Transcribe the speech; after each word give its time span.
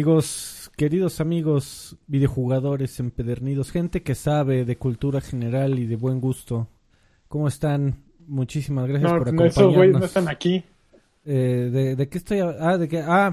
Amigos, 0.00 0.70
queridos 0.76 1.22
amigos 1.22 1.96
videojugadores 2.06 3.00
empedernidos, 3.00 3.70
gente 3.70 4.02
que 4.02 4.14
sabe 4.14 4.66
de 4.66 4.76
cultura 4.76 5.22
general 5.22 5.78
y 5.78 5.86
de 5.86 5.96
buen 5.96 6.20
gusto, 6.20 6.68
¿cómo 7.28 7.48
están? 7.48 8.04
Muchísimas 8.28 8.86
gracias 8.88 9.10
No, 9.10 9.16
por 9.18 9.32
no, 9.32 9.44
esos 9.46 9.56
acompañarnos. 9.56 9.74
güeyes 9.78 9.98
no 9.98 10.04
están 10.04 10.28
aquí. 10.28 10.62
Eh, 11.24 11.70
de, 11.72 11.96
¿De 11.96 12.08
qué 12.10 12.18
estoy? 12.18 12.40
Ah, 12.40 12.76
de, 12.76 12.88
qué? 12.90 12.98
ah, 13.00 13.30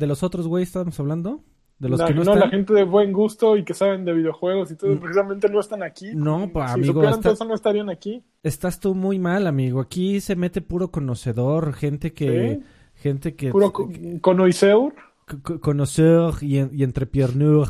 de 0.00 0.06
los 0.06 0.22
otros 0.22 0.48
güeyes 0.48 0.70
estábamos 0.70 0.98
hablando. 0.98 1.42
De 1.78 1.90
los 1.90 2.00
La- 2.00 2.06
que 2.06 2.14
no, 2.14 2.24
no, 2.24 2.32
están. 2.32 2.48
la 2.48 2.48
gente 2.48 2.72
de 2.72 2.84
buen 2.84 3.12
gusto 3.12 3.54
y 3.58 3.62
que 3.62 3.74
saben 3.74 4.06
de 4.06 4.14
videojuegos 4.14 4.70
y 4.70 4.76
todo, 4.76 4.94
Mm. 4.94 5.00
precisamente 5.00 5.50
no 5.50 5.60
están 5.60 5.82
aquí. 5.82 6.12
No, 6.14 6.50
pa, 6.50 6.68
si 6.68 6.74
amigo, 6.76 6.94
supieran 6.94 7.12
está- 7.12 7.22
todo 7.24 7.32
eso 7.34 7.44
no 7.44 7.54
estarían 7.54 7.90
aquí. 7.90 8.24
Estás 8.42 8.80
tú 8.80 8.94
muy 8.94 9.18
mal, 9.18 9.46
amigo. 9.46 9.80
Aquí 9.82 10.22
se 10.22 10.34
mete 10.34 10.62
puro 10.62 10.90
conocedor, 10.90 11.74
gente 11.74 12.14
que, 12.14 12.54
¿Sí? 12.54 12.66
gente 13.02 13.34
que 13.34 13.50
Puro 13.50 13.70
co- 13.70 13.90
conoiseur. 14.22 14.94
C- 15.28 15.36
c- 15.46 15.60
conoceur 15.60 16.34
y, 16.42 16.56
y 16.58 16.82
entrepreneur 16.82 17.68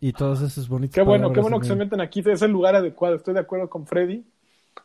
y 0.00 0.12
todas 0.12 0.40
esas 0.42 0.68
bonitas 0.68 0.94
Qué 0.94 1.02
bueno, 1.02 1.32
qué 1.32 1.40
bueno 1.40 1.58
que 1.60 1.66
se 1.66 1.74
meten 1.74 2.00
aquí. 2.00 2.22
Es 2.26 2.42
el 2.42 2.50
lugar 2.52 2.76
adecuado. 2.76 3.16
Estoy 3.16 3.34
de 3.34 3.40
acuerdo 3.40 3.68
con 3.70 3.86
Freddy. 3.86 4.24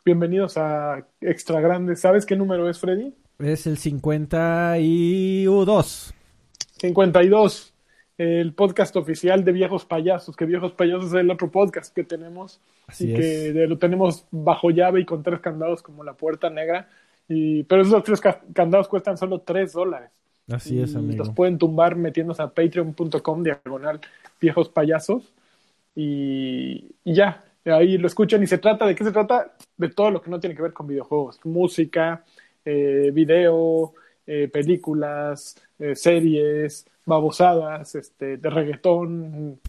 Bienvenidos 0.06 0.58
a 0.58 1.06
Extra 1.20 1.60
Grande. 1.60 1.96
¿Sabes 1.98 2.26
qué 2.26 2.36
número 2.36 2.70
es, 2.70 2.80
Freddy? 2.80 3.14
Es 3.40 3.68
el 3.68 3.78
52. 3.78 6.14
52. 6.80 7.74
El 8.18 8.54
podcast 8.54 8.96
oficial 8.96 9.44
de 9.44 9.52
Viejos 9.52 9.86
Payasos. 9.86 10.36
Que 10.36 10.46
Viejos 10.46 10.72
Payasos 10.74 11.08
es 11.08 11.14
el 11.16 11.30
otro 11.30 11.52
podcast 11.52 11.94
que 11.94 12.04
tenemos. 12.04 12.62
Así 12.88 13.10
y 13.10 13.14
es. 13.14 13.20
que 13.20 13.54
lo 13.68 13.78
tenemos 13.78 14.26
bajo 14.32 14.70
llave 14.70 15.02
y 15.02 15.06
con 15.06 15.24
tres 15.24 15.40
candados 15.42 15.82
como 15.82 16.04
la 16.04 16.14
puerta 16.14 16.50
negra. 16.50 16.88
Y, 17.28 17.64
pero 17.64 17.82
esos 17.82 18.04
tres 18.04 18.22
ca- 18.22 18.42
candados 18.54 18.88
cuestan 18.88 19.18
solo 19.18 19.42
3 19.42 19.74
dólares. 19.74 20.12
Así 20.54 20.82
es, 20.82 20.96
amigo. 20.96 21.18
los 21.18 21.30
pueden 21.30 21.58
tumbar 21.58 21.96
metiéndose 21.96 22.42
a 22.42 22.48
patreon.com 22.48 23.44
diagonal 23.44 24.00
viejos 24.40 24.70
payasos 24.70 25.34
y, 25.96 26.96
y 27.04 27.14
ya, 27.14 27.44
ahí 27.66 27.98
lo 27.98 28.08
escuchan 28.08 28.42
y 28.44 28.48
se 28.48 28.58
trata, 28.58 28.86
¿de 28.86 28.96
qué 28.96 29.04
se 29.04 29.12
trata? 29.12 29.54
De 29.78 29.90
todo 29.90 30.12
lo 30.12 30.22
que 30.22 30.30
no 30.30 30.40
tiene 30.40 30.56
que 30.56 30.62
ver 30.62 30.74
con 30.74 30.88
videojuegos, 30.88 31.40
música, 31.44 32.24
eh, 32.66 33.12
video, 33.14 33.94
eh, 34.26 34.48
películas, 34.48 35.56
eh, 35.80 35.96
series, 35.96 36.86
babosadas, 37.06 37.96
este, 37.96 38.38
de 38.38 38.50
reggaetón, 38.50 39.60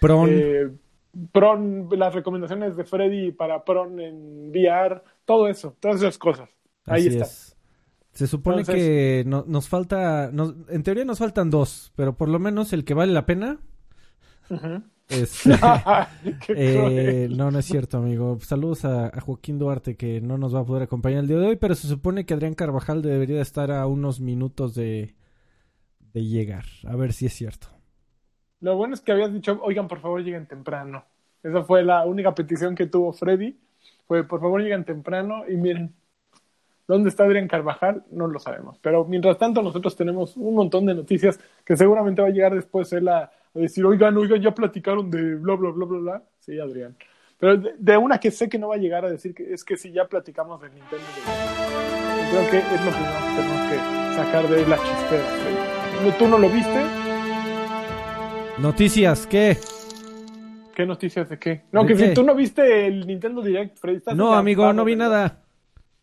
Pron. 0.00 0.80
Pron, 1.32 1.88
las 1.92 2.14
recomendaciones 2.14 2.76
de 2.76 2.84
Freddy 2.84 3.32
para 3.32 3.64
Pron 3.64 3.98
en 4.00 4.50
VR, 4.50 5.00
todo 5.24 5.48
eso, 5.48 5.74
todas 5.80 5.98
esas 5.98 6.18
cosas. 6.18 6.50
Ahí 6.84 7.06
Así 7.06 7.16
está. 7.16 7.24
es. 7.24 7.45
Se 8.16 8.26
supone 8.26 8.60
Entonces- 8.60 8.82
que 8.84 9.24
no- 9.26 9.44
nos 9.46 9.68
falta, 9.68 10.30
nos- 10.32 10.54
en 10.68 10.82
teoría 10.82 11.04
nos 11.04 11.18
faltan 11.18 11.50
dos, 11.50 11.92
pero 11.96 12.16
por 12.16 12.28
lo 12.28 12.38
menos 12.38 12.72
el 12.72 12.84
que 12.84 12.94
vale 12.94 13.12
la 13.12 13.26
pena 13.26 13.58
es... 15.08 15.42
Qué 16.46 16.54
Eh, 16.56 17.28
no, 17.30 17.50
no 17.50 17.58
es 17.58 17.66
cierto, 17.66 17.98
amigo. 17.98 18.38
Saludos 18.40 18.84
a, 18.84 19.06
a 19.06 19.20
Joaquín 19.20 19.58
Duarte, 19.58 19.96
que 19.96 20.20
no 20.20 20.38
nos 20.38 20.54
va 20.54 20.60
a 20.60 20.64
poder 20.64 20.84
acompañar 20.84 21.20
el 21.20 21.28
día 21.28 21.38
de 21.38 21.46
hoy, 21.48 21.56
pero 21.56 21.74
se 21.74 21.88
supone 21.88 22.24
que 22.24 22.34
Adrián 22.34 22.54
Carvajal 22.54 23.02
debería 23.02 23.40
estar 23.42 23.70
a 23.70 23.86
unos 23.86 24.20
minutos 24.20 24.74
de, 24.74 25.14
de 26.12 26.24
llegar. 26.24 26.64
A 26.86 26.96
ver 26.96 27.12
si 27.12 27.26
es 27.26 27.32
cierto. 27.34 27.68
Lo 28.60 28.76
bueno 28.76 28.94
es 28.94 29.00
que 29.02 29.12
habías 29.12 29.32
dicho, 29.32 29.60
oigan, 29.62 29.86
por 29.88 30.00
favor, 30.00 30.22
lleguen 30.22 30.46
temprano. 30.46 31.04
Esa 31.42 31.62
fue 31.64 31.84
la 31.84 32.04
única 32.06 32.34
petición 32.34 32.74
que 32.74 32.86
tuvo 32.86 33.12
Freddy. 33.12 33.56
Fue, 34.08 34.24
por 34.24 34.40
favor, 34.40 34.60
lleguen 34.62 34.84
temprano 34.84 35.42
y 35.48 35.56
miren, 35.56 35.94
¿dónde 36.86 37.08
está 37.10 37.24
Adrián 37.24 37.48
Carvajal? 37.48 38.04
No 38.10 38.26
lo 38.26 38.38
sabemos. 38.38 38.78
Pero 38.80 39.04
mientras 39.04 39.38
tanto, 39.38 39.62
nosotros 39.62 39.96
tenemos 39.96 40.36
un 40.36 40.54
montón 40.54 40.86
de 40.86 40.94
noticias 40.94 41.38
que 41.64 41.76
seguramente 41.76 42.22
va 42.22 42.28
a 42.28 42.30
llegar 42.30 42.54
después 42.54 42.92
él 42.92 43.08
a, 43.08 43.18
a 43.24 43.30
decir, 43.54 43.84
oigan, 43.84 44.16
oigan, 44.16 44.40
ya 44.40 44.52
platicaron 44.54 45.10
de 45.10 45.34
bla, 45.36 45.54
bla, 45.56 45.70
bla, 45.70 45.86
bla, 45.86 45.98
bla. 45.98 46.22
Sí, 46.40 46.58
Adrián. 46.58 46.96
Pero 47.38 47.56
de, 47.56 47.74
de 47.78 47.96
una 47.98 48.18
que 48.18 48.30
sé 48.30 48.48
que 48.48 48.58
no 48.58 48.68
va 48.68 48.76
a 48.76 48.78
llegar 48.78 49.04
a 49.04 49.10
decir 49.10 49.34
que 49.34 49.52
es 49.52 49.62
que 49.64 49.76
si 49.76 49.92
ya 49.92 50.06
platicamos 50.06 50.60
del 50.62 50.72
Nintendo. 50.72 51.04
Direct. 51.14 52.32
Yo 52.32 52.48
creo 52.48 52.50
que 52.50 52.74
es 52.74 52.84
lo 52.84 52.90
primero 52.90 53.18
que 53.20 53.36
tenemos 53.36 53.70
que 53.70 54.16
sacar 54.16 54.48
de 54.48 54.66
la 54.66 54.76
chistera. 54.78 55.22
Freddy. 55.22 56.12
¿Tú 56.18 56.28
no 56.28 56.38
lo 56.38 56.48
viste? 56.48 56.82
Noticias, 58.58 59.26
¿qué? 59.26 59.58
¿Qué 60.74 60.86
noticias 60.86 61.28
de 61.28 61.38
qué? 61.38 61.62
No, 61.72 61.82
¿De 61.82 61.88
que 61.88 61.94
qué? 61.94 62.08
si 62.08 62.14
tú 62.14 62.22
no 62.22 62.34
viste 62.34 62.86
el 62.86 63.06
Nintendo 63.06 63.42
Direct, 63.42 63.78
Freddy. 63.78 63.98
estás 63.98 64.16
No, 64.16 64.32
amigo, 64.34 64.72
no 64.72 64.84
vi 64.84 64.96
nada. 64.96 65.42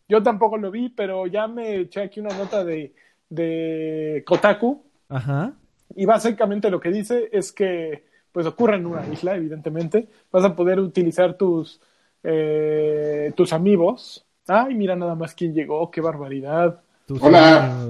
Yo 0.07 0.21
tampoco 0.21 0.57
lo 0.57 0.69
vi, 0.71 0.89
pero 0.89 1.27
ya 1.27 1.47
me 1.47 1.77
eché 1.81 2.01
aquí 2.01 2.19
una 2.19 2.35
nota 2.37 2.63
de, 2.63 2.93
de 3.29 4.23
Kotaku. 4.25 4.83
Ajá. 5.09 5.53
Y 5.95 6.05
básicamente 6.05 6.69
lo 6.69 6.79
que 6.79 6.91
dice 6.91 7.29
es 7.31 7.51
que, 7.51 8.05
pues 8.31 8.45
ocurre 8.45 8.75
en 8.77 8.85
una 8.85 9.07
isla, 9.07 9.35
evidentemente. 9.35 10.07
Vas 10.31 10.43
a 10.43 10.55
poder 10.55 10.79
utilizar 10.79 11.37
tus, 11.37 11.81
eh, 12.23 13.31
tus 13.35 13.53
amigos. 13.53 14.25
Ay, 14.47 14.75
mira 14.75 14.95
nada 14.95 15.15
más 15.15 15.33
quién 15.33 15.53
llegó, 15.53 15.89
qué 15.89 16.01
barbaridad. 16.01 16.82
Tus 17.05 17.21
Hola. 17.21 17.87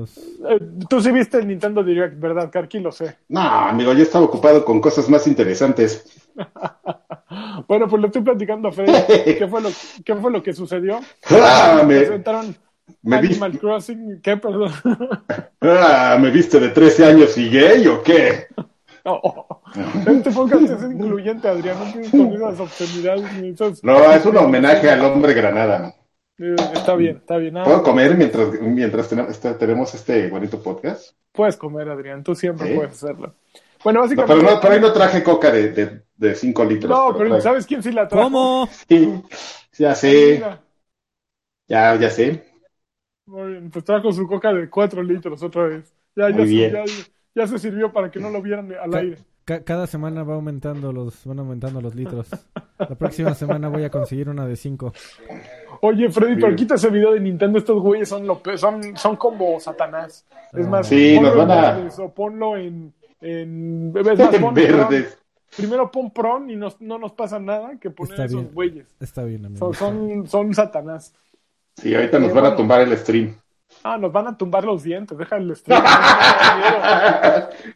Eh, 0.49 0.59
tú 0.89 0.99
sí 1.01 1.11
viste 1.11 1.37
el 1.37 1.47
Nintendo 1.47 1.83
Direct, 1.83 2.19
¿verdad, 2.19 2.49
Karki? 2.51 2.79
Lo 2.79 2.91
sé. 2.91 3.15
No, 3.29 3.41
amigo, 3.41 3.93
yo 3.93 4.01
estaba 4.03 4.25
ocupado 4.25 4.65
con 4.65 4.81
cosas 4.81 5.09
más 5.09 5.27
interesantes. 5.27 6.05
Bueno, 7.67 7.87
pues 7.87 7.99
le 8.01 8.07
estoy 8.07 8.21
platicando 8.21 8.67
a 8.67 8.71
Freddy 8.71 8.91
qué 9.37 9.47
fue 9.47 9.61
lo, 9.61 9.69
qué 10.05 10.15
fue 10.15 10.31
lo 10.31 10.43
que 10.43 10.53
sucedió. 10.53 10.99
Ah, 11.31 11.81
me, 11.85 11.99
Presentaron 11.99 12.55
me 13.01 13.21
vi- 13.21 13.27
Animal 13.29 13.57
Crossing, 13.59 14.19
¿qué? 14.21 14.37
Perdón. 14.37 14.71
ah, 15.61 16.17
¿me 16.19 16.29
viste 16.29 16.59
de 16.59 16.69
13 16.69 17.05
años 17.05 17.35
y 17.37 17.49
gay 17.49 17.87
o 17.87 18.03
qué? 18.03 18.47
No. 19.05 19.19
Este 20.05 20.31
podcast 20.31 20.63
es 20.63 20.83
incluyente, 20.83 21.47
Adrián. 21.47 21.77
No 21.79 21.91
tienes 21.91 22.11
con 22.11 22.33
esas 22.33 22.59
obscenidades 22.59 23.33
ni 23.41 23.49
esas- 23.49 23.83
No, 23.83 24.11
es 24.11 24.25
un 24.25 24.37
homenaje 24.37 24.89
al 24.91 25.01
hombre 25.05 25.33
granada. 25.33 25.95
Eh, 26.39 26.55
Está 26.73 26.95
bien, 26.95 27.17
está 27.17 27.37
bien. 27.37 27.57
Ah, 27.57 27.63
¿Puedo 27.63 27.83
comer 27.83 28.17
mientras, 28.17 28.59
mientras 28.61 29.07
tenemos 29.09 29.31
este, 29.31 29.53
tenemos 29.53 29.93
este 29.93 30.29
bonito 30.29 30.61
podcast? 30.61 31.15
Puedes 31.31 31.57
comer, 31.57 31.89
Adrián. 31.89 32.23
Tú 32.23 32.35
siempre 32.35 32.69
¿Sí? 32.69 32.75
puedes 32.75 32.93
hacerlo. 32.93 33.35
Bueno, 33.83 33.99
No, 33.99 34.03
básicamente. 34.05 34.41
pero 34.41 34.55
no, 34.55 34.61
por 34.61 34.71
ahí 34.71 34.79
no 34.79 34.93
traje 34.93 35.23
coca 35.23 35.51
de, 35.51 35.71
de, 35.71 36.01
de 36.15 36.35
5 36.35 36.65
litros. 36.65 36.89
No, 36.89 37.15
pero 37.17 37.39
¿sabes 37.41 37.65
quién 37.65 37.83
sí 37.83 37.91
la 37.91 38.07
trajo? 38.07 38.23
¿Cómo? 38.25 38.69
Sí, 38.87 39.21
ya 39.77 39.93
sé, 39.95 40.35
Mira, 40.35 40.61
ya, 41.67 41.95
ya 41.99 42.09
sé. 42.09 42.43
Muy 43.25 43.51
bien, 43.51 43.69
pues 43.71 43.85
trajo 43.85 44.11
su 44.11 44.27
coca 44.27 44.53
de 44.53 44.69
4 44.69 45.03
litros 45.03 45.41
otra 45.43 45.63
vez. 45.67 45.93
Ya, 46.15 46.29
ya, 46.29 46.35
Muy 46.35 46.47
se, 46.47 46.53
bien. 46.53 46.71
ya, 46.71 46.83
ya 47.35 47.47
se 47.47 47.59
sirvió 47.59 47.91
para 47.91 48.09
que 48.11 48.19
no 48.19 48.29
lo 48.29 48.41
vieran 48.41 48.71
al 48.73 48.93
aire. 48.95 49.17
Ca- 49.45 49.63
cada 49.63 49.87
semana 49.87 50.23
va 50.23 50.35
aumentando 50.35 50.91
los, 50.91 51.25
van 51.25 51.39
aumentando 51.39 51.81
los 51.81 51.95
litros. 51.95 52.27
La 52.77 52.95
próxima 52.95 53.33
semana 53.33 53.69
voy 53.69 53.83
a 53.83 53.89
conseguir 53.89 54.29
una 54.29 54.45
de 54.45 54.55
cinco. 54.55 54.93
Oye, 55.81 56.09
Freddy, 56.09 56.39
pero 56.41 56.55
quita 56.55 56.75
ese 56.75 56.89
video 56.89 57.13
de 57.13 57.19
Nintendo. 57.19 57.57
Estos 57.59 57.81
güeyes 57.81 58.07
son, 58.09 58.25
lo 58.25 58.39
pe- 58.41 58.57
son, 58.57 58.95
son 58.97 59.15
como 59.15 59.59
Satanás. 59.59 60.25
Es 60.53 60.67
más, 60.67 60.87
Sí, 60.87 61.13
ponlo 61.15 61.29
nos 61.35 61.37
van 61.47 61.51
en 61.57 61.65
a- 61.65 61.71
verdes 61.73 61.99
o 61.99 62.09
ponlo 62.13 62.57
en. 62.57 62.93
en 63.21 63.93
es 63.95 64.19
más, 64.19 64.35
pon 64.37 64.53
Verdes. 64.53 65.03
Pron. 65.05 65.23
Primero 65.55 65.91
pon 65.91 66.11
Pron 66.11 66.49
y 66.49 66.55
nos- 66.55 66.81
no 66.81 66.97
nos 66.97 67.11
pasa 67.13 67.39
nada 67.39 67.77
que 67.79 67.89
poner 67.91 68.13
Está 68.13 68.25
esos 68.25 68.41
bien. 68.41 68.53
güeyes. 68.53 68.95
Está 68.99 69.23
bien, 69.23 69.45
amigo. 69.45 69.73
Son, 69.73 69.95
son, 69.95 70.27
son 70.27 70.53
Satanás. 70.53 71.13
Sí, 71.77 71.93
ahorita 71.93 72.19
nos 72.19 72.33
van 72.33 72.45
a 72.45 72.55
tumbar 72.55 72.81
el 72.81 72.95
stream. 72.97 73.35
Ah, 73.83 73.97
nos 73.97 74.11
van 74.13 74.27
a 74.27 74.37
tumbar 74.37 74.63
los 74.63 74.81
dientes. 74.83 75.17
Deja 75.17 75.35
el 75.37 75.53
stream. 75.55 75.83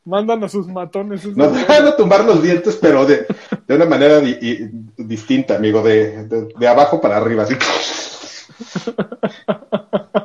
Mandan 0.06 0.44
a 0.44 0.50
sus 0.50 0.68
matones. 0.68 1.21
esos 1.21 1.36
Nos 1.36 1.68
van 1.68 1.88
a 1.88 1.95
tumbar 1.95 2.24
los 2.24 2.42
dientes, 2.42 2.77
pero 2.81 3.06
de, 3.06 3.25
de 3.68 3.75
una 3.75 3.86
manera 3.86 4.19
di- 4.19 4.38
y- 4.42 4.69
distinta, 5.04 5.56
amigo, 5.56 5.81
de, 5.81 6.24
de, 6.25 6.48
de 6.57 6.68
abajo 6.68 7.01
para 7.01 7.18
arriba, 7.18 7.44
así. 7.44 7.56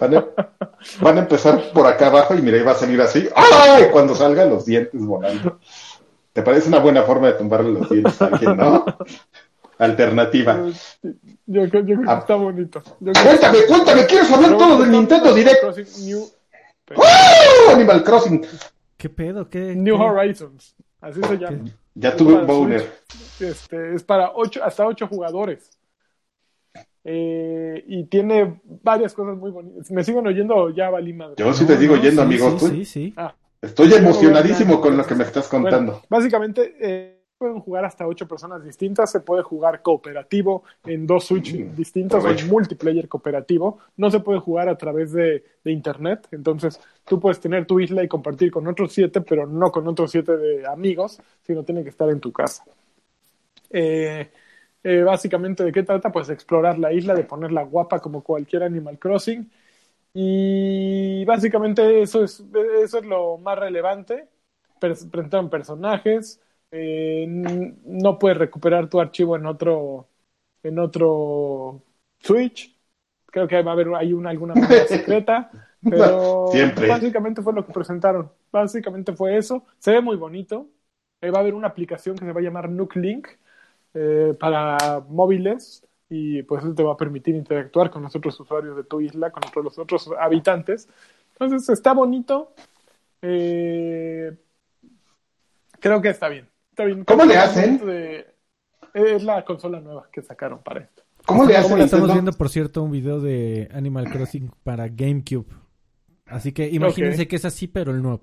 Van 0.01 0.15
a, 0.17 0.25
van 1.01 1.17
a 1.19 1.21
empezar 1.21 1.63
por 1.73 1.87
acá 1.87 2.07
abajo 2.09 2.35
y 2.35 2.43
mira, 2.43 2.57
ahí 2.59 2.63
va 2.65 2.73
a 2.73 2.77
salir 2.77 3.01
así. 3.01 3.29
¡Ay! 3.35 3.87
Cuando 3.93 4.15
salgan 4.15 4.51
los 4.51 4.65
dientes 4.67 5.05
volando. 5.05 5.59
¿Te 6.33 6.43
parece 6.43 6.69
una 6.69 6.79
buena 6.79 7.03
forma 7.03 7.27
de 7.29 7.33
tumbarle 7.35 7.73
los 7.73 7.91
dientes 7.91 8.21
a 8.23 8.27
alguien, 8.27 8.57
no? 8.57 8.85
Alternativa. 9.79 10.61
Yo, 11.53 11.69
creo- 11.69 11.83
yo 11.85 11.95
creo 11.97 12.03
que 12.07 12.11
Ah. 12.11 12.19
está 12.19 12.35
bonito. 12.37 12.83
Yo 13.01 13.13
creo 13.13 13.15
que- 13.15 13.29
Cuéntame, 13.29 13.59
cuéntame, 13.69 14.07
¿quieres 14.07 14.33
hablar 14.33 14.57
todo 14.57 14.79
del 14.81 14.91
Nintendo 14.91 15.35
Direct? 15.35 15.63
New, 16.01 16.27
¡Oh! 16.97 17.71
Animal 17.75 18.03
Crossing. 18.05 18.45
¿Qué 18.97 19.09
pedo? 19.09 19.49
¿Qué? 19.49 19.75
New 19.75 19.97
qué? 19.97 20.03
Horizons. 20.03 20.75
Así 21.01 21.21
se 21.23 21.37
llama. 21.37 21.65
Ya 21.95 22.17
tuve 22.17 22.35
un. 22.35 22.47
Switch. 22.79 22.89
Este, 23.41 23.95
es 23.95 24.03
para 24.03 24.33
ocho, 24.35 24.63
hasta 24.65 24.87
ocho 24.87 25.07
jugadores. 25.07 25.69
Eh, 27.05 27.85
y 27.89 28.05
tiene 28.05 28.61
varias 28.83 29.13
cosas 29.13 29.37
muy 29.37 29.51
bonitas. 29.51 29.91
¿Me 29.91 30.05
siguen 30.05 30.27
oyendo? 30.27 30.71
Ya 30.71 30.89
valí 30.89 31.13
madre. 31.13 31.35
Yo 31.37 31.53
sí 31.53 31.67
te 31.67 31.77
digo 31.77 31.97
No, 31.97 32.03
yendo, 32.03 32.23
sí, 32.23 32.27
amigo. 32.27 32.51
sí, 32.51 32.57
tú- 32.59 32.69
sí, 32.69 32.85
sí. 32.85 33.15
Ah, 33.17 33.35
Estoy 33.61 33.93
emocionadísimo 33.95 34.81
con 34.81 34.97
lo 34.97 35.05
que 35.07 35.15
me 35.15 35.23
estás 35.25 35.47
contando. 35.49 35.93
Bueno, 35.93 36.07
básicamente, 36.09 36.75
eh, 36.81 37.12
pueden 37.43 37.61
jugar 37.61 37.85
hasta 37.85 38.07
ocho 38.07 38.29
personas 38.29 38.63
distintas, 38.65 39.11
se 39.11 39.19
puede 39.21 39.43
jugar 39.43 39.83
cooperativo 39.83 40.63
en 40.85 41.07
dos 41.09 41.25
Switch 41.25 41.53
Mm, 41.55 41.75
distintos, 41.75 42.23
provecho. 42.23 42.45
en 42.45 42.51
multiplayer 42.51 43.09
cooperativo, 43.09 43.79
no 43.97 44.11
se 44.13 44.21
puede 44.21 44.39
jugar 44.39 44.69
a 44.69 44.79
través 44.79 45.11
de, 45.13 45.43
de 45.65 45.73
internet, 45.73 46.29
entonces 46.31 46.81
tú 47.05 47.19
puedes 47.19 47.41
tener 47.41 47.67
tu 47.67 47.81
isla 47.81 48.05
y 48.05 48.09
compartir 48.09 48.53
con 48.53 48.69
otros 48.69 48.93
siete, 48.93 49.21
pero 49.23 49.45
no 49.47 49.73
con 49.73 49.89
otros 49.89 50.13
siete 50.13 50.37
de 50.37 50.67
amigos, 50.69 51.21
sino 51.43 51.65
tiene 51.65 51.83
que 51.83 51.89
estar 51.91 52.09
en 52.11 52.21
tu 52.21 52.31
casa. 52.33 52.65
Eh, 53.71 54.31
eh, 54.85 55.03
básicamente, 55.03 55.65
¿de 55.65 55.73
qué 55.73 55.83
trata? 55.83 56.13
Pues 56.13 56.29
explorar 56.29 56.79
la 56.79 56.93
isla, 56.93 57.15
de 57.15 57.25
ponerla 57.25 57.63
guapa 57.65 57.99
como 57.99 58.23
cualquier 58.23 58.63
Animal 58.63 58.99
Crossing. 59.01 59.51
Y 60.15 61.25
básicamente 61.25 62.03
eso 62.03 62.23
es, 62.25 62.45
eso 62.85 62.99
es 62.99 63.05
lo 63.05 63.39
más 63.39 63.59
relevante. 63.59 64.29
Pres- 64.81 65.11
Presentaron 65.11 65.49
personajes. 65.51 66.41
Eh, 66.73 67.27
no 67.29 68.19
puedes 68.19 68.39
recuperar 68.39 68.89
tu 68.89 69.01
archivo 69.01 69.37
en 69.37 69.47
otro, 69.47 70.09
en 70.63 70.79
otro 70.79 71.83
Switch. 72.19 72.77
Creo 73.27 73.47
que 73.47 73.63
va 73.63 73.73
a 73.73 73.75
haber 73.75 73.89
hay 73.95 74.13
una, 74.13 74.31
alguna 74.31 74.55
manera 74.57 74.87
secreta. 74.87 75.51
Pero 75.83 76.49
Siempre. 76.51 76.89
básicamente 76.89 77.43
fue 77.43 77.53
lo 77.53 77.67
que 77.67 77.73
presentaron. 77.73 78.33
Básicamente 78.51 79.13
fue 79.13 79.37
eso. 79.37 79.65
Se 79.79 79.93
ve 79.93 80.01
muy 80.01 80.17
bonito. 80.17 80.69
Eh, 81.21 81.31
va 81.31 81.39
a 81.39 81.41
haber 81.43 81.55
una 81.55 81.69
aplicación 81.69 82.17
que 82.17 82.25
se 82.25 82.33
va 82.33 82.41
a 82.41 82.43
llamar 82.43 82.69
Nuke 82.71 82.99
Link 82.99 83.29
eh, 83.95 84.35
para 84.41 85.01
móviles 85.09 85.87
y 86.09 86.43
pues 86.43 86.65
eso 86.65 86.75
te 86.75 86.83
va 86.83 86.93
a 86.95 86.97
permitir 86.97 87.35
interactuar 87.35 87.91
con 87.91 88.03
los 88.03 88.15
otros 88.17 88.39
usuarios 88.41 88.77
de 88.77 88.85
tu 88.85 89.01
isla, 89.01 89.31
con 89.31 89.43
otros, 89.47 89.65
los 89.65 89.79
otros 89.79 90.11
habitantes. 90.19 90.89
Entonces 91.33 91.69
está 91.69 91.93
bonito. 91.93 92.55
Eh, 93.23 94.37
creo 95.81 96.01
que 96.03 96.09
está 96.11 96.29
bien. 96.29 96.52
Está 96.73 96.85
bien. 96.85 97.05
¿Cómo 97.05 97.25
le 97.25 97.37
hacen? 97.37 97.79
de- 97.87 98.27
es 98.95 99.23
la 99.23 99.45
consola 99.45 99.81
nueva 99.81 100.09
que 100.13 100.23
sacaron 100.23 100.63
para 100.63 100.81
esto. 100.81 101.03
¿Cómo 101.25 101.45
le 101.45 101.57
hace 101.57 101.69
Estamos 101.69 101.79
Nintendo? 101.79 102.13
viendo, 102.13 102.33
por 102.33 102.49
cierto, 102.49 102.83
un 102.83 102.91
video 102.91 103.21
de 103.21 103.69
Animal 103.73 104.11
Crossing 104.11 104.51
para 104.65 104.89
GameCube. 104.89 105.47
Así 106.27 106.53
que 106.53 106.69
imagínense 106.69 107.29
que 107.29 107.37
es 107.37 107.45
así, 107.45 107.69
pero 107.69 107.93
el 107.93 108.03
nuevo. 108.03 108.21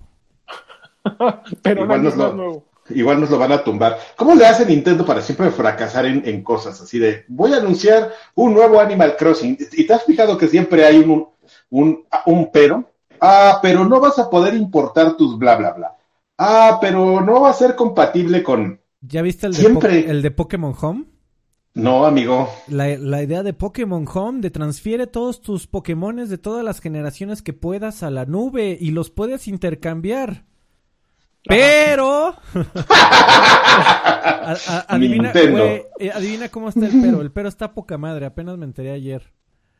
Pero 1.63 1.83
Igual 1.83 2.03
no 2.03 2.09
nos 2.09 2.17
lo- 2.17 2.33
nuevo. 2.33 2.65
Igual 2.89 3.21
nos 3.21 3.29
lo 3.29 3.37
van 3.37 3.51
a 3.51 3.63
tumbar. 3.63 3.97
¿Cómo 4.15 4.33
le 4.33 4.47
hace 4.47 4.65
Nintendo 4.65 5.05
para 5.05 5.21
siempre 5.21 5.51
fracasar 5.51 6.05
en, 6.07 6.27
en 6.27 6.43
cosas 6.43 6.81
así 6.81 6.97
de 6.97 7.23
voy 7.27 7.53
a 7.53 7.57
anunciar 7.57 8.11
un 8.33 8.53
nuevo 8.53 8.79
Animal 8.79 9.15
Crossing? 9.15 9.57
¿Y 9.73 9.85
te 9.85 9.93
has 9.93 10.03
fijado 10.05 10.37
que 10.39 10.47
siempre 10.47 10.83
hay 10.85 10.97
un, 10.97 11.27
un, 11.69 12.03
un 12.25 12.51
pero? 12.51 12.89
Ah, 13.21 13.59
pero 13.61 13.85
no 13.85 13.99
vas 13.99 14.17
a 14.17 14.27
poder 14.29 14.55
importar 14.55 15.15
tus 15.15 15.37
bla 15.37 15.55
bla 15.55 15.71
bla. 15.73 15.95
Ah, 16.41 16.77
pero 16.79 17.19
no 17.21 17.41
va 17.41 17.49
a 17.49 17.53
ser 17.53 17.75
compatible 17.75 18.41
con. 18.43 18.79
¿Ya 19.01 19.21
viste 19.21 19.45
el 19.45 19.53
de, 19.53 19.59
Siempre. 19.59 20.03
Po- 20.03 20.09
el 20.09 20.21
de 20.21 20.31
Pokémon 20.31 20.73
Home? 20.81 21.05
No, 21.73 22.05
amigo. 22.05 22.49
La, 22.67 22.87
la 22.97 23.21
idea 23.21 23.43
de 23.43 23.53
Pokémon 23.53 24.05
Home 24.11 24.39
de 24.41 24.49
transfiere 24.49 25.05
todos 25.05 25.41
tus 25.41 25.67
Pokémones 25.67 26.29
de 26.29 26.37
todas 26.37 26.63
las 26.65 26.79
generaciones 26.79 27.41
que 27.41 27.53
puedas 27.53 28.03
a 28.03 28.09
la 28.09 28.25
nube 28.25 28.77
y 28.79 28.91
los 28.91 29.09
puedes 29.11 29.47
intercambiar. 29.47 30.45
Pero... 31.45 32.35
A- 33.21 34.55
a- 34.67 34.85
adivina, 34.95 35.31
eh, 35.35 36.11
adivina 36.13 36.49
cómo 36.49 36.69
está 36.69 36.87
el 36.87 36.99
pero. 37.01 37.21
El 37.21 37.31
pero 37.31 37.47
está 37.49 37.73
poca 37.73 37.97
madre. 37.97 38.25
Apenas 38.25 38.57
me 38.57 38.65
enteré 38.65 38.91
ayer. 38.91 39.31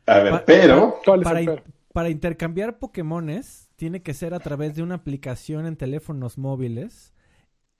A 0.06 0.18
ver, 0.20 0.32
Pa- 0.32 0.44
pero. 0.44 0.98
¿Cuál 1.04 1.20
es 1.20 1.24
Para, 1.24 1.38
el 1.40 1.44
in- 1.48 1.50
pero? 1.56 1.62
para 1.92 2.08
intercambiar 2.08 2.78
Pokémones 2.78 3.59
tiene 3.80 4.02
que 4.02 4.12
ser 4.12 4.34
a 4.34 4.40
través 4.40 4.76
de 4.76 4.82
una 4.82 4.96
aplicación 4.96 5.64
en 5.64 5.74
teléfonos 5.74 6.36
móviles 6.36 7.14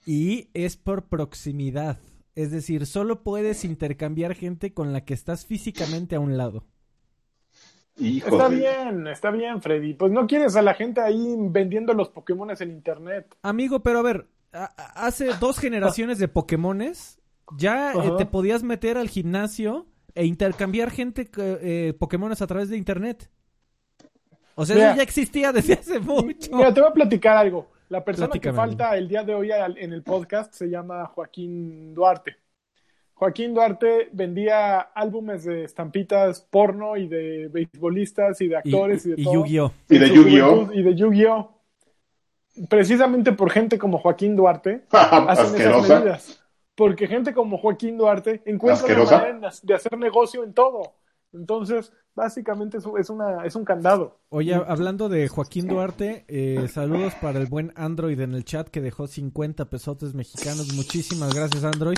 y 0.03 0.49
es 0.55 0.75
por 0.75 1.03
proximidad. 1.03 1.99
Es 2.33 2.49
decir, 2.49 2.87
solo 2.87 3.21
puedes 3.21 3.63
intercambiar 3.63 4.33
gente 4.33 4.73
con 4.73 4.93
la 4.93 5.05
que 5.05 5.13
estás 5.13 5.45
físicamente 5.45 6.15
a 6.15 6.19
un 6.19 6.37
lado. 6.37 6.65
Está 7.97 8.47
bien, 8.47 9.05
está 9.05 9.29
bien, 9.29 9.61
Freddy. 9.61 9.93
Pues 9.93 10.11
no 10.11 10.25
quieres 10.25 10.55
a 10.55 10.63
la 10.63 10.73
gente 10.73 11.01
ahí 11.01 11.35
vendiendo 11.37 11.93
los 11.93 12.09
Pokémones 12.09 12.59
en 12.61 12.71
internet. 12.71 13.37
Amigo, 13.43 13.81
pero 13.83 13.99
a 13.99 14.01
ver, 14.01 14.27
a- 14.53 14.65
hace 15.05 15.27
dos 15.39 15.59
generaciones 15.59 16.17
de 16.17 16.27
Pokémones 16.27 17.19
ya 17.57 17.93
eh, 17.93 18.11
te 18.17 18.25
podías 18.25 18.63
meter 18.63 18.97
al 18.97 19.07
gimnasio 19.09 19.85
e 20.15 20.25
intercambiar 20.25 20.89
gente 20.89 21.27
que- 21.27 21.59
eh, 21.61 21.93
Pokémones 21.93 22.41
a 22.41 22.47
través 22.47 22.69
de 22.69 22.77
internet. 22.77 23.29
O 24.61 24.65
sea, 24.65 24.75
Mira. 24.75 24.89
eso 24.89 24.97
ya 24.97 25.03
existía 25.03 25.51
desde 25.51 25.73
hace 25.73 25.99
mucho. 25.99 26.55
Mira, 26.55 26.71
te 26.71 26.81
voy 26.81 26.89
a 26.91 26.93
platicar 26.93 27.35
algo. 27.35 27.67
La 27.89 28.05
persona 28.05 28.27
Platícame, 28.27 28.53
que 28.53 28.55
falta 28.55 28.95
el 28.95 29.07
día 29.07 29.23
de 29.23 29.33
hoy 29.33 29.49
en 29.51 29.91
el 29.91 30.03
podcast 30.03 30.53
se 30.53 30.69
llama 30.69 31.05
Joaquín 31.07 31.95
Duarte. 31.95 32.37
Joaquín 33.15 33.53
Duarte 33.55 34.09
vendía 34.13 34.79
álbumes 34.79 35.43
de 35.45 35.63
estampitas 35.63 36.41
porno 36.41 36.95
y 36.95 37.07
de 37.07 37.49
beisbolistas 37.49 38.39
y 38.41 38.47
de 38.47 38.57
actores 38.57 39.05
y, 39.05 39.09
de 39.09 39.21
y 39.21 39.23
todo. 39.23 39.33
Yu-Gi-Oh. 39.33 39.73
Y 39.89 39.97
de 39.97 40.09
Yu-Gi-Oh. 40.09 40.69
Y 40.73 40.81
de 40.83 40.95
Yu-Gi-Oh. 40.95 41.61
Precisamente 42.69 43.31
por 43.31 43.49
gente 43.49 43.79
como 43.79 43.97
Joaquín 43.97 44.35
Duarte 44.35 44.85
hacen 44.91 45.59
esas 45.59 45.89
medidas. 45.89 46.43
Porque 46.75 47.07
gente 47.07 47.33
como 47.33 47.57
Joaquín 47.57 47.97
Duarte 47.97 48.41
encuentra 48.45 48.85
una 48.85 49.03
Asquerosa. 49.03 49.17
manera 49.17 49.49
de 49.63 49.73
hacer 49.73 49.97
negocio 49.97 50.43
en 50.43 50.53
todo. 50.53 50.93
Entonces, 51.33 51.91
básicamente 52.15 52.77
es, 52.77 52.85
un- 52.85 52.99
es, 52.99 53.09
una, 53.09 53.45
es 53.45 53.55
un 53.55 53.65
candado. 53.65 54.17
Oye, 54.29 54.53
hablando 54.53 55.09
de 55.09 55.27
Joaquín 55.27 55.67
Duarte, 55.67 56.25
eh, 56.27 56.67
saludos 56.71 57.13
para 57.21 57.39
el 57.39 57.47
buen 57.47 57.71
Android 57.75 58.19
en 58.19 58.33
el 58.33 58.43
chat 58.45 58.67
que 58.69 58.81
dejó 58.81 59.07
50 59.07 59.65
pesotes 59.65 60.13
mexicanos. 60.13 60.73
Muchísimas 60.73 61.33
gracias, 61.33 61.63
Android. 61.63 61.97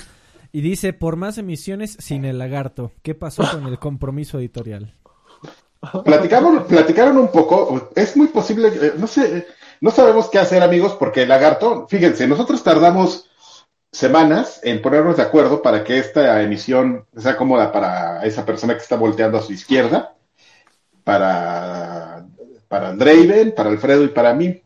Y 0.52 0.60
dice, 0.60 0.92
por 0.92 1.16
más 1.16 1.36
emisiones 1.38 1.96
sin 1.98 2.24
el 2.24 2.38
lagarto. 2.38 2.92
¿Qué 3.02 3.14
pasó 3.14 3.42
con 3.50 3.66
el 3.66 3.78
compromiso 3.78 4.38
editorial? 4.38 4.94
Platicaron, 6.04 6.64
platicaron 6.64 7.18
un 7.18 7.28
poco. 7.28 7.90
Es 7.94 8.16
muy 8.16 8.28
posible, 8.28 8.68
eh, 8.68 8.92
no 8.96 9.06
sé, 9.06 9.46
no 9.80 9.90
sabemos 9.90 10.30
qué 10.30 10.38
hacer, 10.38 10.62
amigos, 10.62 10.94
porque 10.98 11.22
el 11.24 11.28
lagarto, 11.28 11.86
fíjense, 11.88 12.26
nosotros 12.26 12.62
tardamos 12.62 13.28
semanas 13.94 14.60
en 14.64 14.82
ponernos 14.82 15.16
de 15.16 15.22
acuerdo 15.22 15.62
para 15.62 15.84
que 15.84 15.98
esta 15.98 16.42
emisión 16.42 17.06
sea 17.16 17.36
cómoda 17.36 17.70
para 17.72 18.24
esa 18.26 18.44
persona 18.44 18.74
que 18.74 18.82
está 18.82 18.96
volteando 18.96 19.38
a 19.38 19.42
su 19.42 19.52
izquierda, 19.52 20.14
para, 21.04 22.26
para 22.68 22.92
Draven, 22.94 23.52
para 23.54 23.70
Alfredo 23.70 24.04
y 24.04 24.08
para 24.08 24.34
mí. 24.34 24.60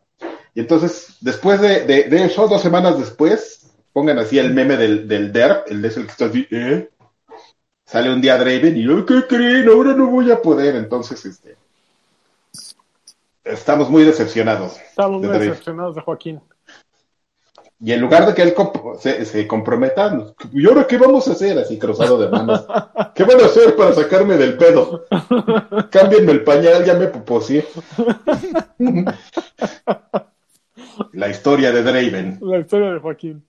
Y 0.55 0.59
entonces, 0.61 1.17
después 1.21 1.61
de, 1.61 1.85
de- 1.85 2.03
de 2.05 2.25
eso, 2.25 2.47
dos 2.47 2.61
semanas 2.61 2.97
después, 2.97 3.71
pongan 3.93 4.17
así 4.19 4.39
el 4.39 4.53
meme 4.53 4.77
del, 4.77 5.07
del 5.07 5.31
derp, 5.31 5.67
el 5.69 5.81
de 5.81 5.87
ese 5.89 6.01
que 6.05 6.11
está 6.11 6.25
así, 6.25 6.47
¿eh? 6.49 6.89
Sale 7.85 8.11
un 8.11 8.21
día 8.21 8.37
Draven 8.37 8.77
y 8.77 8.83
yo, 8.83 9.05
¿qué 9.05 9.25
creen? 9.27 9.67
Ahora 9.67 9.93
no 9.93 10.07
voy 10.07 10.31
a 10.31 10.41
poder. 10.41 10.75
Entonces, 10.75 11.25
este. 11.25 11.55
Estamos 13.43 13.89
muy 13.89 14.03
decepcionados. 14.03 14.77
Estamos 14.79 15.21
de 15.21 15.27
muy 15.27 15.33
Draven. 15.37 15.49
decepcionados 15.49 15.95
de 15.95 16.01
Joaquín. 16.01 16.41
Y 17.81 17.93
en 17.93 18.01
lugar 18.01 18.25
de 18.25 18.33
que 18.33 18.41
él 18.41 18.53
comp- 18.53 18.97
se, 18.97 19.23
se 19.25 19.47
comprometa, 19.47 20.33
¿y 20.51 20.67
ahora 20.67 20.85
qué 20.85 20.97
vamos 20.97 21.27
a 21.29 21.31
hacer? 21.31 21.57
Así 21.59 21.79
cruzado 21.79 22.17
de 22.19 22.27
manos. 22.29 22.65
¿Qué 23.15 23.23
van 23.23 23.39
a 23.39 23.45
hacer 23.45 23.75
para 23.77 23.93
sacarme 23.93 24.35
del 24.35 24.57
pedo? 24.57 25.05
Cámbienme 25.89 26.33
el 26.33 26.43
pañal, 26.43 26.83
ya 26.83 26.95
me 26.95 27.07
poposé. 27.07 27.65
La 31.13 31.29
historia 31.29 31.71
de 31.71 31.83
Draven. 31.83 32.39
La 32.41 32.59
historia 32.59 32.91
de 32.91 32.99
Joaquín. 32.99 33.45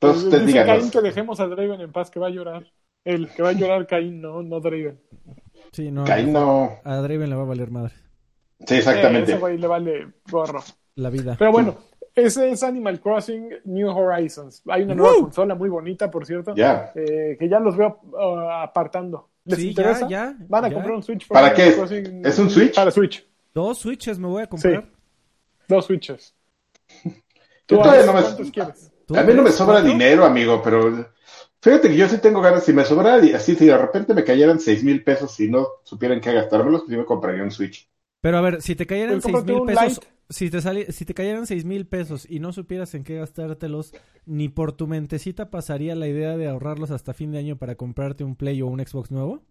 Entonces, 0.00 0.46
Dice 0.46 0.64
Caín 0.64 0.90
que 0.90 1.00
dejemos 1.00 1.38
a 1.40 1.46
Draven 1.46 1.80
en 1.80 1.92
paz, 1.92 2.10
que 2.10 2.18
va 2.20 2.26
a 2.26 2.30
llorar. 2.30 2.66
Él, 3.04 3.28
que 3.34 3.42
va 3.42 3.50
a 3.50 3.52
llorar 3.52 3.86
Caín, 3.86 4.20
no, 4.20 4.42
no 4.42 4.60
Draven. 4.60 5.00
Sí, 5.72 5.90
no. 5.90 6.04
Caín 6.04 6.32
no. 6.32 6.72
A 6.84 6.96
Draven 6.96 7.30
le 7.30 7.36
va 7.36 7.42
a 7.42 7.46
valer 7.46 7.70
madre. 7.70 7.94
Sí, 8.66 8.74
Eh, 8.74 8.78
exactamente. 8.78 9.30
ese 9.32 9.40
güey 9.40 9.58
le 9.58 9.66
vale 9.66 10.08
gorro. 10.30 10.62
La 10.96 11.10
vida. 11.10 11.36
Pero 11.38 11.52
bueno, 11.52 11.76
ese 12.14 12.50
es 12.50 12.62
Animal 12.62 13.00
Crossing 13.00 13.50
New 13.64 13.88
Horizons. 13.90 14.62
Hay 14.68 14.82
una 14.82 14.94
nueva 14.94 15.12
¡Woo! 15.12 15.18
consola 15.18 15.54
muy 15.54 15.68
bonita, 15.68 16.10
por 16.10 16.26
cierto, 16.26 16.54
Ya. 16.56 16.92
eh, 16.94 17.36
que 17.38 17.48
ya 17.48 17.60
los 17.60 17.76
veo 17.76 18.00
uh, 18.12 18.50
apartando. 18.62 19.30
¿Les 19.44 19.58
Sí, 19.58 19.68
interesa? 19.70 20.06
ya, 20.06 20.08
ya, 20.08 20.36
¿Van 20.48 20.64
a 20.64 20.68
ya. 20.70 20.74
comprar 20.74 20.94
un 20.96 21.02
Switch? 21.02 21.28
¿Para 21.28 21.48
Animal 21.48 21.56
qué 21.56 21.68
es? 21.68 21.76
Crossing? 21.76 22.26
¿Es 22.26 22.38
un 22.38 22.50
Switch? 22.50 22.74
Para 22.74 22.90
Switch. 22.90 23.26
Dos 23.54 23.78
Switches 23.78 24.18
me 24.18 24.28
voy 24.28 24.42
a 24.42 24.48
comprar. 24.48 24.88
Dos 25.68 25.86
Switches. 25.86 26.34
¿Tú 27.66 27.76
todavía 27.78 28.06
no 28.06 28.12
me- 28.12 28.20
cuántos 28.22 28.50
quieres? 28.50 28.92
¿Tú 29.06 29.14
A 29.18 29.22
mí 29.22 29.34
no 29.34 29.42
me 29.42 29.50
sobra 29.50 29.74
cuatro? 29.74 29.92
dinero, 29.92 30.24
amigo, 30.24 30.62
pero 30.62 31.12
fíjate 31.60 31.88
que 31.88 31.96
yo 31.96 32.08
sí 32.08 32.18
tengo 32.18 32.40
ganas. 32.40 32.64
Si 32.64 32.72
me 32.72 32.84
sobra, 32.84 33.16
así 33.16 33.54
si 33.56 33.66
de 33.66 33.76
repente 33.78 34.14
me 34.14 34.24
cayeran 34.24 34.60
seis 34.60 34.82
mil 34.84 35.02
pesos 35.04 35.38
y 35.40 35.48
no 35.50 35.66
supieran 35.84 36.20
qué 36.20 36.32
gastármelos, 36.32 36.82
pues 36.82 36.92
yo 36.92 36.98
me 36.98 37.04
compraría 37.04 37.42
un 37.42 37.50
Switch. 37.50 37.88
Pero 38.20 38.38
a 38.38 38.40
ver, 38.40 38.62
si 38.62 38.74
te 38.76 38.86
cayeran 38.86 39.14
Pues 39.14 39.24
seis 39.24 39.44
mil 39.44 39.62
pesos. 39.62 40.00
Si 40.32 40.50
te 40.50 40.92
si 40.92 41.04
te 41.04 41.14
cayeran 41.14 41.46
seis 41.46 41.64
mil 41.64 41.86
pesos 41.86 42.26
y 42.28 42.40
no 42.40 42.52
supieras 42.52 42.94
en 42.94 43.04
qué 43.04 43.16
gastártelos, 43.16 43.94
ni 44.26 44.48
por 44.48 44.72
tu 44.72 44.86
mentecita 44.86 45.50
pasaría 45.50 45.94
la 45.94 46.08
idea 46.08 46.36
de 46.36 46.48
ahorrarlos 46.48 46.90
hasta 46.90 47.14
fin 47.14 47.32
de 47.32 47.38
año 47.38 47.56
para 47.58 47.76
comprarte 47.76 48.24
un 48.24 48.36
Play 48.36 48.62
o 48.62 48.66
un 48.68 48.80
Xbox 48.84 49.10
nuevo. 49.10 49.42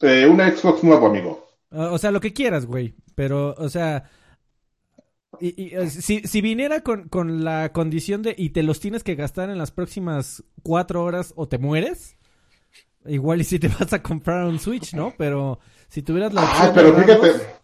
Eh, 0.00 0.26
una 0.26 0.50
Xbox 0.50 0.82
nuevo, 0.84 1.06
amigo. 1.06 1.46
Ah, 1.70 1.90
o 1.92 1.98
sea, 1.98 2.10
lo 2.10 2.20
que 2.20 2.32
quieras, 2.32 2.66
güey. 2.66 2.94
Pero, 3.14 3.54
o 3.56 3.68
sea, 3.68 4.04
Y, 5.38 5.54
y, 5.62 5.74
eh, 5.74 5.88
si, 5.90 6.20
si 6.20 6.40
viniera 6.42 6.82
con, 6.82 7.08
con 7.08 7.44
la 7.44 7.72
condición 7.72 8.22
de 8.22 8.34
y 8.36 8.50
te 8.50 8.62
los 8.62 8.80
tienes 8.80 9.02
que 9.04 9.14
gastar 9.14 9.48
en 9.48 9.58
las 9.58 9.70
próximas 9.70 10.44
cuatro 10.62 11.02
horas 11.02 11.32
o 11.36 11.48
te 11.48 11.56
mueres, 11.58 12.16
igual 13.06 13.40
y 13.42 13.44
si 13.44 13.58
te 13.60 13.68
vas 13.80 13.92
a 13.92 14.02
comprar 14.02 14.46
un 14.46 14.60
Switch, 14.60 14.94
¿no? 14.94 15.16
Pero 15.18 15.60
si 15.88 16.02
tuvieras 16.02 16.34
la 16.34 16.42
Ah, 16.42 16.72
pero 16.74 16.94
fíjate, 16.94 17.60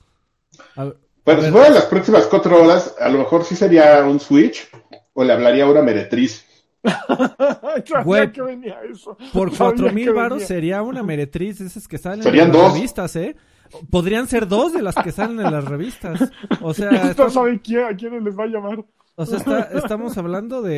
A 0.76 0.84
ver, 0.84 0.96
bueno, 1.26 1.42
si 1.42 1.50
fueran 1.50 1.74
las 1.74 1.84
próximas 1.84 2.26
cuatro 2.26 2.62
horas, 2.64 2.94
a 2.98 3.08
lo 3.10 3.18
mejor 3.18 3.44
sí 3.44 3.54
sería 3.54 4.02
un 4.04 4.18
Switch 4.20 4.66
o 5.12 5.22
le 5.24 5.32
hablaría 5.34 5.64
a 5.64 5.70
una 5.70 5.82
meretriz. 5.82 6.46
Sabía 6.86 8.02
Güey, 8.04 8.32
que 8.32 8.42
venía 8.42 8.76
eso. 8.90 9.16
por 9.32 9.54
cuatro 9.56 9.92
mil 9.92 10.12
varos 10.12 10.42
sería 10.44 10.82
una 10.82 11.02
meretriz 11.02 11.58
de 11.58 11.66
esas 11.66 11.88
que 11.88 11.98
salen 11.98 12.22
Serían 12.22 12.46
en 12.48 12.52
las 12.52 12.62
dos. 12.62 12.72
revistas, 12.74 13.16
¿eh? 13.16 13.36
Podrían 13.90 14.28
ser 14.28 14.46
dos 14.46 14.72
de 14.72 14.82
las 14.82 14.94
que 14.94 15.10
salen 15.12 15.40
en 15.44 15.52
las 15.52 15.64
revistas. 15.64 16.30
O 16.62 16.72
sea, 16.72 16.90
Esto 16.94 17.08
estamos- 17.10 17.32
sabe 17.34 17.60
quién, 17.60 17.84
a 17.84 17.96
quiénes 17.96 18.22
les 18.22 18.38
va 18.38 18.44
a 18.44 18.46
llamar. 18.46 18.84
O 19.16 19.26
sea, 19.26 19.38
está- 19.38 19.68
estamos 19.74 20.16
hablando 20.18 20.62
de, 20.62 20.74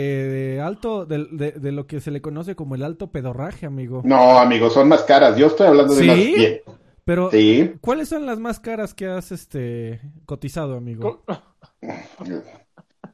de 0.55 0.61
alto, 0.63 1.05
de, 1.05 1.27
de- 1.33 1.53
de 1.53 1.73
lo 1.73 1.87
que 1.87 2.01
se 2.01 2.11
le 2.11 2.23
conoce 2.23 2.55
como 2.55 2.75
el 2.77 2.85
alto 2.85 3.11
pedorraje, 3.11 3.67
amigo. 3.67 4.01
No, 4.05 4.39
amigo, 4.39 4.71
son 4.71 4.89
más 4.89 5.03
caras. 5.03 5.37
Yo 5.37 5.49
estoy 5.49 5.67
hablando 5.67 5.95
de 5.95 6.01
¿Sí? 6.03 6.09
unas 6.09 6.17
bien. 6.17 6.61
Pero, 7.09 7.31
Sí. 7.31 7.73
¿cuáles 7.81 8.11
son 8.11 8.27
las 8.27 8.39
más 8.39 8.61
caras 8.61 8.93
que 8.93 9.07
has 9.07 9.33
este 9.33 10.03
cotizado, 10.27 10.77
amigo? 10.77 11.25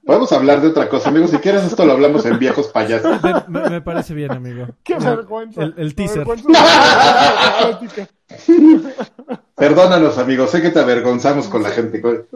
Podemos 0.05 0.33
hablar 0.33 0.61
de 0.61 0.67
otra 0.67 0.89
cosa, 0.89 1.11
amigo. 1.11 1.29
Si 1.29 1.37
quieres, 1.39 1.63
esto 1.63 1.87
lo 1.87 1.93
hablamos 1.93 2.27
en 2.27 2.41
viejos 2.41 2.67
payasos. 2.73 3.23
Me, 3.23 3.61
me- 3.61 3.71
me 3.71 3.81
parece 3.83 4.13
bien, 4.13 4.33
amigo. 4.33 4.67
¡Qué 4.83 4.97
vergüenza! 4.99 5.63
El, 5.77 5.95
teaser. 5.95 6.25
plática. 6.27 8.09
Perdónanos, 9.55 10.19
amigo. 10.19 10.49
Sé 10.49 10.61
que 10.61 10.71
te 10.71 10.81
avergonzamos 10.81 11.47
con 11.47 11.63
la 11.63 11.71
gente 11.71 12.03
con, 12.03 12.27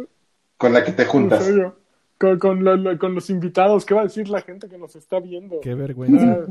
con 0.57 0.73
la 0.73 0.85
que 0.85 0.93
te 0.93 1.03
En 1.03 1.09
juntas. 1.09 1.45
serio. 1.45 1.77
Con, 2.19 2.39
con, 2.39 2.63
lo- 2.63 2.77
lo- 2.77 2.97
con 3.01 3.17
los 3.17 3.31
invitados, 3.31 3.85
¿qué 3.85 3.95
va 3.95 4.03
a 4.03 4.05
decir 4.05 4.29
la 4.29 4.43
gente 4.43 4.69
que 4.69 4.79
nos 4.79 4.95
está 4.95 5.19
viendo? 5.19 5.59
Qué 5.61 5.75
vergüenza. 5.75 6.47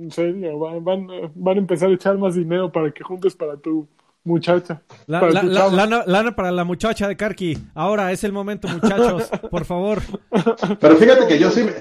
Ah, 0.00 0.02
en 0.02 0.10
serio, 0.10 0.58
van, 0.58 0.84
van, 0.84 1.06
van 1.34 1.56
a 1.56 1.60
empezar 1.60 1.90
a 1.90 1.92
echar 1.94 2.16
más 2.18 2.34
dinero 2.34 2.70
para 2.72 2.90
que 2.90 3.02
juntes 3.04 3.34
para 3.36 3.56
tu 3.56 3.86
muchacha. 4.24 4.82
La- 5.06 5.20
para 5.20 5.32
la- 5.32 5.40
tu 5.42 5.46
la- 5.48 5.68
lana, 5.68 6.02
lana 6.06 6.34
para 6.34 6.50
la 6.50 6.64
muchacha 6.64 7.06
de 7.08 7.16
Karki. 7.16 7.58
Ahora 7.74 8.10
es 8.12 8.24
el 8.24 8.32
momento, 8.32 8.68
muchachos. 8.68 9.30
Por 9.50 9.64
favor. 9.64 10.00
Pero 10.80 10.96
fíjate 10.96 11.26
que 11.26 11.38
yo 11.38 11.50
sí 11.50 11.64
me... 11.64 11.72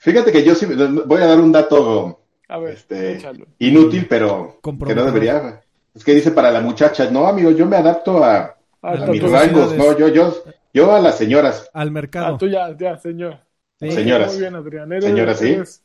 Fíjate 0.00 0.30
que 0.32 0.44
yo 0.44 0.54
sí 0.54 0.66
me- 0.66 0.74
voy 1.02 1.22
a 1.22 1.26
dar 1.26 1.40
un 1.40 1.50
dato 1.52 2.20
A 2.48 2.58
ver, 2.58 2.74
este, 2.74 3.18
inútil, 3.58 4.06
pero 4.08 4.60
que 4.86 4.94
no 4.94 5.04
debería. 5.04 5.60
Es 5.94 6.04
que 6.04 6.14
dice 6.14 6.30
para 6.30 6.50
la 6.50 6.60
muchacha, 6.60 7.10
no, 7.10 7.26
amigo, 7.26 7.50
yo 7.50 7.66
me 7.66 7.76
adapto 7.76 8.22
a, 8.22 8.56
Ah, 8.82 8.92
A 8.92 9.06
mis 9.06 9.20
rangos, 9.22 9.74
no, 9.74 9.98
yo, 9.98 10.08
yo, 10.08 10.32
yo 10.72 10.94
a 10.94 11.00
las 11.00 11.18
señoras. 11.18 11.68
Al 11.72 11.88
ah, 11.88 11.90
mercado. 11.90 12.38
tú 12.38 12.46
ya, 12.46 12.76
ya, 12.76 12.96
señor. 12.98 13.40
Sí. 13.80 13.90
Señoras. 13.90 14.32
Muy 14.32 14.42
bien, 14.42 14.54
Adrián. 14.54 14.92
Eres, 14.92 15.04
Señoras, 15.04 15.38
sí. 15.40 15.52
eres- 15.54 15.82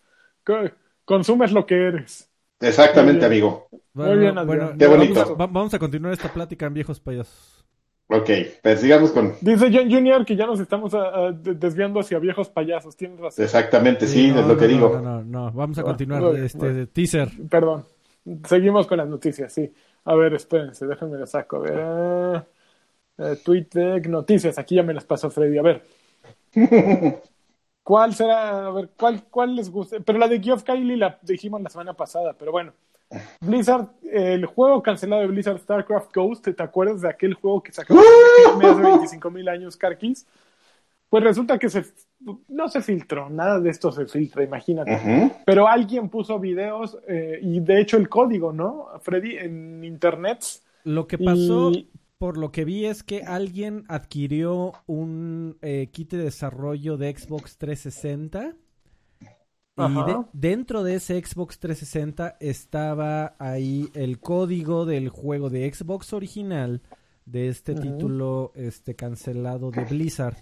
consumes 1.06 1.52
lo 1.52 1.66
que 1.66 1.76
eres. 1.88 2.30
Exactamente, 2.60 3.26
amigo. 3.26 3.68
Bueno, 3.94 4.12
Muy 4.12 4.20
bien, 4.20 4.36
bueno, 4.46 4.66
Adrián. 4.66 4.78
Qué 4.78 4.88
vamos 4.88 4.98
bonito. 4.98 5.22
a- 5.40 5.46
Vamos 5.48 5.74
a 5.74 5.80
continuar 5.80 6.14
esta 6.14 6.32
plática 6.32 6.66
en 6.68 6.74
viejos 6.74 7.00
payasos. 7.00 7.66
Ok, 8.14 8.30
pues 8.62 8.82
sigamos 8.82 9.12
con... 9.12 9.34
Dice 9.40 9.70
John 9.74 9.90
Junior 9.90 10.26
que 10.26 10.36
ya 10.36 10.46
nos 10.46 10.60
estamos 10.60 10.94
ah, 10.94 11.12
ah, 11.14 11.32
de- 11.32 11.54
desviando 11.56 12.00
hacia 12.02 12.20
viejos 12.20 12.50
payasos. 12.50 12.96
Tienes 12.98 13.20
razón. 13.20 13.44
Exactamente, 13.46 14.06
sí, 14.06 14.32
no, 14.32 14.42
es 14.42 14.48
lo 14.48 14.54
no, 14.54 14.60
que 14.60 14.68
no, 14.68 14.74
digo. 14.74 14.90
No, 14.90 15.02
no, 15.02 15.24
no, 15.24 15.52
vamos 15.54 15.78
a 15.78 15.82
Ah, 15.82 15.86
continuar. 15.86 16.22
bien, 16.32 16.44
este 16.44 16.70
bien. 16.74 16.88
teaser. 16.88 17.30
Perdón. 17.50 17.86
Seguimos 18.48 18.86
con 18.86 18.98
las 18.98 19.08
noticias, 19.08 19.52
sí. 19.54 19.72
A 20.06 20.16
ver, 20.16 20.34
espérense, 20.34 20.86
déjenme 20.86 21.18
las 21.20 21.32
saco. 21.32 21.58
A 21.58 21.60
ver. 21.60 21.74
ah, 21.80 22.46
eh, 23.18 23.38
deck, 23.74 24.08
noticias. 24.08 24.58
Aquí 24.58 24.76
ya 24.76 24.84
me 24.84 24.94
las 24.94 25.06
pasó 25.06 25.30
Freddy. 25.30 25.58
A 25.58 25.62
ver. 25.62 25.84
¿Cuál 27.84 28.14
será? 28.14 28.68
A 28.68 28.72
ver, 28.72 28.90
¿cuál, 28.98 29.24
cuál 29.30 29.56
les 29.56 29.70
gusta? 29.70 29.98
Pero 30.00 30.20
la 30.20 30.28
de 30.28 30.40
Geoff 30.40 30.64
Kylie 30.64 30.98
la 30.98 31.18
dijimos 31.24 31.62
la 31.62 31.70
semana 31.70 31.94
pasada, 31.94 32.34
pero 32.38 32.52
bueno. 32.52 32.74
Blizzard, 33.42 33.90
el 34.10 34.46
juego 34.46 34.82
cancelado 34.82 35.22
de 35.22 35.28
Blizzard 35.28 35.60
StarCraft 35.60 36.16
Ghost, 36.16 36.48
¿te 36.48 36.64
acuerdas 36.64 37.02
de 37.02 37.10
aquel 37.10 37.34
juego 37.34 37.62
que 37.62 37.74
sacó 37.74 37.96
hace 38.00 38.82
25 38.82 39.30
mil 39.32 39.50
años, 39.50 39.76
Carquis? 39.76 40.26
Pues 41.10 41.22
resulta 41.26 41.60
que 41.60 41.68
se, 41.70 41.84
no 42.48 42.70
se 42.70 42.82
filtró, 42.82 43.30
nada 43.30 43.60
de 43.60 43.70
esto 43.70 43.92
se 43.92 44.06
filtra, 44.06 44.46
imagínate. 44.46 45.34
Pero 45.46 45.68
alguien 45.68 46.08
puso 46.08 46.40
videos 46.40 46.98
eh, 47.06 47.38
y 47.42 47.60
de 47.60 47.82
hecho 47.82 47.98
el 47.98 48.08
código, 48.08 48.54
¿no? 48.54 48.88
Freddy, 49.02 49.36
en 49.36 49.84
internet. 49.84 50.46
Lo 50.86 51.08
que 51.08 51.18
pasó, 51.18 51.72
Y- 51.72 51.90
por 52.22 52.38
lo 52.38 52.52
que 52.52 52.66
vi, 52.66 52.86
es 52.86 53.02
que 53.02 53.24
alguien 53.24 53.84
adquirió 53.88 54.74
un 54.86 55.58
eh, 55.64 55.90
kit 55.92 56.12
de 56.12 56.20
desarrollo 56.26 56.96
de 56.98 57.18
Xbox 57.18 57.58
360. 57.58 58.56
Y 59.90 59.94
de- 60.06 60.26
dentro 60.34 60.84
de 60.84 60.96
ese 60.96 61.20
Xbox 61.20 61.58
360 61.58 62.38
estaba 62.40 63.36
ahí 63.40 63.90
el 63.96 64.20
código 64.20 64.86
del 64.86 65.10
juego 65.10 65.50
de 65.50 65.74
Xbox 65.74 66.14
original 66.14 66.84
de 67.26 67.48
este 67.48 67.74
título 67.82 68.52
este 68.56 68.96
cancelado 68.96 69.72
de 69.72 69.86
Blizzard. 69.86 70.38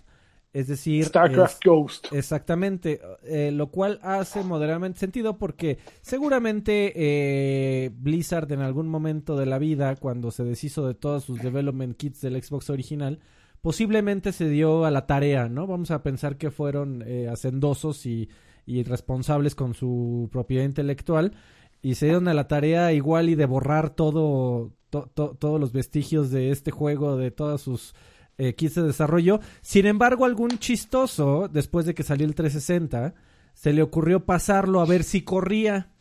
Es 0.51 0.67
decir, 0.67 1.05
StarCraft 1.05 1.53
es- 1.53 1.59
Ghost. 1.63 2.07
Exactamente, 2.11 2.99
eh, 3.23 3.51
lo 3.51 3.67
cual 3.69 3.99
hace 4.01 4.43
moderadamente 4.43 4.97
sentido 4.99 5.37
porque 5.37 5.77
seguramente 6.01 6.91
eh, 6.95 7.91
Blizzard 7.93 8.51
en 8.51 8.61
algún 8.61 8.87
momento 8.87 9.37
de 9.37 9.45
la 9.45 9.59
vida, 9.59 9.95
cuando 9.95 10.31
se 10.31 10.43
deshizo 10.43 10.87
de 10.87 10.95
todos 10.95 11.23
sus 11.23 11.41
development 11.41 11.95
kits 11.97 12.21
del 12.21 12.41
Xbox 12.41 12.69
original, 12.71 13.19
posiblemente 13.61 14.31
se 14.31 14.49
dio 14.49 14.85
a 14.85 14.91
la 14.91 15.05
tarea, 15.05 15.49
¿no? 15.49 15.67
Vamos 15.67 15.91
a 15.91 16.01
pensar 16.01 16.37
que 16.37 16.49
fueron 16.49 17.03
eh, 17.05 17.27
hacendosos 17.29 18.05
y, 18.05 18.29
y 18.65 18.83
responsables 18.83 19.53
con 19.53 19.73
su 19.75 20.29
propiedad 20.31 20.63
intelectual 20.65 21.33
y 21.81 21.95
se 21.95 22.07
dieron 22.07 22.27
a 22.27 22.33
la 22.33 22.47
tarea 22.47 22.91
igual 22.93 23.29
y 23.29 23.35
de 23.35 23.45
borrar 23.45 23.91
todo, 23.91 24.73
to- 24.89 25.11
to- 25.13 25.35
todos 25.39 25.59
los 25.59 25.73
vestigios 25.73 26.31
de 26.31 26.49
este 26.51 26.71
juego, 26.71 27.17
de 27.17 27.31
todas 27.31 27.61
sus 27.61 27.93
eh, 28.39 28.55
kits 28.55 28.73
de 28.75 28.83
desarrollo. 28.83 29.39
Sin 29.61 29.85
embargo, 29.85 30.25
algún 30.25 30.57
chistoso, 30.57 31.47
después 31.47 31.85
de 31.85 31.93
que 31.93 32.01
salió 32.03 32.25
el 32.25 32.33
360, 32.33 33.13
se 33.53 33.73
le 33.73 33.83
ocurrió 33.83 34.25
pasarlo 34.25 34.81
a 34.81 34.85
ver 34.85 35.03
si 35.03 35.21
corría. 35.21 35.91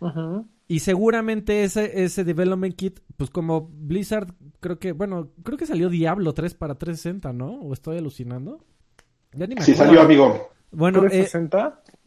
Ujú. 0.00 0.46
Y 0.70 0.80
seguramente 0.80 1.64
ese, 1.64 2.04
ese 2.04 2.24
development 2.24 2.74
kit, 2.76 3.00
pues 3.16 3.30
como 3.30 3.70
Blizzard, 3.72 4.34
creo 4.60 4.78
que, 4.78 4.92
bueno, 4.92 5.30
creo 5.42 5.56
que 5.56 5.64
salió 5.66 5.88
Diablo 5.88 6.34
3 6.34 6.52
para 6.54 6.74
360, 6.74 7.32
¿no? 7.32 7.52
¿O 7.60 7.72
estoy 7.72 7.96
alucinando? 7.96 8.62
Ya 9.32 9.46
ni 9.46 9.54
me 9.54 9.62
Sí, 9.62 9.72
acuerdo. 9.72 9.92
salió, 9.92 10.02
amigo. 10.04 10.50
Bueno, 10.70 10.98
eh, 11.06 11.30
360. 11.30 11.82
eh, 11.86 11.97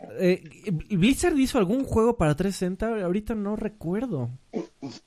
Blizzard 0.90 1.38
hizo 1.38 1.58
algún 1.58 1.84
juego 1.86 2.18
para 2.18 2.36
360, 2.36 3.06
ahorita 3.06 3.36
no 3.36 3.56
recuerdo. 3.56 4.30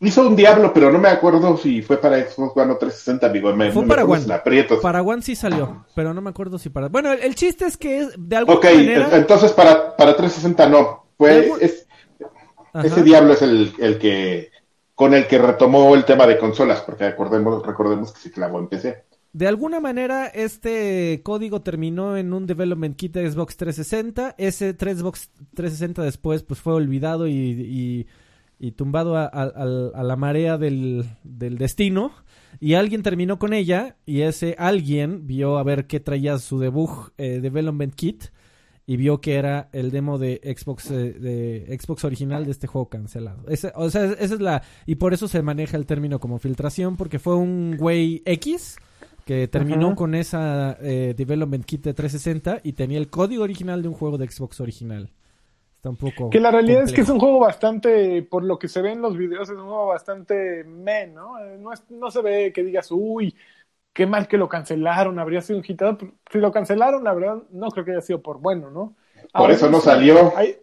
Hizo 0.00 0.26
un 0.26 0.36
diablo, 0.36 0.72
pero 0.72 0.90
no 0.92 0.98
me 0.98 1.08
acuerdo 1.08 1.56
si 1.56 1.82
fue 1.82 1.98
para 2.00 2.18
Xbox 2.18 2.56
One 2.56 2.72
o 2.72 2.76
360, 2.78 3.26
amigo. 3.26 3.54
Me, 3.54 3.70
Fue 3.72 3.86
para 3.86 4.04
One. 4.04 4.20
si. 4.22 4.76
Para 4.82 5.02
One 5.02 5.22
sí 5.22 5.34
salió, 5.36 5.84
pero 5.94 6.14
no 6.14 6.20
me 6.20 6.30
acuerdo 6.30 6.58
si 6.58 6.70
para... 6.70 6.88
Bueno, 6.88 7.12
el, 7.12 7.20
el 7.20 7.34
chiste 7.34 7.66
es 7.66 7.76
que 7.76 8.00
es- 8.00 8.14
de 8.16 8.36
alguna 8.36 8.58
Ok, 8.58 8.64
manera... 8.64 9.08
en- 9.08 9.14
entonces 9.14 9.52
para, 9.52 9.96
para 9.96 10.16
360 10.16 10.68
no. 10.68 11.06
Fue, 11.18 11.30
Algún- 11.30 11.58
es- 11.60 11.86
Ajá. 12.72 12.86
ese 12.86 13.02
diablo 13.02 13.34
es 13.34 13.42
el, 13.42 13.72
el 13.78 13.98
que 13.98 14.50
con 14.94 15.12
el 15.12 15.26
que 15.26 15.38
retomó 15.38 15.94
el 15.94 16.04
tema 16.04 16.26
de 16.26 16.38
consolas, 16.38 16.80
porque 16.82 17.10
recordemos, 17.10 17.66
recordemos 17.66 18.12
que 18.12 18.20
se 18.20 18.30
clavó 18.30 18.60
en 18.60 18.68
PC. 18.68 19.04
De 19.34 19.48
alguna 19.48 19.80
manera, 19.80 20.28
este 20.28 21.20
código 21.24 21.60
terminó 21.60 22.16
en 22.16 22.32
un 22.32 22.46
development 22.46 22.96
kit 22.96 23.12
de 23.14 23.30
Xbox 23.30 23.56
360. 23.56 24.36
Ese 24.38 24.72
3 24.74 24.98
Xbox 24.98 25.30
360 25.54 26.02
después 26.02 26.42
pues 26.44 26.60
fue 26.60 26.72
olvidado 26.72 27.26
y, 27.26 27.32
y- 27.34 28.06
y 28.60 28.72
tumbado 28.72 29.16
a, 29.16 29.28
la 30.02 30.16
marea 30.16 30.56
del, 30.56 31.04
destino. 31.24 32.12
Y 32.60 32.74
alguien 32.74 33.02
terminó 33.02 33.38
con 33.38 33.52
ella 33.52 33.96
y 34.06 34.20
ese 34.22 34.54
alguien 34.58 35.26
vio 35.26 35.58
a 35.58 35.64
ver 35.64 35.86
qué 35.86 36.00
traía 36.00 36.38
su 36.38 36.58
debug 36.60 37.10
eh, 37.18 37.40
development 37.42 37.94
kit 37.94 38.26
y 38.86 38.96
vio 38.96 39.20
que 39.20 39.34
era 39.34 39.68
el 39.72 39.90
demo 39.90 40.18
de 40.18 40.40
Xbox 40.56 40.90
eh, 40.90 41.12
de 41.12 41.78
Xbox 41.78 42.04
original 42.04 42.44
de 42.44 42.52
este 42.52 42.66
juego 42.68 42.88
cancelado. 42.88 43.44
O 43.74 43.90
sea, 43.90 44.04
esa 44.12 44.34
es 44.34 44.40
la 44.40 44.62
y 44.86 44.94
por 44.94 45.12
eso 45.12 45.26
se 45.26 45.42
maneja 45.42 45.76
el 45.76 45.84
término 45.86 46.20
como 46.20 46.38
filtración 46.38 46.96
porque 46.96 47.18
fue 47.18 47.34
un 47.36 47.76
güey 47.76 48.22
X 48.24 48.76
que 49.25 49.49
terminó 49.49 49.95
con 49.95 50.14
esa 50.14 50.76
eh, 50.81 51.14
development 51.16 51.64
kit 51.64 51.83
de 51.85 51.95
360 51.95 52.61
y 52.62 52.73
tenía 52.75 52.99
el 52.99 53.09
código 53.09 53.43
original 53.43 53.83
de 53.83 53.88
un 53.88 53.95
juego 53.95 54.19
de 54.19 54.28
Xbox 54.28 54.61
original. 54.61 55.11
Está 55.76 55.90
un 55.90 55.97
poco 55.97 56.31
Que 56.31 56.40
la 56.40 56.50
realidad 56.50 56.83
es 56.83 56.93
que 56.93 57.02
es 57.02 57.09
un 57.11 57.19
juego 57.19 57.40
bastante, 57.40 58.23
por 58.23 58.43
lo 58.45 58.59
que 58.59 58.69
se 58.69 58.81
ve 58.83 58.93
en 58.93 59.02
los 59.02 59.16
videos, 59.16 59.49
es 59.50 59.57
un 59.57 59.64
juego 59.64 59.87
bastante 59.88 60.64
meh, 60.64 61.07
¿no? 61.09 61.38
Eh, 61.38 61.59
No, 61.59 61.73
es- 61.73 61.85
no 61.90 62.11
se 62.11 62.23
ve 62.23 62.52
que 62.54 62.62
digas, 62.64 62.88
uy, 62.90 63.35
qué 63.93 64.07
mal 64.07 64.28
que 64.28 64.38
lo 64.38 64.49
cancelaron, 64.49 65.19
habría 65.19 65.40
sido 65.43 65.59
un 65.59 65.64
hitazo. 65.66 65.99
Si 66.31 66.38
lo 66.38 66.52
cancelaron, 66.52 67.04
la 67.04 67.14
verdad, 67.14 67.43
no 67.50 67.69
creo 67.71 67.85
que 67.85 67.93
haya 67.93 68.00
sido 68.00 68.23
por 68.23 68.40
bueno, 68.40 68.71
¿no? 68.71 68.95
Por 69.33 69.50
eso 69.50 69.71
no 69.71 69.81
salió. 69.81 70.37
Hay, 70.37 70.57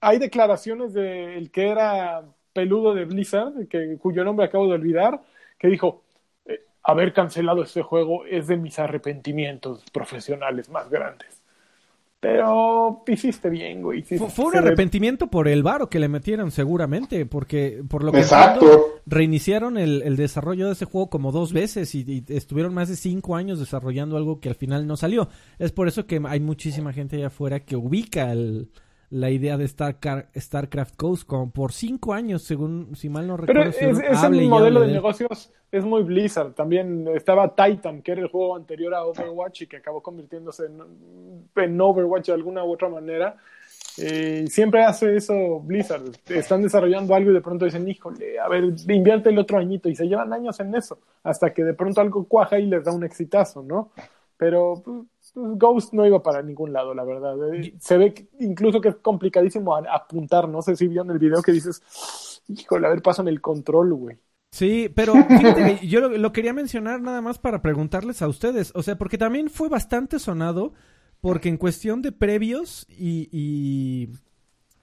hay 0.00 0.18
declaraciones 0.18 0.92
del 0.92 1.50
que 1.50 1.68
era 1.68 2.24
peludo 2.52 2.94
de 2.94 3.04
Blizzard, 3.04 3.68
que, 3.68 3.98
cuyo 3.98 4.24
nombre 4.24 4.46
acabo 4.46 4.66
de 4.66 4.74
olvidar, 4.74 5.22
que 5.58 5.68
dijo, 5.68 6.02
haber 6.90 7.12
cancelado 7.12 7.62
este 7.62 7.82
juego 7.82 8.24
es 8.26 8.46
de 8.46 8.56
mis 8.56 8.78
arrepentimientos 8.78 9.84
profesionales 9.92 10.68
más 10.68 10.88
grandes. 10.90 11.40
Pero 12.20 13.02
hiciste 13.06 13.48
bien, 13.48 13.80
güey. 13.80 14.02
Fue, 14.02 14.28
fue 14.28 14.44
un 14.44 14.56
arrepentimiento 14.56 15.28
por 15.28 15.48
el 15.48 15.62
varo 15.62 15.88
que 15.88 15.98
le 15.98 16.06
metieron 16.06 16.50
seguramente, 16.50 17.24
porque 17.24 17.82
por 17.88 18.04
lo 18.04 18.12
que 18.12 18.18
Exacto. 18.18 18.66
entiendo, 18.66 18.86
reiniciaron 19.06 19.78
el, 19.78 20.02
el 20.02 20.16
desarrollo 20.16 20.66
de 20.66 20.72
ese 20.72 20.84
juego 20.84 21.08
como 21.08 21.32
dos 21.32 21.54
veces 21.54 21.94
y, 21.94 22.04
y 22.06 22.24
estuvieron 22.34 22.74
más 22.74 22.90
de 22.90 22.96
cinco 22.96 23.36
años 23.36 23.58
desarrollando 23.58 24.18
algo 24.18 24.38
que 24.38 24.50
al 24.50 24.54
final 24.54 24.86
no 24.86 24.98
salió. 24.98 25.30
Es 25.58 25.72
por 25.72 25.88
eso 25.88 26.06
que 26.06 26.20
hay 26.28 26.40
muchísima 26.40 26.92
gente 26.92 27.16
allá 27.16 27.28
afuera 27.28 27.60
que 27.60 27.76
ubica 27.76 28.32
el, 28.32 28.68
la 29.10 29.28
idea 29.30 29.56
de 29.56 29.66
StarCraft 29.66 30.96
Ghost 30.96 31.26
como 31.26 31.50
por 31.50 31.72
cinco 31.72 32.14
años, 32.14 32.42
según 32.42 32.94
si 32.94 33.08
mal 33.08 33.26
no 33.26 33.36
Pero 33.36 33.64
recuerdo. 33.64 33.70
es, 33.70 33.76
estuvieron- 33.76 34.12
ese 34.14 34.26
hable 34.26 34.44
y 34.44 34.48
modelo 34.48 34.80
de 34.80 34.92
negocios 34.92 35.52
es 35.72 35.84
muy 35.84 36.02
Blizzard. 36.04 36.52
También 36.54 37.08
estaba 37.14 37.54
Titan, 37.54 38.02
que 38.02 38.12
era 38.12 38.20
el 38.22 38.28
juego 38.28 38.56
anterior 38.56 38.94
a 38.94 39.04
Overwatch 39.04 39.62
y 39.62 39.66
que 39.66 39.78
acabó 39.78 40.00
convirtiéndose 40.00 40.66
en, 40.66 40.80
en 41.56 41.80
Overwatch 41.80 42.26
de 42.28 42.32
alguna 42.34 42.64
u 42.64 42.72
otra 42.72 42.88
manera. 42.88 43.36
Eh, 43.98 44.44
siempre 44.48 44.84
hace 44.84 45.16
eso 45.16 45.60
Blizzard. 45.60 46.02
Están 46.28 46.62
desarrollando 46.62 47.14
algo 47.14 47.32
y 47.32 47.34
de 47.34 47.40
pronto 47.40 47.64
dicen, 47.64 47.88
híjole, 47.88 48.38
a 48.38 48.48
ver, 48.48 48.64
invierte 48.88 49.30
el 49.30 49.38
otro 49.38 49.58
añito. 49.58 49.88
Y 49.88 49.96
se 49.96 50.06
llevan 50.06 50.32
años 50.32 50.58
en 50.60 50.74
eso, 50.74 50.98
hasta 51.24 51.52
que 51.52 51.64
de 51.64 51.74
pronto 51.74 52.00
algo 52.00 52.24
cuaja 52.24 52.58
y 52.60 52.66
les 52.66 52.84
da 52.84 52.92
un 52.92 53.02
exitazo, 53.04 53.62
¿no? 53.62 53.90
Pero 54.36 54.80
pues, 54.84 54.96
Ghost 55.34 55.92
no 55.92 56.06
iba 56.06 56.22
para 56.22 56.42
ningún 56.42 56.72
lado, 56.72 56.94
la 56.94 57.04
verdad. 57.04 57.54
Eh, 57.54 57.74
Se 57.80 57.96
ve 57.98 58.14
que- 58.14 58.28
incluso 58.40 58.80
que 58.80 58.88
es 58.90 58.96
complicadísimo 58.96 59.74
apuntar. 59.76 60.48
No 60.48 60.62
sé 60.62 60.76
si 60.76 60.86
vieron 60.88 61.10
el 61.10 61.18
video 61.18 61.42
que 61.42 61.52
dices, 61.52 61.82
híjole, 62.48 62.86
a 62.86 62.90
ver, 62.90 63.02
pásame 63.02 63.30
el 63.30 63.40
control, 63.40 63.94
güey. 63.94 64.18
Sí, 64.52 64.90
pero 64.94 65.14
fíjate 65.28 65.78
que 65.80 65.86
yo 65.88 66.00
lo, 66.00 66.08
lo 66.08 66.32
quería 66.32 66.52
mencionar 66.52 67.00
nada 67.00 67.20
más 67.20 67.38
para 67.38 67.62
preguntarles 67.62 68.20
a 68.22 68.28
ustedes, 68.28 68.72
o 68.74 68.82
sea, 68.82 68.98
porque 68.98 69.18
también 69.18 69.48
fue 69.48 69.68
bastante 69.68 70.18
sonado, 70.18 70.72
porque 71.20 71.48
en 71.48 71.56
cuestión 71.56 72.02
de 72.02 72.12
previos 72.12 72.86
y, 72.88 73.28
y, 73.30 74.08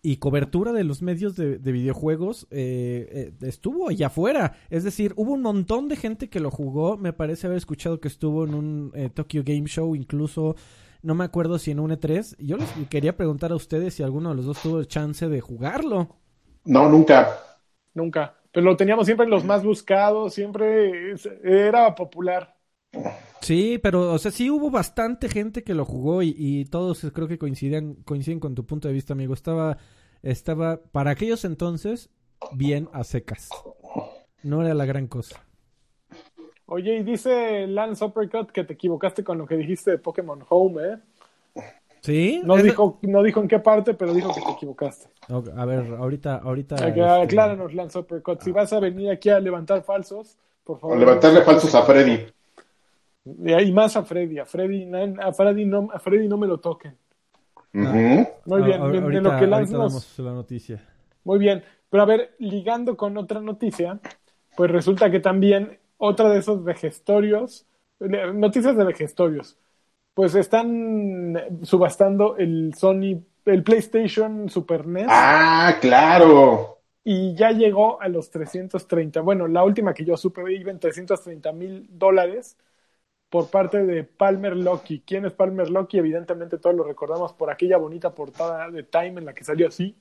y 0.07 0.19
cobertura 0.19 0.71
de 0.71 0.85
los 0.85 1.01
medios 1.01 1.35
de, 1.35 1.57
de 1.57 1.71
videojuegos, 1.73 2.47
eh, 2.49 3.33
eh, 3.41 3.45
estuvo 3.45 3.89
allá 3.89 4.07
afuera, 4.07 4.53
es 4.69 4.85
decir, 4.85 5.11
hubo 5.17 5.33
un 5.33 5.41
montón 5.41 5.89
de 5.89 5.97
gente 5.97 6.29
que 6.29 6.39
lo 6.39 6.49
jugó, 6.49 6.95
me 6.95 7.11
parece 7.11 7.47
haber 7.47 7.57
escuchado 7.57 7.99
que 7.99 8.07
estuvo 8.07 8.45
en 8.45 8.53
un 8.53 8.91
eh, 8.95 9.09
Tokyo 9.09 9.43
Game 9.43 9.67
Show, 9.67 9.97
incluso, 9.97 10.55
no 11.01 11.13
me 11.13 11.25
acuerdo 11.25 11.59
si 11.59 11.71
en 11.71 11.81
un 11.81 11.91
E3, 11.91 12.37
yo 12.39 12.55
les 12.55 12.71
quería 12.89 13.17
preguntar 13.17 13.51
a 13.51 13.55
ustedes 13.55 13.95
si 13.95 14.03
alguno 14.03 14.29
de 14.29 14.35
los 14.35 14.45
dos 14.45 14.61
tuvo 14.61 14.79
el 14.79 14.87
chance 14.87 15.27
de 15.27 15.41
jugarlo. 15.41 16.15
No, 16.63 16.87
nunca. 16.87 17.27
Nunca. 17.93 18.33
Pero 18.53 18.65
lo 18.65 18.77
teníamos 18.77 19.07
siempre 19.07 19.25
en 19.25 19.31
los 19.31 19.43
más 19.43 19.61
buscados, 19.61 20.33
siempre 20.33 21.15
era 21.43 21.93
popular. 21.95 22.55
Sí, 23.41 23.77
pero, 23.83 24.13
o 24.13 24.17
sea, 24.19 24.31
sí 24.31 24.49
hubo 24.49 24.69
bastante 24.71 25.27
gente 25.27 25.63
que 25.65 25.73
lo 25.73 25.83
jugó 25.83 26.23
y, 26.23 26.33
y 26.37 26.65
todos 26.65 27.05
creo 27.13 27.27
que 27.27 27.37
coinciden, 27.37 27.95
coinciden 28.05 28.39
con 28.39 28.55
tu 28.55 28.65
punto 28.65 28.87
de 28.87 28.93
vista, 28.93 29.11
amigo. 29.13 29.33
Estaba, 29.33 29.77
estaba, 30.23 30.77
para 30.91 31.11
aquellos 31.11 31.45
entonces, 31.45 32.09
bien 32.51 32.89
a 32.93 33.03
secas. 33.03 33.49
No 34.43 34.61
era 34.63 34.73
la 34.73 34.85
gran 34.85 35.07
cosa. 35.07 35.43
Oye, 36.65 36.97
y 36.97 37.03
dice 37.03 37.65
Lance 37.67 38.03
Uppercut 38.03 38.51
que 38.51 38.63
te 38.63 38.73
equivocaste 38.73 39.23
con 39.23 39.37
lo 39.37 39.45
que 39.47 39.55
dijiste 39.55 39.91
de 39.91 39.97
Pokémon 39.99 40.43
Home, 40.49 40.81
¿eh? 40.83 40.97
¿Sí? 42.01 42.41
No 42.43 42.57
Es- 42.57 42.63
dijo, 42.63 42.99
no 43.01 43.23
dijo 43.23 43.41
en 43.41 43.47
qué 43.47 43.59
parte, 43.59 43.93
pero 43.93 44.13
dijo 44.13 44.33
que 44.33 44.41
te 44.41 44.51
equivocaste. 44.51 45.07
A 45.55 45.65
ver, 45.65 45.93
ahorita, 45.95 46.35
ahorita. 46.37 46.75
Este, 46.75 47.01
Acláranos, 47.03 47.73
Lance 47.73 47.97
Uppercut. 47.99 48.41
Si 48.41 48.51
vas 48.51 48.71
a 48.73 48.79
venir 48.79 49.09
aquí 49.11 49.29
a 49.29 49.39
levantar 49.39 49.81
falsos, 49.83 50.37
por 50.63 50.77
O 50.77 50.79
favor. 50.79 50.97
levantarle 50.97 51.41
falsos 51.41 51.73
a 51.73 51.83
Freddy. 51.83 52.25
Y 53.25 53.71
más 53.73 53.97
a 53.97 54.03
Freddy. 54.03 54.39
A 54.39 54.45
Freddy, 54.45 54.85
a 55.21 55.33
Freddy 55.33 55.65
no, 55.65 55.89
a 55.91 55.99
Freddy 55.99 56.27
no 56.27 56.37
me 56.37 56.47
lo 56.47 56.59
toquen. 56.59 56.95
Muy 58.45 58.61
bien, 58.63 58.81
a- 58.81 58.87
bien, 58.87 59.07
de 59.07 59.21
lo 59.21 59.37
que 59.37 59.47
nos, 59.47 59.71
damos 59.71 60.19
la 60.19 60.31
noticia. 60.33 60.83
Muy 61.23 61.39
bien, 61.39 61.63
pero 61.89 62.03
a 62.03 62.05
ver, 62.05 62.35
ligando 62.39 62.97
con 62.97 63.17
otra 63.17 63.41
noticia, 63.41 63.99
pues 64.55 64.71
resulta 64.71 65.11
que 65.11 65.19
también 65.19 65.77
otra 65.97 66.29
de 66.29 66.39
esos 66.39 66.63
vejestorios, 66.63 67.65
noticias 67.99 68.75
de 68.75 68.83
vejestorios, 68.83 69.57
pues 70.13 70.33
están 70.35 71.59
subastando 71.63 72.37
el 72.37 72.73
Sony, 72.75 73.21
el 73.45 73.63
PlayStation 73.63 74.49
Super 74.49 74.87
NES 74.87 75.07
Ah, 75.09 75.77
claro. 75.79 76.79
y 77.03 77.35
ya 77.35 77.51
llegó 77.51 78.01
a 78.01 78.07
los 78.09 78.31
330. 78.31 79.21
Bueno, 79.21 79.47
la 79.47 79.63
última 79.63 79.93
que 79.93 80.03
yo 80.05 80.17
supe 80.17 80.41
iba 80.53 80.71
en 80.71 80.79
330 80.79 81.51
mil 81.51 81.87
dólares 81.91 82.57
por 83.29 83.49
parte 83.49 83.85
de 83.85 84.03
Palmer 84.03 84.55
Lucky. 84.55 85.01
¿Quién 85.05 85.25
es 85.25 85.33
Palmer 85.33 85.69
Lucky? 85.69 85.97
Evidentemente 85.97 86.57
todos 86.57 86.75
lo 86.75 86.83
recordamos 86.83 87.33
por 87.33 87.49
aquella 87.49 87.77
bonita 87.77 88.13
portada 88.13 88.69
de 88.71 88.83
Time 88.83 89.19
en 89.19 89.25
la 89.25 89.33
que 89.33 89.43
salió 89.43 89.67
así, 89.67 89.97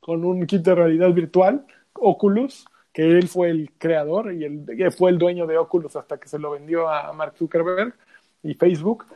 con 0.00 0.24
un 0.24 0.46
kit 0.46 0.62
de 0.62 0.74
realidad 0.74 1.12
virtual, 1.12 1.66
Oculus, 1.92 2.64
que 2.92 3.02
él 3.02 3.28
fue 3.28 3.50
el 3.50 3.72
creador 3.78 4.32
y 4.32 4.44
el, 4.44 4.92
fue 4.92 5.10
el 5.10 5.18
dueño 5.18 5.46
de 5.46 5.58
Oculus 5.58 5.96
hasta 5.96 6.18
que 6.18 6.28
se 6.28 6.38
lo 6.38 6.52
vendió 6.52 6.88
a 6.88 7.12
Mark 7.12 7.34
Zuckerberg 7.36 7.94
y 8.42 8.54
Facebook. 8.54 9.06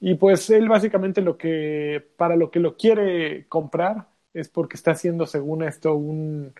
Y 0.00 0.14
pues 0.14 0.50
él 0.50 0.68
básicamente 0.68 1.22
lo 1.22 1.38
que, 1.38 2.04
para 2.16 2.36
lo 2.36 2.50
que 2.50 2.60
lo 2.60 2.76
quiere 2.76 3.46
comprar 3.48 4.08
es 4.34 4.48
porque 4.48 4.76
está 4.76 4.90
haciendo, 4.90 5.26
según 5.26 5.62
esto, 5.62 5.94
un, 5.94 6.52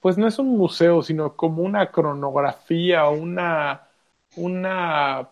pues 0.00 0.16
no 0.16 0.26
es 0.26 0.38
un 0.38 0.56
museo, 0.56 1.02
sino 1.02 1.36
como 1.36 1.62
una 1.62 1.90
cronografía 1.90 3.06
o 3.06 3.12
una, 3.14 3.89
una, 4.36 5.28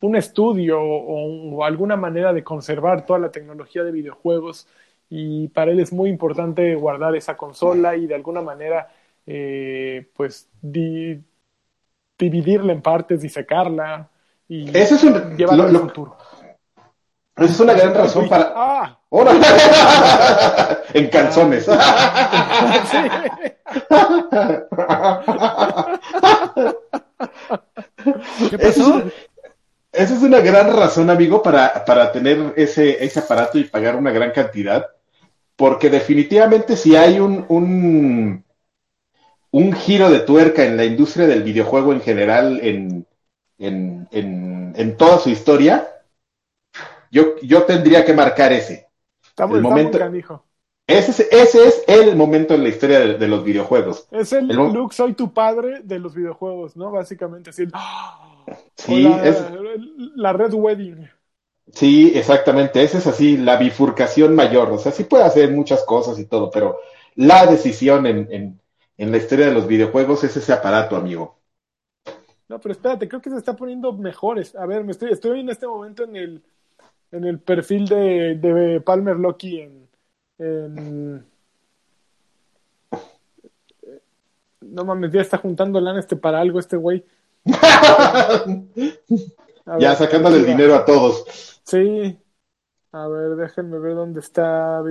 un 0.00 0.16
estudio 0.16 0.80
o, 0.80 1.54
o 1.56 1.64
alguna 1.64 1.96
manera 1.96 2.32
de 2.32 2.44
conservar 2.44 3.04
toda 3.06 3.18
la 3.18 3.30
tecnología 3.30 3.82
de 3.84 3.92
videojuegos. 3.92 4.66
Y 5.10 5.48
para 5.48 5.70
él 5.72 5.80
es 5.80 5.92
muy 5.92 6.10
importante 6.10 6.74
guardar 6.74 7.16
esa 7.16 7.36
consola 7.36 7.96
y 7.96 8.06
de 8.06 8.14
alguna 8.14 8.42
manera, 8.42 8.88
eh, 9.26 10.06
pues, 10.14 10.48
di- 10.60 11.18
dividirla 12.18 12.72
en 12.72 12.82
partes, 12.82 13.22
disecarla 13.22 14.08
y 14.48 14.68
Ese 14.76 14.94
es 14.96 15.04
un- 15.04 15.36
llevarla 15.36 15.64
lo- 15.64 15.70
al 15.78 15.84
futuro. 15.84 16.16
Esa 17.36 17.52
es 17.52 17.60
una 17.60 17.72
gran 17.74 17.94
razón 17.94 18.28
para. 18.28 18.52
¡Ah! 18.54 18.98
¡Órale! 19.10 19.40
en 20.94 21.08
calzones. 21.08 21.68
¿Qué 28.50 28.56
Esa 28.56 28.68
es, 28.68 28.78
pasó? 28.78 29.02
esa 29.92 30.14
es 30.14 30.22
una 30.22 30.40
gran 30.40 30.74
razón, 30.76 31.10
amigo, 31.10 31.42
para, 31.42 31.84
para 31.84 32.12
tener 32.12 32.52
ese, 32.56 33.04
ese 33.04 33.18
aparato 33.20 33.58
y 33.58 33.64
pagar 33.64 33.96
una 33.96 34.10
gran 34.10 34.30
cantidad. 34.32 34.86
Porque 35.56 35.90
definitivamente 35.90 36.76
si 36.76 36.94
hay 36.94 37.18
un, 37.18 37.44
un, 37.48 38.44
un 39.50 39.72
giro 39.72 40.08
de 40.10 40.20
tuerca 40.20 40.64
en 40.64 40.76
la 40.76 40.84
industria 40.84 41.26
del 41.26 41.42
videojuego 41.42 41.92
en 41.92 42.00
general, 42.00 42.60
en, 42.62 43.06
en, 43.58 44.08
en, 44.12 44.72
en 44.76 44.96
toda 44.96 45.18
su 45.18 45.30
historia, 45.30 45.88
yo, 47.10 47.36
yo 47.42 47.64
tendría 47.64 48.04
que 48.04 48.12
marcar 48.14 48.52
ese. 48.52 48.88
Está 49.26 49.46
muy, 49.46 49.58
El 49.58 49.64
está 49.64 49.74
muy 49.74 49.82
momento- 49.82 49.98
canijo. 49.98 50.44
Ese 50.88 51.10
es, 51.12 51.20
ese 51.30 51.68
es 51.68 51.84
el 51.86 52.16
momento 52.16 52.54
en 52.54 52.64
la 52.64 52.70
historia 52.70 52.98
de, 52.98 53.14
de 53.18 53.28
los 53.28 53.44
videojuegos. 53.44 54.08
Es 54.10 54.32
el, 54.34 54.50
El 54.50 54.56
Luke, 54.72 54.94
soy 54.94 55.14
tu 55.14 55.32
padre 55.32 55.80
de 55.82 55.98
los 55.98 56.14
videojuegos, 56.14 56.76
¿no? 56.76 56.90
Básicamente 56.90 57.50
así. 57.50 57.62
el- 57.62 57.72
Sí, 58.76 59.04
o 59.04 59.08
la, 59.08 59.24
es, 59.28 59.36
la 60.16 60.32
Red 60.32 60.54
Wedding. 60.54 61.08
sí, 61.72 62.12
exactamente. 62.14 62.82
Esa 62.82 62.98
es 62.98 63.06
así, 63.06 63.36
la 63.36 63.56
bifurcación 63.56 64.34
mayor. 64.34 64.70
O 64.70 64.78
sea, 64.78 64.92
sí 64.92 65.04
puede 65.04 65.24
hacer 65.24 65.50
muchas 65.52 65.84
cosas 65.84 66.18
y 66.18 66.26
todo, 66.26 66.50
pero 66.50 66.78
la 67.14 67.46
decisión 67.46 68.06
en, 68.06 68.28
en, 68.32 68.60
en 68.96 69.10
la 69.10 69.16
historia 69.18 69.46
de 69.46 69.54
los 69.54 69.66
videojuegos 69.66 70.24
es 70.24 70.36
ese 70.36 70.52
aparato, 70.52 70.96
amigo. 70.96 71.38
No, 72.48 72.58
pero 72.60 72.72
espérate, 72.72 73.08
creo 73.08 73.20
que 73.20 73.30
se 73.30 73.36
está 73.36 73.54
poniendo 73.56 73.92
mejores. 73.92 74.54
A 74.56 74.66
ver, 74.66 74.84
me 74.84 74.92
estoy, 74.92 75.10
estoy 75.12 75.40
en 75.40 75.50
este 75.50 75.66
momento 75.66 76.04
en 76.04 76.16
el, 76.16 76.42
en 77.12 77.24
el 77.24 77.40
perfil 77.40 77.86
de, 77.88 78.36
de 78.36 78.80
Palmer 78.80 79.16
en, 79.42 79.77
en- 80.38 81.26
No 84.60 84.84
mames, 84.84 85.10
ya 85.12 85.20
está 85.22 85.38
juntando 85.38 85.80
lana 85.80 86.00
este 86.00 86.16
para 86.16 86.40
algo 86.40 86.58
este 86.58 86.76
güey. 86.76 87.04
Ya 89.78 89.94
sacándole 89.94 90.38
el 90.38 90.46
dinero 90.46 90.74
a 90.74 90.84
todos. 90.86 91.60
Sí. 91.62 92.18
A 92.92 93.06
ver, 93.06 93.36
déjenme 93.36 93.78
ver 93.78 93.94
dónde 93.96 94.20
está. 94.20 94.82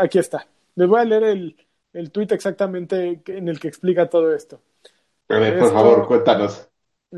Aquí 0.00 0.20
está. 0.20 0.46
Les 0.76 0.86
voy 0.88 1.00
a 1.00 1.04
leer 1.04 1.24
el, 1.24 1.56
el 1.92 2.12
tweet 2.12 2.28
exactamente 2.30 3.20
en 3.26 3.48
el 3.48 3.58
que 3.58 3.66
explica 3.66 4.08
todo 4.08 4.32
esto. 4.32 4.60
A 5.28 5.38
ver, 5.40 5.58
por 5.58 5.72
favor, 5.72 6.06
cuéntanos. 6.06 6.68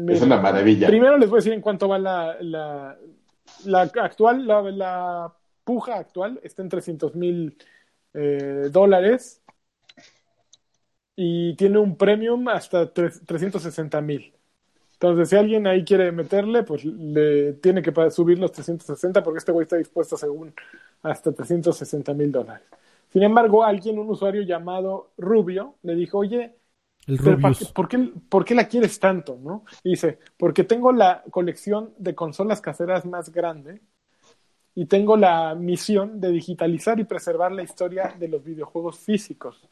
Es 0.09 0.23
una 0.23 0.41
maravilla. 0.41 0.87
Primero 0.87 1.19
les 1.19 1.29
voy 1.29 1.37
a 1.37 1.41
decir 1.41 1.53
en 1.53 1.61
cuánto 1.61 1.89
va 1.89 1.99
la, 1.99 2.37
la, 2.41 2.97
la 3.67 3.81
actual, 3.83 4.47
la, 4.47 4.63
la 4.63 5.33
puja 5.65 5.97
actual 5.97 6.41
está 6.43 6.63
en 6.63 6.69
300 6.69 7.15
mil 7.15 7.57
eh, 8.15 8.69
dólares 8.71 9.43
y 11.17 11.55
tiene 11.57 11.79
un 11.79 11.97
premium 11.97 12.49
hasta 12.49 12.93
tres- 12.93 13.23
360 13.27 14.01
mil. 14.01 14.35
Entonces, 14.95 15.29
si 15.31 15.37
alguien 15.37 15.67
ahí 15.67 15.85
quiere 15.85 16.13
meterle, 16.13 16.63
pues 16.65 16.85
le 16.85 17.55
tiene 17.55 17.83
que 17.83 17.93
subir 18.11 18.39
los 18.39 18.53
360 18.53 19.23
porque 19.23 19.39
este 19.39 19.53
güey 19.53 19.65
está 19.65 19.77
dispuesto 19.77 20.17
según 20.17 20.55
hasta 21.03 21.33
360 21.33 22.15
mil 22.15 22.33
dólares. 22.33 22.67
Sin 23.13 23.23
embargo, 23.23 23.65
alguien, 23.65 23.99
un 23.99 24.11
usuario 24.11 24.43
llamado 24.43 25.13
Rubio, 25.19 25.77
le 25.83 25.95
dijo, 25.97 26.19
oye, 26.19 26.57
El 27.07 27.19
pero 27.23 27.41
¿pa- 27.41 27.51
Rubius. 27.53 27.73
¿por 27.75 27.89
qué, 27.89 27.99
¿por 28.29 28.45
qué 28.45 28.55
la 28.55 28.69
quieres 28.69 28.99
tanto? 29.01 29.39
¿no? 29.43 29.65
Y 29.85 29.91
dice, 29.91 30.19
porque 30.39 30.65
tengo 30.65 30.93
la 30.93 31.23
colección 31.31 31.95
de 31.99 32.15
consolas 32.15 32.61
caseras 32.61 33.05
más 33.07 33.31
grande 33.33 33.83
y 34.75 34.87
tengo 34.87 35.17
la 35.17 35.55
misión 35.55 36.21
de 36.21 36.31
digitalizar 36.31 36.99
y 36.99 37.05
preservar 37.05 37.53
la 37.53 37.63
historia 37.63 38.15
de 38.19 38.29
los 38.29 38.43
videojuegos 38.43 38.99
físicos. 38.99 39.69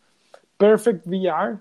Perfect 0.57 1.07
VR 1.07 1.59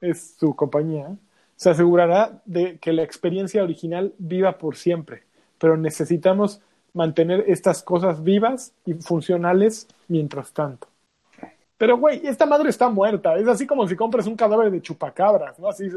es 0.00 0.36
su 0.38 0.54
compañía. 0.54 1.16
Se 1.56 1.70
asegurará 1.70 2.40
de 2.44 2.78
que 2.78 2.92
la 2.92 3.02
experiencia 3.02 3.62
original 3.62 4.14
viva 4.18 4.58
por 4.58 4.76
siempre, 4.76 5.24
pero 5.58 5.76
necesitamos 5.76 6.60
mantener 6.94 7.44
estas 7.46 7.82
cosas 7.82 8.22
vivas 8.22 8.72
y 8.86 8.94
funcionales 8.94 9.86
mientras 10.08 10.52
tanto. 10.52 10.88
Pero, 11.76 11.96
güey, 11.96 12.26
esta 12.26 12.44
madre 12.44 12.70
está 12.70 12.88
muerta. 12.88 13.36
Es 13.36 13.46
así 13.46 13.66
como 13.66 13.86
si 13.86 13.94
compras 13.94 14.26
un 14.26 14.34
cadáver 14.34 14.70
de 14.70 14.82
chupacabras, 14.82 15.58
¿no? 15.60 15.68
Así, 15.68 15.88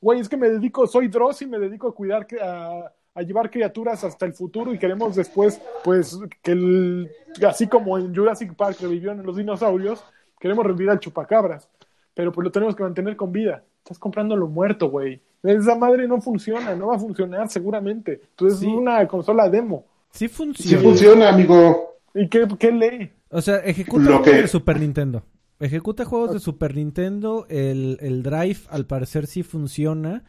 güey, 0.00 0.20
es 0.20 0.28
que 0.28 0.36
me 0.36 0.48
dedico, 0.48 0.86
soy 0.86 1.08
Dross 1.08 1.42
y 1.42 1.46
me 1.46 1.58
dedico 1.58 1.88
a 1.88 1.94
cuidar, 1.94 2.26
a, 2.42 2.90
a 3.16 3.22
llevar 3.22 3.50
criaturas 3.50 4.04
hasta 4.04 4.26
el 4.26 4.32
futuro 4.34 4.72
y 4.72 4.78
queremos 4.78 5.16
después, 5.16 5.60
pues, 5.82 6.18
que 6.42 6.52
el, 6.52 7.10
así 7.48 7.66
como 7.66 7.98
en 7.98 8.14
Jurassic 8.14 8.54
Park 8.54 8.76
revivieron 8.80 9.24
los 9.26 9.36
dinosaurios, 9.36 10.04
queremos 10.38 10.64
revivir 10.64 10.90
al 10.90 11.00
chupacabras. 11.00 11.68
Pero 12.14 12.30
pues 12.32 12.44
lo 12.44 12.50
tenemos 12.52 12.76
que 12.76 12.82
mantener 12.82 13.16
con 13.16 13.32
vida. 13.32 13.64
Estás 13.78 13.98
comprando 13.98 14.36
lo 14.36 14.46
muerto, 14.48 14.88
güey. 14.90 15.20
Esa 15.42 15.74
madre 15.76 16.06
no 16.08 16.20
funciona, 16.20 16.74
no 16.74 16.86
va 16.88 16.96
a 16.96 16.98
funcionar 16.98 17.48
seguramente. 17.48 18.20
Entonces 18.30 18.58
Sí. 18.60 18.66
es 18.68 18.72
una 18.74 19.06
consola 19.06 19.48
demo. 19.50 19.84
Sí 20.12 20.28
Sí 20.28 20.34
funciona. 20.34 20.82
funciona, 20.82 21.28
amigo. 21.28 21.98
¿Y 22.14 22.28
qué, 22.28 22.46
qué 22.58 22.72
lee? 22.72 23.10
O 23.30 23.42
sea, 23.42 23.56
ejecuta 23.58 24.02
Lo 24.04 24.08
juegos 24.18 24.28
que- 24.30 24.42
de 24.42 24.48
Super 24.48 24.80
Nintendo. 24.80 25.22
Ejecuta 25.60 26.04
juegos 26.04 26.32
de 26.32 26.40
Super 26.40 26.74
Nintendo. 26.74 27.46
El, 27.50 27.98
el 28.00 28.22
Drive, 28.22 28.60
al 28.70 28.86
parecer, 28.86 29.26
sí 29.26 29.42
funciona. 29.42 30.24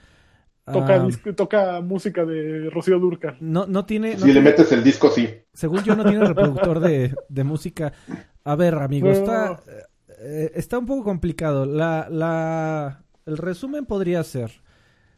Toca, 0.71 0.95
Ah, 0.95 1.33
toca 1.35 1.81
música 1.81 2.25
de 2.25 2.69
Rocío 2.69 2.99
Durcal. 2.99 3.37
no, 3.39 3.65
no 3.67 3.85
tiene. 3.85 4.15
no 4.15 4.25
Si 4.25 4.33
le 4.33 4.41
metes 4.41 4.71
el 4.71 4.83
disco, 4.83 5.09
sí. 5.09 5.29
Según 5.53 5.83
yo, 5.83 5.95
no 5.95 6.03
tiene 6.03 6.25
reproductor 6.27 6.79
de, 6.79 7.15
de 7.29 7.43
música. 7.43 7.93
A 8.43 8.55
ver, 8.55 8.75
amigo, 8.75 9.07
No. 9.07 9.13
está, 9.13 9.61
eh, 10.19 10.51
está 10.55 10.77
un 10.79 10.85
poco 10.85 11.03
complicado. 11.03 11.65
La, 11.65 12.07
la, 12.09 13.03
el 13.25 13.37
resumen 13.37 13.85
podría 13.85 14.23
ser. 14.23 14.51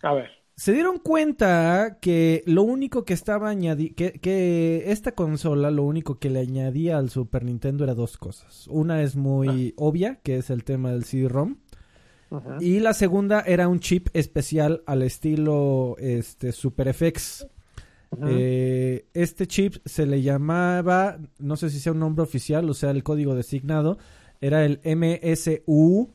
A 0.03 0.13
ver. 0.13 0.29
Se 0.55 0.73
dieron 0.73 0.99
cuenta 0.99 1.99
que 2.01 2.43
lo 2.45 2.63
único 2.63 3.05
que 3.05 3.13
estaba 3.13 3.49
añadi 3.49 3.91
que, 3.91 4.11
que 4.19 4.91
esta 4.91 5.13
consola, 5.13 5.71
lo 5.71 5.83
único 5.83 6.19
que 6.19 6.29
le 6.29 6.41
añadía 6.41 6.97
al 6.97 7.09
Super 7.09 7.45
Nintendo 7.45 7.85
era 7.85 7.93
dos 7.95 8.17
cosas. 8.17 8.67
Una 8.67 9.01
es 9.01 9.15
muy 9.15 9.73
obvia, 9.77 10.19
que 10.21 10.35
es 10.37 10.49
el 10.49 10.65
tema 10.65 10.91
del 10.91 11.05
CD-ROM. 11.05 11.55
Y 12.59 12.79
la 12.79 12.93
segunda 12.93 13.41
era 13.41 13.67
un 13.67 13.79
chip 13.79 14.09
especial 14.13 14.83
al 14.85 15.01
estilo 15.01 15.95
este, 15.99 16.51
Super 16.51 16.93
FX. 16.93 17.47
Eh, 18.27 19.07
este 19.13 19.47
chip 19.47 19.75
se 19.85 20.05
le 20.05 20.21
llamaba, 20.21 21.19
no 21.37 21.55
sé 21.57 21.69
si 21.69 21.79
sea 21.79 21.91
un 21.91 21.99
nombre 21.99 22.23
oficial 22.23 22.67
o 22.69 22.73
sea 22.73 22.89
el 22.89 23.03
código 23.03 23.35
designado, 23.35 23.99
era 24.41 24.65
el 24.65 24.79
MSU 24.83 26.11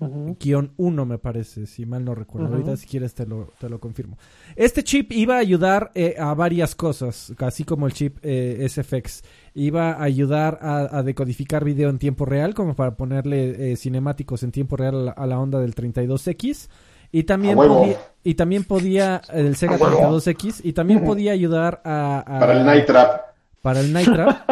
Ujú. 0.00 0.36
guion 0.40 0.72
1 0.78 1.04
me 1.06 1.18
parece, 1.18 1.66
si 1.66 1.84
mal 1.86 2.04
no 2.04 2.14
recuerdo. 2.14 2.46
Ujú. 2.48 2.56
Ahorita 2.56 2.76
si 2.76 2.86
quieres 2.86 3.14
te 3.14 3.26
lo, 3.26 3.52
te 3.60 3.68
lo 3.68 3.78
confirmo. 3.78 4.16
Este 4.56 4.82
chip 4.82 5.12
iba 5.12 5.36
a 5.36 5.38
ayudar 5.38 5.90
eh, 5.94 6.16
a 6.18 6.32
varias 6.34 6.74
cosas, 6.74 7.32
así 7.38 7.64
como 7.64 7.86
el 7.86 7.92
chip 7.92 8.18
eh, 8.22 8.66
SFX. 8.68 9.22
Iba 9.54 9.92
a 9.92 10.02
ayudar 10.02 10.58
a, 10.62 10.98
a 10.98 11.02
decodificar 11.02 11.64
video 11.64 11.90
en 11.90 11.98
tiempo 11.98 12.24
real, 12.24 12.54
como 12.54 12.74
para 12.74 12.96
ponerle 12.96 13.72
eh, 13.72 13.76
cinemáticos 13.76 14.42
en 14.42 14.52
tiempo 14.52 14.76
real 14.76 14.94
a 14.94 15.02
la, 15.02 15.10
a 15.12 15.26
la 15.26 15.38
onda 15.38 15.60
del 15.60 15.74
32X. 15.74 16.68
Y 17.12 17.24
también, 17.24 17.56
podía, 17.56 17.98
y 18.22 18.34
también 18.34 18.62
podía, 18.64 19.20
el 19.32 19.56
Sega 19.56 19.74
A 19.74 19.78
huevo. 19.78 20.18
32X, 20.20 20.60
y 20.62 20.72
también 20.74 21.04
podía 21.04 21.32
ayudar 21.32 21.82
a... 21.84 22.20
a- 22.20 22.38
Para 22.40 22.58
el 22.60 22.64
Night 22.64 22.86
Trap. 22.86 23.29
Para 23.62 23.80
el 23.80 23.92
Night 23.92 24.08
Trap. 24.12 24.48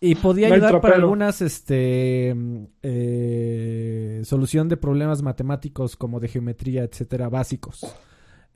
Y 0.00 0.14
podía 0.16 0.48
Night 0.48 0.62
ayudar 0.62 0.80
para 0.80 0.94
algunas 0.96 1.40
este 1.42 2.34
eh, 2.82 4.22
solución 4.24 4.68
de 4.68 4.76
problemas 4.76 5.22
matemáticos 5.22 5.96
como 5.96 6.20
de 6.20 6.28
geometría, 6.28 6.84
etcétera, 6.84 7.28
básicos. 7.28 7.84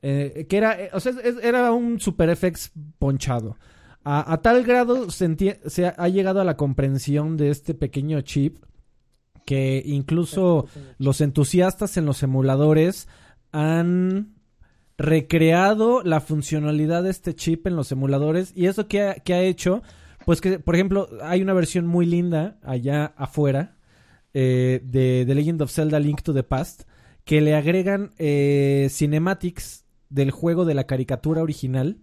Eh, 0.01 0.45
que 0.49 0.57
era, 0.57 0.79
eh, 0.81 0.89
o 0.93 0.99
sea, 0.99 1.11
es- 1.23 1.43
era 1.43 1.71
un 1.71 1.99
Super 1.99 2.35
FX 2.35 2.71
ponchado. 2.97 3.57
A, 4.03 4.31
a 4.31 4.41
tal 4.41 4.63
grado 4.63 5.09
se, 5.11 5.27
entie- 5.27 5.59
se 5.67 5.87
ha, 5.87 5.95
ha 5.97 6.07
llegado 6.07 6.39
a 6.39 6.45
la 6.45 6.55
comprensión 6.55 7.35
de 7.35 7.49
este 7.49 7.73
pequeño 7.73 8.21
chip 8.21 8.63
que 9.45 9.81
incluso 9.85 10.67
los 10.99 11.19
entusiastas 11.21 11.97
en 11.97 12.05
los 12.05 12.21
emuladores 12.23 13.07
han 13.51 14.35
recreado 14.99 16.03
la 16.03 16.19
funcionalidad 16.19 17.03
de 17.03 17.09
este 17.09 17.33
chip 17.33 17.65
en 17.65 17.77
los 17.77 17.91
emuladores. 17.91 18.51
Y 18.53 18.67
eso 18.67 18.87
que 18.87 19.01
ha, 19.01 19.15
que 19.15 19.33
ha 19.33 19.41
hecho, 19.41 19.81
pues 20.25 20.41
que, 20.41 20.59
por 20.59 20.75
ejemplo, 20.75 21.09
hay 21.23 21.41
una 21.41 21.53
versión 21.53 21.87
muy 21.87 22.05
linda 22.05 22.59
allá 22.61 23.13
afuera 23.15 23.77
eh, 24.33 24.81
de 24.83 25.23
The 25.25 25.33
Legend 25.33 25.61
of 25.61 25.71
Zelda 25.71 25.99
Link 25.99 26.21
to 26.21 26.33
the 26.33 26.43
Past 26.43 26.83
que 27.23 27.41
le 27.41 27.55
agregan 27.55 28.11
eh, 28.17 28.87
cinematics 28.91 29.85
del 30.09 30.31
juego 30.31 30.65
de 30.65 30.73
la 30.73 30.85
caricatura 30.85 31.43
original 31.43 32.01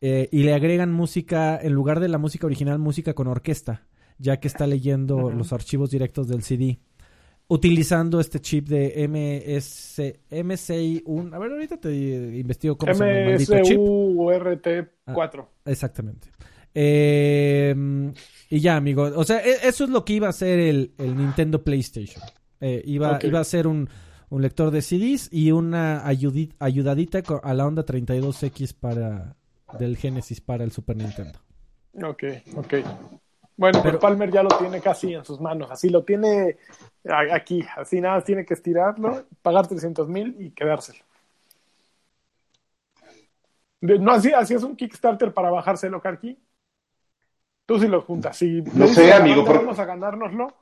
eh, 0.00 0.28
y 0.32 0.42
le 0.42 0.54
agregan 0.54 0.92
música, 0.92 1.58
en 1.62 1.74
lugar 1.74 2.00
de 2.00 2.08
la 2.08 2.18
música 2.18 2.46
original, 2.46 2.78
música 2.78 3.14
con 3.14 3.28
orquesta, 3.28 3.86
ya 4.18 4.40
que 4.40 4.48
está 4.48 4.66
leyendo 4.66 5.30
los 5.30 5.52
archivos 5.52 5.90
directos 5.90 6.26
del 6.26 6.42
CD 6.42 6.80
utilizando 7.50 8.20
este 8.20 8.40
chip 8.40 8.68
de 8.68 9.06
MS, 9.08 10.00
MSI1. 10.30 11.34
A 11.34 11.38
ver, 11.38 11.52
ahorita 11.52 11.76
te 11.78 11.92
investigo 11.92 12.78
cómo 12.78 12.94
se 12.94 13.00
llama 13.04 13.18
el 13.18 13.28
maldito 13.30 13.62
chip. 13.62 13.78
MSURT4. 13.78 15.46
Exactamente. 15.64 16.28
Eh, 16.72 17.74
y 18.50 18.60
ya, 18.60 18.76
amigo. 18.76 19.02
O 19.16 19.24
sea, 19.24 19.38
e- 19.38 19.66
eso 19.68 19.82
es 19.84 19.90
lo 19.90 20.04
que 20.04 20.12
iba 20.12 20.28
a 20.28 20.32
ser 20.32 20.60
el, 20.60 20.92
el 20.98 21.16
Nintendo 21.16 21.62
PlayStation. 21.64 22.22
Eh, 22.60 22.82
iba, 22.84 23.18
iba 23.22 23.40
a 23.40 23.44
ser 23.44 23.66
un, 23.66 23.88
un 24.28 24.42
lector 24.42 24.70
de 24.70 24.80
CDs 24.80 25.28
y 25.32 25.50
una 25.50 26.06
ayudadita 26.06 27.22
a 27.42 27.54
la 27.54 27.66
onda 27.66 27.84
32X 27.84 28.74
para 28.78 29.36
del 29.76 29.96
Genesis 29.96 30.40
para 30.40 30.62
el 30.62 30.70
Super 30.70 30.96
Nintendo. 30.96 31.38
Ok, 32.00 32.22
ok. 32.54 32.74
Bueno, 33.60 33.80
Pero- 33.82 33.98
pues 33.98 34.10
Palmer 34.10 34.30
ya 34.30 34.42
lo 34.42 34.48
tiene 34.56 34.80
casi 34.80 35.12
en 35.12 35.22
sus 35.22 35.38
manos. 35.38 35.70
Así 35.70 35.90
lo 35.90 36.02
tiene 36.02 36.56
aquí. 37.30 37.62
Así 37.76 38.00
nada, 38.00 38.14
más 38.14 38.24
tiene 38.24 38.46
que 38.46 38.54
estirarlo, 38.54 39.26
pagar 39.42 39.66
300 39.68 40.08
mil 40.08 40.34
y 40.40 40.50
quedárselo. 40.52 41.00
¿No 43.82 44.12
así, 44.12 44.32
hacías 44.32 44.62
un 44.62 44.76
Kickstarter 44.76 45.34
para 45.34 45.50
bajárselo, 45.50 46.00
Karki? 46.00 46.38
Tú 47.66 47.78
sí 47.78 47.86
lo 47.86 48.00
juntas. 48.00 48.38
Si 48.38 48.62
No 48.72 48.86
sé, 48.86 49.12
amigo, 49.12 49.44
por- 49.44 49.56
Vamos 49.56 49.78
a 49.78 49.84
ganárnoslo. 49.84 50.54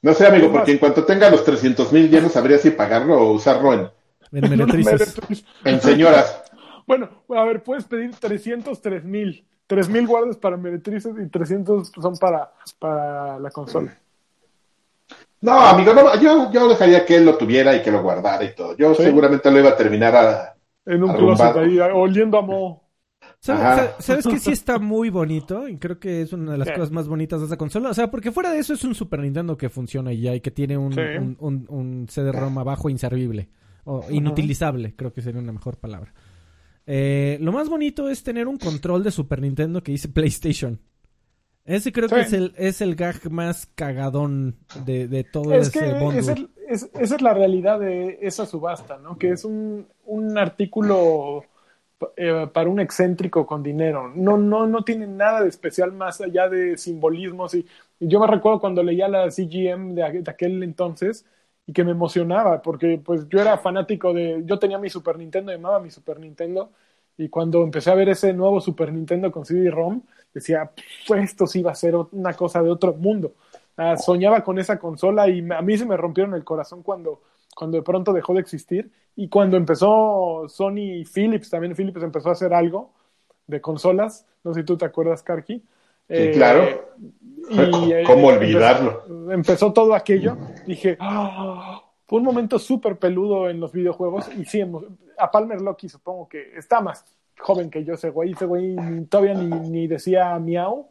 No 0.00 0.14
sé, 0.14 0.28
amigo, 0.28 0.46
Es 0.46 0.52
porque 0.52 0.70
en 0.72 0.78
cuanto 0.78 1.04
tenga 1.04 1.28
los 1.30 1.44
300 1.44 1.92
mil 1.92 2.08
ya 2.08 2.20
no 2.20 2.28
sabría 2.28 2.58
si 2.58 2.70
pagarlo 2.70 3.16
o 3.20 3.32
usarlo 3.32 3.72
en, 3.74 3.90
En 4.30 4.50
meretrices. 4.50 5.16
en 5.64 5.80
señoras. 5.80 6.44
Bueno, 6.86 7.24
a 7.30 7.42
ver, 7.44 7.60
puedes 7.64 7.84
pedir 7.86 8.14
303 8.14 9.02
mil. 9.04 9.44
3 9.66 9.88
mil 9.88 10.06
guardas 10.06 10.36
para 10.36 10.56
meretrices 10.56 11.14
y 11.24 11.28
300 11.28 11.92
son 12.00 12.16
para, 12.18 12.52
para 12.78 13.38
la 13.38 13.50
consola. 13.50 13.96
No, 15.40 15.52
amigo, 15.60 15.92
no, 15.92 16.18
yo, 16.20 16.50
yo 16.52 16.68
dejaría 16.68 17.04
que 17.04 17.16
él 17.16 17.26
lo 17.26 17.36
tuviera 17.36 17.76
y 17.76 17.82
que 17.82 17.90
lo 17.90 18.02
guardara 18.02 18.44
y 18.44 18.54
todo. 18.54 18.76
Yo 18.76 18.94
Sí. 18.94 19.02
seguramente 19.02 19.50
lo 19.50 19.58
iba 19.58 19.70
a 19.70 19.76
terminar 19.76 20.16
a... 20.16 20.54
En 20.86 21.02
un 21.02 21.12
closet 21.14 21.56
ahí, 21.56 21.78
oliendo 21.78 22.38
a 22.38 22.42
mo. 22.42 22.82
¿Sabes, 23.40 23.90
¿Sabes 23.98 24.26
que 24.26 24.38
sí 24.38 24.52
está 24.52 24.78
muy 24.78 25.10
bonito? 25.10 25.68
Y 25.68 25.76
creo 25.76 25.98
que 25.98 26.22
es 26.22 26.32
una 26.32 26.52
de 26.52 26.58
las 26.58 26.68
Sí. 26.68 26.74
cosas 26.74 26.90
más 26.90 27.08
bonitas 27.08 27.40
de 27.40 27.46
esa 27.46 27.58
consola. 27.58 27.90
O 27.90 27.94
sea, 27.94 28.10
porque 28.10 28.32
fuera 28.32 28.50
de 28.52 28.58
eso 28.58 28.72
es 28.72 28.84
un 28.84 28.94
Super 28.94 29.20
Nintendo 29.20 29.56
que 29.58 29.68
funciona 29.68 30.12
y 30.14 30.22
ya 30.22 30.34
y 30.34 30.40
que 30.40 30.50
tiene 30.50 30.78
un, 30.78 30.94
Sí. 30.94 31.00
un, 31.18 31.36
un- 31.40 31.66
un 31.68 32.06
CD-ROM 32.08 32.56
abajo 32.58 32.88
inservible. 32.88 33.48
O 33.84 34.02
inutilizable, 34.10 34.94
creo 34.96 35.12
que 35.12 35.20
sería 35.20 35.42
una 35.42 35.52
mejor 35.52 35.76
palabra. 35.76 36.14
Eh, 36.86 37.38
lo 37.40 37.52
más 37.52 37.68
bonito 37.68 38.08
es 38.10 38.22
tener 38.22 38.46
un 38.48 38.58
control 38.58 39.02
de 39.04 39.10
Super 39.10 39.40
Nintendo 39.40 39.82
que 39.82 39.92
dice 39.92 40.08
PlayStation. 40.08 40.80
Ese 41.64 41.92
creo 41.92 42.08
que 42.10 42.20
es 42.20 42.32
el, 42.34 42.52
es 42.58 42.82
el 42.82 42.94
gag 42.94 43.30
más 43.30 43.66
cagadón 43.74 44.56
de, 44.84 45.08
de 45.08 45.24
todo 45.24 45.54
Es 45.54 45.68
ese 45.68 45.80
que 45.80 45.92
bundle. 45.94 46.20
esa 46.20 46.32
es, 46.32 46.40
es- 46.68 46.90
esa 46.98 47.14
es 47.16 47.22
la 47.22 47.32
realidad 47.34 47.80
de 47.80 48.18
esa 48.20 48.44
subasta, 48.46 48.98
¿no? 48.98 49.16
Que 49.18 49.30
es 49.30 49.44
un, 49.46 49.86
un 50.04 50.36
artículo 50.36 51.44
eh, 52.16 52.48
para 52.52 52.68
un 52.68 52.80
excéntrico 52.80 53.46
con 53.46 53.62
dinero. 53.62 54.12
No, 54.14 54.36
no, 54.36 54.66
no 54.66 54.84
tiene 54.84 55.06
nada 55.06 55.42
de 55.42 55.48
especial 55.48 55.92
más 55.92 56.20
allá 56.20 56.48
de 56.50 56.76
simbolismos. 56.76 57.54
Y, 57.54 57.66
y 57.98 58.08
yo 58.08 58.20
me 58.20 58.26
recuerdo 58.26 58.60
cuando 58.60 58.82
leía 58.82 59.08
la 59.08 59.30
CGM 59.30 59.94
de 59.94 60.22
aquel 60.26 60.62
entonces 60.62 61.24
y 61.66 61.72
que 61.72 61.84
me 61.84 61.92
emocionaba, 61.92 62.60
porque 62.62 63.00
pues 63.04 63.28
yo 63.28 63.40
era 63.40 63.56
fanático 63.58 64.12
de, 64.12 64.42
yo 64.44 64.58
tenía 64.58 64.78
mi 64.78 64.90
Super 64.90 65.16
Nintendo, 65.18 65.52
llamaba 65.52 65.80
mi 65.80 65.90
Super 65.90 66.20
Nintendo, 66.20 66.70
y 67.16 67.28
cuando 67.28 67.62
empecé 67.62 67.90
a 67.90 67.94
ver 67.94 68.08
ese 68.08 68.32
nuevo 68.32 68.60
Super 68.60 68.92
Nintendo 68.92 69.30
con 69.32 69.44
CD-ROM, 69.46 70.02
decía, 70.32 70.70
pues 71.06 71.24
esto 71.24 71.46
sí 71.46 71.62
va 71.62 71.70
a 71.72 71.74
ser 71.74 71.94
una 72.12 72.34
cosa 72.34 72.62
de 72.62 72.70
otro 72.70 72.92
mundo. 72.94 73.34
Ah, 73.76 73.96
soñaba 73.96 74.42
con 74.44 74.58
esa 74.58 74.78
consola 74.78 75.28
y 75.28 75.40
a 75.50 75.62
mí 75.62 75.76
se 75.78 75.86
me 75.86 75.96
rompieron 75.96 76.34
el 76.34 76.44
corazón 76.44 76.82
cuando, 76.82 77.22
cuando 77.56 77.76
de 77.78 77.82
pronto 77.82 78.12
dejó 78.12 78.34
de 78.34 78.40
existir 78.40 78.90
y 79.16 79.28
cuando 79.28 79.56
empezó 79.56 80.46
Sony 80.48 81.00
y 81.00 81.04
Philips, 81.04 81.50
también 81.50 81.74
Philips 81.74 82.02
empezó 82.02 82.28
a 82.30 82.32
hacer 82.32 82.52
algo 82.54 82.92
de 83.46 83.60
consolas, 83.60 84.26
no 84.42 84.54
sé 84.54 84.60
si 84.60 84.66
tú 84.66 84.76
te 84.76 84.84
acuerdas, 84.84 85.22
Karki. 85.22 85.62
Sí, 86.08 86.30
claro. 86.32 86.92
Y, 87.50 87.92
eh, 87.92 88.04
¿Cómo 88.06 88.28
olvidarlo? 88.28 89.30
Empezó, 89.30 89.72
todo 89.72 89.94
aquello. 89.94 90.36
Dije, 90.66 90.96
ah, 91.00 91.82
fue 92.06 92.18
un 92.18 92.24
momento 92.24 92.58
súper 92.58 92.98
peludo 92.98 93.48
en 93.48 93.60
los 93.60 93.72
videojuegos. 93.72 94.28
Y 94.36 94.44
sí, 94.44 94.62
a 95.18 95.30
Palmer 95.30 95.60
Lucky 95.60 95.88
supongo 95.88 96.28
que 96.28 96.56
está 96.56 96.80
más 96.80 97.04
joven 97.38 97.70
que 97.70 97.84
yo 97.84 97.94
ese 97.94 98.10
güey. 98.10 98.32
Ese 98.32 98.46
güey 98.46 98.76
todavía 99.08 99.34
ni, 99.34 99.68
ni 99.68 99.86
decía 99.86 100.38
miau. 100.38 100.88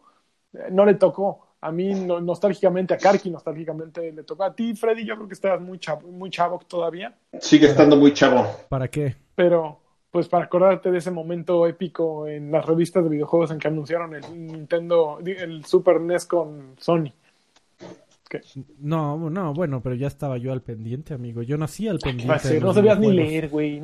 Eh, 0.54 0.68
no 0.72 0.86
le 0.86 0.96
tocó. 0.96 1.48
A 1.62 1.72
mí 1.72 1.94
nostálgicamente, 1.94 2.94
a 2.94 2.98
Karki 2.98 3.30
nostálgicamente 3.30 4.12
le 4.12 4.24
tocó. 4.24 4.44
A 4.44 4.54
ti, 4.54 4.76
Freddy, 4.76 5.06
yo 5.06 5.16
creo 5.16 5.28
que 5.30 5.34
estabas 5.34 5.62
muy 5.62 5.80
chavo, 5.80 6.10
muy 6.10 6.30
chavo 6.30 6.60
todavía. 6.68 7.16
Sigue 7.40 7.68
estando 7.68 7.96
muy 7.96 8.14
chavo. 8.14 8.46
¿Para 8.68 8.90
qué? 8.90 9.16
Pero 9.34 9.80
pues 10.14 10.30
para 10.30 10.46
acordarte 10.46 10.92
de 10.92 11.00
ese 11.00 11.10
momento 11.10 11.66
épico 11.66 12.28
en 12.28 12.52
las 12.52 12.64
revistas 12.64 13.04
de 13.04 13.10
videojuegos 13.10 13.50
en 13.50 13.58
que 13.58 13.68
anunciaron 13.68 14.14
el 14.14 14.46
Nintendo, 14.46 15.18
el 15.26 15.66
Super 15.66 16.00
NES 16.00 16.28
con 16.28 16.76
Sony. 16.78 17.12
No, 18.80 19.32
no, 19.32 19.54
bueno, 19.56 19.82
pero 19.82 19.96
ya 19.96 20.06
estaba 20.06 20.38
yo 20.38 20.54
al 20.54 20.62
pendiente, 20.62 21.16
amigo. 21.16 21.42
Yo 21.42 21.58
nací 21.58 21.88
al 21.88 21.98
pendiente. 21.98 22.60
no 22.60 22.74
sabías 22.76 23.00
ni 23.00 23.12
leer, 23.12 23.50
güey. 23.50 23.82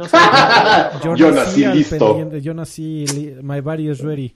yo, 1.04 1.32
nací, 1.32 1.66
listo. 1.66 2.38
Yo 2.38 2.54
nací, 2.54 3.06
my 3.42 3.62
body 3.62 3.90
is 3.90 4.00
ready. 4.02 4.36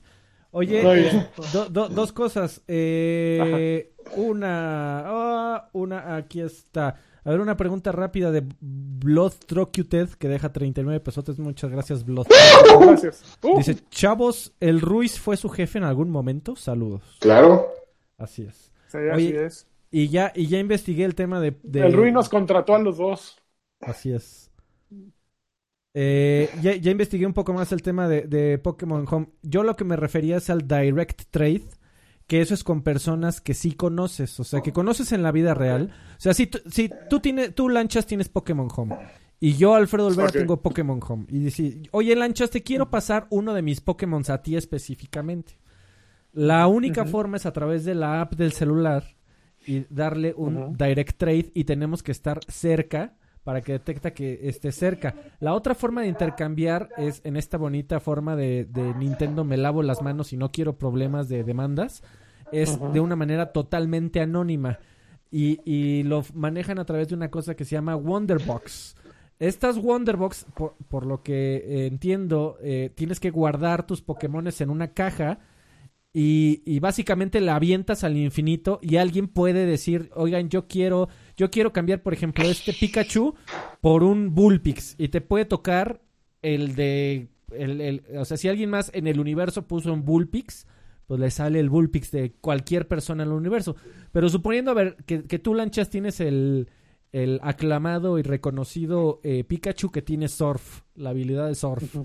Oye, 0.50 0.82
eh, 0.84 1.28
dos 1.70 2.12
cosas. 2.12 2.64
Eh, 2.68 3.94
una, 4.16 5.04
ah, 5.06 5.70
una, 5.74 6.16
aquí 6.16 6.42
está. 6.42 6.96
A 7.26 7.30
ver, 7.30 7.40
una 7.40 7.56
pregunta 7.56 7.92
rápida 7.92 8.32
de 8.32 8.44
Blood 8.60 9.34
Trocuted 9.46 10.10
que 10.10 10.28
deja 10.28 10.52
39 10.52 11.00
pesos. 11.00 11.40
Muchas 11.40 11.72
gracias, 11.72 12.04
Blood. 12.04 12.28
Gracias. 12.82 13.38
Uh. 13.42 13.58
Dice, 13.58 13.78
chavos, 13.90 14.54
¿el 14.60 14.82
Ruiz 14.82 15.20
fue 15.20 15.38
su 15.38 15.50
jefe 15.50 15.78
en 15.78 15.86
algún 15.86 16.10
momento? 16.10 16.56
Saludos. 16.56 17.18
Claro. 17.22 17.68
Así 18.18 18.44
es. 18.44 18.72
Sí, 18.88 18.98
así 19.12 19.36
es. 19.36 19.68
Y 19.90 20.10
ya, 20.10 20.34
y 20.36 20.48
ya 20.48 20.60
investigué 20.60 21.06
el 21.06 21.16
tema 21.16 21.40
de, 21.40 21.56
El 21.74 21.94
Ruiz 21.94 22.12
nos 22.12 22.28
contrató 22.28 22.76
a 22.76 22.80
los 22.80 22.98
dos. 22.98 23.38
Así 23.80 24.12
es. 24.12 24.52
Eh, 25.94 26.50
ya, 26.62 26.76
ya, 26.76 26.92
investigué 26.92 27.28
un 27.28 27.34
poco 27.34 27.54
más 27.54 27.72
el 27.72 27.84
tema 27.84 28.08
de, 28.08 28.24
de 28.24 28.58
Pokémon 28.58 29.06
Home. 29.10 29.28
Yo 29.44 29.64
lo 29.64 29.76
que 29.76 29.84
me 29.84 29.96
refería 29.96 30.38
es 30.38 30.50
al 30.50 30.68
Direct 30.68 31.26
Trade 31.30 31.62
que 32.28 32.42
eso 32.42 32.54
es 32.54 32.64
con 32.64 32.82
personas 32.82 33.42
que 33.42 33.54
sí 33.54 33.74
conoces, 33.74 34.40
o 34.40 34.44
sea, 34.44 34.62
que 34.62 34.72
conoces 34.72 35.12
en 35.12 35.24
la 35.24 35.32
vida 35.32 35.54
real. 35.54 35.94
O 36.18 36.22
sea, 36.22 36.34
si, 36.34 36.50
si 36.70 36.90
tú, 37.10 37.20
tienes, 37.20 37.54
tú 37.54 37.70
Lanchas 37.70 38.06
tienes 38.06 38.30
Pokémon 38.30 38.70
Home. 38.76 38.98
Y 39.40 39.56
yo, 39.56 39.76
Alfredo 39.76 40.08
Olvera, 40.08 40.32
tengo 40.32 40.62
Pokémon 40.62 41.02
Home. 41.06 41.26
Y 41.28 41.40
dices, 41.40 41.76
oye 41.92 42.16
Lanchas, 42.16 42.50
te 42.50 42.64
quiero 42.64 42.90
pasar 42.90 43.28
uno 43.30 43.54
de 43.54 43.62
mis 43.62 43.82
Pokémon 43.82 44.24
a 44.30 44.42
ti 44.42 44.56
específicamente. 44.56 45.60
La 46.32 46.66
única 46.68 47.06
forma 47.06 47.38
es 47.38 47.46
a 47.46 47.54
través 47.54 47.86
de 47.86 47.94
la 47.94 48.22
app 48.22 48.34
del 48.36 48.54
celular 48.54 49.04
y 49.68 49.86
darle 49.90 50.34
un 50.36 50.76
direct 50.78 51.18
trade 51.18 51.52
y 51.54 51.66
tenemos 51.66 52.04
que 52.04 52.12
estar 52.12 52.40
cerca 52.48 53.16
para 53.44 53.62
que 53.62 53.74
detecta 53.74 54.14
que 54.14 54.48
esté 54.48 54.72
cerca. 54.72 55.16
La 55.40 55.54
otra 55.54 55.76
forma 55.76 56.02
de 56.02 56.08
intercambiar 56.08 56.90
es 56.98 57.22
en 57.24 57.36
esta 57.36 57.58
bonita 57.58 58.00
forma 58.00 58.36
de, 58.36 58.68
Nintendo 58.98 59.44
me 59.44 59.58
lavo 59.58 59.84
las 59.84 60.02
manos 60.02 60.34
y 60.34 60.38
no 60.38 60.52
quiero 60.52 60.78
problemas 60.78 61.28
de 61.30 61.44
demandas. 61.44 62.04
Es 62.52 62.80
de 62.94 63.00
una 63.00 63.16
manera 63.16 63.52
totalmente 63.52 64.22
anónima. 64.22 64.80
Y, 65.32 66.04
lo 66.04 66.24
manejan 66.34 66.80
a 66.80 66.86
través 66.86 67.10
de 67.10 67.16
una 67.16 67.32
cosa 67.32 67.56
que 67.56 67.66
se 67.66 67.72
llama 67.72 67.96
Wonderbox. 67.96 68.96
Estas 69.40 69.78
Wonderbox, 69.78 70.46
por, 70.56 70.76
por 70.88 71.06
lo 71.06 71.24
que 71.24 71.56
eh, 71.56 71.88
entiendo, 71.88 72.58
eh, 72.62 72.92
tienes 72.96 73.20
que 73.20 73.32
guardar 73.32 73.86
tus 73.86 74.02
Pokémones 74.02 74.62
en 74.62 74.70
una 74.70 74.90
caja 74.90 75.40
y, 76.14 76.62
y, 76.66 76.80
básicamente 76.80 77.42
la 77.42 77.56
avientas 77.56 78.04
al 78.04 78.18
infinito 78.18 78.80
y 78.84 78.98
alguien 78.98 79.28
puede 79.28 79.66
decir, 79.66 80.12
oigan, 80.14 80.50
yo 80.50 80.68
quiero 80.68 81.10
yo 81.36 81.50
quiero 81.50 81.74
cambiar, 81.74 82.04
por 82.04 82.14
ejemplo, 82.14 82.44
este 82.46 82.74
Pikachu 82.74 83.34
por 83.82 84.04
un 84.04 84.36
Bullpix 84.36 84.96
y 84.98 85.08
te 85.08 85.22
puede 85.22 85.46
tocar 85.46 86.02
el 86.42 86.76
de, 86.76 87.30
el, 87.52 88.04
o 88.18 88.26
sea, 88.26 88.38
si 88.38 88.48
alguien 88.48 88.70
más 88.70 88.92
en 88.94 89.08
el 89.08 89.20
universo 89.20 89.68
puso 89.68 89.92
un 89.92 90.06
Bullpix, 90.06 90.68
pues 91.08 91.20
le 91.20 91.32
sale 91.32 91.60
el 91.60 91.70
Bullpix 91.70 92.12
de 92.12 92.34
cualquier 92.34 92.88
persona 92.88 93.24
en 93.24 93.30
el 93.30 93.36
universo. 93.36 93.76
Pero 94.12 94.30
suponiendo, 94.30 94.72
a 94.72 94.76
ver, 94.76 94.98
que, 95.06 95.40
tú, 95.40 95.54
Lanchas, 95.54 95.90
tienes 95.90 96.20
el, 96.20 96.70
el 97.12 97.40
aclamado 97.44 98.20
y 98.20 98.22
reconocido 98.22 99.20
eh, 99.24 99.44
Pikachu 99.44 99.92
que 99.92 100.02
tiene 100.02 100.28
Surf, 100.28 100.82
la 100.96 101.10
habilidad 101.10 101.48
de 101.48 101.56
Surf. 101.56 101.96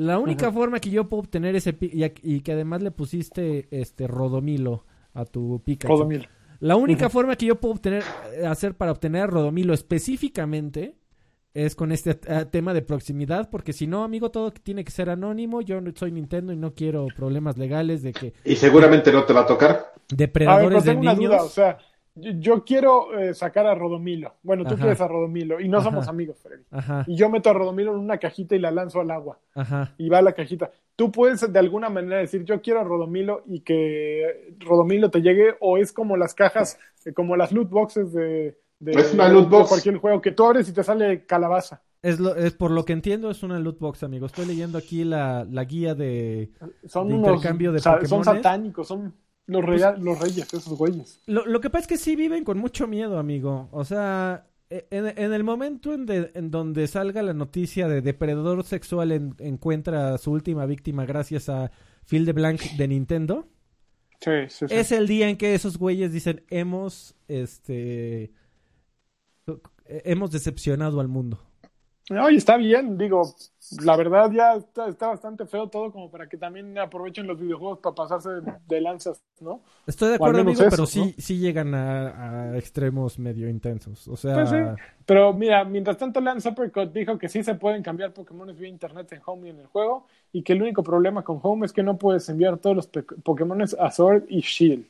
La 0.00 0.18
única 0.18 0.50
forma 0.50 0.80
que 0.80 0.88
yo 0.88 1.10
puedo 1.10 1.20
obtener 1.20 1.54
ese 1.56 1.76
y, 1.78 2.04
y, 2.22 2.40
que 2.40 2.52
además 2.52 2.82
le 2.82 2.90
pusiste 2.90 3.68
este 3.70 4.06
Rodomilo 4.06 4.86
a 5.12 5.26
tu 5.26 5.60
Pikachu. 5.62 5.92
Rodomilo. 5.92 6.24
La 6.60 6.76
única 6.76 7.10
forma 7.10 7.36
que 7.36 7.44
yo 7.44 7.60
puedo 7.60 7.74
obtener, 7.74 8.02
hacer 8.48 8.74
para 8.76 8.92
obtener 8.92 9.24
a 9.24 9.26
Rodomilo 9.26 9.74
específicamente 9.74 10.96
es 11.52 11.74
con 11.74 11.92
este 11.92 12.18
eh, 12.28 12.46
tema 12.50 12.72
de 12.72 12.80
proximidad, 12.80 13.50
porque 13.50 13.74
si 13.74 13.86
no, 13.86 14.02
amigo, 14.02 14.30
todo 14.30 14.50
tiene 14.52 14.84
que 14.84 14.90
ser 14.90 15.10
anónimo. 15.10 15.60
Yo 15.60 15.80
soy 15.94 16.12
Nintendo 16.12 16.54
y 16.54 16.56
no 16.56 16.72
quiero 16.72 17.06
problemas 17.14 17.58
legales 17.58 18.02
de 18.02 18.12
que. 18.12 18.32
Y 18.44 18.56
seguramente 18.56 19.12
no 19.12 19.24
te 19.24 19.34
va 19.34 19.40
a 19.40 19.46
tocar. 19.46 19.92
Depredadores 20.08 20.84
de 20.84 20.94
niños. 20.94 21.42
o 21.42 21.48
sea, 21.48 21.76
yo, 22.20 22.64
quiero 22.64 23.18
eh, 23.18 23.34
sacar 23.34 23.66
a 23.66 23.74
Rodomilo. 23.74 24.34
Bueno, 24.42 24.64
tú 24.64 24.76
quieres 24.76 25.00
a 25.00 25.08
Rodomilo 25.08 25.60
y 25.60 25.68
no 25.68 25.80
somos 25.80 26.08
amigos, 26.08 26.38
Freddy. 26.42 26.64
Y 27.06 27.16
yo 27.16 27.28
meto 27.28 27.50
a 27.50 27.52
Rodomilo 27.52 27.92
en 27.92 28.00
una 28.00 28.18
cajita 28.18 28.54
y 28.54 28.58
la 28.58 28.70
lanzo 28.70 29.00
al 29.00 29.10
agua. 29.10 29.38
Y 29.98 30.08
va 30.08 30.18
a 30.18 30.22
la 30.22 30.32
cajita. 30.32 30.70
Tú 30.96 31.10
puedes 31.10 31.50
de 31.50 31.58
alguna 31.58 31.88
manera 31.88 32.18
decir, 32.18 32.44
yo 32.44 32.60
quiero 32.60 32.80
a 32.80 32.84
Rodomilo 32.84 33.42
y 33.46 33.60
que 33.60 34.54
Rodomilo 34.58 35.10
te 35.10 35.20
llegue, 35.20 35.54
o 35.60 35.78
es 35.78 35.92
como 35.92 36.16
las 36.16 36.34
cajas, 36.34 36.78
eh, 37.06 37.12
como 37.14 37.36
las 37.36 37.52
loot 37.52 37.70
boxes 37.70 38.12
de, 38.12 38.58
de, 38.80 38.92
cualquier 39.68 39.96
juego 39.96 40.20
que 40.20 40.32
tú 40.32 40.44
abres 40.44 40.68
y 40.68 40.72
te 40.72 40.82
sale 40.82 41.24
calabaza. 41.24 41.82
Es, 42.02 42.18
lo, 42.18 42.34
es 42.34 42.52
por 42.52 42.70
lo 42.70 42.84
que 42.84 42.94
entiendo, 42.94 43.30
es 43.30 43.42
una 43.42 43.58
loot 43.58 43.78
box, 43.78 44.02
amigo. 44.02 44.26
Estoy 44.26 44.46
leyendo 44.46 44.78
aquí 44.78 45.04
la, 45.04 45.44
guía 45.66 45.94
de, 45.94 46.50
son 46.86 47.10
intercambio 47.10 47.72
de 47.72 47.80
Pokémon. 47.80 48.06
Son 48.06 48.24
satánicos, 48.24 48.88
son 48.88 49.14
los, 49.50 49.98
los 50.00 50.18
reyes, 50.18 50.52
esos 50.52 50.78
güeyes. 50.78 51.20
Lo, 51.26 51.44
lo, 51.46 51.60
que 51.60 51.70
pasa 51.70 51.82
es 51.82 51.86
que 51.88 51.96
sí 51.96 52.16
viven 52.16 52.44
con 52.44 52.58
mucho 52.58 52.86
miedo, 52.86 53.18
amigo. 53.18 53.68
O 53.72 53.84
sea, 53.84 54.46
e, 54.70 54.86
en, 54.90 55.32
el 55.32 55.44
momento 55.44 55.92
en, 55.92 56.06
en, 56.08 56.50
donde 56.50 56.86
salga 56.86 57.22
la 57.22 57.34
noticia 57.34 57.88
de 57.88 58.02
depredador 58.02 58.64
sexual 58.64 59.34
encuentra 59.38 60.14
a 60.14 60.18
su 60.18 60.30
última 60.30 60.64
víctima 60.66 61.04
gracias 61.04 61.48
a 61.48 61.72
Phil 62.06 62.24
de 62.24 62.32
Blanc 62.32 62.60
de 62.76 62.88
Nintendo. 62.88 63.48
Sí, 64.20 64.30
sí, 64.48 64.66
sí. 64.68 64.74
Es 64.74 64.92
el 64.92 65.08
día 65.08 65.28
en 65.28 65.36
que 65.36 65.54
esos 65.54 65.78
güeyes 65.78 66.12
dicen 66.12 66.44
hemos 66.50 67.16
este 67.26 68.32
hemos 69.86 70.30
decepcionado 70.30 71.00
al 71.00 71.08
mundo. 71.08 71.49
Oye, 72.10 72.36
está 72.36 72.56
bien, 72.56 72.98
digo, 72.98 73.22
la 73.84 73.96
verdad 73.96 74.32
ya 74.32 74.56
está, 74.88 75.06
bastante 75.06 75.46
feo 75.46 75.68
todo 75.68 75.92
como 75.92 76.10
para 76.10 76.28
que 76.28 76.36
también 76.36 76.76
aprovechen 76.76 77.26
los 77.28 77.38
videojuegos 77.38 77.78
para 77.78 77.94
pasarse 77.94 78.28
de 78.66 78.80
lanzas, 78.80 79.22
¿no? 79.40 79.60
Estoy 79.86 80.08
de 80.08 80.14
acuerdo, 80.16 80.40
amigo, 80.40 80.60
pero 80.68 80.86
sí, 80.86 81.14
sí 81.18 81.38
llegan 81.38 81.72
a, 81.74 82.58
extremos 82.58 83.18
medio 83.18 83.48
intensos, 83.48 84.08
o 84.08 84.16
sea... 84.16 84.34
Pues 84.34 84.50
pero 85.06 85.32
mira, 85.32 85.64
mientras 85.64 85.98
tanto 85.98 86.20
Lance 86.20 86.48
Uppercut 86.48 86.92
dijo 86.92 87.16
que 87.16 87.28
sí 87.28 87.44
se 87.44 87.54
pueden 87.54 87.82
cambiar 87.82 88.12
Pokémon 88.12 88.56
vía 88.56 88.68
internet 88.68 89.12
en 89.12 89.20
Home 89.26 89.46
y 89.46 89.50
en 89.50 89.60
el 89.60 89.66
juego, 89.66 90.06
y 90.32 90.42
que 90.42 90.52
el 90.52 90.62
único 90.62 90.82
problema 90.82 91.22
con 91.22 91.38
Home 91.42 91.66
es 91.66 91.72
que 91.72 91.84
no 91.84 91.96
puedes 91.96 92.28
enviar 92.28 92.58
todos 92.58 92.74
los 92.74 92.86
Pokémon 92.88 93.62
a 93.62 93.90
Sword 93.90 94.24
y 94.28 94.40
Shield. 94.40 94.84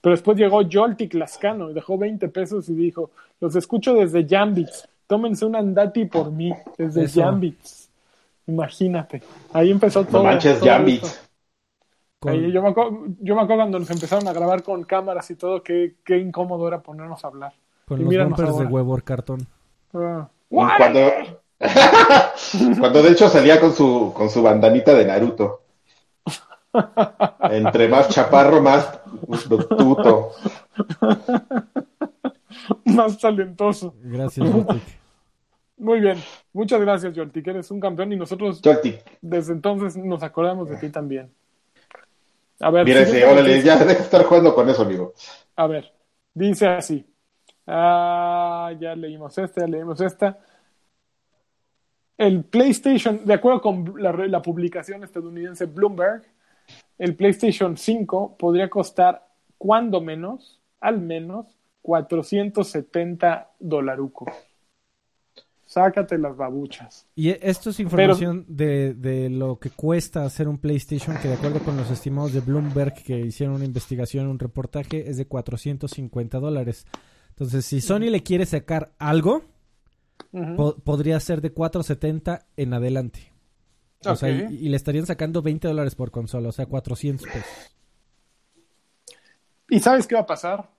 Pero 0.00 0.14
después 0.14 0.36
llegó 0.38 0.60
Joltik 0.70 1.14
Lascano 1.14 1.70
y 1.70 1.74
dejó 1.74 1.96
20 1.96 2.28
pesos 2.28 2.68
y 2.68 2.74
dijo, 2.74 3.10
los 3.40 3.56
escucho 3.56 3.94
desde 3.94 4.26
Jambits 4.26 4.88
tómense 5.06 5.44
un 5.44 5.56
andati 5.56 6.06
por 6.06 6.30
mí, 6.30 6.52
desde 6.78 7.08
Jambits. 7.08 7.90
Imagínate. 8.46 9.22
Ahí 9.52 9.70
empezó 9.70 10.04
todo. 10.04 10.22
No 10.22 10.24
manches, 10.24 10.60
Jambits. 10.60 11.22
yo, 12.22 12.62
me 12.62 12.68
acuerdo, 12.68 13.04
yo 13.20 13.34
me 13.34 13.42
acuerdo 13.42 13.62
cuando 13.62 13.78
nos 13.78 13.90
empezaron 13.90 14.28
a 14.28 14.32
grabar 14.32 14.62
con 14.62 14.84
cámaras 14.84 15.30
y 15.30 15.36
todo, 15.36 15.62
qué, 15.62 15.96
qué 16.04 16.18
incómodo 16.18 16.68
era 16.68 16.82
ponernos 16.82 17.24
a 17.24 17.28
hablar. 17.28 17.52
Con 17.86 18.04
los 18.04 18.14
bumpers 18.14 18.58
de 18.58 18.64
huevo 18.66 18.98
cartón. 19.04 19.46
Ah. 19.92 20.28
Cuando, 20.48 21.10
cuando 22.80 23.02
de 23.02 23.10
hecho 23.10 23.28
salía 23.28 23.60
con 23.60 23.72
su, 23.72 24.12
con 24.14 24.30
su 24.30 24.42
bandanita 24.42 24.94
de 24.94 25.04
Naruto. 25.04 25.60
Entre 27.50 27.88
más 27.88 28.08
chaparro, 28.08 28.60
más 28.60 29.00
tuto. 29.76 30.32
más 32.84 33.18
talentoso. 33.18 33.94
Gracias, 34.02 34.48
Joltik. 34.52 34.82
Muy 35.76 36.00
bien, 36.00 36.18
muchas 36.52 36.80
gracias, 36.80 37.16
Joltik. 37.16 37.46
Eres 37.48 37.70
un 37.70 37.80
campeón 37.80 38.12
y 38.12 38.16
nosotros 38.16 38.60
Joltik. 38.62 39.00
desde 39.20 39.52
entonces 39.52 39.96
nos 39.96 40.22
acordamos 40.22 40.68
de 40.70 40.76
ti 40.76 40.88
también. 40.90 41.32
A 42.60 42.70
ver, 42.70 42.84
Mira 42.84 43.00
ese, 43.00 43.10
siguiente 43.12 43.32
órale, 43.32 43.48
noticia. 43.50 43.74
ya 43.78 43.84
deja 43.84 43.98
de 43.98 44.04
estar 44.04 44.24
jugando 44.24 44.54
con 44.54 44.68
eso, 44.70 44.82
amigo. 44.82 45.12
A 45.56 45.66
ver, 45.66 45.92
dice 46.32 46.66
así. 46.68 47.04
Ah, 47.66 48.72
ya 48.78 48.94
leímos 48.94 49.36
esta, 49.38 49.62
ya 49.62 49.66
leímos 49.66 50.00
esta. 50.00 50.38
El 52.16 52.44
PlayStation, 52.44 53.24
de 53.24 53.34
acuerdo 53.34 53.60
con 53.60 53.94
la, 53.98 54.12
la 54.12 54.40
publicación 54.42 55.02
estadounidense 55.02 55.66
Bloomberg, 55.66 56.22
el 56.98 57.16
PlayStation 57.16 57.76
5 57.76 58.36
podría 58.38 58.70
costar, 58.70 59.26
cuando 59.58 60.00
menos, 60.00 60.60
al 60.80 61.00
menos, 61.00 61.53
470 61.84 63.50
dolarucos. 63.60 64.32
Sácate 65.66 66.16
las 66.16 66.34
babuchas. 66.34 67.06
Y 67.14 67.28
esto 67.28 67.68
es 67.70 67.80
información 67.80 68.46
de, 68.48 68.94
de 68.94 69.28
lo 69.28 69.58
que 69.58 69.68
cuesta 69.68 70.24
hacer 70.24 70.48
un 70.48 70.56
PlayStation, 70.56 71.14
que 71.20 71.28
de 71.28 71.34
acuerdo 71.34 71.58
con 71.60 71.76
los 71.76 71.90
estimados 71.90 72.32
de 72.32 72.40
Bloomberg, 72.40 72.94
que 73.02 73.18
hicieron 73.20 73.56
una 73.56 73.66
investigación, 73.66 74.28
un 74.28 74.38
reportaje, 74.38 75.10
es 75.10 75.18
de 75.18 75.26
450 75.26 76.40
dólares. 76.40 76.86
Entonces, 77.30 77.66
si 77.66 77.82
Sony 77.82 78.08
le 78.10 78.22
quiere 78.22 78.46
sacar 78.46 78.92
algo, 78.98 79.42
po- 80.56 80.76
podría 80.78 81.20
ser 81.20 81.42
de 81.42 81.52
470 81.52 82.46
en 82.56 82.72
adelante. 82.72 83.30
O 84.06 84.16
sea, 84.16 84.30
y, 84.50 84.54
y 84.54 84.68
le 84.70 84.76
estarían 84.76 85.04
sacando 85.04 85.42
20 85.42 85.68
dólares 85.68 85.94
por 85.96 86.10
consola, 86.10 86.48
o 86.48 86.52
sea, 86.52 86.64
400 86.64 87.26
pesos. 87.26 87.74
¿Y 89.68 89.80
sabes 89.80 90.06
qué 90.06 90.14
va 90.14 90.22
a 90.22 90.26
pasar? 90.26 90.70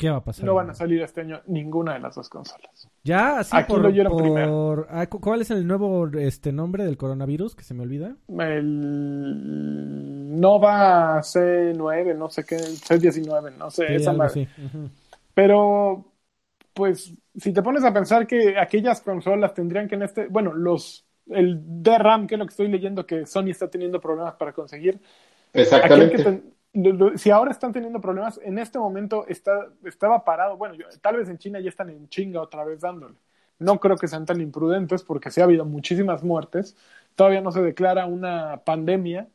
¿Qué 0.00 0.10
va 0.10 0.16
a 0.16 0.24
pasar? 0.24 0.46
No 0.46 0.54
van 0.54 0.70
a 0.70 0.74
salir 0.74 1.02
este 1.02 1.20
año 1.20 1.40
ninguna 1.46 1.94
de 1.94 2.00
las 2.00 2.14
dos 2.14 2.28
consolas. 2.28 2.88
Ya, 3.04 3.38
así 3.38 3.56
Aquí 3.56 3.72
por, 3.72 3.82
lo 3.82 3.88
oyeron 3.88 4.12
por- 4.12 4.22
primero. 4.22 4.86
ah, 4.90 5.06
cu- 5.06 5.20
¿Cuál 5.20 5.42
es 5.42 5.50
el 5.50 5.66
nuevo 5.66 6.08
este 6.08 6.52
nombre 6.52 6.84
del 6.84 6.96
coronavirus 6.96 7.54
que 7.54 7.64
se 7.64 7.74
me 7.74 7.82
olvida? 7.82 8.16
El 8.28 10.40
Nova 10.40 11.22
C9, 11.22 12.14
no 12.14 12.30
sé 12.30 12.44
qué, 12.44 12.56
C19, 12.56 13.52
no 13.58 13.70
sé, 13.70 13.86
Sí, 13.88 13.94
esa 13.94 14.12
madre. 14.12 14.48
Pero, 15.34 16.12
pues, 16.74 17.12
si 17.36 17.52
te 17.52 17.62
pones 17.62 17.84
a 17.84 17.92
pensar 17.92 18.26
que 18.26 18.58
aquellas 18.58 19.00
consolas 19.02 19.54
tendrían 19.54 19.88
que 19.88 19.96
en 19.96 20.02
este, 20.02 20.26
bueno, 20.28 20.52
los, 20.54 21.06
el 21.26 21.60
DRAM, 21.82 22.26
que 22.26 22.34
es 22.36 22.38
lo 22.38 22.46
que 22.46 22.50
estoy 22.50 22.68
leyendo, 22.68 23.06
que 23.06 23.26
Sony 23.26 23.50
está 23.50 23.68
teniendo 23.70 24.00
problemas 24.00 24.34
para 24.34 24.52
conseguir, 24.52 25.00
Exactamente. 25.52 26.42
Si 27.16 27.30
ahora 27.30 27.50
están 27.50 27.72
teniendo 27.72 28.00
problemas, 28.00 28.40
en 28.44 28.58
este 28.58 28.78
momento 28.78 29.26
está, 29.26 29.68
estaba 29.84 30.24
parado, 30.24 30.56
bueno, 30.56 30.74
yo- 30.74 30.86
tal 31.00 31.16
vez 31.16 31.28
en 31.28 31.38
China 31.38 31.60
ya 31.60 31.68
están 31.68 31.90
en 31.90 32.08
chinga 32.08 32.40
otra 32.40 32.64
vez 32.64 32.80
dándole. 32.80 33.16
No 33.58 33.80
creo 33.80 33.96
que 33.96 34.08
sean 34.08 34.24
tan 34.26 34.40
imprudentes 34.40 35.02
porque 35.02 35.30
sí 35.30 35.40
ha 35.40 35.44
habido 35.44 35.64
muchísimas 35.64 36.22
muertes. 36.22 36.76
Todavía 37.14 37.40
no 37.40 37.52
se 37.52 37.60
declara 37.62 38.06
una 38.06 38.62
pandemia, 38.64 39.28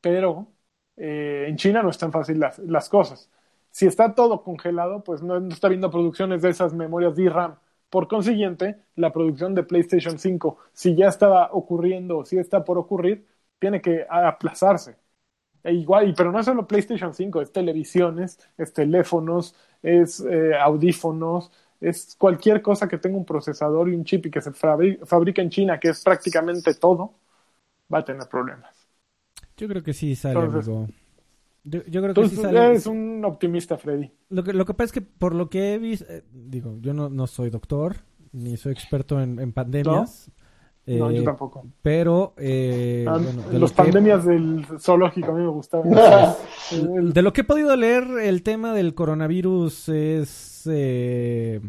pero 0.00 0.48
eh, 0.96 1.46
en 1.48 1.56
China 1.56 1.82
no 1.82 1.90
están 1.90 2.12
fácil 2.12 2.40
las, 2.40 2.58
las 2.60 2.88
cosas. 2.88 3.30
Si 3.70 3.86
está 3.86 4.14
todo 4.14 4.42
congelado, 4.44 5.04
pues 5.04 5.22
no, 5.22 5.36
está 5.48 5.68
habiendo 5.68 5.90
producciones 5.90 6.42
de 6.42 6.50
esas 6.50 6.74
memorias 6.74 7.16
DRAM. 7.16 7.56
Por 7.90 8.08
consiguiente, 8.08 8.78
la 8.96 9.12
producción 9.12 9.54
de 9.54 9.64
PlayStation 9.64 10.18
5, 10.18 10.58
si 10.72 10.96
ya 10.96 11.08
estaba 11.08 11.50
ocurriendo 11.52 12.18
o 12.18 12.24
si 12.26 12.38
está 12.38 12.64
por 12.64 12.78
ocurrir, 12.78 13.26
tiene 13.60 13.80
que 13.82 14.06
aplazarse. 14.10 14.96
E 15.64 15.72
igual, 15.72 16.08
y- 16.08 16.12
pero 16.14 16.32
no 16.32 16.40
es 16.40 16.46
solo 16.46 16.66
PlayStation 16.66 17.14
5, 17.14 17.40
es 17.40 17.52
televisiones, 17.52 18.38
es 18.58 18.72
teléfonos, 18.72 19.54
es 19.82 20.20
eh, 20.20 20.54
audífonos, 20.58 21.50
es 21.80 22.16
cualquier 22.18 22.62
cosa 22.62 22.88
que 22.88 22.98
tenga 22.98 23.16
un 23.16 23.24
procesador 23.24 23.88
y 23.88 23.94
un 23.94 24.04
chip 24.04 24.26
y 24.26 24.30
que 24.30 24.40
se 24.40 24.50
fabri- 24.52 25.04
fabrica 25.04 25.42
en 25.42 25.50
China, 25.50 25.78
que 25.80 25.88
es 25.90 26.02
prácticamente 26.02 26.74
todo, 26.74 27.14
va 27.92 27.98
a 27.98 28.04
tener 28.04 28.28
problemas. 28.28 28.74
Yo 29.56 29.68
creo 29.68 29.82
que 29.82 29.92
sí 29.92 30.14
sale, 30.16 30.40
Entonces- 30.40 30.68
amigo. 30.68 30.88
Yo, 31.64 31.84
yo 31.84 32.02
creo 32.02 32.02
que 32.02 32.08
Entonces, 32.08 32.38
sí 32.38 32.42
sale. 32.42 32.66
eres 32.66 32.86
un 32.86 33.24
optimista, 33.24 33.78
Freddy. 33.78 34.10
Lo 34.30 34.42
que, 34.42 34.52
lo 34.52 34.64
que 34.64 34.74
pasa 34.74 34.86
es 34.86 34.92
que 34.92 35.00
por 35.00 35.32
lo 35.34 35.48
que 35.48 35.74
he 35.74 35.78
visto, 35.78 36.06
eh, 36.08 36.24
digo, 36.32 36.76
yo 36.80 36.92
no, 36.92 37.08
no 37.08 37.28
soy 37.28 37.50
doctor, 37.50 37.98
ni 38.32 38.56
soy 38.56 38.72
experto 38.72 39.20
en, 39.20 39.38
en 39.38 39.52
pandemias. 39.52 40.28
no, 40.28 40.41
eh, 40.86 40.98
yo 40.98 41.24
tampoco. 41.24 41.64
Pero, 41.82 42.34
eh, 42.38 43.04
Ah, 43.08 43.18
bueno, 43.18 43.42
de, 43.42 43.58
los 43.58 43.60
lo 43.60 43.68
que, 43.68 43.74
pandemias 43.74 44.24
del 44.24 44.66
zoológico 44.80 45.30
a 45.30 45.34
mí 45.34 45.42
me 45.42 45.48
gustaban. 45.50 45.92
El- 46.72 47.12
de 47.12 47.22
lo 47.22 47.32
que 47.32 47.42
he 47.42 47.44
podido 47.44 47.76
leer, 47.76 48.04
el 48.22 48.42
tema 48.42 48.72
del 48.74 48.94
coronavirus 48.94 49.88
es... 49.90 50.62
eh, 50.70 51.60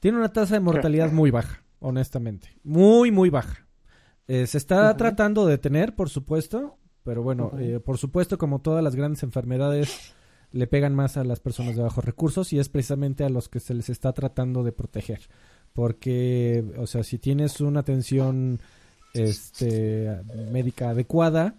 tiene 0.00 0.18
una 0.18 0.32
tasa 0.32 0.54
de 0.54 0.60
mortalidad 0.60 1.10
muy 1.12 1.30
baja, 1.30 1.64
honestamente. 1.80 2.48
Muy, 2.62 3.10
muy 3.10 3.28
baja. 3.30 3.66
Eh, 4.28 4.46
se 4.46 4.58
está 4.58 4.96
tratando 4.96 5.44
de 5.46 5.52
detener, 5.52 5.94
por 5.94 6.08
supuesto, 6.10 6.78
pero 7.02 7.22
bueno, 7.22 7.52
eh, 7.58 7.80
por 7.84 7.98
supuesto, 7.98 8.38
como 8.38 8.60
todas 8.60 8.82
las 8.82 8.96
grandes 8.96 9.22
enfermedades, 9.22 10.14
le 10.52 10.66
pegan 10.66 10.94
más 10.94 11.16
a 11.16 11.24
las 11.24 11.40
personas 11.40 11.76
de 11.76 11.82
bajos 11.82 12.04
recursos 12.04 12.52
y 12.52 12.58
es 12.58 12.68
precisamente 12.68 13.24
a 13.24 13.28
los 13.28 13.48
que 13.48 13.60
se 13.60 13.74
les 13.74 13.88
está 13.88 14.12
tratando 14.12 14.62
de 14.64 14.72
proteger. 14.72 15.20
Porque, 15.76 16.64
o 16.78 16.86
sea, 16.86 17.04
si 17.04 17.18
tienes 17.18 17.60
una 17.60 17.80
atención 17.80 18.58
este, 19.14 20.10
médica 20.50 20.90
adecuada, 20.90 21.54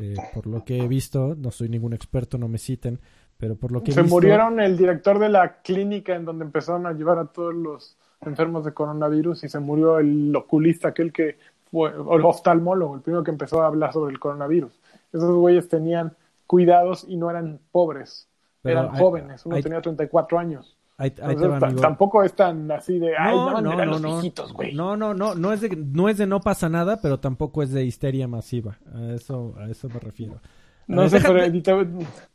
eh, 0.00 0.14
por 0.32 0.46
lo 0.46 0.64
que 0.64 0.78
he 0.78 0.88
visto, 0.88 1.34
no 1.36 1.50
soy 1.50 1.68
ningún 1.68 1.92
experto, 1.92 2.38
no 2.38 2.48
me 2.48 2.58
citen, 2.58 2.98
pero 3.36 3.56
por 3.56 3.72
lo 3.72 3.82
que 3.82 3.90
he 3.90 3.94
se 3.94 4.02
visto... 4.02 4.14
murieron 4.14 4.60
el 4.60 4.76
director 4.78 5.18
de 5.18 5.28
la 5.28 5.60
clínica 5.62 6.14
en 6.14 6.24
donde 6.24 6.44
empezaron 6.44 6.86
a 6.86 6.92
llevar 6.92 7.18
a 7.18 7.26
todos 7.26 7.54
los 7.54 7.96
enfermos 8.22 8.64
de 8.64 8.72
coronavirus 8.72 9.44
y 9.44 9.48
se 9.48 9.58
murió 9.58 9.98
el 9.98 10.34
oculista, 10.34 10.88
aquel 10.88 11.12
que 11.12 11.36
fue, 11.70 11.92
o 11.96 12.16
el 12.16 12.24
oftalmólogo, 12.24 12.94
el 12.94 13.00
primero 13.02 13.24
que 13.24 13.32
empezó 13.32 13.62
a 13.62 13.66
hablar 13.66 13.92
sobre 13.92 14.12
el 14.12 14.20
coronavirus. 14.20 14.72
Esos 15.12 15.34
güeyes 15.34 15.68
tenían 15.68 16.14
cuidados 16.46 17.04
y 17.08 17.16
no 17.16 17.28
eran 17.30 17.58
pobres, 17.72 18.28
Pero 18.62 18.80
eran 18.80 18.94
hay- 18.94 19.00
jóvenes, 19.00 19.44
uno 19.44 19.56
hay- 19.56 19.62
tenía 19.62 19.80
34 19.80 20.38
años. 20.38 20.75
Ahí, 20.98 21.12
ahí 21.22 21.36
te 21.36 21.46
va, 21.46 21.58
amigo. 21.58 21.80
tampoco 21.82 22.22
es 22.24 22.34
tan 22.34 22.70
así 22.70 22.98
de, 22.98 23.14
ay, 23.18 23.34
No, 23.36 23.60
no, 23.60 23.74
no, 23.74 23.98
no, 23.98 24.12
viejitos, 24.14 24.52
güey. 24.54 24.72
No, 24.74 24.96
no, 24.96 25.12
no, 25.12 25.34
no 25.34 25.52
es 25.52 25.60
de 25.60 25.68
no 25.76 26.08
es 26.08 26.16
de 26.16 26.26
no 26.26 26.40
pasa 26.40 26.70
nada, 26.70 27.00
pero 27.02 27.20
tampoco 27.20 27.62
es 27.62 27.70
de 27.70 27.84
histeria 27.84 28.26
masiva. 28.26 28.78
A 28.94 29.12
eso 29.14 29.54
a 29.58 29.68
eso 29.68 29.88
me 29.90 30.00
refiero. 30.00 30.40
No 30.86 31.02
ver, 31.02 31.10
sé, 31.10 31.16
deja- 31.18 31.28
pero 31.32 31.52
te, 31.52 31.60
te 31.60 31.86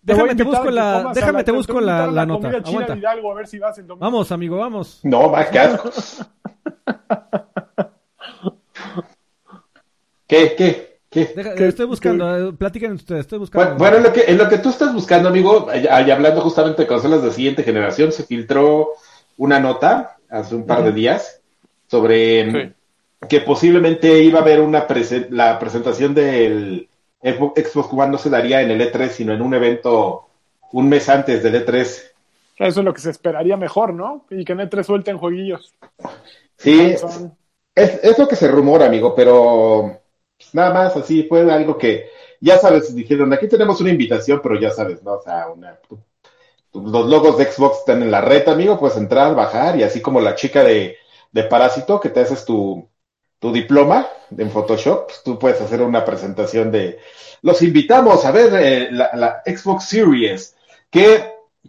déjame 0.03 0.35
te 0.35 0.43
busco 0.43 0.69
la- 0.69 1.11
déjame 1.15 1.43
te 1.43 1.51
busco 1.51 1.81
la- 1.81 2.05
la 2.07 2.25
nota. 2.25 2.49
Aguanta. 2.49 2.93
de 2.93 2.99
Hidalgo, 2.99 3.31
a 3.31 3.35
ver 3.35 3.47
si 3.47 3.57
vas 3.57 3.77
el 3.79 3.87
domingo. 3.87 4.05
Vamos, 4.05 4.31
amigo, 4.31 4.57
vamos. 4.57 4.99
No, 5.03 5.29
más 5.29 5.47
que 5.47 5.59
asco. 5.59 5.89
¿Qué, 10.27 10.55
qué, 10.57 10.90
qué? 11.11 11.31
Deja- 11.35 11.53
¿Qué- 11.53 11.67
estoy 11.67 11.85
buscando, 11.85 12.49
eh, 12.49 12.53
platiquen 12.53 12.93
ustedes, 12.93 13.21
estoy 13.21 13.37
buscando. 13.39 13.75
bueno, 13.75 13.97
en, 13.97 14.03
lo 14.03 14.11
que, 14.13 14.23
en 14.27 14.37
lo 14.39 14.49
que 14.49 14.57
tú 14.57 14.69
estás 14.69 14.91
buscando, 14.93 15.29
amigo, 15.29 15.67
y 15.75 15.87
hablando 15.87 16.41
justamente 16.41 16.81
de 16.83 16.87
consolas 16.87 17.21
de 17.21 17.31
siguiente 17.31 17.61
generación, 17.63 18.11
se 18.11 18.23
filtró 18.23 18.89
una 19.37 19.59
nota 19.59 20.17
hace 20.29 20.55
un 20.55 20.65
par 20.65 20.83
de 20.83 20.91
días 20.91 21.41
sobre 21.87 22.49
Sí. 22.51 22.73
que 23.29 23.41
posiblemente 23.41 24.23
iba 24.23 24.39
a 24.39 24.41
haber 24.41 24.61
una 24.61 24.87
prese- 24.87 25.27
la 25.29 25.59
presentación 25.59 26.13
del 26.15 26.87
Xbox 27.21 27.89
One 27.91 28.11
no 28.11 28.17
se 28.17 28.29
daría 28.31 28.61
en 28.61 28.71
el 28.71 28.81
E3, 28.81 29.09
sino 29.09 29.33
en 29.33 29.41
un 29.43 29.53
evento 29.53 30.27
un 30.71 30.87
mes 30.89 31.07
antes 31.09 31.43
del 31.43 31.55
E3. 31.65 32.11
Eso 32.57 32.79
es 32.79 32.85
lo 32.85 32.93
que 32.93 33.01
se 33.01 33.09
esperaría 33.11 33.57
mejor, 33.57 33.93
¿no? 33.93 34.25
Y 34.29 34.45
que 34.45 34.53
en 34.53 34.59
E3 34.61 34.83
suelten 34.85 35.17
jueguillos. 35.17 35.73
Sí, 36.57 36.95
es, 37.75 37.99
es 38.03 38.17
lo 38.19 38.27
que 38.27 38.35
se 38.35 38.47
rumora, 38.47 38.85
amigo, 38.85 39.13
pero 39.15 39.99
nada 40.53 40.73
más 40.73 40.95
así 40.95 41.23
fue 41.23 41.51
algo 41.51 41.77
que, 41.77 42.09
ya 42.39 42.57
sabes, 42.57 42.93
dijeron, 42.95 43.31
aquí 43.33 43.47
tenemos 43.47 43.79
una 43.81 43.91
invitación, 43.91 44.39
pero 44.41 44.59
ya 44.59 44.71
sabes, 44.71 45.03
¿no? 45.03 45.13
O 45.13 45.21
sea, 45.21 45.47
una, 45.47 45.79
los 46.73 47.05
logos 47.07 47.37
de 47.37 47.45
Xbox 47.45 47.79
están 47.79 48.01
en 48.01 48.11
la 48.11 48.21
red, 48.21 48.47
amigo, 48.47 48.79
puedes 48.79 48.97
entrar, 48.97 49.35
bajar, 49.35 49.77
y 49.77 49.83
así 49.83 50.01
como 50.01 50.21
la 50.21 50.35
chica 50.35 50.63
de, 50.63 50.97
de 51.31 51.43
Parásito, 51.43 51.99
que 51.99 52.09
te 52.09 52.21
haces 52.21 52.45
tu, 52.45 52.87
tu 53.39 53.51
diploma 53.51 54.07
en 54.35 54.49
Photoshop, 54.49 55.05
pues, 55.07 55.23
tú 55.23 55.37
puedes 55.37 55.61
hacer 55.61 55.81
una 55.81 56.05
presentación 56.05 56.71
de, 56.71 56.99
los 57.41 57.61
invitamos 57.61 58.23
a 58.25 58.31
ver 58.31 58.53
eh, 58.53 58.91
la, 58.91 59.11
la 59.13 59.41
Xbox 59.45 59.85
Series, 59.85 60.55
que, 60.89 61.23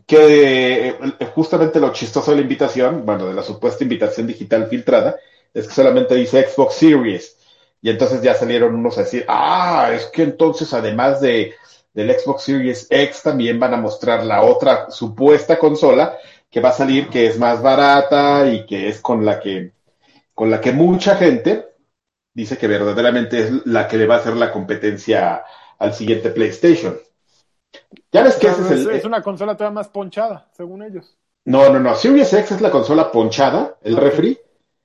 que 0.06 0.88
eh, 0.88 0.96
justamente 1.34 1.80
lo 1.80 1.92
chistoso 1.92 2.30
de 2.30 2.38
la 2.38 2.42
invitación, 2.42 3.04
bueno, 3.04 3.26
de 3.26 3.34
la 3.34 3.42
supuesta 3.42 3.82
invitación 3.82 4.26
digital 4.26 4.66
filtrada, 4.68 5.16
es 5.52 5.66
que 5.66 5.74
solamente 5.74 6.14
dice 6.14 6.46
Xbox 6.48 6.74
Series. 6.74 7.36
Y 7.82 7.90
entonces 7.90 8.22
ya 8.22 8.34
salieron 8.34 8.74
unos 8.74 8.96
a 8.96 9.02
decir, 9.02 9.24
ah, 9.28 9.90
es 9.92 10.06
que 10.06 10.22
entonces 10.22 10.72
además 10.72 11.20
de 11.20 11.54
del 11.94 12.10
Xbox 12.18 12.44
Series 12.44 12.86
X 12.88 13.22
también 13.22 13.60
van 13.60 13.74
a 13.74 13.76
mostrar 13.76 14.24
la 14.24 14.42
otra 14.42 14.90
supuesta 14.90 15.58
consola 15.58 16.16
que 16.50 16.60
va 16.60 16.70
a 16.70 16.72
salir, 16.72 17.08
que 17.08 17.26
es 17.26 17.38
más 17.38 17.62
barata 17.62 18.46
y 18.46 18.64
que 18.66 18.88
es 18.88 19.00
con 19.00 19.24
la 19.24 19.40
que, 19.40 19.72
con 20.34 20.50
la 20.50 20.60
que 20.60 20.72
mucha 20.72 21.16
gente 21.16 21.66
dice 22.34 22.56
que 22.56 22.66
verdaderamente 22.66 23.40
es 23.40 23.66
la 23.66 23.88
que 23.88 23.98
le 23.98 24.06
va 24.06 24.16
a 24.16 24.18
hacer 24.18 24.36
la 24.36 24.52
competencia 24.52 25.42
al 25.78 25.92
siguiente 25.94 26.30
PlayStation. 26.30 26.98
Ya 28.10 28.22
ves 28.22 28.36
que 28.36 28.48
ese 28.48 28.62
es 28.62 28.70
el, 28.70 28.90
es 28.90 29.04
una 29.04 29.22
consola 29.22 29.56
todavía 29.56 29.74
más 29.74 29.88
ponchada, 29.88 30.48
según 30.52 30.82
ellos. 30.82 31.16
No, 31.44 31.70
no, 31.70 31.80
no. 31.80 31.94
Series 31.94 32.32
X 32.32 32.52
es 32.52 32.60
la 32.60 32.70
consola 32.70 33.10
ponchada, 33.10 33.76
el 33.82 33.96
refri. 33.96 34.38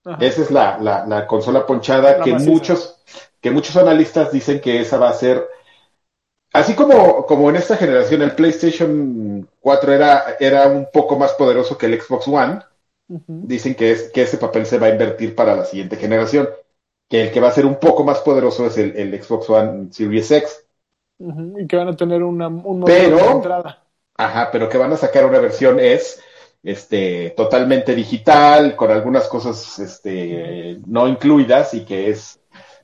Ajá. 0.08 0.24
Esa 0.26 0.41
es 0.41 0.51
la, 0.51 0.78
la, 0.80 1.05
la 1.05 1.28
consola 1.28 1.66
ponchada 1.66 2.18
La 2.18 2.24
que 2.24 2.32
maciza. 2.34 2.51
muchos, 2.51 2.99
que 3.41 3.51
muchos 3.51 3.76
analistas 3.78 4.32
dicen 4.32 4.62
que 4.62 4.80
esa 4.82 4.97
va 4.97 5.10
a 5.10 5.14
ser, 5.14 5.45
así 6.53 6.74
como, 6.76 7.26
como 7.26 7.49
en 7.49 7.58
esta 7.58 7.78
generación 7.78 8.22
el 8.22 8.32
PlayStation 8.36 9.47
4 9.60 9.93
era, 9.93 10.36
era 10.39 10.68
un 10.68 10.88
poco 10.91 11.18
más 11.18 11.34
poderoso 11.34 11.78
que 11.78 11.88
el 11.88 12.01
Xbox 12.01 12.28
One, 12.28 12.62
dicen 13.08 13.76
que, 13.76 13.91
es, 13.91 14.12
que 14.12 14.24
ese 14.24 14.38
papel 14.38 14.66
se 14.66 14.80
va 14.80 14.88
a 14.88 14.91
invertir 14.91 15.36
para 15.36 15.55
la 15.55 15.66
siguiente 15.66 15.95
generación, 15.97 16.49
que 17.10 17.24
el 17.24 17.32
que 17.32 17.39
va 17.39 17.47
a 17.49 17.51
ser 17.53 17.66
un 17.66 17.80
poco 17.80 18.03
más 18.03 18.20
poderoso 18.20 18.66
es 18.66 18.78
el, 18.78 18.95
el 18.97 19.24
Xbox 19.24 19.49
One 19.49 19.88
Series 19.91 20.30
X. 20.32 20.66
Y 21.20 21.66
que 21.68 21.78
van 21.78 21.88
a 21.88 21.95
tener 21.95 22.22
una, 22.24 22.47
un 22.47 22.80
modelo 22.80 23.18
Pero- 23.18 23.18
de 23.18 23.32
entrada. 23.32 23.84
Ajá, 24.20 24.49
pero 24.51 24.68
que 24.68 24.80
van 24.80 24.91
a 24.93 24.97
sacar 24.97 25.26
una 25.26 25.39
versión 25.39 25.80
es 25.80 26.20
este 26.72 27.32
totalmente 27.32 27.95
digital, 27.95 28.76
con 28.76 28.91
algunas 28.91 29.28
cosas 29.28 29.80
este 29.80 30.80
no 30.86 31.07
incluidas 31.07 31.74
y 31.74 31.86
que 31.86 32.09
es 32.09 32.39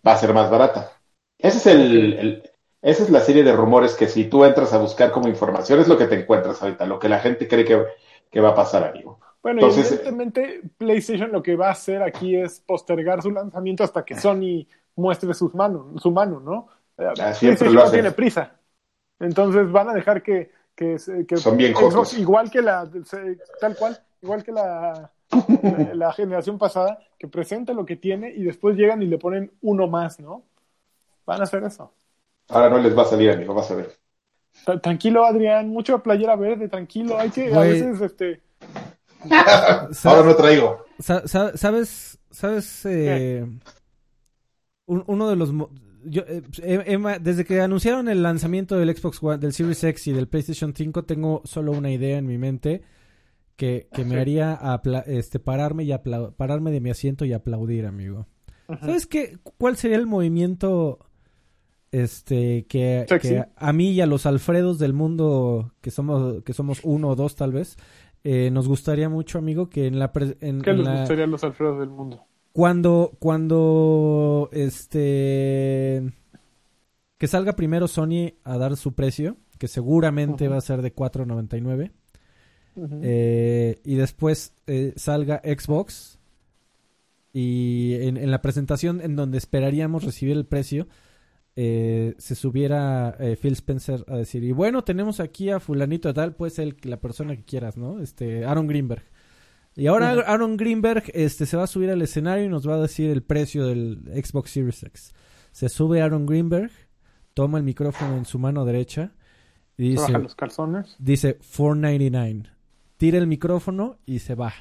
va 0.05 0.13
a 0.13 0.17
ser 0.17 0.34
más 0.34 0.49
barata. 0.49 0.91
Ese 1.38 1.57
es 1.57 1.67
el, 1.67 2.13
el- 2.13 2.49
esa 2.81 3.03
es 3.03 3.09
la 3.09 3.21
serie 3.21 3.43
de 3.43 3.53
rumores 3.53 3.95
que 3.95 4.07
si 4.07 4.25
tú 4.25 4.43
entras 4.43 4.73
a 4.73 4.77
buscar 4.77 5.11
como 5.11 5.29
información 5.29 5.79
es 5.79 5.88
lo 5.88 5.97
que 5.97 6.05
te 6.05 6.19
encuentras 6.19 6.61
ahorita, 6.61 6.86
lo 6.86 6.99
que 6.99 7.07
la 7.07 7.19
gente 7.19 7.47
cree 7.47 7.63
que, 7.63 7.81
que 8.29 8.41
va 8.41 8.49
a 8.49 8.55
pasar, 8.55 8.84
amigo. 8.84 9.19
Bueno, 9.41 9.61
Entonces- 9.61 9.91
y 9.91 9.95
evidentemente 9.95 10.61
PlayStation 10.77 11.31
lo 11.31 11.41
que 11.41 11.55
va 11.55 11.67
a 11.67 11.71
hacer 11.71 12.01
aquí 12.01 12.36
es 12.36 12.59
postergar 12.61 13.21
su 13.21 13.31
lanzamiento 13.31 13.84
hasta 13.84 14.03
que 14.03 14.15
Sony 14.15 14.67
muestre 14.95 15.34
sus 15.34 15.53
manos, 15.53 16.01
su 16.01 16.11
mano, 16.11 16.39
¿no? 16.39 16.67
Eh, 16.97 17.05
Ah, 17.19 17.34
siempre 17.34 17.69
PlayStation 17.69 17.75
no 17.75 17.91
tiene 17.91 18.11
prisa. 18.11 18.59
Entonces 19.19 19.71
van 19.71 19.89
a 19.89 19.93
dejar 19.93 20.23
que, 20.23 20.51
que, 20.76 20.97
que 21.28 21.38
Son 21.38 21.57
bien 21.57 21.74
Xbox, 21.74 21.93
jotos. 21.93 22.17
igual 22.17 22.49
que 22.51 22.61
la, 22.61 22.89
tal 23.59 23.76
cual, 23.76 23.97
igual 24.21 24.43
que 24.43 24.51
la, 24.51 25.11
la, 25.61 25.93
la 25.93 26.13
generación 26.13 26.57
pasada, 26.57 26.99
que 27.19 27.28
presente 27.28 27.74
lo 27.74 27.86
que 27.86 27.95
tiene 27.95 28.32
y 28.32 28.43
después 28.43 28.76
llegan 28.76 29.01
y 29.01 29.07
le 29.07 29.17
ponen 29.17 29.51
uno 29.61 29.88
más, 29.88 30.19
¿no? 30.19 30.43
Van 31.26 31.39
a 31.41 31.43
hacer 31.43 31.63
eso. 31.63 31.93
Ahora 32.49 32.69
no 32.69 32.78
les 32.80 32.97
va 32.97 33.03
a 33.03 33.05
salir, 33.05 33.32
amigo, 33.32 33.53
vas 33.53 33.71
a 33.71 33.76
ver. 33.76 33.97
Tra- 34.65 34.82
Tranquilo, 34.82 35.26
Adrián, 35.26 35.69
mucho 35.69 36.01
playera 36.03 36.36
verde, 36.36 36.67
tranquilo. 36.69 37.17
Hay 37.19 37.30
que, 37.30 37.53
a 37.53 37.59
veces, 37.59 38.01
este, 38.01 38.41
Ahora 40.03 40.24
no 40.24 40.36
traigo. 40.36 40.86
Sa- 40.99 41.28
sa- 41.28 41.57
¿Sabes? 41.57 42.19
¿Sabes? 42.32 42.86
eh, 42.86 43.45
un- 44.86 45.03
uno 45.07 45.30
de 45.30 45.36
los... 45.36 45.51
Yo, 46.05 46.23
eh, 46.27 46.41
eh, 46.61 46.83
Emma, 46.87 47.19
desde 47.19 47.45
que 47.45 47.61
anunciaron 47.61 48.07
el 48.09 48.21
lanzamiento 48.23 48.77
del 48.77 48.95
Xbox 48.95 49.21
One, 49.21 49.37
del 49.37 49.53
Series 49.53 49.83
X 49.83 50.07
y 50.07 50.11
del 50.13 50.27
PlayStation 50.27 50.73
5, 50.75 51.03
tengo 51.05 51.41
solo 51.45 51.71
una 51.71 51.91
idea 51.91 52.17
en 52.17 52.25
mi 52.25 52.37
mente 52.37 52.81
que, 53.55 53.87
que 53.93 54.03
me 54.05 54.19
haría 54.19 54.59
este, 55.05 55.39
pararme, 55.39 55.83
y 55.83 55.93
pararme 56.37 56.71
de 56.71 56.81
mi 56.81 56.89
asiento 56.89 57.23
y 57.25 57.33
aplaudir, 57.33 57.85
amigo. 57.85 58.27
¿Sabes 58.81 59.05
qué? 59.05 59.37
¿Cuál 59.57 59.77
sería 59.77 59.97
el 59.97 60.07
movimiento 60.07 60.99
este 61.91 62.65
que, 62.65 63.05
que 63.21 63.45
a 63.55 63.73
mí 63.73 63.91
y 63.91 64.01
a 64.01 64.05
los 64.07 64.25
Alfredos 64.25 64.79
del 64.79 64.93
mundo, 64.93 65.73
que 65.81 65.91
somos, 65.91 66.41
que 66.43 66.53
somos 66.53 66.79
uno 66.83 67.09
o 67.09 67.15
dos 67.15 67.35
tal 67.35 67.51
vez, 67.51 67.77
eh, 68.23 68.49
nos 68.51 68.67
gustaría 68.67 69.09
mucho, 69.09 69.37
amigo, 69.37 69.69
que 69.69 69.85
en 69.85 69.99
la... 69.99 70.11
pre- 70.11 70.37
en- 70.41 70.61
¿qué 70.61 70.71
en 70.71 70.77
les 70.77 70.85
la- 70.87 70.99
gustaría 71.01 71.25
a 71.25 71.27
los 71.27 71.43
Alfredos 71.43 71.79
del 71.79 71.89
mundo? 71.89 72.25
Cuando, 72.53 73.17
cuando, 73.19 74.49
este, 74.53 76.03
que 77.17 77.27
salga 77.27 77.55
primero 77.55 77.87
Sony 77.87 78.35
a 78.43 78.57
dar 78.57 78.77
su 78.77 78.93
precio, 78.93 79.37
que 79.57 79.67
seguramente 79.67 80.47
va 80.47 80.57
a 80.57 80.61
ser 80.61 80.81
de 80.81 80.95
4.99, 80.95 81.91
Ujú. 82.75 82.99
eh, 83.01 83.81
y 83.83 83.95
después 83.95 84.53
eh, 84.67 84.93
salga 84.95 85.41
Xbox, 85.43 86.19
y 87.33 87.95
en, 88.01 88.17
en 88.17 88.29
la 88.29 88.41
presentación 88.41 89.01
en 89.01 89.15
donde 89.15 89.39
esperaríamos 89.39 90.03
recibir 90.03 90.37
el 90.37 90.45
precio, 90.45 90.87
eh, 91.55 92.13
se 92.17 92.35
subiera 92.35 93.15
eh, 93.19 93.35
Phil 93.39 93.53
Spencer 93.53 94.05
a 94.07 94.17
decir, 94.17 94.43
y 94.43 94.51
bueno, 94.51 94.83
tenemos 94.83 95.19
aquí 95.19 95.49
a 95.49 95.59
fulanito 95.59 96.07
de 96.07 96.13
tal, 96.13 96.35
pues 96.35 96.59
el, 96.59 96.77
la 96.83 96.97
persona 96.99 97.35
que 97.35 97.43
quieras, 97.43 97.77
¿no? 97.77 97.99
Este, 97.99 98.45
Aaron 98.45 98.67
Greenberg. 98.67 99.03
Y 99.76 99.88
ahora. 99.88 100.11
Aaron 100.11 100.57
Greenberg 100.57 101.03
este, 101.13 101.45
se 101.45 101.57
va 101.57 101.63
a 101.63 101.67
subir 101.67 101.89
al 101.89 102.01
escenario 102.01 102.45
y 102.45 102.49
nos 102.49 102.67
va 102.67 102.76
a 102.76 102.82
decir 102.82 103.09
el 103.09 103.24
precio 103.24 103.67
del 103.67 104.03
Xbox 104.13 104.51
Series 104.51 104.84
X. 104.84 105.13
Se 105.51 105.69
sube 105.69 106.01
Aaron 106.01 106.26
Greenberg, 106.26 106.71
toma 107.34 107.57
el 107.57 107.63
micrófono 107.63 108.17
en 108.17 108.26
su 108.26 108.39
mano 108.39 108.65
derecha 108.65 109.13
y 109.78 109.89
dice, 109.89 110.03
bajan 110.03 110.24
los 110.24 110.36
calzones. 110.36 110.95
dice 110.99 111.36
499. 111.36 112.49
Tira 112.97 113.17
el 113.17 113.28
micrófono 113.28 113.97
y 114.05 114.19
se 114.19 114.36
va. 114.36 114.53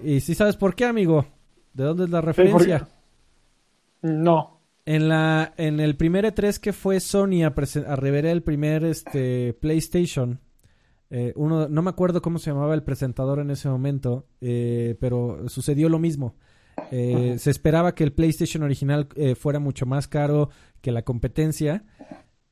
¿Y 0.00 0.20
si 0.20 0.34
sabes 0.34 0.56
por 0.56 0.74
qué, 0.74 0.84
amigo? 0.84 1.26
¿De 1.72 1.84
dónde 1.84 2.04
es 2.04 2.10
la 2.10 2.20
referencia? 2.20 2.88
No. 4.02 4.60
En 4.84 5.08
la 5.08 5.52
en 5.56 5.80
el 5.80 5.96
primer 5.96 6.24
E3 6.24 6.58
que 6.58 6.72
fue 6.72 7.00
Sony 7.00 7.42
a, 7.44 7.48
a 7.48 7.96
revelar 7.96 8.32
el 8.32 8.42
primer 8.42 8.84
este 8.84 9.54
PlayStation, 9.54 10.40
eh, 11.10 11.32
uno 11.36 11.68
no 11.68 11.82
me 11.82 11.90
acuerdo 11.90 12.20
cómo 12.20 12.38
se 12.38 12.50
llamaba 12.50 12.74
el 12.74 12.82
presentador 12.82 13.38
en 13.38 13.50
ese 13.50 13.68
momento, 13.68 14.26
eh, 14.40 14.96
pero 15.00 15.48
sucedió 15.48 15.88
lo 15.88 15.98
mismo. 15.98 16.34
Eh, 16.90 17.36
se 17.38 17.50
esperaba 17.50 17.94
que 17.94 18.04
el 18.04 18.12
PlayStation 18.12 18.62
original 18.62 19.08
fuera 19.36 19.58
mucho 19.58 19.84
más 19.84 20.06
caro 20.06 20.50
que 20.80 20.92
la 20.92 21.02
competencia 21.02 21.84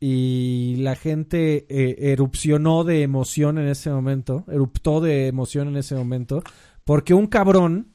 y 0.00 0.76
la 0.78 0.96
gente 0.96 1.66
erupcionó 2.12 2.84
de 2.84 3.02
emoción 3.02 3.58
en 3.58 3.68
ese 3.68 3.90
momento, 3.90 4.44
eruptó 4.48 5.00
de 5.00 5.28
emoción 5.28 5.68
en 5.68 5.76
ese 5.76 5.94
momento, 5.94 6.42
porque 6.84 7.14
un 7.14 7.28
cabrón 7.28 7.92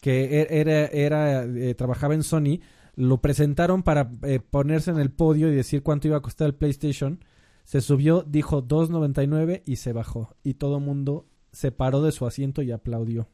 que 0.00 0.24
e- 0.24 0.60
era, 0.60 0.86
era 0.86 1.46
trabajaba 1.76 2.14
en 2.14 2.24
Sony 2.24 2.60
lo 2.96 3.20
presentaron 3.20 3.82
para 3.82 4.10
ponerse 4.50 4.90
en 4.90 4.98
el 4.98 5.10
podio 5.10 5.48
y 5.50 5.54
decir 5.54 5.82
cuánto 5.82 6.08
iba 6.08 6.16
a 6.16 6.22
costar 6.22 6.48
el 6.48 6.54
PlayStation. 6.54 7.20
Se 7.64 7.80
subió, 7.80 8.22
dijo 8.22 8.62
2.99 8.62 9.62
y 9.64 9.76
se 9.76 9.92
bajó. 9.92 10.34
Y 10.42 10.54
todo 10.54 10.78
el 10.78 10.84
mundo 10.84 11.26
se 11.52 11.70
paró 11.72 12.02
de 12.02 12.12
su 12.12 12.26
asiento 12.26 12.62
y 12.62 12.72
aplaudió. 12.72 13.28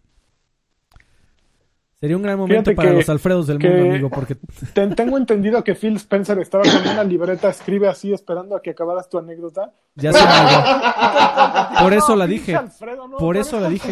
Sería 1.99 2.15
un 2.19 2.23
gran 2.23 2.37
momento 2.39 2.71
Fíjate 2.71 2.77
para 2.77 2.91
que- 2.91 2.97
los 2.97 3.09
Alfredos 3.09 3.47
del 3.47 3.59
mundo, 3.59 3.91
amigo, 3.91 4.11
porque 4.11 4.37
Ten- 4.75 4.95
tengo 4.95 5.17
entendido 5.17 5.65
que 5.65 5.75
Phil 5.75 5.97
Spencer 5.97 6.39
estaba 6.41 6.63
con 6.65 6.87
una 6.93 7.03
libreta, 7.03 7.49
escribe 7.49 7.89
así 7.89 8.13
esperando 8.13 8.55
a 8.55 8.61
que 8.61 8.69
acabaras 8.71 9.09
tu 9.09 9.17
anécdota. 9.17 9.73
ya 9.95 10.13
se 10.13 10.19
amigo. 10.21 11.81
Por 11.81 11.95
eso 11.95 12.15
la 12.15 12.27
dije. 12.27 12.55
Alfredo, 12.55 13.09
no, 13.09 13.17
Por 13.17 13.39
eso 13.39 13.57
me 13.57 13.63
la 13.63 13.69
dije. 13.71 13.91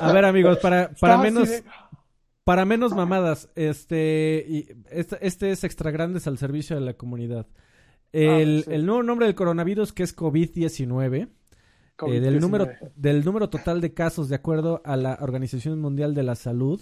A 0.00 0.10
ver, 0.12 0.24
amigos, 0.24 0.58
para, 0.58 0.88
para 1.00 1.14
Estaba 1.14 1.14
así 1.22 1.22
menos 1.32 1.48
de- 1.48 1.64
para 2.48 2.64
menos 2.64 2.94
mamadas, 2.94 3.50
este 3.56 4.42
y 4.48 4.68
este, 4.90 5.18
este 5.20 5.50
es 5.50 5.64
extra 5.64 5.90
grandes 5.90 6.26
al 6.26 6.38
servicio 6.38 6.76
de 6.76 6.82
la 6.82 6.94
comunidad. 6.94 7.46
El, 8.10 8.60
Ah, 8.60 8.62
sí. 8.64 8.74
el 8.74 8.86
nuevo 8.86 9.02
nombre 9.02 9.26
del 9.26 9.34
coronavirus 9.34 9.92
que 9.92 10.02
es 10.02 10.16
COVID-19 10.16 11.28
Eh, 11.28 12.20
del, 12.20 12.36
COVID-19. 12.36 12.40
número, 12.40 12.68
del 12.96 13.22
número 13.22 13.50
total 13.50 13.82
de 13.82 13.92
casos 13.92 14.30
de 14.30 14.36
acuerdo 14.36 14.80
a 14.86 14.96
la 14.96 15.18
Organización 15.20 15.78
Mundial 15.78 16.14
de 16.14 16.22
la 16.22 16.36
Salud. 16.36 16.80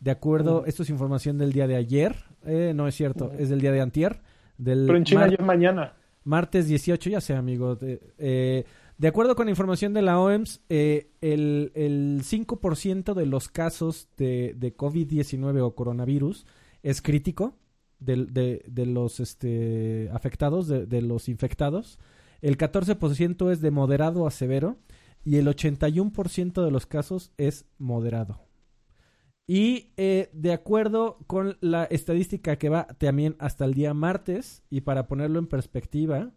De 0.00 0.10
acuerdo, 0.10 0.60
Ujú. 0.60 0.66
esto 0.66 0.82
es 0.82 0.88
información 0.88 1.36
del 1.36 1.52
día 1.52 1.66
de 1.66 1.76
ayer. 1.76 2.14
eh, 2.46 2.72
no 2.74 2.88
es 2.88 2.94
cierto, 2.94 3.26
Ujú. 3.26 3.34
es 3.38 3.50
del 3.50 3.60
día 3.60 3.70
de 3.72 3.80
antier. 3.82 4.20
Del 4.56 4.86
Pero 4.86 4.96
en 4.98 5.04
China 5.04 5.28
ya 5.28 5.34
es 5.38 5.44
mañana. 5.44 5.92
martes 6.24 6.66
18, 6.68 7.10
ya 7.10 7.20
sé, 7.20 7.34
amigo. 7.34 7.76
De, 7.76 8.00
eh, 8.18 8.64
de 9.02 9.08
acuerdo 9.08 9.34
con 9.34 9.48
información 9.48 9.94
de 9.94 10.02
la 10.02 10.20
OMS, 10.20 10.60
eh, 10.68 11.10
el, 11.20 11.72
el 11.74 12.22
5% 12.22 13.14
de 13.14 13.26
los 13.26 13.48
casos 13.48 14.08
de, 14.16 14.54
de 14.56 14.76
COVID-19 14.76 15.60
o 15.60 15.74
coronavirus 15.74 16.46
es 16.84 17.02
crítico 17.02 17.56
de, 17.98 18.86
los 18.86 19.18
este, 19.18 20.08
afectados, 20.12 20.68
de, 20.68 20.86
de 20.86 21.02
los 21.02 21.28
infectados. 21.28 21.98
El 22.42 22.56
14% 22.56 23.50
es 23.50 23.60
de 23.60 23.72
moderado 23.72 24.24
a 24.24 24.30
severo 24.30 24.78
y 25.24 25.38
el 25.38 25.48
81% 25.48 26.64
de 26.64 26.70
los 26.70 26.86
casos 26.86 27.32
es 27.38 27.64
moderado. 27.78 28.46
Y 29.48 29.90
eh, 29.96 30.30
de 30.32 30.52
acuerdo 30.52 31.18
con 31.26 31.58
la 31.60 31.86
estadística 31.86 32.54
que 32.54 32.68
va 32.68 32.86
también 32.86 33.34
hasta 33.40 33.64
el 33.64 33.74
día 33.74 33.94
martes, 33.94 34.62
y 34.70 34.82
para 34.82 35.08
ponerlo 35.08 35.40
en 35.40 35.48
perspectiva, 35.48 36.30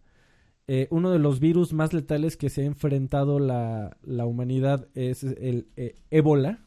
eh, 0.67 0.87
uno 0.89 1.11
de 1.11 1.19
los 1.19 1.39
virus 1.39 1.73
más 1.73 1.93
letales 1.93 2.37
que 2.37 2.49
se 2.49 2.61
ha 2.61 2.65
enfrentado 2.65 3.39
la, 3.39 3.97
la 4.01 4.25
humanidad 4.25 4.87
es 4.95 5.23
el 5.23 5.67
eh, 5.75 5.95
ébola. 6.09 6.65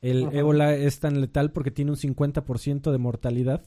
El 0.00 0.26
Ajá. 0.26 0.38
ébola 0.38 0.74
es 0.74 1.00
tan 1.00 1.20
letal 1.20 1.50
porque 1.50 1.72
tiene 1.72 1.90
un 1.90 1.96
50% 1.96 2.92
de 2.92 2.98
mortalidad. 2.98 3.64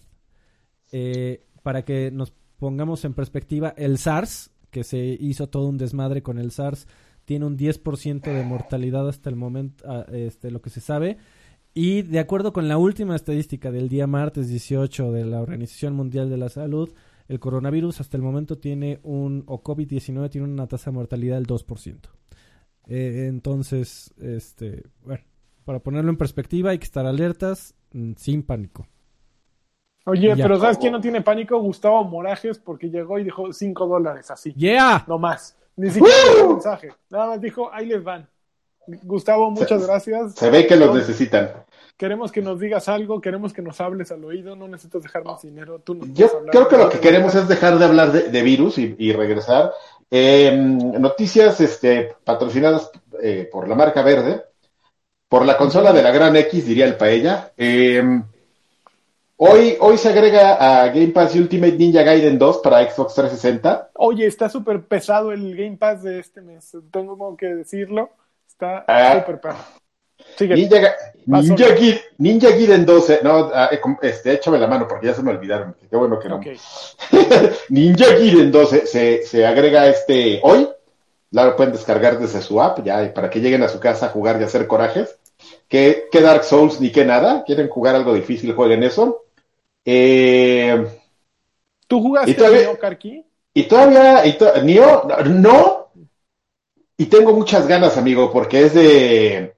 Eh, 0.93 1.45
para 1.61 1.83
que 1.83 2.09
nos 2.11 2.33
pongamos 2.57 3.03
en 3.03 3.13
perspectiva, 3.13 3.73
el 3.77 3.97
SARS, 3.97 4.51
que 4.69 4.83
se 4.83 5.17
hizo 5.19 5.47
todo 5.47 5.67
un 5.67 5.77
desmadre 5.77 6.23
con 6.23 6.39
el 6.39 6.51
SARS, 6.51 6.87
tiene 7.25 7.45
un 7.45 7.57
10% 7.57 8.21
de 8.21 8.43
mortalidad 8.43 9.07
hasta 9.07 9.29
el 9.29 9.35
momento, 9.35 9.83
ah, 9.87 10.05
este, 10.11 10.51
lo 10.51 10.61
que 10.61 10.69
se 10.69 10.79
sabe. 10.79 11.17
Y 11.73 12.01
de 12.01 12.19
acuerdo 12.19 12.53
con 12.53 12.67
la 12.67 12.77
última 12.77 13.15
estadística 13.15 13.71
del 13.71 13.89
día 13.89 14.07
martes 14.07 14.47
18 14.47 15.11
de 15.11 15.25
la 15.25 15.41
Organización 15.41 15.95
Mundial 15.95 16.29
de 16.29 16.37
la 16.37 16.49
Salud, 16.49 16.91
el 17.31 17.39
coronavirus 17.39 18.01
hasta 18.01 18.17
el 18.17 18.23
momento 18.23 18.57
tiene 18.57 18.99
un, 19.03 19.45
o 19.47 19.63
COVID-19 19.63 20.29
tiene 20.29 20.47
una 20.47 20.67
tasa 20.67 20.91
de 20.91 20.95
mortalidad 20.95 21.37
del 21.37 21.47
2%. 21.47 21.97
Eh, 22.87 23.27
entonces, 23.29 24.13
este, 24.19 24.83
bueno, 25.05 25.23
para 25.63 25.79
ponerlo 25.79 26.09
en 26.09 26.17
perspectiva 26.17 26.71
hay 26.71 26.77
que 26.77 26.83
estar 26.83 27.05
alertas, 27.05 27.73
mm, 27.93 28.13
sin 28.17 28.43
pánico. 28.43 28.85
Oye, 30.05 30.35
pero 30.35 30.59
¿sabes 30.59 30.77
quién 30.77 30.91
no 30.91 30.99
tiene 30.99 31.21
pánico? 31.21 31.57
Gustavo 31.59 32.03
Morajes, 32.03 32.59
porque 32.59 32.89
llegó 32.89 33.17
y 33.17 33.23
dijo 33.23 33.53
5 33.53 33.87
dólares 33.87 34.29
así. 34.29 34.51
¡Yeah! 34.53 35.05
No 35.07 35.17
más. 35.17 35.57
Ni 35.77 35.89
siquiera 35.89 36.15
un 36.43 36.53
mensaje. 36.53 36.89
Nada 37.09 37.27
más 37.27 37.41
dijo, 37.41 37.71
ahí 37.71 37.85
les 37.85 38.03
van. 38.03 38.27
Gustavo, 38.87 39.51
muchas 39.51 39.85
gracias. 39.85 40.35
Se 40.35 40.49
ve 40.49 40.67
que 40.67 40.75
los 40.75 40.95
necesitan. 40.95 41.51
Queremos 41.97 42.31
que 42.31 42.41
nos 42.41 42.59
digas 42.59 42.89
algo, 42.89 43.21
queremos 43.21 43.53
que 43.53 43.61
nos 43.61 43.79
hables 43.79 44.11
al 44.11 44.23
oído, 44.25 44.55
no 44.55 44.67
necesitas 44.67 45.03
dejarnos 45.03 45.41
dinero. 45.41 45.79
Tú 45.79 45.93
nos 45.93 46.11
Yo 46.13 46.45
creo 46.51 46.67
que 46.67 46.77
lo 46.77 46.89
que 46.89 46.99
queremos 46.99 47.35
es 47.35 47.47
dejar 47.47 47.77
de 47.77 47.85
hablar 47.85 48.11
de, 48.11 48.29
de 48.29 48.41
virus 48.41 48.79
y, 48.79 48.95
y 48.97 49.13
regresar. 49.13 49.71
Eh, 50.13 50.51
noticias 50.53 51.61
este, 51.61 52.15
patrocinadas 52.25 52.91
eh, 53.21 53.47
por 53.49 53.69
la 53.69 53.75
marca 53.75 54.01
verde, 54.01 54.43
por 55.29 55.45
la 55.45 55.55
consola 55.55 55.93
de 55.93 56.03
la 56.03 56.11
Gran 56.11 56.35
X, 56.35 56.65
diría 56.65 56.85
el 56.85 56.97
Paella. 56.97 57.53
Eh, 57.55 58.03
hoy, 59.37 59.77
hoy 59.79 59.97
se 59.97 60.09
agrega 60.09 60.55
a 60.55 60.87
Game 60.87 61.09
Pass 61.09 61.35
Ultimate 61.35 61.77
Ninja 61.77 62.03
Gaiden 62.03 62.37
2 62.37 62.57
para 62.57 62.83
Xbox 62.91 63.13
360. 63.15 63.91
Oye, 63.93 64.25
está 64.25 64.49
súper 64.49 64.81
pesado 64.81 65.31
el 65.31 65.55
Game 65.55 65.77
Pass 65.77 66.03
de 66.03 66.19
este 66.19 66.41
mes. 66.41 66.75
Tengo 66.91 67.37
que 67.37 67.55
decirlo. 67.55 68.09
Está 68.61 68.85
Ah. 68.87 69.25
súper. 69.25 69.39
Sigue. 70.37 70.55
Ninja, 70.55 70.95
Ninja, 71.25 71.65
Ninja 72.19 72.49
Gaiden 72.51 72.85
2, 72.85 73.09
eh, 73.09 73.19
no, 73.23 73.51
ah, 73.53 73.69
eh, 73.71 73.79
este, 74.03 74.33
échame 74.33 74.57
la 74.59 74.67
mano 74.67 74.87
porque 74.87 75.07
ya 75.07 75.13
se 75.13 75.23
me 75.23 75.31
olvidaron. 75.31 75.75
Qué 75.89 75.95
bueno 75.95 76.19
que 76.19 76.29
no. 76.29 76.35
Ok. 76.37 76.47
Ninja 77.69 78.05
Gaiden 78.13 78.51
2 78.51 78.69
se, 78.85 79.23
se, 79.23 79.45
agrega 79.45 79.87
este 79.87 80.39
hoy. 80.43 80.69
La 81.31 81.45
lo 81.45 81.55
pueden 81.55 81.71
descargar 81.73 82.19
desde 82.19 82.41
su 82.41 82.61
app 82.61 82.83
ya 82.83 83.13
para 83.13 83.29
que 83.29 83.39
lleguen 83.39 83.63
a 83.63 83.69
su 83.69 83.79
casa 83.79 84.07
a 84.07 84.09
jugar 84.09 84.39
y 84.39 84.43
hacer 84.43 84.67
corajes. 84.67 85.17
Que, 85.67 86.07
que 86.11 86.21
Dark 86.21 86.43
Souls 86.43 86.79
ni 86.81 86.91
que 86.91 87.05
nada. 87.05 87.43
¿Quieren 87.45 87.69
jugar 87.69 87.95
algo 87.95 88.13
difícil? 88.13 88.53
Jueguen 88.53 88.83
eso. 88.83 89.23
Eh, 89.85 90.85
¿Tú 91.87 92.01
jugaste 92.01 92.31
Y 92.31 92.33
todavía- 92.35 92.61
Neo 92.63 92.79
Karki? 92.79 93.25
y 93.53 93.63
todavía, 93.63 94.25
y 94.25 94.33
to- 94.37 94.61
Nio, 94.61 95.07
no. 95.25 95.80
Y 97.01 97.05
tengo 97.07 97.33
muchas 97.33 97.67
ganas, 97.67 97.97
amigo, 97.97 98.31
porque 98.31 98.61
es 98.65 98.75
de, 98.75 99.55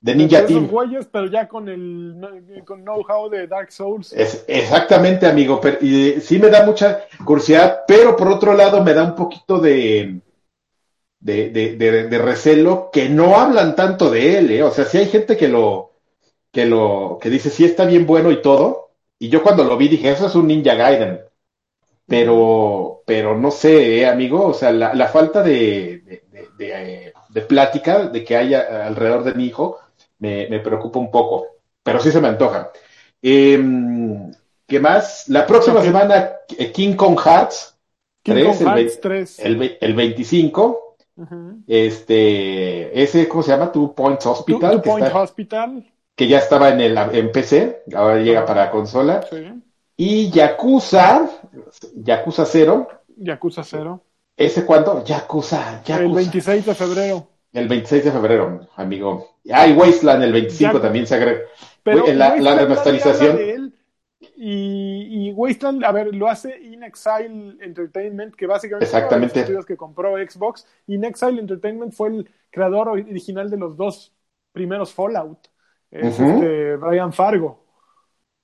de 0.00 0.14
Ninja 0.14 0.38
Esos 0.38 0.48
Team. 0.48 0.68
güeyes, 0.68 1.06
pero 1.10 1.26
ya 1.26 1.48
con 1.48 1.68
el 1.68 2.16
con 2.64 2.82
know-how 2.84 3.28
de 3.28 3.48
Dark 3.48 3.72
Souls. 3.72 4.12
Es, 4.12 4.44
exactamente, 4.46 5.26
amigo. 5.26 5.60
Pero, 5.60 5.78
y 5.80 6.20
sí 6.20 6.38
me 6.38 6.50
da 6.50 6.64
mucha 6.64 7.00
curiosidad, 7.24 7.80
pero 7.88 8.14
por 8.14 8.28
otro 8.28 8.54
lado 8.54 8.80
me 8.84 8.94
da 8.94 9.02
un 9.02 9.16
poquito 9.16 9.58
de, 9.58 10.20
de, 11.20 11.50
de, 11.50 11.76
de- 11.76 12.08
de 12.08 12.18
recelo 12.18 12.90
que 12.92 13.08
no 13.08 13.36
hablan 13.36 13.74
tanto 13.74 14.10
de 14.10 14.38
él, 14.38 14.50
¿eh? 14.52 14.62
O 14.62 14.70
sea, 14.70 14.84
sí 14.84 14.98
hay 14.98 15.06
gente 15.06 15.36
que 15.36 15.48
lo, 15.48 15.92
que 16.52 16.66
lo, 16.66 17.18
que 17.20 17.30
dice 17.30 17.50
sí 17.50 17.64
está 17.64 17.84
bien 17.86 18.06
bueno 18.06 18.30
y 18.32 18.42
todo. 18.42 18.90
Y 19.18 19.30
yo 19.30 19.42
cuando 19.42 19.64
lo 19.64 19.76
vi 19.76 19.88
dije, 19.88 20.10
eso 20.12 20.26
es 20.28 20.34
un 20.36 20.48
Ninja 20.48 20.74
Gaiden. 20.76 21.20
Pero, 22.06 23.02
pero 23.06 23.38
no 23.38 23.50
sé, 23.50 24.00
¿eh, 24.00 24.06
amigo. 24.06 24.46
O 24.46 24.54
sea, 24.54 24.72
la, 24.72 24.94
la 24.94 25.08
falta 25.08 25.42
de, 25.42 26.23
de, 26.56 27.12
plática 27.48 28.06
de 28.08 28.24
que 28.24 28.36
haya 28.36 28.86
alrededor 28.86 29.24
de 29.24 29.34
mi 29.34 29.46
hijo 29.46 29.78
me, 30.18 30.46
me 30.48 30.60
preocupa 30.60 30.98
un 30.98 31.10
poco. 31.10 31.46
Pero 31.82 32.00
sí 32.00 32.10
se 32.10 32.20
me 32.20 32.28
antoja. 32.28 32.70
Em, 33.22 34.30
¿Qué 34.66 34.80
más? 34.80 35.28
La 35.28 35.46
próxima 35.46 35.82
semana, 35.82 36.32
eh, 36.56 36.72
King 36.72 36.94
Kong 36.94 37.18
Hearts, 37.22 37.76
King 38.22 38.32
tres, 38.32 38.46
Kong 38.46 38.60
el 38.60 38.66
Hearts 38.78 38.94
ve- 38.96 39.00
3. 39.02 39.38
el, 39.40 39.56
ve- 39.56 39.78
el 39.80 39.94
25. 39.94 40.96
Ujú. 41.16 41.58
Este, 41.66 43.02
ese, 43.02 43.28
¿cómo 43.28 43.42
se 43.42 43.50
llama? 43.52 43.70
Two 43.70 43.94
Points 43.94 44.24
Two- 44.24 44.32
Hospital, 44.32 44.72
Two 44.72 44.82
que, 44.82 44.88
Point 44.90 45.06
está- 45.06 45.20
Hospital. 45.20 45.92
que 46.16 46.28
ya 46.28 46.38
estaba 46.38 46.70
en, 46.70 46.80
el, 46.80 46.96
en 46.96 47.30
PC, 47.30 47.82
ahora 47.94 48.16
llega 48.20 48.44
para 48.46 48.70
consola. 48.70 49.22
Sí. 49.30 49.52
Y 49.96 50.30
Yakuza, 50.30 51.28
Yakuza 51.94 52.44
0, 52.46 52.88
Yakuza 53.16 53.62
0. 53.62 54.00
¿Ese 54.36 54.64
cuándo? 54.66 55.04
Yakuza, 55.04 55.82
Yakuza. 55.84 56.02
El 56.04 56.12
26 56.14 56.66
de 56.66 56.74
febrero. 56.74 57.28
El 57.52 57.68
26 57.68 58.04
de 58.04 58.10
febrero, 58.12 58.68
amigo. 58.76 59.36
Ah, 59.52 59.66
y 59.66 59.72
Wasteland 59.74 60.24
el 60.24 60.32
25 60.32 60.74
Ya- 60.74 60.80
también 60.82 61.06
se 61.06 61.14
agrega. 61.14 61.40
Pero 61.82 62.02
Güey, 62.02 62.14
la- 62.14 62.36
la 62.36 62.54
remasterización. 62.56 63.72
Y, 64.36 65.28
y 65.28 65.32
Wasteland, 65.32 65.84
a 65.84 65.92
ver, 65.92 66.14
lo 66.14 66.28
hace 66.28 66.58
In 66.60 66.82
Exile 66.82 67.56
Entertainment, 67.60 68.34
que 68.34 68.46
básicamente 68.46 68.86
Exactamente. 68.86 69.26
es 69.26 69.32
uno 69.32 69.32
de 69.34 69.52
los 69.54 69.60
estudios 69.60 69.66
que 69.66 69.76
compró 69.76 70.14
Xbox. 70.16 70.66
In 70.86 71.04
Exile 71.04 71.40
Entertainment 71.40 71.92
fue 71.92 72.08
el 72.08 72.30
creador 72.50 72.88
original 72.88 73.50
de 73.50 73.56
los 73.58 73.76
dos 73.76 74.12
primeros 74.52 74.92
Fallout. 74.92 75.38
Es 75.90 76.18
este 76.18 76.76
Brian 76.76 77.12
Fargo, 77.12 77.64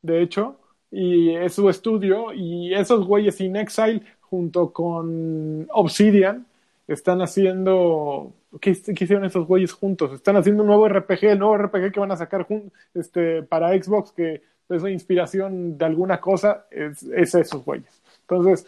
de 0.03 0.23
hecho, 0.23 0.61
y 0.91 1.35
es 1.35 1.55
su 1.55 1.69
estudio. 1.69 2.33
Y 2.33 2.73
esos 2.75 3.05
güeyes 3.07 3.41
In 3.41 3.57
Exile, 3.57 4.03
junto 4.31 4.73
con 4.73 5.67
Obsidian, 5.73 6.47
están 6.89 7.21
haciendo. 7.23 8.33
¿Qué, 8.61 8.71
hicieron 8.71 9.25
esos 9.25 9.47
güeyes 9.47 9.73
juntos? 9.73 10.13
Están 10.13 10.37
haciendo 10.37 10.63
un 10.63 10.69
nuevo 10.69 10.89
RPG, 10.89 11.25
el 11.25 11.39
nuevo 11.39 11.57
RPG 11.59 11.93
que 11.93 12.01
van 12.01 12.11
a 12.13 12.17
sacar 12.17 12.47
jun- 12.47 12.73
este, 12.95 13.43
para 13.43 13.71
Xbox, 13.81 14.13
que 14.13 14.43
es 14.69 14.83
una 14.83 14.91
inspiración 14.91 15.77
de 15.79 15.85
alguna 15.85 16.21
cosa, 16.21 16.67
es, 16.71 17.03
es 17.03 17.35
esos 17.35 17.65
güeyes. 17.65 18.01
Entonces, 18.23 18.67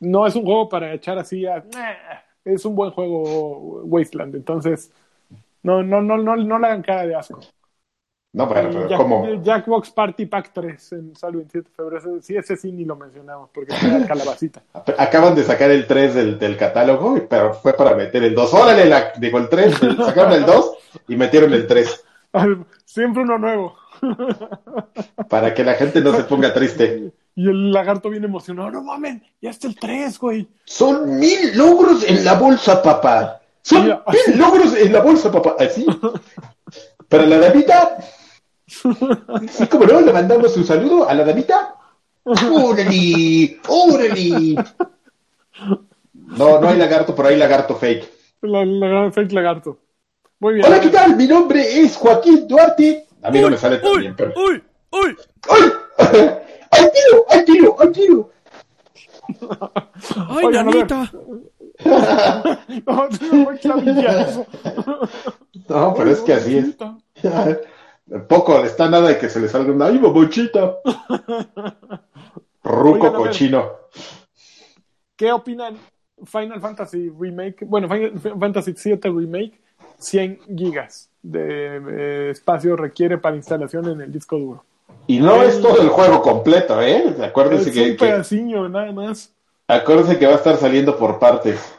no 0.00 0.26
es 0.26 0.34
un 0.34 0.44
juego 0.44 0.68
para 0.68 0.92
echar 0.94 1.18
así 1.18 1.46
a. 1.46 1.64
Es 2.44 2.64
un 2.64 2.74
buen 2.74 2.90
juego 2.90 3.82
Wasteland. 3.84 4.34
Entonces, 4.34 4.90
no, 5.62 5.82
no, 5.82 6.00
no, 6.02 6.16
no, 6.18 6.36
no 6.36 6.58
le 6.58 6.66
hagan 6.66 6.82
cara 6.82 7.06
de 7.06 7.14
asco. 7.14 7.40
No, 8.34 8.46
bueno, 8.46 8.70
Y 8.70 8.72
pero 8.72 8.88
Jack- 8.88 8.96
¿cómo? 8.98 9.28
Jackbox 9.42 9.90
Party 9.90 10.24
Pack 10.26 10.50
3 10.54 10.92
en 10.92 11.14
sale 11.16 11.32
el 11.32 11.36
27 11.38 11.68
de 11.68 11.74
febrero. 11.76 12.18
Sí, 12.22 12.34
ese 12.36 12.56
sí 12.56 12.72
ni 12.72 12.84
lo 12.86 12.96
mencionamos 12.96 13.50
porque 13.52 13.74
la 13.86 14.06
calabacita. 14.06 14.62
Acaban 14.98 15.34
de 15.34 15.44
sacar 15.44 15.70
el 15.70 15.86
3 15.86 16.14
del, 16.14 16.38
del 16.38 16.56
catálogo, 16.56 17.18
pero 17.28 17.52
fue 17.52 17.74
para 17.74 17.94
meter 17.94 18.22
el 18.24 18.34
2. 18.34 18.54
Órale, 18.54 18.86
la, 18.86 19.12
digo 19.18 19.36
el 19.38 19.48
3, 19.50 19.74
sacaron 20.06 20.32
el 20.32 20.46
2 20.46 20.72
y 21.08 21.16
metieron 21.16 21.52
el 21.52 21.66
3. 21.66 22.04
Siempre 22.86 23.22
uno 23.22 23.36
nuevo. 23.36 23.76
Para 25.28 25.52
que 25.54 25.62
la 25.64 25.74
gente 25.74 26.00
no 26.00 26.14
se 26.16 26.24
ponga 26.24 26.52
triste. 26.52 27.12
Y 27.34 27.48
el 27.48 27.70
lagarto 27.72 28.08
bien 28.10 28.24
emocionado. 28.24 28.70
No 28.70 28.82
mames, 28.82 29.22
ya 29.40 29.50
está 29.50 29.68
el 29.68 29.76
3, 29.78 30.18
güey. 30.18 30.48
Son 30.64 31.18
mil 31.18 31.56
logros 31.56 32.08
en 32.08 32.24
la 32.24 32.34
bolsa, 32.34 32.82
papá. 32.82 33.40
Son 33.62 33.84
mil 33.86 34.38
logros 34.38 34.74
en 34.76 34.92
la 34.92 35.00
bolsa, 35.02 35.30
papá. 35.30 35.56
Así. 35.58 35.86
Para 37.08 37.26
la 37.26 37.38
damita. 37.38 37.98
Sí, 39.50 39.66
como 39.68 39.84
no, 39.84 40.00
le 40.00 40.12
mandamos 40.12 40.56
un 40.56 40.64
saludo 40.64 41.08
a 41.08 41.14
la 41.14 41.24
damita. 41.24 41.74
¡Órale! 42.24 43.60
¡Órale! 43.68 44.54
No, 46.14 46.60
no 46.60 46.68
hay 46.68 46.78
lagarto, 46.78 47.14
pero 47.14 47.28
hay 47.28 47.36
lagarto 47.36 47.76
fake. 47.76 48.10
La, 48.42 48.64
la- 48.64 49.10
fake 49.12 49.32
lagarto. 49.32 49.78
Muy 50.40 50.54
bien. 50.54 50.66
Hola, 50.66 50.80
¿qué 50.80 50.88
tal? 50.88 51.16
Mi 51.16 51.26
nombre 51.28 51.60
es 51.80 51.96
Joaquín 51.96 52.48
Duarte. 52.48 53.06
A 53.22 53.30
mí 53.30 53.40
no 53.40 53.50
me 53.50 53.56
sale 53.58 53.78
tan 53.78 53.92
bien, 54.00 54.14
pero... 54.16 54.32
uy, 54.36 54.62
uy. 54.90 55.16
¡Ay! 55.48 55.72
¡Ay, 56.70 56.88
tiro! 56.94 57.26
¡Ay, 57.28 57.44
tiro! 57.44 57.76
¡Ay, 57.78 57.92
tiro! 57.92 58.30
Ay, 60.28 60.44
Oigan, 60.46 60.66
nanita. 60.66 61.12
No, 62.86 63.08
clavillazo. 63.60 64.46
No, 65.68 65.94
pero 65.94 66.10
es 66.10 66.20
que 66.20 66.32
así 66.34 66.58
es. 66.58 66.76
Poco 68.28 68.62
está 68.64 68.88
nada 68.90 69.08
de 69.08 69.18
que 69.18 69.28
se 69.28 69.40
le 69.40 69.48
salga 69.48 69.72
una 69.72 69.86
¡ay, 69.86 69.98
babuchita! 69.98 70.76
Ruco 72.64 73.06
Oigan, 73.06 73.12
cochino. 73.14 73.70
¿Qué 75.16 75.32
opinan 75.32 75.76
Final 76.24 76.60
Fantasy 76.60 77.10
Remake? 77.18 77.64
Bueno, 77.66 77.88
Final 77.88 78.18
Fantasy 78.38 78.72
VII 78.72 78.98
Remake, 79.10 79.60
100 79.98 80.40
gigas 80.56 81.10
de 81.22 81.76
eh, 81.76 82.30
espacio 82.30 82.76
requiere 82.76 83.18
para 83.18 83.36
instalación 83.36 83.88
en 83.88 84.00
el 84.00 84.12
disco 84.12 84.38
duro. 84.38 84.64
Y 85.06 85.18
no 85.18 85.42
es 85.42 85.60
todo 85.60 85.80
el 85.80 85.88
juego 85.88 86.22
completo, 86.22 86.80
¿eh? 86.80 87.14
Acuérdense 87.22 87.70
Es 87.70 87.74
que, 87.74 87.82
un 87.82 87.96
que- 87.96 88.04
pedaciño, 88.06 88.68
nada 88.68 88.92
más. 88.92 89.32
acuérdense 89.66 90.18
que 90.18 90.26
va 90.26 90.32
a 90.32 90.36
estar 90.36 90.56
saliendo 90.56 90.96
por 90.96 91.18
partes. 91.18 91.74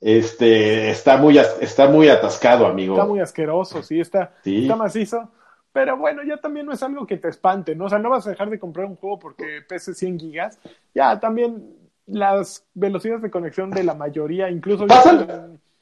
Este 0.00 0.90
está 0.90 1.16
muy 1.16 1.38
está 1.38 1.88
muy 1.88 2.08
atascado, 2.08 2.66
amigo. 2.66 2.94
Está 2.94 3.06
muy 3.06 3.20
asqueroso, 3.20 3.82
sí, 3.82 4.00
está, 4.00 4.34
Sí. 4.42 4.62
está 4.62 4.76
macizo. 4.76 5.30
Pero 5.72 5.96
bueno, 5.96 6.22
ya 6.22 6.36
también 6.36 6.66
no 6.66 6.72
es 6.72 6.82
algo 6.82 7.06
que 7.06 7.16
te 7.16 7.28
espante, 7.28 7.74
¿no? 7.74 7.86
O 7.86 7.88
sea, 7.88 7.98
no 7.98 8.10
vas 8.10 8.26
a 8.26 8.30
dejar 8.30 8.50
de 8.50 8.58
comprar 8.58 8.86
un 8.86 8.96
juego 8.96 9.18
porque 9.18 9.62
pese 9.66 9.94
100 9.94 10.18
gigas. 10.18 10.58
Ya, 10.94 11.18
también 11.18 11.74
las 12.06 12.66
velocidades 12.74 13.22
de 13.22 13.30
conexión 13.30 13.70
de 13.70 13.84
la 13.84 13.94
mayoría, 13.94 14.50
incluso 14.50 14.86
Pasan- 14.86 15.26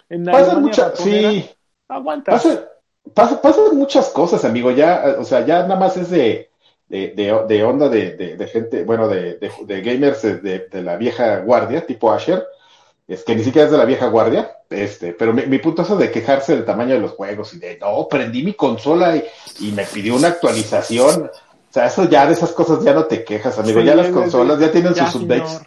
en, 0.08 0.20
en 0.20 0.24
Pasan 0.24 0.62
muchas, 0.62 0.98
sí. 0.98 1.48
aguantas. 1.88 2.42
Pasan, 2.42 2.60
pasan- 3.14 3.40
pasan 3.42 3.76
muchas 3.76 4.10
cosas, 4.10 4.44
amigo. 4.44 4.70
Ya, 4.70 5.16
o 5.18 5.24
sea, 5.24 5.44
ya 5.44 5.62
nada 5.62 5.76
más 5.80 5.96
es 5.96 6.10
de, 6.10 6.50
de, 6.88 7.08
de, 7.08 7.44
de 7.48 7.64
onda 7.64 7.88
de, 7.88 8.16
de, 8.36 8.46
gente, 8.46 8.84
bueno, 8.84 9.08
de, 9.08 9.38
gamers 9.82 10.22
de, 10.22 10.68
de 10.70 10.82
la 10.82 10.96
vieja 10.96 11.40
guardia, 11.40 11.84
tipo 11.86 12.12
Asher, 12.12 12.44
es 13.12 13.24
que 13.24 13.34
ni 13.34 13.42
siquiera 13.42 13.66
es 13.66 13.72
de 13.72 13.78
la 13.78 13.84
vieja 13.84 14.06
guardia, 14.06 14.56
este, 14.70 15.12
pero 15.14 15.32
mi, 15.32 15.44
mi 15.46 15.58
punto 15.58 15.82
es 15.82 15.98
de 15.98 16.10
quejarse 16.12 16.54
del 16.54 16.64
tamaño 16.64 16.94
de 16.94 17.00
los 17.00 17.10
juegos 17.12 17.52
y 17.54 17.58
de, 17.58 17.76
no, 17.78 18.06
prendí 18.08 18.44
mi 18.44 18.54
consola 18.54 19.16
y, 19.16 19.24
y 19.58 19.72
me 19.72 19.84
pidió 19.84 20.14
una 20.14 20.28
actualización. 20.28 21.24
O 21.24 21.72
sea, 21.72 21.86
eso 21.86 22.08
ya 22.08 22.26
de 22.26 22.34
esas 22.34 22.52
cosas 22.52 22.84
ya 22.84 22.94
no 22.94 23.04
te 23.06 23.24
quejas, 23.24 23.58
amigo. 23.58 23.80
Sí, 23.80 23.86
ya 23.86 23.96
las 23.96 24.08
consolas 24.08 24.58
de- 24.60 24.66
ya 24.66 24.72
tienen 24.72 24.94
ya, 24.94 25.06
sus 25.10 25.22
updates 25.22 25.48
señor. 25.48 25.66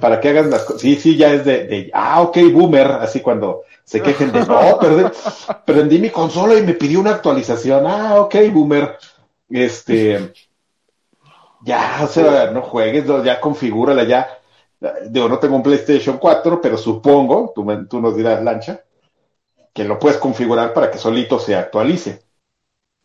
para 0.00 0.20
que 0.20 0.28
hagas 0.30 0.46
las 0.46 0.62
cosas. 0.64 0.82
Sí, 0.82 0.96
sí, 0.96 1.16
ya 1.16 1.32
es 1.32 1.44
de, 1.44 1.64
de, 1.66 1.90
ah, 1.94 2.20
ok, 2.22 2.38
boomer, 2.52 2.86
así 2.92 3.20
cuando 3.20 3.62
se 3.84 4.02
quejen 4.02 4.32
de, 4.32 4.44
no, 4.44 4.78
perdí, 4.80 5.04
prendí 5.64 5.98
mi 6.00 6.10
consola 6.10 6.54
y 6.56 6.62
me 6.62 6.74
pidió 6.74 6.98
una 6.98 7.10
actualización. 7.12 7.86
Ah, 7.86 8.20
ok, 8.20 8.34
boomer. 8.52 8.98
Este, 9.48 10.32
ya, 11.64 12.00
o 12.02 12.06
sea, 12.08 12.50
no 12.50 12.62
juegues, 12.62 13.04
ya 13.24 13.40
configúrala, 13.40 14.02
ya. 14.04 14.38
Digo, 15.08 15.28
no 15.28 15.38
tengo 15.38 15.56
un 15.56 15.62
PlayStation 15.62 16.18
4, 16.18 16.60
pero 16.60 16.76
supongo, 16.76 17.52
tú, 17.54 17.64
tú 17.86 18.00
nos 18.00 18.16
dirás, 18.16 18.42
Lancha, 18.42 18.82
que 19.72 19.84
lo 19.84 19.98
puedes 19.98 20.18
configurar 20.18 20.74
para 20.74 20.90
que 20.90 20.98
solito 20.98 21.38
se 21.38 21.54
actualice. 21.54 22.22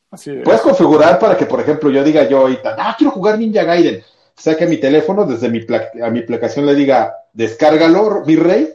Así 0.09 0.31
es. 0.31 0.43
Puedes 0.43 0.61
configurar 0.61 1.19
para 1.19 1.37
que, 1.37 1.45
por 1.45 1.59
ejemplo, 1.59 1.91
yo 1.91 2.03
diga 2.03 2.27
yo 2.27 2.39
ahorita, 2.39 2.75
ah, 2.77 2.95
quiero 2.97 3.11
jugar 3.11 3.37
Ninja 3.37 3.63
Gaiden. 3.63 4.03
Saque 4.35 4.65
mi 4.65 4.77
teléfono, 4.77 5.25
desde 5.25 5.49
mi 5.49 5.65
a 6.01 6.09
mi 6.09 6.19
aplicación 6.19 6.65
le 6.65 6.75
diga, 6.75 7.15
descárgalo, 7.33 8.23
mi 8.25 8.35
rey. 8.35 8.73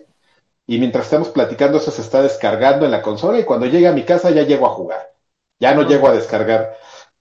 Y 0.67 0.79
mientras 0.79 1.05
estamos 1.07 1.29
platicando, 1.29 1.79
eso 1.79 1.91
se 1.91 2.03
está 2.03 2.23
descargando 2.23 2.85
en 2.85 2.93
la 2.93 3.03
consola. 3.03 3.39
Y 3.39 3.45
cuando 3.45 3.67
llegue 3.67 3.89
a 3.89 3.93
mi 3.93 4.05
casa, 4.05 4.31
ya 4.31 4.43
llego 4.43 4.67
a 4.67 4.71
jugar. 4.71 5.13
Ya 5.59 5.75
no 5.75 5.83
llego 5.83 6.09
a 6.09 6.15
descargar. 6.15 6.77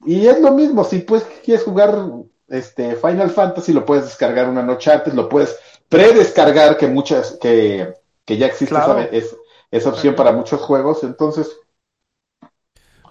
Y 0.05 0.27
es 0.27 0.39
lo 0.39 0.51
mismo, 0.51 0.83
si 0.83 0.99
pues 0.99 1.23
quieres 1.43 1.63
jugar 1.63 1.95
este 2.47 2.95
Final 2.95 3.29
Fantasy, 3.29 3.71
lo 3.71 3.85
puedes 3.85 4.05
descargar 4.05 4.49
una 4.49 4.63
noche 4.63 4.91
antes, 4.91 5.13
lo 5.13 5.29
puedes 5.29 5.57
predescargar, 5.91 6.77
que 6.77 6.87
muchas, 6.87 7.37
que, 7.41 7.93
que 8.25 8.37
ya 8.37 8.47
existe 8.47 8.75
Claro. 8.75 8.99
esa, 8.99 9.05
es- 9.15 9.37
esa 9.71 9.89
opción 9.89 10.15
para 10.15 10.31
muchos 10.33 10.61
juegos. 10.61 11.03
Entonces, 11.03 11.57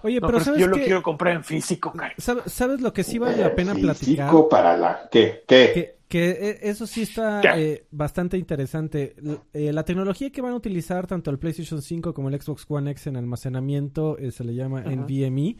Oye, 0.03 0.19
No, 0.19 0.27
pero 0.27 0.39
¿sabes 0.39 0.59
yo 0.61 0.67
lo 0.67 0.75
qué? 0.77 0.85
quiero 0.85 1.03
comprar 1.03 1.35
en 1.35 1.43
físico, 1.43 1.91
cara. 1.93 2.13
¿Sabe- 2.17 2.41
¿Sabes 2.47 2.81
lo 2.81 2.91
que 2.93 3.03
sí 3.03 3.19
vale 3.19 3.37
la 3.37 3.53
pena 3.55 3.73
platicar? 3.75 3.95
físico 4.25 4.49
para 4.49 4.75
la, 4.77 5.07
¿qué? 5.11 5.43
¿Qué? 5.47 5.95
Que 6.07 6.29
eh, 6.31 6.59
eso 6.63 6.87
sí 6.87 7.03
está 7.03 7.39
¿Qué? 7.41 7.73
eh, 7.73 7.87
bastante 7.91 8.37
interesante. 8.37 9.15
Eh, 9.53 9.71
la 9.71 9.85
tecnología 9.85 10.31
que 10.31 10.41
van 10.41 10.53
a 10.53 10.55
utilizar 10.55 11.07
tanto 11.07 11.31
el 11.31 11.39
PlayStation 11.39 11.81
5 11.81 12.13
como 12.13 12.29
el 12.29 12.41
Xbox 12.41 12.65
One 12.67 12.91
X 12.91 13.07
en 13.07 13.15
almacenamiento 13.15 14.17
eh, 14.17 14.31
se 14.31 14.43
le 14.43 14.55
llama. 14.55 14.81
NVMe. 14.81 15.57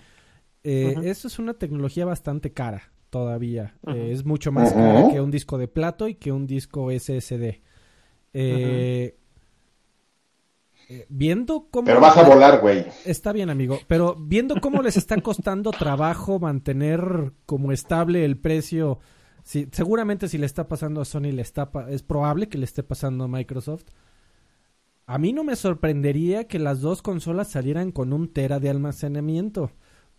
Eh. 0.64 0.96
Eso 1.04 1.28
es 1.28 1.40
una 1.40 1.54
tecnología 1.56 2.06
bastante 2.06 2.52
cara 2.54 2.92
todavía. 3.12 3.76
Eh, 3.88 4.10
es 4.12 4.26
mucho 4.26 4.52
más 4.52 4.74
cara 4.74 5.10
que 5.12 5.22
un 5.22 5.30
disco 5.30 5.60
de 5.60 5.68
plato 5.68 6.08
y 6.08 6.16
que 6.16 6.32
un 6.32 6.48
disco 6.48 6.90
SSD. 6.90 7.62
Eh, 8.34 9.18
eh, 10.90 11.06
viendo 11.10 11.68
cómo... 11.70 11.86
Pero 11.86 12.00
vas 12.02 12.18
a 12.18 12.24
volar, 12.28 12.60
güey. 12.60 12.86
Está 13.06 13.32
bien, 13.32 13.50
amigo, 13.50 13.80
pero 13.88 14.16
viendo 14.16 14.60
cómo 14.60 14.82
les 14.82 14.98
está 14.98 15.22
costando 15.22 15.72
trabajo 15.78 16.40
mantener 16.40 17.34
como 17.46 17.72
estable 17.72 18.26
el 18.26 18.38
precio, 18.38 19.00
si, 19.44 19.68
seguramente 19.72 20.28
si 20.28 20.38
le 20.38 20.46
está 20.46 20.68
pasando 20.68 21.02
a 21.02 21.06
Sony, 21.06 21.32
le 21.34 21.42
está 21.44 21.72
pa- 21.72 21.90
es 21.90 22.04
probable 22.04 22.50
que 22.50 22.58
le 22.58 22.66
esté 22.66 22.84
pasando 22.84 23.26
a 23.26 23.28
Microsoft. 23.28 23.86
A 25.06 25.18
mí 25.18 25.34
no 25.34 25.44
me 25.44 25.56
sorprendería 25.58 26.48
que 26.48 26.60
las 26.60 26.80
dos 26.80 27.02
consolas 27.02 27.50
salieran 27.50 27.92
con 27.92 28.14
un 28.14 28.32
tera 28.32 28.60
de 28.60 28.70
almacenamiento, 28.70 29.72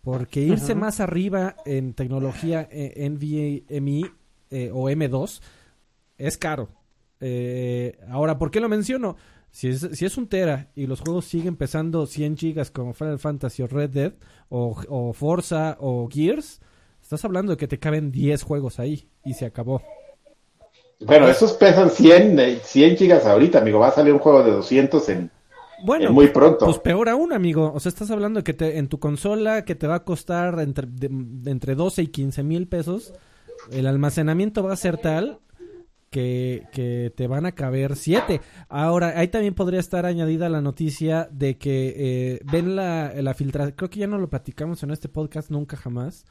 porque 0.03 0.41
irse 0.41 0.75
más 0.75 0.99
arriba 0.99 1.55
en 1.65 1.93
tecnología 1.93 2.67
eh, 2.69 3.09
NVMe 3.09 4.11
eh, 4.51 4.69
o 4.73 4.89
M2 4.89 5.41
es 6.17 6.37
caro. 6.37 6.69
Eh, 7.21 7.97
ahora, 8.09 8.37
¿por 8.37 8.51
qué 8.51 8.59
lo 8.59 8.67
menciono? 8.67 9.15
Si 9.49 9.69
es, 9.69 9.87
si 9.93 10.05
es 10.05 10.17
un 10.17 10.27
Tera 10.27 10.71
y 10.75 10.87
los 10.87 10.99
juegos 10.99 11.25
siguen 11.25 11.55
pesando 11.55 12.05
100 12.05 12.37
gigas 12.37 12.69
como 12.69 12.93
Final 12.93 13.19
Fantasy 13.19 13.63
o 13.63 13.67
Red 13.67 13.91
Dead 13.91 14.13
o, 14.49 14.75
o 14.89 15.13
Forza 15.13 15.77
o 15.79 16.09
Gears, 16.11 16.59
estás 17.01 17.23
hablando 17.23 17.53
de 17.53 17.57
que 17.57 17.67
te 17.67 17.79
caben 17.79 18.11
10 18.11 18.43
juegos 18.43 18.79
ahí 18.79 19.07
y 19.23 19.35
se 19.35 19.45
acabó. 19.45 19.81
Bueno, 20.99 21.29
esos 21.29 21.53
pesan 21.53 21.89
100, 21.89 22.39
eh, 22.39 22.59
100 22.61 22.97
gigas 22.97 23.25
ahorita, 23.25 23.59
amigo. 23.59 23.79
Va 23.79 23.87
a 23.87 23.91
salir 23.91 24.11
un 24.13 24.19
juego 24.19 24.43
de 24.43 24.51
200 24.51 25.09
en, 25.09 25.31
Bueno, 25.83 26.07
en 26.07 26.13
muy 26.13 26.27
pronto. 26.29 26.65
pues 26.65 26.79
peor 26.79 27.09
aún, 27.09 27.33
amigo. 27.33 27.71
O 27.73 27.79
sea, 27.79 27.89
estás 27.89 28.09
hablando 28.11 28.39
de 28.39 28.43
que 28.43 28.53
te, 28.53 28.77
en 28.77 28.87
tu 28.87 28.99
consola 28.99 29.65
que 29.65 29.75
te 29.75 29.87
va 29.87 29.95
a 29.95 30.03
costar 30.03 30.59
entre, 30.59 30.87
de 30.89 31.51
entre 31.51 31.75
12 31.75 32.03
y 32.03 32.07
15 32.07 32.43
mil 32.43 32.67
pesos, 32.67 33.13
el 33.71 33.87
almacenamiento 33.87 34.63
va 34.63 34.73
a 34.73 34.77
ser 34.77 34.97
tal 34.97 35.39
que, 36.13 36.67
que 36.71 37.11
te 37.15 37.25
van 37.25 37.47
a 37.47 37.53
caber 37.53 37.95
7. 37.95 38.39
Ahora, 38.69 39.13
ahí 39.15 39.29
también 39.29 39.55
podría 39.55 39.79
estar 39.79 40.05
añadida 40.05 40.47
la 40.47 40.61
noticia 40.61 41.27
de 41.31 41.57
que 41.57 41.93
eh, 41.97 42.39
ven 42.51 42.75
la, 42.75 43.11
la 43.15 43.33
filtración, 43.33 43.73
creo 43.75 43.89
que 43.89 43.99
ya 43.99 44.07
no 44.07 44.19
lo 44.19 44.29
platicamos 44.29 44.83
en 44.83 44.91
este 44.91 45.09
podcast 45.09 45.49
nunca 45.49 45.75
jamás, 45.75 46.25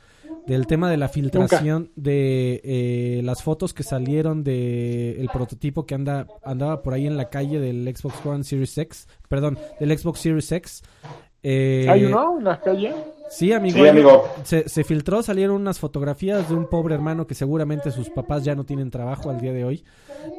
del 0.47 0.69
tema 0.69 0.89
de 0.89 0.99
la 0.99 1.09
filtración 1.09 1.91
de 1.97 2.61
eh, 2.63 3.23
las 3.25 3.43
fotos 3.43 3.75
que 3.75 3.83
salieron 3.83 4.45
de 4.45 5.21
el 5.21 5.29
prototipo 5.29 5.85
que 5.85 5.97
anda 5.97 6.29
andaba 6.45 6.81
por 6.83 6.95
ahí 6.95 7.09
en 7.09 7.17
la 7.17 7.29
calle 7.29 7.59
del 7.59 7.85
Xbox 7.95 8.25
One 8.25 8.45
Series 8.45 8.79
X, 8.79 9.09
perdón, 9.29 9.59
del 9.81 9.99
Xbox 9.99 10.21
Series 10.21 10.53
X. 10.53 10.83
Eh, 11.43 11.89
¿Hay 11.91 12.05
uno 12.05 12.39
en? 12.39 12.95
Sí, 13.31 13.53
amigo. 13.53 13.79
Sí, 13.79 13.89
amigo. 13.89 14.25
Se, 14.45 14.69
se 14.69 14.85
filtró, 14.85 15.23
salieron 15.23 15.57
unas 15.57 15.79
fotografías 15.79 16.49
de 16.49 16.55
un 16.55 16.67
pobre 16.69 16.95
hermano 16.95 17.27
que 17.27 17.35
seguramente 17.35 17.91
sus 17.91 18.11
papás 18.11 18.45
ya 18.45 18.55
no 18.55 18.65
tienen 18.65 18.91
trabajo 18.91 19.31
al 19.31 19.41
día 19.41 19.53
de 19.53 19.65
hoy 19.65 19.85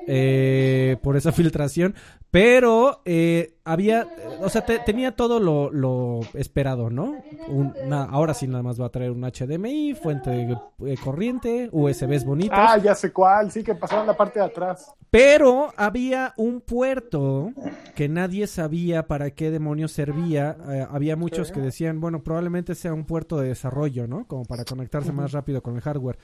eh, 0.07 0.97
por 1.01 1.17
esa 1.17 1.31
filtración. 1.33 1.95
Pero 2.31 3.01
eh, 3.05 3.57
había, 3.63 4.07
o 4.41 4.49
sea, 4.49 4.65
te- 4.65 4.79
tenía 4.79 5.15
todo 5.15 5.39
lo, 5.39 5.69
lo 5.71 6.21
esperado, 6.33 6.89
¿no? 6.89 7.15
Un- 7.47 7.73
ahora 7.91 8.33
sí 8.33 8.47
nada 8.47 8.63
más 8.63 8.81
va 8.81 8.87
a 8.87 8.89
traer 8.89 9.11
un 9.11 9.21
HDMI, 9.23 9.93
fuente 9.93 10.49
eh, 10.85 10.95
corriente, 11.03 11.69
USBs 11.71 12.25
bonitos. 12.25 12.57
Ah, 12.59 12.77
ya 12.79 12.95
sé 12.95 13.11
cuál. 13.13 13.51
Sí, 13.51 13.63
que 13.63 13.75
pasaron 13.75 14.07
la 14.07 14.17
parte 14.17 14.39
de 14.39 14.45
atrás. 14.45 14.91
Pero 15.11 15.71
había 15.77 16.33
un 16.37 16.61
puerto 16.61 17.51
que 17.93 18.09
nadie 18.09 18.47
sabía 18.47 19.05
para 19.05 19.29
qué 19.29 19.51
demonios 19.51 19.91
servía. 19.91 20.57
Eh, 20.71 20.87
había 20.89 21.15
muchos 21.15 21.51
que 21.51 21.59
decían, 21.59 22.01
bueno, 22.01 22.23
probablemente 22.23 22.72
sea 22.75 22.93
un 22.93 23.05
puerto 23.05 23.37
de 23.37 23.49
desarrollo, 23.49 24.07
¿no? 24.07 24.27
Como 24.27 24.45
para 24.45 24.65
conectarse 24.65 25.11
más 25.11 25.31
rápido 25.31 25.61
con 25.61 25.75
el 25.75 25.81
hardware. 25.81 26.17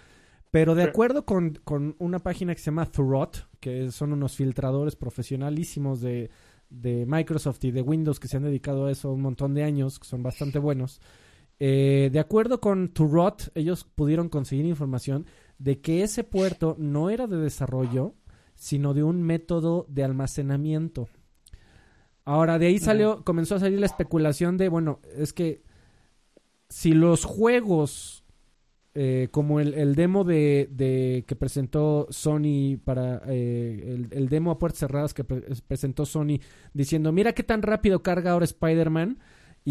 Pero 0.51 0.73
de 0.73 0.83
acuerdo 0.83 1.25
con, 1.25 1.59
con 1.63 1.95
una 1.99 2.19
página 2.19 2.55
que 2.55 2.59
se 2.59 2.71
llama 2.71 2.85
Thurrott, 2.85 3.47
que 3.59 3.91
son 3.91 4.13
unos 4.13 4.35
filtradores 4.35 4.95
profesionalísimos 4.95 6.01
de, 6.01 6.31
de 6.69 7.05
Microsoft 7.05 7.63
y 7.65 7.71
de 7.71 7.81
Windows 7.81 8.19
que 8.19 8.27
se 8.27 8.37
han 8.37 8.43
dedicado 8.43 8.85
a 8.85 8.91
eso 8.91 9.11
un 9.11 9.21
montón 9.21 9.53
de 9.53 9.63
años, 9.63 9.99
que 9.99 10.07
son 10.07 10.23
bastante 10.23 10.59
buenos. 10.59 11.01
Eh, 11.59 12.09
de 12.11 12.19
acuerdo 12.19 12.61
con 12.61 12.89
Thurrott, 12.93 13.51
ellos 13.53 13.83
pudieron 13.83 14.29
conseguir 14.29 14.65
información 14.65 15.25
de 15.57 15.81
que 15.81 16.03
ese 16.03 16.23
puerto 16.23 16.75
no 16.79 17.09
era 17.09 17.27
de 17.27 17.37
desarrollo, 17.37 18.15
sino 18.55 18.93
de 18.93 19.03
un 19.03 19.21
método 19.21 19.85
de 19.89 20.03
almacenamiento. 20.03 21.09
Ahora, 22.23 22.59
de 22.59 22.67
ahí 22.67 22.79
salió, 22.79 23.23
comenzó 23.23 23.55
a 23.55 23.59
salir 23.59 23.79
la 23.79 23.87
especulación 23.87 24.57
de, 24.57 24.69
bueno, 24.69 24.99
es 25.15 25.33
que 25.33 25.63
si 26.69 26.93
los 26.93 27.25
juegos 27.25 28.23
eh, 28.95 29.27
como 29.31 29.59
el, 29.59 29.95
demo 29.95 30.23
de, 30.23 30.67
de 30.71 31.23
que 31.27 31.35
presentó 31.35 32.07
Sony 32.09 32.77
para 32.83 33.21
eh, 33.27 34.07
el, 34.11 34.29
demo 34.29 34.51
a 34.51 34.59
puertas 34.59 34.79
cerradas 34.79 35.13
que 35.13 35.23
pre- 35.23 35.43
presentó 35.67 36.05
Sony 36.05 36.39
diciendo 36.73 37.11
mira 37.11 37.33
qué 37.33 37.43
tan 37.43 37.61
rápido 37.61 38.01
carga 38.01 38.31
ahora 38.31 38.45
Spider-Man 38.45 39.19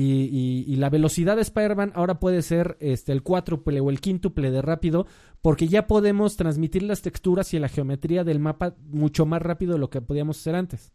y 0.01 0.77
la 0.77 0.91
velocidad 0.91 1.35
de 1.35 1.43
Spider-Man 1.43 1.91
ahora 1.95 2.21
puede 2.21 2.43
ser 2.43 2.77
este 2.79 3.11
el 3.11 3.25
cuádruple 3.25 3.81
o 3.81 3.91
el 3.91 4.01
quíntuple 4.01 4.53
de 4.53 4.63
rápido 4.63 5.07
porque 5.43 5.67
ya 5.67 5.89
podemos 5.89 6.37
transmitir 6.37 6.85
las 6.85 7.03
texturas 7.03 7.53
y 7.53 7.59
la 7.59 7.69
geometría 7.69 8.23
del 8.23 8.39
mapa 8.39 8.77
mucho 8.87 9.27
más 9.27 9.43
rápido 9.43 9.73
de 9.73 9.81
lo 9.81 9.91
que 9.91 10.01
podíamos 10.01 10.39
hacer 10.39 10.55
antes. 10.55 10.93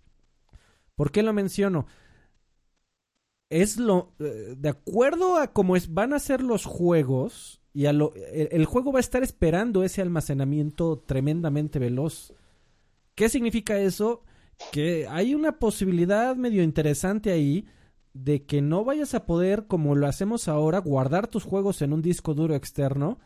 ¿Por 0.95 1.11
qué 1.11 1.21
lo 1.23 1.33
menciono? 1.33 1.85
Es 3.61 3.77
lo 3.77 4.13
eh, 4.19 4.55
de 4.57 4.69
acuerdo 4.69 5.37
a 5.37 5.53
cómo 5.53 5.75
es, 5.75 5.93
van 5.93 6.13
a 6.13 6.19
ser 6.19 6.41
los 6.41 6.65
juegos 6.65 7.61
y 7.73 7.85
a 7.85 7.93
lo 7.93 8.13
el, 8.15 8.65
juego 8.65 8.91
va 8.91 8.99
a 8.99 9.01
estar 9.01 9.23
esperando 9.23 9.83
ese 9.83 10.01
almacenamiento 10.01 10.99
tremendamente 11.05 11.79
veloz. 11.79 12.33
¿Qué 13.15 13.29
significa 13.29 13.79
eso? 13.79 14.23
Que 14.71 15.07
hay 15.07 15.35
una 15.35 15.59
posibilidad 15.59 16.35
medio 16.35 16.63
interesante 16.63 17.31
ahí 17.31 17.67
de 18.13 18.45
que 18.45 18.61
no 18.61 18.83
vayas 18.83 19.13
a 19.13 19.25
poder, 19.25 19.67
como 19.67 19.95
lo 19.95 20.07
hacemos 20.07 20.47
ahora, 20.47 20.79
guardar 20.79 21.27
tus 21.27 21.43
juegos 21.43 21.81
en 21.81 21.93
un 21.93 22.01
disco 22.01 22.33
duro 22.33 22.55
externo 22.55 23.19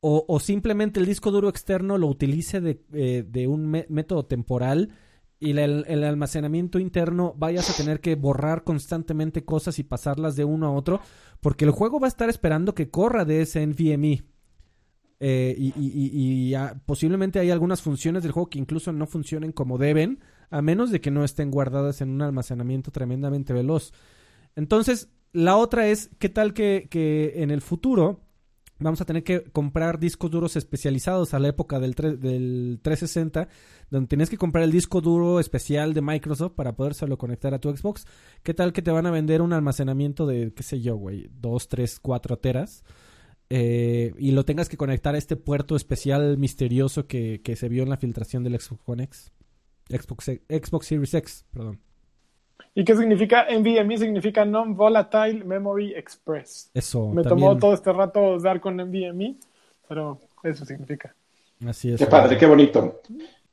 o, 0.00 0.24
o 0.28 0.40
simplemente 0.40 1.00
el 1.00 1.06
disco 1.06 1.30
duro 1.30 1.48
externo 1.48 1.98
lo 1.98 2.06
utilice 2.06 2.60
de, 2.60 2.82
eh, 2.92 3.24
de 3.26 3.48
un 3.48 3.66
método 3.88 4.24
temporal 4.24 4.92
y 5.38 5.50
el, 5.58 6.04
almacenamiento 6.04 6.78
interno 6.78 7.34
vayas 7.36 7.68
a 7.68 7.74
tener 7.74 8.00
que 8.00 8.14
borrar 8.14 8.64
constantemente 8.64 9.44
cosas 9.44 9.78
y 9.78 9.84
pasarlas 9.84 10.34
de 10.36 10.44
uno 10.44 10.66
a 10.66 10.72
otro, 10.72 11.00
porque 11.40 11.64
el 11.66 11.72
juego 11.72 12.00
va 12.00 12.06
a 12.06 12.08
estar 12.08 12.30
esperando 12.30 12.74
que 12.74 12.90
corra 12.90 13.24
de 13.24 13.42
ese 13.42 13.66
NVMe. 13.66 14.24
eh, 15.18 15.54
y, 15.58 16.54
posiblemente 16.86 17.38
hay 17.38 17.50
algunas 17.50 17.82
funciones 17.82 18.22
del 18.22 18.32
juego 18.32 18.50
que 18.50 18.58
incluso 18.58 18.92
no 18.92 19.06
funcionen 19.06 19.52
como 19.52 19.78
deben, 19.78 20.20
a 20.50 20.62
menos 20.62 20.90
de 20.90 21.00
que 21.00 21.10
no 21.10 21.24
estén 21.24 21.50
guardadas 21.50 22.00
en 22.00 22.10
un 22.10 22.22
almacenamiento 22.22 22.90
tremendamente 22.90 23.52
veloz. 23.52 23.92
Entonces, 24.54 25.10
la 25.32 25.56
otra 25.56 25.88
es, 25.88 26.10
¿qué 26.18 26.28
tal 26.30 26.54
que, 26.54 26.88
que 26.90 27.42
en 27.42 27.50
el 27.50 27.60
futuro 27.60 28.25
vamos 28.78 29.00
a 29.00 29.04
tener 29.04 29.24
que 29.24 29.44
comprar 29.44 29.98
discos 29.98 30.30
duros 30.30 30.56
especializados 30.56 31.34
a 31.34 31.38
la 31.38 31.48
época 31.48 31.80
del, 31.80 31.94
del 31.94 32.80
360, 32.82 33.48
donde 33.90 34.08
tenías 34.08 34.30
que 34.30 34.38
comprar 34.38 34.64
el 34.64 34.72
disco 34.72 35.00
duro 35.00 35.40
especial 35.40 35.94
de 35.94 36.02
Microsoft 36.02 36.52
para 36.52 36.76
podérselo 36.76 37.18
conectar 37.18 37.54
a 37.54 37.58
tu 37.58 37.74
Xbox? 37.74 38.06
¿Qué 38.42 38.54
tal 38.54 38.72
que 38.72 38.82
te 38.82 38.90
van 38.90 39.06
a 39.06 39.10
vender 39.10 39.42
un 39.42 39.52
almacenamiento 39.52 40.26
de, 40.26 40.52
qué 40.54 40.62
sé 40.62 40.80
yo, 40.80 40.96
güey, 40.96 41.30
2, 41.40 41.68
3, 41.68 42.00
4 42.00 42.38
teras? 42.38 42.84
eh, 43.48 44.12
y 44.18 44.32
lo 44.32 44.44
tengas 44.44 44.68
que 44.68 44.76
conectar 44.76 45.14
a 45.14 45.18
este 45.18 45.36
puerto 45.36 45.76
especial 45.76 46.36
misterioso 46.38 47.06
que, 47.06 47.42
que 47.42 47.56
se 47.56 47.68
vio 47.68 47.82
en 47.82 47.90
la 47.90 47.96
filtración 47.96 48.42
del 48.42 48.60
Xbox 48.60 48.82
One 48.86 49.04
X. 49.04 49.32
Xbox, 49.88 50.24
Xbox 50.48 50.86
Series 50.86 51.14
X, 51.14 51.46
perdón. 51.52 51.80
¿Y 52.78 52.84
qué 52.84 52.94
significa 52.94 53.46
NVMe? 53.50 53.96
Significa 53.96 54.44
Non-Volatile 54.44 55.42
Memory 55.44 55.94
Express. 55.94 56.70
Eso 56.74 57.08
Me 57.08 57.22
también. 57.22 57.48
tomó 57.48 57.58
todo 57.58 57.72
este 57.72 57.90
rato 57.90 58.38
dar 58.38 58.60
con 58.60 58.76
NVMe, 58.76 59.36
pero 59.88 60.20
eso 60.42 60.66
significa. 60.66 61.14
Así 61.66 61.92
es. 61.92 61.98
Qué 61.98 62.04
padre, 62.06 62.36
qué 62.36 62.44
bonito. 62.44 63.00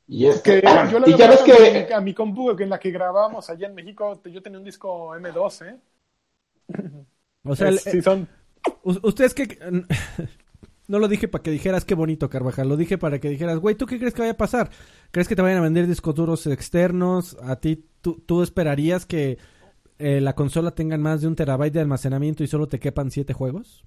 Y 0.06 0.26
es 0.26 0.42
Que 0.42 0.60
que, 0.60 0.68
yo 0.92 0.98
lo 0.98 1.08
y 1.08 1.16
ya 1.16 1.26
ves 1.28 1.40
puesto 1.40 1.54
a 1.64 1.66
mi- 1.72 1.86
que 1.86 1.94
a 1.94 2.00
mi 2.02 2.12
compu 2.12 2.50
en 2.50 2.68
la 2.68 2.78
que 2.78 2.90
grabábamos 2.90 3.48
allá 3.48 3.66
en 3.66 3.74
México, 3.74 4.20
yo 4.26 4.42
tenía 4.42 4.58
un 4.58 4.64
disco 4.66 5.16
M2, 5.16 5.62
¿eh? 5.62 5.76
O 7.44 7.56
sea, 7.56 7.68
el- 7.68 7.76
Es- 7.76 7.82
sí, 7.84 8.02
son 8.02 8.28
ustedes 8.82 9.32
que... 9.32 9.58
No 10.86 10.98
lo 10.98 11.08
dije 11.08 11.28
para 11.28 11.42
que 11.42 11.50
dijeras 11.50 11.84
qué 11.84 11.94
bonito, 11.94 12.28
Carvajal. 12.28 12.68
Lo 12.68 12.76
dije 12.76 12.98
para 12.98 13.18
que 13.18 13.30
dijeras, 13.30 13.58
güey, 13.58 13.74
¿tú 13.74 13.86
qué 13.86 13.98
crees 13.98 14.14
que 14.14 14.22
vaya 14.22 14.32
a 14.32 14.36
pasar? 14.36 14.70
¿Crees 15.10 15.28
que 15.28 15.36
te 15.36 15.42
vayan 15.42 15.58
a 15.58 15.62
vender 15.62 15.86
discos 15.86 16.14
duros 16.14 16.46
externos? 16.46 17.36
¿A 17.42 17.56
ti 17.56 17.86
tú, 18.02 18.22
tú 18.26 18.42
esperarías 18.42 19.06
que 19.06 19.38
eh, 19.98 20.20
la 20.20 20.34
consola 20.34 20.72
tenga 20.72 20.98
más 20.98 21.22
de 21.22 21.28
un 21.28 21.36
terabyte 21.36 21.72
de 21.72 21.80
almacenamiento 21.80 22.44
y 22.44 22.48
solo 22.48 22.68
te 22.68 22.78
quepan 22.80 23.10
siete 23.10 23.32
juegos? 23.32 23.84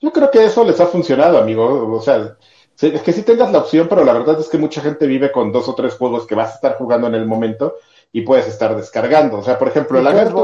yo 0.00 0.12
creo 0.12 0.30
que 0.30 0.44
eso 0.44 0.64
les 0.64 0.80
ha 0.80 0.86
funcionado, 0.86 1.38
amigo. 1.38 1.94
O 1.94 2.00
sea, 2.00 2.36
es 2.80 3.02
que 3.02 3.12
sí 3.12 3.22
tengas 3.22 3.52
la 3.52 3.58
opción, 3.60 3.86
pero 3.88 4.04
la 4.04 4.12
verdad 4.12 4.38
es 4.40 4.48
que 4.48 4.58
mucha 4.58 4.80
gente 4.80 5.06
vive 5.06 5.32
con 5.32 5.52
dos 5.52 5.68
o 5.68 5.74
tres 5.74 5.94
juegos 5.94 6.26
que 6.26 6.34
vas 6.34 6.52
a 6.52 6.54
estar 6.54 6.76
jugando 6.76 7.06
en 7.06 7.14
el 7.14 7.26
momento 7.26 7.74
y 8.12 8.20
puedes 8.22 8.46
estar 8.46 8.76
descargando. 8.76 9.38
O 9.38 9.42
sea, 9.42 9.58
por 9.58 9.68
ejemplo, 9.68 9.98
el 9.98 10.04
lagarto. 10.04 10.36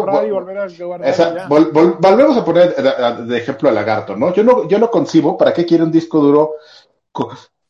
Esa- 1.10 1.34
vol- 1.48 1.70
vol- 1.72 1.96
volvemos 2.00 2.36
a 2.36 2.44
poner 2.44 2.74
eh, 2.76 2.82
de, 2.82 3.24
de 3.26 3.38
ejemplo 3.38 3.68
al 3.68 3.74
lagarto, 3.74 4.16
¿no? 4.16 4.32
Yo 4.32 4.42
no, 4.42 4.66
yo 4.68 4.78
no 4.78 4.90
concibo 4.90 5.36
para 5.36 5.52
qué 5.52 5.66
quiere 5.66 5.84
un 5.84 5.92
disco 5.92 6.18
duro. 6.20 6.54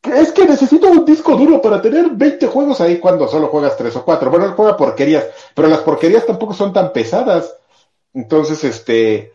Es 0.03 0.31
que 0.31 0.45
necesito 0.45 0.87
un 0.87 1.03
disco 1.03 1.35
duro 1.35 1.61
para 1.61 1.81
tener 1.81 2.09
20 2.11 2.47
juegos 2.47 2.79
ahí 2.79 2.99
cuando 2.99 3.27
solo 3.27 3.47
juegas 3.47 3.75
3 3.75 3.93
o 3.97 4.05
4. 4.05 4.29
Bueno, 4.29 4.45
él 4.45 4.51
juega 4.53 4.77
porquerías, 4.77 5.25
pero 5.53 5.67
las 5.67 5.79
porquerías 5.79 6.25
tampoco 6.25 6.53
son 6.53 6.71
tan 6.71 6.93
pesadas. 6.93 7.53
Entonces, 8.13 8.63
este. 8.63 9.33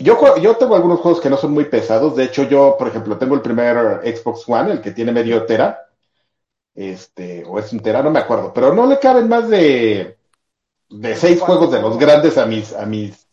Yo, 0.00 0.16
yo 0.38 0.56
tengo 0.56 0.74
algunos 0.76 1.00
juegos 1.00 1.20
que 1.20 1.30
no 1.30 1.36
son 1.36 1.52
muy 1.52 1.64
pesados. 1.64 2.16
De 2.16 2.24
hecho, 2.24 2.44
yo, 2.44 2.76
por 2.78 2.88
ejemplo, 2.88 3.16
tengo 3.18 3.34
el 3.36 3.40
primer 3.40 4.00
Xbox 4.04 4.48
One, 4.48 4.72
el 4.72 4.80
que 4.80 4.90
tiene 4.92 5.12
medio 5.12 5.44
tera. 5.44 5.87
Este, 6.80 7.44
o 7.44 7.58
es 7.58 7.72
un 7.72 7.80
tera, 7.80 8.02
no 8.02 8.10
me 8.10 8.20
acuerdo. 8.20 8.52
Pero 8.54 8.72
no 8.72 8.86
le 8.86 8.98
caben 9.00 9.28
más 9.28 9.48
de, 9.48 10.16
de 10.88 11.16
seis 11.16 11.40
juegos 11.40 11.72
de 11.72 11.80
los 11.82 11.98
grandes 11.98 12.38
a 12.38 12.46
mis, 12.46 12.72
a 12.74 12.86
mis 12.86 13.26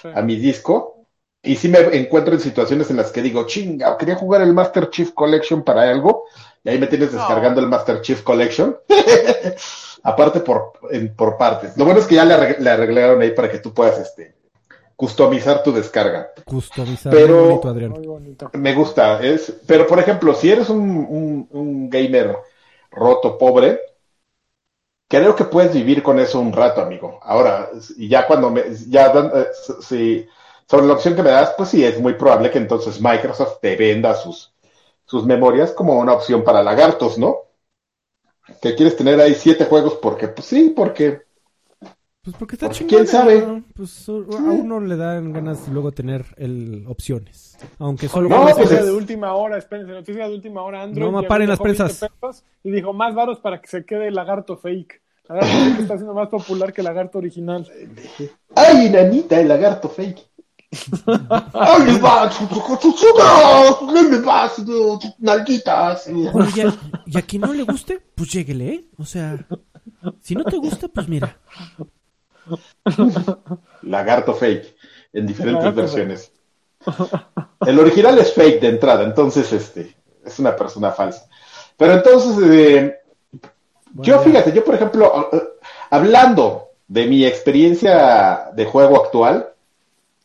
Sí. 0.00 0.08
a 0.14 0.22
mi 0.22 0.36
disco 0.36 1.04
y 1.42 1.56
sí 1.56 1.68
me 1.68 1.78
encuentro 1.78 2.32
en 2.32 2.40
situaciones 2.40 2.88
en 2.90 2.96
las 2.96 3.10
que 3.12 3.20
digo, 3.20 3.46
chinga, 3.46 3.96
quería 3.98 4.14
jugar 4.14 4.40
el 4.42 4.54
Master 4.54 4.88
Chief 4.90 5.12
Collection 5.12 5.62
para 5.64 5.82
algo 5.90 6.24
y 6.64 6.70
ahí 6.70 6.78
me 6.78 6.86
tienes 6.86 7.12
No. 7.12 7.18
descargando 7.18 7.60
el 7.60 7.66
Master 7.66 8.00
Chief 8.00 8.22
Collection. 8.22 8.76
Aparte 10.04 10.40
por, 10.40 10.72
en- 10.90 11.14
por 11.14 11.36
partes. 11.36 11.76
Lo 11.76 11.84
bueno 11.84 12.00
es 12.00 12.06
que 12.06 12.14
ya 12.16 12.24
le, 12.24 12.34
arreg- 12.34 12.58
le 12.58 12.70
arreglaron 12.70 13.20
ahí 13.20 13.32
para 13.32 13.50
que 13.50 13.58
tú 13.58 13.72
puedas 13.74 13.98
este, 13.98 14.34
customizar 14.96 15.62
tu 15.62 15.72
descarga. 15.72 16.30
Customizar. 16.44 17.12
Pero- 17.12 17.36
Muy 17.40 17.48
bonito, 17.50 17.68
Adrián. 17.68 17.90
Muy 17.92 18.06
bonito. 18.06 18.50
Me 18.54 18.74
gusta, 18.74 19.22
es, 19.22 19.52
pero 19.66 19.86
por 19.86 19.98
ejemplo, 19.98 20.34
si 20.34 20.50
eres 20.50 20.68
un, 20.70 20.80
un, 20.80 21.48
un 21.50 21.90
gamer 21.90 22.36
roto, 22.92 23.38
pobre, 23.38 23.80
creo 25.08 25.36
que 25.36 25.44
puedes 25.44 25.74
vivir 25.74 26.02
con 26.02 26.18
eso 26.18 26.40
un 26.40 26.52
rato, 26.52 26.80
amigo. 26.80 27.18
Ahora, 27.22 27.70
y 27.96 28.08
ya 28.08 28.26
cuando 28.26 28.50
me, 28.50 28.62
ya 28.88 29.12
eh, 29.34 29.46
si, 29.80 30.26
sobre 30.66 30.86
la 30.86 30.94
opción 30.94 31.14
que 31.14 31.22
me 31.22 31.30
das, 31.30 31.54
pues 31.56 31.68
sí, 31.68 31.84
es 31.84 31.98
muy 31.98 32.14
probable 32.14 32.50
que 32.50 32.58
entonces 32.58 33.00
Microsoft 33.00 33.58
te 33.60 33.76
venda 33.76 34.14
sus, 34.14 34.52
sus 35.04 35.26
memorias 35.26 35.72
como 35.72 35.98
una 35.98 36.14
opción 36.14 36.44
para 36.44 36.62
lagartos, 36.62 37.18
¿no? 37.18 37.42
Que 38.60 38.74
quieres 38.74 38.96
tener 38.96 39.20
ahí 39.20 39.34
siete 39.34 39.66
juegos 39.66 39.94
porque, 39.94 40.28
pues 40.28 40.46
sí, 40.46 40.72
porque 40.74 41.22
Pues 42.24 42.36
porque 42.36 42.54
está 42.54 42.66
Pues, 42.66 42.78
chingón. 42.78 42.98
¿quién 42.98 43.06
sabe? 43.08 43.64
Pues 43.74 44.08
a 44.08 44.12
uno 44.12 44.78
le 44.78 44.96
dan 44.96 45.32
ganas 45.32 45.66
luego 45.66 45.90
tener 45.90 46.24
el, 46.36 46.84
opciones. 46.86 47.58
Aunque 47.80 48.06
solo 48.06 48.28
No, 48.28 48.42
pues 48.42 48.58
noticia 48.58 48.84
de 48.84 48.92
última 48.92 49.34
hora, 49.34 49.58
espérense, 49.58 49.92
noticia 49.92 50.28
de 50.28 50.34
última 50.36 50.62
hora. 50.62 50.82
Android 50.84 51.10
No 51.10 51.20
me 51.20 51.26
paren 51.26 51.48
las 51.48 51.58
dejó 51.58 51.64
20 51.64 51.84
prensas. 51.84 52.44
Y 52.62 52.70
dijo, 52.70 52.92
más 52.92 53.12
varos 53.16 53.40
para 53.40 53.60
que 53.60 53.66
se 53.66 53.84
quede 53.84 54.06
el 54.06 54.14
lagarto 54.14 54.56
fake. 54.56 55.02
Lagarto 55.28 55.48
fake 55.52 55.80
está 55.80 55.96
siendo 55.96 56.14
más 56.14 56.28
popular 56.28 56.72
que 56.72 56.82
el 56.82 56.84
lagarto 56.84 57.18
original. 57.18 57.68
¡Ay, 58.54 58.88
nanita, 58.88 59.40
el 59.40 59.48
lagarto 59.48 59.88
fake! 59.88 60.24
¡Ay, 61.52 62.00
¡Nalguitas! 65.18 66.08
Y 67.04 67.18
a 67.18 67.22
quien 67.22 67.42
no 67.42 67.52
le 67.52 67.64
guste, 67.64 67.98
pues 68.14 68.30
lléguele, 68.30 68.68
¿eh? 68.74 68.84
O 68.96 69.04
sea, 69.04 69.44
si 70.20 70.36
no 70.36 70.44
te 70.44 70.56
gusta, 70.56 70.86
pues 70.86 71.08
mira. 71.08 71.36
Lagarto 73.82 74.34
fake, 74.34 74.74
en 75.12 75.26
diferentes 75.26 75.64
Lagarto 75.64 75.80
versiones. 75.80 76.32
El 77.66 77.78
original 77.78 78.18
es 78.18 78.32
fake 78.34 78.60
de 78.60 78.68
entrada, 78.68 79.04
entonces 79.04 79.52
este 79.52 79.94
es 80.24 80.38
una 80.38 80.54
persona 80.56 80.90
falsa. 80.90 81.28
Pero 81.76 81.94
entonces, 81.94 82.38
eh, 82.50 82.96
yo 83.94 84.18
fíjate, 84.20 84.52
yo 84.52 84.64
por 84.64 84.74
ejemplo, 84.74 85.28
eh, 85.32 85.42
hablando 85.90 86.68
de 86.88 87.06
mi 87.06 87.24
experiencia 87.24 88.50
de 88.54 88.64
juego 88.64 89.02
actual, 89.02 89.52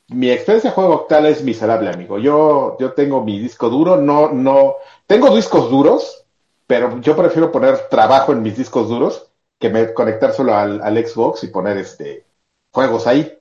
mi 0.09 0.29
experiencia 0.31 0.69
de 0.69 0.75
juego 0.75 0.93
actual 0.93 1.25
es 1.25 1.43
miserable, 1.43 1.89
amigo. 1.89 2.17
Yo, 2.17 2.77
yo 2.79 2.93
tengo 2.93 3.23
mi 3.23 3.39
disco 3.39 3.69
duro, 3.69 3.97
no, 3.97 4.31
no, 4.31 4.75
tengo 5.05 5.35
discos 5.35 5.69
duros, 5.69 6.25
pero 6.65 6.99
yo 7.01 7.15
prefiero 7.15 7.51
poner 7.51 7.89
trabajo 7.89 8.31
en 8.31 8.41
mis 8.41 8.57
discos 8.57 8.89
duros 8.89 9.27
que 9.59 9.69
me 9.69 9.93
conectar 9.93 10.33
solo 10.33 10.55
al, 10.55 10.81
al 10.81 10.97
Xbox 11.07 11.43
y 11.43 11.47
poner 11.47 11.77
este 11.77 12.25
juegos 12.71 13.07
ahí. 13.07 13.33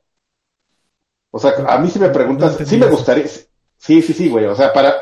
O 1.30 1.38
sea, 1.38 1.52
a 1.68 1.78
mí 1.78 1.88
si 1.90 1.98
me 1.98 2.08
preguntas, 2.08 2.56
sí 2.64 2.76
me 2.78 2.86
gustaría, 2.86 3.26
sí, 3.76 4.00
sí, 4.02 4.12
sí, 4.12 4.28
güey. 4.28 4.46
O 4.46 4.54
sea, 4.54 4.72
para, 4.72 4.94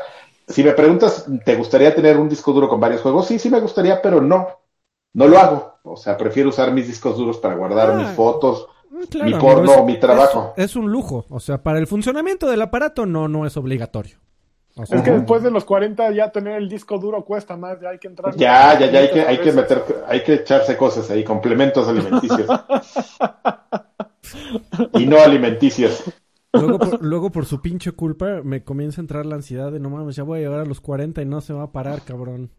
si 0.47 0.63
me 0.63 0.71
preguntas, 0.73 1.25
¿te 1.45 1.55
gustaría 1.55 1.95
tener 1.95 2.17
un 2.17 2.27
disco 2.27 2.51
duro 2.51 2.67
con 2.67 2.79
varios 2.79 3.01
juegos? 3.01 3.27
Sí, 3.27 3.39
sí 3.39 3.49
me 3.49 3.59
gustaría, 3.61 4.01
pero 4.01 4.21
no, 4.21 4.47
no 5.13 5.27
lo 5.27 5.37
hago. 5.39 5.75
O 5.83 5.95
sea, 5.95 6.17
prefiero 6.17 6.49
usar 6.49 6.71
mis 6.71 6.87
discos 6.87 7.17
duros 7.17 7.37
para 7.37 7.55
guardar 7.55 7.91
Ah, 7.91 7.93
mis 7.93 8.09
fotos. 8.09 8.67
Mm, 8.89 9.03
Claro, 9.09 9.27
Mi 9.27 9.33
porno, 9.33 9.71
es- 9.73 9.83
mi 9.85 9.99
trabajo. 9.99 10.53
Es, 10.57 10.71
es 10.71 10.75
un 10.75 10.91
lujo. 10.91 11.25
O 11.29 11.39
sea, 11.39 11.61
para 11.63 11.79
el 11.79 11.87
funcionamiento 11.87 12.47
del 12.49 12.61
aparato 12.61 13.05
no, 13.05 13.27
no 13.27 13.45
es 13.45 13.55
obligatorio. 13.55 14.17
O 14.77 14.85
sea, 14.85 14.97
Es 14.97 15.03
que 15.03 15.11
después 15.11 15.41
de 15.41 15.51
los 15.51 15.63
40 15.63 16.11
ya 16.11 16.31
tener 16.31 16.57
el 16.57 16.67
disco 16.67 16.99
duro 16.99 17.23
cuesta 17.23 17.55
más, 17.55 17.79
ya 17.79 17.89
hay 17.89 17.99
que 17.99 18.09
entrar. 18.09 18.35
Ya, 18.35 18.77
ya, 18.77 18.91
ya 18.91 18.99
hay 18.99 19.09
que, 19.09 19.21
hay 19.21 19.37
que 19.37 19.51
meter, 19.53 19.83
hay 20.07 20.23
que 20.23 20.33
echarse 20.33 20.75
cosas 20.75 21.09
ahí, 21.09 21.23
complementos 21.23 21.87
alimenticios. 21.87 22.47
y 24.93 25.05
no 25.05 25.19
alimenticios. 25.19 26.03
luego, 26.51 26.79
por, 26.79 27.03
luego 27.03 27.29
por 27.29 27.45
su 27.45 27.61
pinche 27.61 27.93
culpa 27.93 28.41
me 28.43 28.63
comienza 28.63 28.99
a 28.99 29.03
entrar 29.03 29.25
la 29.25 29.35
ansiedad 29.35 29.71
de 29.71 29.79
no 29.79 29.89
mames, 29.89 30.17
ya 30.17 30.23
voy 30.23 30.39
a 30.39 30.43
llegar 30.43 30.59
a 30.59 30.65
los 30.65 30.81
40 30.81 31.21
y 31.21 31.25
no 31.25 31.39
se 31.39 31.53
va 31.53 31.63
a 31.63 31.71
parar, 31.71 32.01
cabrón. 32.01 32.51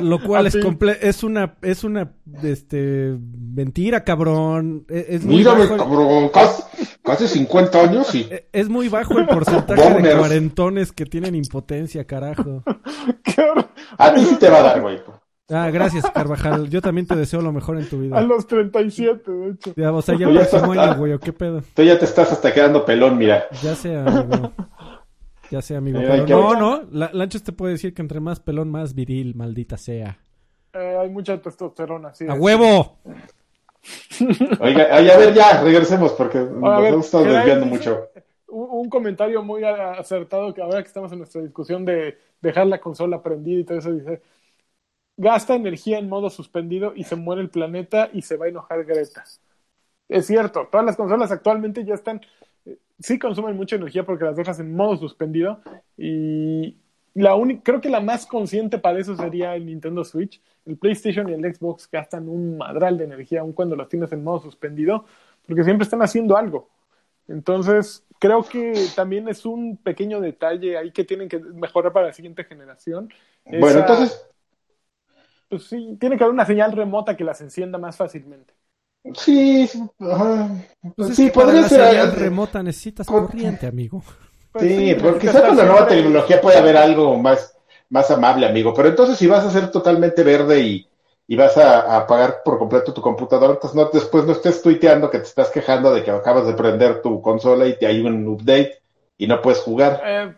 Lo 0.00 0.18
cual 0.22 0.46
es 0.46 0.56
comple 0.56 0.96
es 1.02 1.22
una 1.22 1.54
es 1.62 1.84
una 1.84 2.12
este 2.42 3.16
mentira, 3.54 4.02
cabrón. 4.02 4.86
E- 4.88 5.06
Es, 5.10 5.24
muy 5.24 5.36
Mírame, 5.36 5.60
bajo 5.66 5.74
el- 5.74 5.78
cabrón, 5.80 6.28
casi, 6.30 6.62
casi 7.02 7.28
50 7.28 7.80
años 7.82 8.14
y 8.14 8.20
e- 8.30 8.48
es 8.52 8.68
muy 8.70 8.88
bajo 8.88 9.18
el 9.18 9.26
porcentaje 9.26 10.00
de 10.02 10.16
cuarentones 10.16 10.90
que 10.92 11.04
tienen 11.04 11.34
impotencia, 11.34 12.04
carajo. 12.06 12.62
A 13.98 14.14
ti 14.14 14.24
sí 14.24 14.36
te 14.36 14.48
va 14.48 14.58
a 14.58 14.62
dar, 14.62 14.80
güey. 14.80 15.00
Ah, 15.50 15.68
gracias, 15.70 16.08
Carvajal. 16.10 16.70
Yo 16.70 16.80
también 16.80 17.06
te 17.06 17.14
deseo 17.14 17.42
lo 17.42 17.52
mejor 17.52 17.78
en 17.78 17.86
tu 17.86 17.96
A 17.96 18.00
vida. 18.00 18.20
los 18.22 18.46
37, 18.46 19.30
de 19.30 19.50
hecho. 19.50 19.74
Ya, 19.76 19.92
o 19.92 20.00
sea, 20.00 20.14
ya 20.18 20.28
ya 20.30 20.34
próximo 20.48 20.72
estás- 20.72 20.88
año, 20.88 20.98
güey, 20.98 21.12
¿o 21.12 21.18
qué 21.20 21.32
pedo? 21.34 21.62
Tú 21.74 21.82
ya 21.82 21.98
te 21.98 22.06
estás 22.06 22.32
hasta 22.32 22.54
quedando 22.54 22.86
pelón, 22.86 23.18
mira. 23.18 23.44
Ya 23.62 23.74
sea, 23.74 24.04
amigo. 24.06 24.52
Ya 25.52 25.60
sea, 25.60 25.78
amigo. 25.78 25.98
Eh, 25.98 26.02
Pero 26.02 26.12
hay 26.14 26.24
que- 26.24 26.32
no, 26.32 26.54
no. 26.54 26.82
La, 26.90 27.10
Lanchas 27.12 27.42
te 27.42 27.52
puede 27.52 27.72
decir 27.74 27.92
que 27.92 28.00
entre 28.00 28.20
más 28.20 28.40
pelón, 28.40 28.70
más 28.70 28.94
viril, 28.94 29.34
maldita 29.34 29.76
sea. 29.76 30.18
Eh, 30.72 30.96
hay 30.98 31.10
mucha 31.10 31.40
testosterona, 31.42 32.14
sí. 32.14 32.26
¡A 32.26 32.32
huevo! 32.32 32.96
Oiga, 34.60 34.86
ay, 34.90 35.10
a 35.10 35.18
ver, 35.18 35.34
ya, 35.34 35.62
regresemos 35.62 36.12
porque 36.12 36.38
A 36.38 36.42
nos 36.90 37.10
desviando 37.12 37.66
mucho. 37.66 38.08
un, 38.48 38.68
un 38.70 38.88
comentario 38.88 39.42
muy 39.42 39.62
acertado 39.64 40.54
que 40.54 40.62
ahora 40.62 40.80
que 40.82 40.88
estamos 40.88 41.12
en 41.12 41.18
nuestra 41.18 41.42
discusión 41.42 41.84
de 41.84 42.16
dejar 42.40 42.66
la 42.66 42.80
consola 42.80 43.22
prendida 43.22 43.60
y 43.60 43.64
todo 43.64 43.78
eso, 43.78 43.92
dice, 43.92 44.22
gasta 45.18 45.54
energía 45.54 45.98
en 45.98 46.08
modo 46.08 46.30
suspendido 46.30 46.94
y 46.96 47.04
se 47.04 47.16
muere 47.16 47.42
el 47.42 47.50
planeta 47.50 48.08
y 48.10 48.22
se 48.22 48.36
va 48.38 48.46
a 48.46 48.48
enojar 48.48 48.84
Greta. 48.84 49.24
Es 50.08 50.26
cierto, 50.26 50.68
todas 50.70 50.86
las 50.86 50.96
consolas 50.96 51.30
actualmente 51.30 51.84
ya 51.84 51.94
están, 51.94 52.22
sí 53.02 53.18
consumen 53.18 53.56
mucha 53.56 53.76
energía 53.76 54.04
porque 54.04 54.24
las 54.24 54.36
dejas 54.36 54.60
en 54.60 54.74
modo 54.74 54.96
suspendido 54.96 55.60
y 55.96 56.78
la 57.14 57.34
única, 57.34 57.62
creo 57.64 57.80
que 57.80 57.90
la 57.90 58.00
más 58.00 58.26
consciente 58.26 58.78
para 58.78 58.98
eso 59.00 59.16
sería 59.16 59.54
el 59.54 59.66
Nintendo 59.66 60.04
Switch. 60.04 60.40
El 60.64 60.78
PlayStation 60.78 61.28
y 61.28 61.32
el 61.34 61.54
Xbox 61.54 61.88
gastan 61.90 62.28
un 62.28 62.56
madral 62.58 62.96
de 62.98 63.04
energía 63.04 63.40
aun 63.42 63.52
cuando 63.52 63.76
los 63.76 63.88
tienes 63.88 64.12
en 64.12 64.24
modo 64.24 64.40
suspendido 64.40 65.04
porque 65.46 65.64
siempre 65.64 65.84
están 65.84 66.02
haciendo 66.02 66.36
algo. 66.36 66.70
Entonces, 67.28 68.04
creo 68.18 68.42
que 68.44 68.74
también 68.96 69.28
es 69.28 69.46
un 69.46 69.76
pequeño 69.76 70.20
detalle 70.20 70.76
ahí 70.78 70.92
que 70.92 71.04
tienen 71.04 71.28
que 71.28 71.38
mejorar 71.38 71.92
para 71.92 72.06
la 72.08 72.12
siguiente 72.12 72.44
generación. 72.44 73.10
Bueno, 73.44 73.78
Esa- 73.78 73.80
entonces, 73.80 74.26
pues 75.48 75.64
sí, 75.64 75.96
tiene 76.00 76.16
que 76.16 76.24
haber 76.24 76.34
una 76.34 76.46
señal 76.46 76.72
remota 76.72 77.16
que 77.16 77.24
las 77.24 77.40
encienda 77.40 77.78
más 77.78 77.96
fácilmente. 77.96 78.54
Sí, 79.14 79.66
sí. 79.66 81.30
Pues 81.30 81.30
podría 81.30 81.62
la 81.62 81.68
ser. 81.68 81.80
señal 81.80 82.10
eh, 82.10 82.10
remota 82.12 82.62
necesitas 82.62 83.10
con- 83.10 83.26
corriente, 83.26 83.66
amigo. 83.66 84.02
Pues 84.52 84.66
Sí, 84.66 84.94
porque 85.00 85.26
necesitas 85.26 85.32
quizá 85.32 85.42
con 85.46 85.56
la 85.56 85.64
nueva 85.64 85.86
tecnología 85.86 86.40
puede 86.40 86.58
haber 86.58 86.76
algo 86.76 87.16
más, 87.18 87.56
más 87.88 88.10
amable, 88.10 88.46
amigo. 88.46 88.74
Pero 88.74 88.88
entonces, 88.88 89.16
si 89.18 89.26
vas 89.26 89.44
a 89.44 89.50
ser 89.50 89.70
totalmente 89.70 90.22
verde 90.22 90.60
y, 90.60 90.88
y 91.26 91.36
vas 91.36 91.56
a, 91.56 91.80
a 91.82 91.96
apagar 91.98 92.42
por 92.44 92.58
completo 92.58 92.92
tu 92.92 93.00
computadora, 93.00 93.54
entonces 93.54 93.76
no, 93.76 93.90
después 93.92 94.24
no 94.24 94.32
estés 94.32 94.62
tuiteando 94.62 95.10
que 95.10 95.18
te 95.18 95.24
estás 95.24 95.50
quejando 95.50 95.92
de 95.94 96.04
que 96.04 96.10
acabas 96.10 96.46
de 96.46 96.54
prender 96.54 97.02
tu 97.02 97.20
consola 97.22 97.66
y 97.66 97.78
te 97.78 97.86
hay 97.86 98.00
un 98.00 98.26
update 98.28 98.82
y 99.18 99.26
no 99.26 99.40
puedes 99.40 99.60
jugar. 99.60 100.00
Eh, 100.04 100.34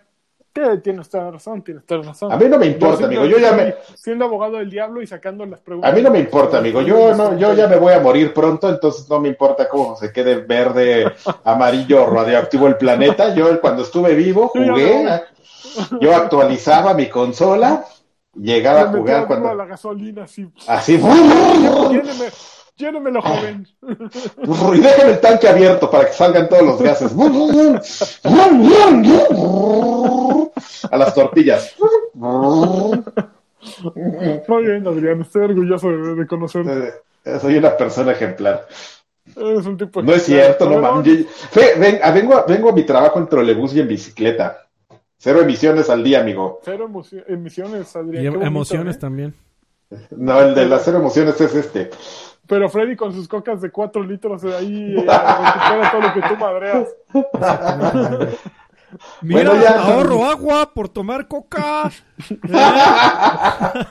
tienes 0.83 1.09
toda 1.09 1.25
la 1.25 1.31
razón, 1.33 1.63
tienes 1.63 1.85
toda 1.85 2.01
la 2.01 2.07
razón. 2.09 2.33
A 2.33 2.37
mí 2.37 2.47
no 2.49 2.59
me 2.59 2.67
importa, 2.67 3.07
amigo. 3.07 3.25
Yo 3.25 3.39
ya 3.39 3.53
me, 3.53 3.75
Siendo 3.97 4.25
abogado 4.25 4.59
del 4.59 4.71
diablo 4.71 5.03
y 5.03 5.07
sacando 5.07 5.45
las 5.45 5.61
preguntas. 5.61 5.93
a 5.93 5.95
mí 5.95 6.01
no 6.01 6.11
me 6.11 6.21
importa, 6.21 6.59
amigo. 6.59 6.81
Yo 6.83 7.15
no, 7.15 7.37
yo 7.37 7.55
ya 7.55 7.67
me 7.67 7.77
voy 7.77 7.93
a 7.93 8.01
morir 8.01 8.33
pronto, 8.33 8.69
entonces 8.69 9.09
no 9.11 9.21
me 9.21 9.29
importa 9.29 9.69
cómo 9.69 9.97
se 9.97 10.13
quede 10.13 10.37
verde, 10.37 11.13
amarillo, 11.45 12.07
radioactivo 12.07 12.69
el 12.69 12.77
planeta. 12.77 13.35
Yo 13.35 13.61
cuando 13.61 13.83
estuve 13.83 14.15
vivo 14.15 14.49
jugué, 14.49 15.23
yo 16.01 16.15
actualizaba 16.15 16.95
mi 16.95 17.09
consola, 17.09 17.85
llegaba 18.35 18.83
a 18.83 18.87
jugar 18.89 19.27
cuando 19.27 19.55
la 19.55 19.67
gasolina, 19.67 20.25
así. 20.25 20.49
así 20.69 20.99
Lléneme, 22.77 23.11
llénemelo, 23.11 23.23
joven. 23.23 23.67
y 24.75 24.81
déjame 24.81 25.13
el 25.13 25.21
tanque 25.21 25.49
abierto 25.49 25.89
para 25.91 26.07
que 26.07 26.13
salgan 26.13 26.49
todos 26.49 26.63
los 26.65 26.83
gases. 26.83 27.13
A 30.91 30.97
las 30.97 31.15
tortillas. 31.15 31.75
Muy 32.15 33.03
bien, 34.65 34.87
Adrián, 34.87 35.21
estoy 35.23 35.43
orgulloso 35.45 35.89
de, 35.89 36.15
de 36.17 36.27
conocerte. 36.27 36.95
Eh, 37.25 37.39
Soy 37.41 37.57
una 37.57 37.77
persona 37.77 38.13
ejemplar. 38.13 38.67
Eres 39.37 39.65
un 39.67 39.77
tipo 39.79 40.03
No 40.03 40.13
es 40.13 40.25
cierto, 40.25 40.69
no 40.69 40.79
mames. 40.81 41.07
Yo- 41.07 41.25
Fe- 41.51 41.75
ven- 41.79 41.99
ah, 42.03 42.11
vengo, 42.11 42.35
a- 42.37 42.45
vengo 42.45 42.69
a 42.69 42.73
mi 42.73 42.83
trabajo 42.85 43.19
en 43.19 43.27
trolebús 43.29 43.75
y 43.75 43.81
en 43.81 43.89
bicicleta. 43.89 44.67
Cero 45.17 45.41
emisiones 45.41 45.89
al 45.89 46.05
día, 46.05 46.21
amigo. 46.21 46.61
Cero 46.63 46.91
emisiones, 47.29 47.97
Adrián. 47.97 48.25
Y 48.25 48.29
bonito, 48.29 48.47
emociones 48.47 48.97
¿eh? 48.97 48.99
también. 48.99 49.35
No, 50.11 50.41
el 50.43 50.55
de 50.55 50.67
las 50.67 50.85
cero 50.85 50.99
emociones 50.99 51.41
es 51.41 51.55
este. 51.55 51.91
Pero 52.47 52.69
Freddy 52.69 52.95
con 52.97 53.13
sus 53.13 53.27
cocas 53.27 53.61
de 53.63 53.71
4 53.71 54.03
litros 54.03 54.43
de 54.43 54.55
ahí 54.55 54.95
eh, 54.97 54.99
recupera 55.01 55.91
todo 55.91 56.01
lo 56.03 56.13
que 56.15 56.23
tú 56.29 56.37
madreas. 56.37 56.89
Mira, 59.23 59.51
Bueno, 59.51 59.61
ya- 59.63 59.81
ahorro 59.83 60.25
agua 60.25 60.73
por 60.73 60.89
tomar 60.89 61.27
coca. 61.27 61.91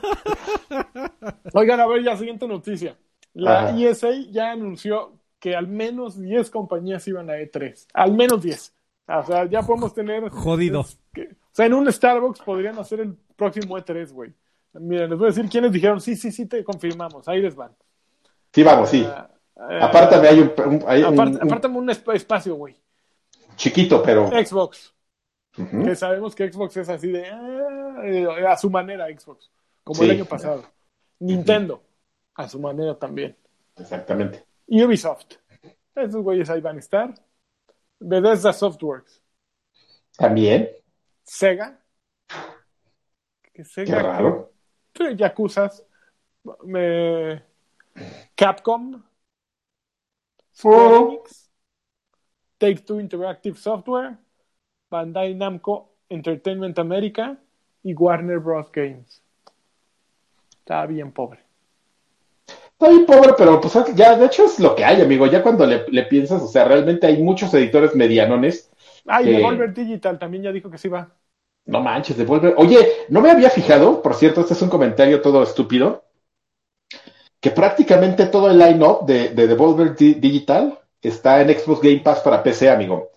Oigan, 1.54 1.80
a 1.80 1.88
ver, 1.88 2.04
ya 2.04 2.18
siguiente 2.18 2.48
noticia. 2.48 2.98
La 3.34 3.70
Ajá. 3.70 3.78
ESA 3.80 4.10
ya 4.32 4.52
anunció 4.52 5.14
que 5.40 5.56
al 5.56 5.68
menos 5.68 6.20
10 6.22 6.50
compañías 6.52 7.08
iban 7.08 7.30
a 7.30 7.34
E3. 7.34 7.88
Al 7.94 8.14
menos 8.14 8.42
10. 8.44 8.74
O 9.08 9.24
sea, 9.24 9.46
ya 9.46 9.62
podemos 9.64 9.94
tener. 9.94 10.30
Jodido. 10.30 10.82
es 10.82 11.00
que- 11.14 11.30
o 11.34 11.56
sea, 11.56 11.66
en 11.66 11.74
un 11.74 11.92
Starbucks 11.92 12.42
podrían 12.42 12.78
hacer 12.80 13.00
el 13.02 13.16
próximo 13.36 13.78
E3, 13.78 14.12
güey. 14.12 14.34
Miren, 14.74 15.10
les 15.10 15.20
voy 15.20 15.28
a 15.28 15.32
decir 15.32 15.48
quiénes 15.50 15.72
dijeron, 15.72 16.02
sí, 16.02 16.16
sí, 16.16 16.32
sí, 16.32 16.48
te 16.48 16.64
confirmamos. 16.64 17.28
Ahí 17.28 17.42
les 17.42 17.56
van. 17.56 17.72
Sí, 18.54 18.64
vamos, 18.64 18.90
sí. 18.90 19.02
Eh, 19.04 19.80
Apártame, 19.82 20.28
hay 20.28 20.40
un, 20.40 20.54
un- 20.66 20.84
hay 20.88 21.04
un 21.04 21.20
apártame 21.20 21.78
un 21.78 21.88
esp- 21.90 22.14
espacio, 22.16 22.56
güey. 22.56 22.76
chiquito, 23.56 24.02
pero. 24.04 24.28
Xbox. 24.30 24.94
Que 25.56 25.96
sabemos 25.96 26.34
que 26.36 26.52
Xbox 26.52 26.78
es 26.78 26.90
así 26.90 27.12
de. 27.12 27.28
ah, 27.28 28.02
eh, 28.04 28.28
a 28.48 28.58
su 28.58 28.70
manera, 28.70 29.06
Xbox. 29.08 29.52
Como 29.84 30.02
el 30.04 30.12
año 30.12 30.26
pasado. 30.26 30.64
Nintendo. 31.20 31.84
A 32.36 32.50
su 32.50 32.60
manera 32.60 32.98
también. 32.98 33.38
Exactamente. 33.78 34.44
Ubisoft. 34.68 35.36
Esos 35.96 36.24
güeyes 36.24 36.50
ahí 36.50 36.60
van 36.62 36.78
a 36.78 36.80
estar. 36.80 37.14
Bethesda 38.00 38.52
Softworks. 38.52 39.22
También. 40.18 40.70
Sega. 41.24 41.80
Que 43.44 43.52
Qué 43.54 43.64
Sega. 43.64 44.02
raro. 44.02 44.52
Sí, 44.96 45.16
Yakuzas. 45.16 45.86
Me- 46.64 47.44
Capcom. 48.36 49.02
Square. 50.54 50.96
Enix. 50.96 51.50
Take 52.58 52.82
Two 52.86 53.00
Interactive 53.00 53.58
Software. 53.58 54.18
Bandai 54.92 55.36
Namco 55.36 55.90
Entertainment 56.10 56.78
America. 56.80 57.38
Y 57.84 57.94
Warner 57.94 58.40
Bros. 58.40 58.72
Games. 58.72 59.22
Está 60.60 60.86
bien 60.86 61.12
pobre. 61.12 61.40
Está 62.48 62.90
bien 62.90 63.06
pobre, 63.06 63.34
pero 63.38 63.60
pues 63.62 63.74
ya, 63.96 64.16
de 64.18 64.26
hecho 64.26 64.46
es 64.46 64.60
lo 64.60 64.76
que 64.76 64.84
hay, 64.84 65.02
amigo. 65.02 65.26
Ya 65.28 65.44
cuando 65.44 65.66
le, 65.66 65.86
le 65.90 66.04
piensas, 66.04 66.42
o 66.42 66.48
sea, 66.48 66.66
realmente 66.66 67.08
hay 67.08 67.22
muchos 67.22 67.54
editores 67.54 67.96
medianones. 67.96 68.72
Ah, 69.06 69.22
y 69.22 69.26
que- 69.26 69.32
Devolver 69.32 69.74
Digital 69.74 70.18
también 70.18 70.44
ya 70.44 70.52
dijo 70.52 70.70
que 70.70 70.78
sí 70.78 70.88
va. 70.88 71.12
No 71.66 71.82
manches, 71.82 72.18
devuelve. 72.18 72.54
Oye, 72.58 72.78
no 73.10 73.22
me 73.22 73.32
había 73.32 73.50
fijado, 73.50 74.02
por 74.02 74.16
cierto, 74.16 74.42
este 74.42 74.54
es 74.54 74.62
un 74.62 74.70
comentario 74.70 75.22
todo 75.22 75.44
estúpido, 75.44 76.04
que 77.44 77.52
prácticamente 77.52 78.28
todo 78.28 78.50
el 78.50 78.58
line-up 78.58 79.06
de, 79.06 79.30
de 79.30 79.48
Devolver 79.48 79.96
Di- 79.98 80.14
Digital 80.16 80.80
está 81.02 81.42
en 81.42 81.50
Xbox 81.50 81.82
Game 81.82 82.00
Pass 82.00 82.22
para 82.22 82.42
PC, 82.42 82.70
amigo. 82.70 83.10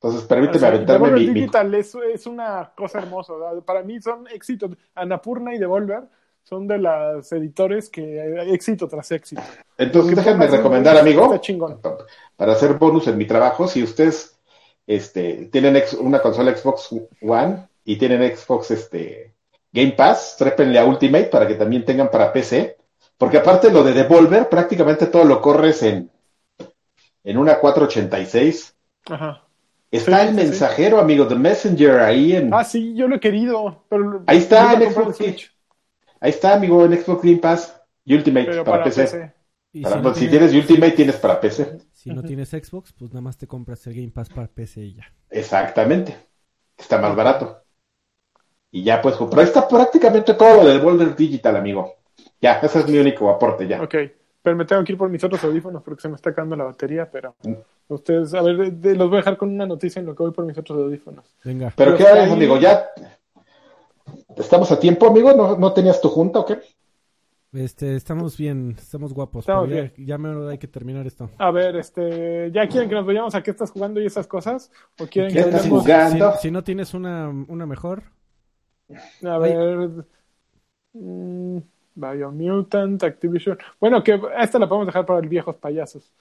Entonces, 0.00 0.22
permíteme 0.22 0.56
O 0.56 0.60
sea, 0.60 0.68
aventarme 0.68 1.08
Devolver 1.08 1.26
mi, 1.26 1.34
mi- 1.34 1.40
Digital 1.40 1.74
es, 1.74 1.94
es 2.14 2.26
una 2.26 2.72
cosa 2.76 2.98
hermosa. 3.00 3.34
¿verdad? 3.34 3.62
Para 3.64 3.82
mí 3.82 4.00
son 4.00 4.28
éxitos. 4.28 4.70
Anapurna 4.94 5.52
y 5.52 5.58
Devolver 5.58 6.04
son 6.44 6.68
de 6.68 6.78
las 6.78 7.32
editores 7.32 7.90
que 7.90 8.02
eh, 8.02 8.54
éxito 8.54 8.86
tras 8.86 9.10
éxito. 9.10 9.42
Entonces, 9.76 10.14
déjenme 10.14 10.46
recomendar, 10.46 10.96
amigo, 10.96 11.40
para 12.36 12.52
hacer 12.52 12.74
bonus 12.74 13.08
en 13.08 13.18
mi 13.18 13.26
trabajo, 13.26 13.66
si 13.66 13.82
ustedes 13.82 14.38
este, 14.86 15.48
tienen 15.50 15.74
ex- 15.74 15.94
una 15.94 16.20
consola 16.20 16.56
Xbox 16.56 16.90
One 17.20 17.66
y 17.84 17.96
tienen 17.98 18.36
Xbox 18.36 18.70
este, 18.70 19.34
Game 19.72 19.90
Pass, 19.92 20.36
trépenle 20.38 20.78
a 20.78 20.84
Ultimate 20.84 21.24
para 21.24 21.48
que 21.48 21.56
también 21.56 21.84
tengan 21.84 22.12
para 22.12 22.32
PC, 22.32 22.76
porque 23.18 23.38
aparte 23.38 23.70
lo 23.70 23.82
de 23.82 23.92
Devolver, 23.92 24.48
prácticamente 24.48 25.06
todo 25.06 25.24
lo 25.24 25.40
corres 25.40 25.82
en, 25.82 26.10
en 27.24 27.36
una 27.36 27.58
486. 27.58 28.74
Ajá. 29.10 29.42
Está 29.90 30.22
Sí, 30.22 30.28
el 30.28 30.34
sí, 30.34 30.34
sí. 30.34 30.46
mensajero, 30.48 30.98
amigo, 30.98 31.26
The 31.28 31.34
Messenger, 31.36 32.00
ahí 32.00 32.34
en... 32.36 32.52
Ah, 32.52 32.64
sí, 32.64 32.94
yo 32.94 33.08
lo 33.08 33.16
he 33.16 33.20
querido. 33.20 33.84
Pero 33.88 34.24
Ahí 34.26 34.38
está, 34.38 34.72
en 34.72 34.80
comprar 34.80 34.92
Xbox 34.92 35.16
Switch, 35.16 35.56
Ahí 36.20 36.30
está, 36.30 36.54
amigo, 36.54 36.84
en 36.84 36.92
Xbox 37.02 37.22
Game 37.22 37.38
Pass 37.38 37.80
y 38.04 38.14
Ultimate 38.14 38.46
pero 38.46 38.64
para, 38.64 38.78
para 38.78 38.84
PC. 38.84 39.02
PC. 39.02 39.32
Y 39.72 39.82
Para- 39.82 39.96
si, 39.96 40.02
pues, 40.02 40.14
no 40.14 40.20
si 40.20 40.28
tienes, 40.28 40.52
Ultimate, 40.54 40.92
tienes 40.92 41.16
para 41.16 41.40
PC. 41.40 41.78
si 41.92 42.10
no 42.10 42.22
tienes 42.22 42.50
Xbox, 42.50 42.92
pues 42.92 43.10
nada 43.10 43.20
más 43.22 43.36
te 43.36 43.46
compras 43.46 43.86
el 43.86 43.94
Game 43.94 44.10
Pass 44.10 44.28
para 44.30 44.48
PC 44.48 44.80
y 44.82 44.94
ya. 44.94 45.06
Exactamente. 45.30 46.16
Está 46.76 46.98
más 46.98 47.14
barato. 47.16 47.62
Y 48.70 48.84
ya 48.84 49.00
pues, 49.02 49.16
pero 49.16 49.40
ahí 49.40 49.46
está 49.48 49.66
prácticamente 49.66 50.34
todo 50.34 50.58
lo 50.62 50.66
de 50.68 50.74
Devolver 50.74 51.16
Digital, 51.16 51.56
amigo. 51.56 51.94
Ya, 52.46 52.60
ese 52.62 52.78
es 52.78 52.88
mi 52.88 52.96
único 52.98 53.28
aporte 53.28 53.66
ya. 53.66 53.82
Ok. 53.82 53.94
Pero 54.40 54.56
me 54.56 54.64
tengo 54.64 54.84
que 54.84 54.92
ir 54.92 54.98
por 54.98 55.08
mis 55.10 55.24
otros 55.24 55.42
audífonos 55.42 55.82
porque 55.82 56.00
se 56.02 56.08
me 56.08 56.14
está 56.14 56.30
acabando 56.30 56.54
la 56.54 56.62
batería. 56.64 57.10
Pero 57.10 57.34
Mm. 57.42 57.54
ustedes, 57.88 58.32
a 58.34 58.42
ver, 58.42 58.56
de- 58.56 58.70
de- 58.70 58.94
los 58.94 59.08
voy 59.08 59.16
a 59.16 59.20
dejar 59.22 59.36
con 59.36 59.50
una 59.50 59.66
noticia 59.66 59.98
en 59.98 60.06
lo 60.06 60.14
que 60.14 60.22
voy 60.22 60.32
por 60.32 60.44
mis 60.44 60.56
otros 60.56 60.78
audífonos. 60.78 61.24
Venga. 61.44 61.72
Pero 61.76 61.96
Pero 61.96 61.96
¿qué 61.96 62.06
ahí. 62.20 62.30
amigo? 62.30 62.56
¿Ya 62.58 62.86
estamos 64.36 64.70
a 64.70 64.78
tiempo, 64.78 65.08
amigo? 65.08 65.32
¿No, 65.32 65.56
no 65.58 65.72
tenías 65.72 66.00
tu 66.00 66.08
junta 66.08 66.38
o 66.38 66.46
qué? 66.46 66.60
Este, 67.52 67.96
estamos 67.96 68.36
bien, 68.36 68.76
estamos 68.78 69.12
guapos. 69.12 69.42
Estamos 69.44 69.68
pero 69.68 69.86
ya, 69.86 69.92
ya 69.96 70.18
me 70.18 70.50
hay 70.50 70.58
que 70.58 70.68
terminar 70.68 71.06
esto. 71.06 71.28
A 71.38 71.50
ver, 71.50 71.74
este, 71.76 72.50
¿ya 72.52 72.68
quieren 72.68 72.88
que 72.88 72.94
nos 72.94 73.06
vayamos 73.06 73.34
a 73.34 73.42
qué 73.42 73.50
estás 73.50 73.72
jugando 73.72 74.00
y 74.00 74.06
esas 74.06 74.26
cosas? 74.26 74.70
¿O 75.00 75.06
quieren 75.06 75.32
¿Qué 75.32 75.38
que 75.38 75.48
estás 75.48 75.60
hablemos? 75.64 75.82
jugando? 75.82 76.32
Si, 76.34 76.38
si 76.42 76.50
no 76.52 76.62
tienes 76.62 76.94
una, 76.94 77.28
una 77.48 77.66
mejor, 77.66 78.02
A 79.24 79.38
ver. 79.38 80.04
mm, 80.92 81.58
Biomutant, 81.96 83.02
Activision. 83.02 83.58
Bueno, 83.80 84.02
que 84.04 84.20
esta 84.38 84.58
la 84.58 84.68
podemos 84.68 84.86
dejar 84.86 85.04
para 85.04 85.18
el 85.20 85.28
viejos 85.28 85.56
payasos. 85.56 86.12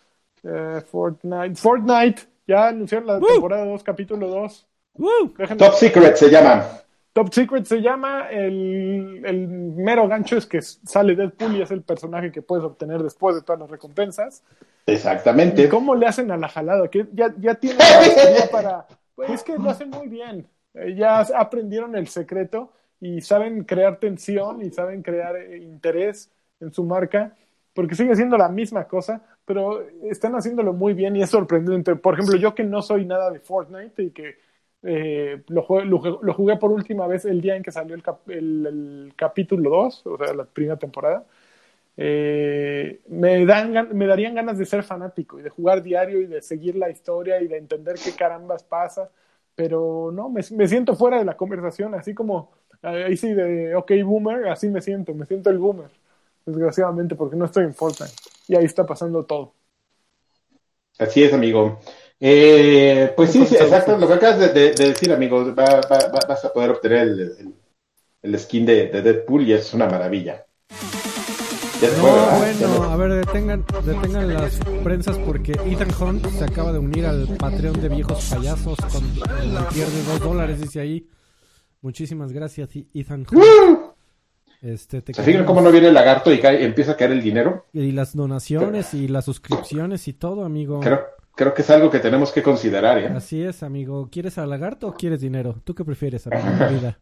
Eh, 0.43 0.82
Fortnite. 0.89 1.55
Fortnite 1.55 2.23
Ya 2.47 2.67
anunciaron 2.69 3.07
la 3.07 3.17
¡Woo! 3.19 3.28
temporada 3.28 3.65
2, 3.65 3.84
capítulo 3.84 4.28
2. 4.28 4.67
¡Woo! 4.95 5.34
Top 5.57 5.73
Secret 5.73 6.15
se 6.15 6.30
llama. 6.30 6.63
Top 7.13 7.32
Secret 7.34 7.65
se 7.65 7.82
llama. 7.82 8.30
El, 8.30 9.21
el 9.26 9.47
mero 9.47 10.07
gancho 10.07 10.38
es 10.38 10.45
que 10.45 10.61
sale 10.61 11.15
Deadpool 11.15 11.55
y 11.57 11.61
es 11.61 11.71
el 11.71 11.82
personaje 11.82 12.32
que 12.32 12.41
puedes 12.41 12.65
obtener 12.65 13.03
después 13.03 13.36
de 13.36 13.41
todas 13.41 13.59
las 13.59 13.69
recompensas. 13.69 14.43
¿Y 14.86 14.91
Exactamente. 14.93 15.67
cómo 15.67 15.95
le 15.95 16.05
hacen 16.07 16.30
a 16.32 16.38
la 16.38 16.47
jalada? 16.47 16.88
Que 16.89 17.07
ya, 17.13 17.34
ya 17.39 17.55
tienen 17.55 17.80
para. 18.51 18.86
Pues 19.15 19.32
es 19.32 19.43
que 19.43 19.57
lo 19.57 19.69
hacen 19.69 19.89
muy 19.89 20.07
bien. 20.07 20.47
Eh, 20.73 20.95
Ya 20.95 21.19
aprendieron 21.19 21.95
el 21.95 22.07
secreto 22.07 22.71
y 23.18 23.22
saben 23.22 23.64
crear 23.64 23.99
tensión 23.99 24.62
y 24.62 24.72
saben 24.72 25.01
crear 25.01 25.36
eh, 25.38 25.58
interés 25.60 26.32
en 26.60 26.72
su 26.74 26.84
marca, 26.84 27.36
porque 27.74 27.95
sigue 27.95 28.16
siendo 28.16 28.38
la 28.38 28.49
misma 28.49 28.88
cosa, 28.88 29.22
pero 29.45 29.82
están 30.10 30.36
haciéndolo 30.36 30.74
muy 30.74 30.93
bien 30.93 31.16
y 31.16 31.22
es 31.22 31.30
sorprendente. 31.30 31.95
Por 31.95 32.14
ejemplo, 32.14 32.38
yo 32.38 32.56
que 32.56 32.64
no 32.64 32.82
soy 32.82 33.06
nada 33.06 33.30
de 33.32 33.39
Fortnite 33.39 34.03
y 34.03 34.12
que 34.12 34.38
eh, 34.84 35.43
lo, 35.49 35.64
jugué 35.64 36.58
por 36.58 36.72
última 36.72 37.08
vez 37.08 37.26
el 37.26 37.41
día 37.41 37.56
en 37.56 37.64
que 37.64 37.72
salió 37.72 37.95
el, 37.95 38.03
cap- 38.03 38.30
el- 38.30 39.14
capítulo 39.16 39.70
2, 39.70 40.06
o 40.08 40.18
sea, 40.18 40.34
la 40.34 40.45
primera 40.45 40.78
temporada. 40.78 41.26
Eh, 41.97 43.01
me, 43.08 43.45
dan, 43.45 43.72
me 43.97 44.06
darían 44.08 44.36
ganas 44.36 44.58
de 44.58 44.66
ser 44.66 44.84
fanático 44.84 45.39
y 45.39 45.43
de 45.43 45.49
jugar 45.49 45.82
diario 45.82 46.20
y 46.22 46.26
de 46.28 46.41
seguir 46.41 46.76
la 46.76 46.89
historia 46.89 47.41
y 47.41 47.47
de 47.47 47.58
entender 47.58 47.95
qué 48.03 48.12
carambas 48.14 48.64
pasa, 48.64 49.10
pero 49.56 50.12
no, 50.14 50.30
me, 50.30 50.41
me 50.51 50.68
siento 50.68 50.95
fuera 50.95 51.20
de 51.20 51.26
la 51.26 51.38
conversación, 51.38 51.95
así 51.95 52.14
como 52.14 52.51
ahí 52.82 53.17
sí 53.17 53.34
de 53.34 53.76
OK 53.76 53.91
Boomer, 54.03 54.47
así 54.47 54.67
me 54.69 54.82
siento, 54.82 55.13
me 55.13 55.26
siento 55.26 55.49
el 55.49 55.57
Boomer, 55.57 55.89
desgraciadamente, 56.45 57.15
porque 57.15 57.36
no 57.36 57.45
estoy 57.45 57.63
en 57.65 57.73
Fortnite 57.73 58.13
y 58.47 58.55
ahí 58.55 58.65
está 58.65 58.86
pasando 58.86 59.23
todo. 59.23 59.53
Así 60.97 61.23
es, 61.23 61.34
amigo. 61.34 61.80
Eh, 62.19 63.11
pues 63.15 63.32
sí, 63.32 63.45
sí, 63.45 63.55
exacto. 63.55 63.97
Lo 63.97 64.07
que 64.07 64.13
acabas 64.13 64.39
de, 64.39 64.47
de- 64.49 64.71
de 64.73 64.88
decir, 64.88 65.11
amigo, 65.11 65.53
va- 65.53 65.82
va- 65.82 66.07
va- 66.09 66.28
vas 66.28 66.45
a 66.45 66.53
poder 66.53 66.69
obtener 66.71 66.99
el, 66.99 67.19
el- 67.19 67.55
el 68.23 68.39
skin 68.39 68.65
de, 68.65 68.88
de 68.88 69.01
Deadpool 69.01 69.43
y 69.43 69.53
es 69.53 69.73
una 69.73 69.88
maravilla. 69.88 70.45
Ya 71.82 71.89
No. 71.97 72.07
Ya 72.07 72.38
bueno, 72.38 72.67
no. 72.80 72.84
a 72.86 72.95
ver, 72.95 73.13
detengan, 73.26 73.65
detengan 73.84 74.34
las 74.34 74.57
prensas 74.84 75.17
porque 75.19 75.51
Ethan 75.51 75.89
Hunt 75.99 76.26
se 76.30 76.45
acaba 76.45 76.71
de 76.71 76.80
unir 76.80 77.05
al 77.05 77.28
Patreon 77.38 77.80
de 77.82 77.89
viejos 77.89 78.30
payasos 78.34 78.78
con 78.91 79.03
eh, 79.03 79.59
pierde 79.73 80.03
dos 80.03 80.19
dólares, 80.21 80.61
dice 80.61 80.80
ahí. 80.80 81.05
Muchísimas 81.89 82.31
gracias, 82.33 82.67
Ethan. 82.95 83.27
Este, 84.59 85.03
te 85.03 85.13
¿Se 85.13 85.21
fijan 85.21 85.45
cómo 85.45 85.61
no 85.61 85.69
viene 85.69 85.89
el 85.89 85.93
lagarto 85.93 86.33
y 86.33 86.39
cae- 86.39 86.63
empieza 86.65 86.93
a 86.93 86.97
caer 86.97 87.11
el 87.11 87.21
dinero? 87.21 87.65
Y 87.73 87.91
las 87.91 88.15
donaciones 88.15 88.95
y 88.95 89.07
las 89.07 89.25
suscripciones 89.25 90.07
y 90.07 90.13
todo, 90.13 90.43
amigo. 90.45 90.79
Creo, 90.79 91.05
creo 91.36 91.53
que 91.53 91.61
es 91.61 91.69
algo 91.69 91.91
que 91.91 91.99
tenemos 91.99 92.31
que 92.31 92.41
considerar, 92.41 92.97
¿eh? 92.97 93.07
Así 93.15 93.43
es, 93.43 93.61
amigo. 93.61 94.09
¿Quieres 94.11 94.39
al 94.39 94.49
lagarto 94.49 94.88
o 94.88 94.93
quieres 94.95 95.21
dinero? 95.21 95.61
¿Tú 95.63 95.75
qué 95.75 95.86
prefieres, 95.86 96.25
amigo, 96.25 96.41
en 96.47 96.59
la 96.59 96.67
vida? 96.69 96.99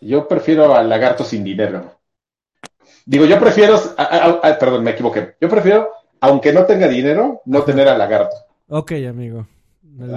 Yo 0.00 0.28
prefiero 0.28 0.76
al 0.76 0.88
lagarto 0.88 1.24
sin 1.24 1.42
dinero. 1.42 1.98
Digo, 3.04 3.24
yo 3.26 3.40
prefiero, 3.40 3.74
a- 3.98 4.02
a- 4.04 4.48
a- 4.48 4.58
perdón, 4.60 4.84
me 4.84 4.92
equivoqué. 4.92 5.34
Yo 5.40 5.48
prefiero, 5.48 5.88
aunque 6.20 6.52
no 6.52 6.64
tenga 6.66 6.86
dinero, 6.86 7.40
no 7.46 7.64
tener 7.64 7.88
al 7.88 7.98
lagarto. 7.98 8.36
Ok, 8.68 8.92
amigo. 9.08 9.48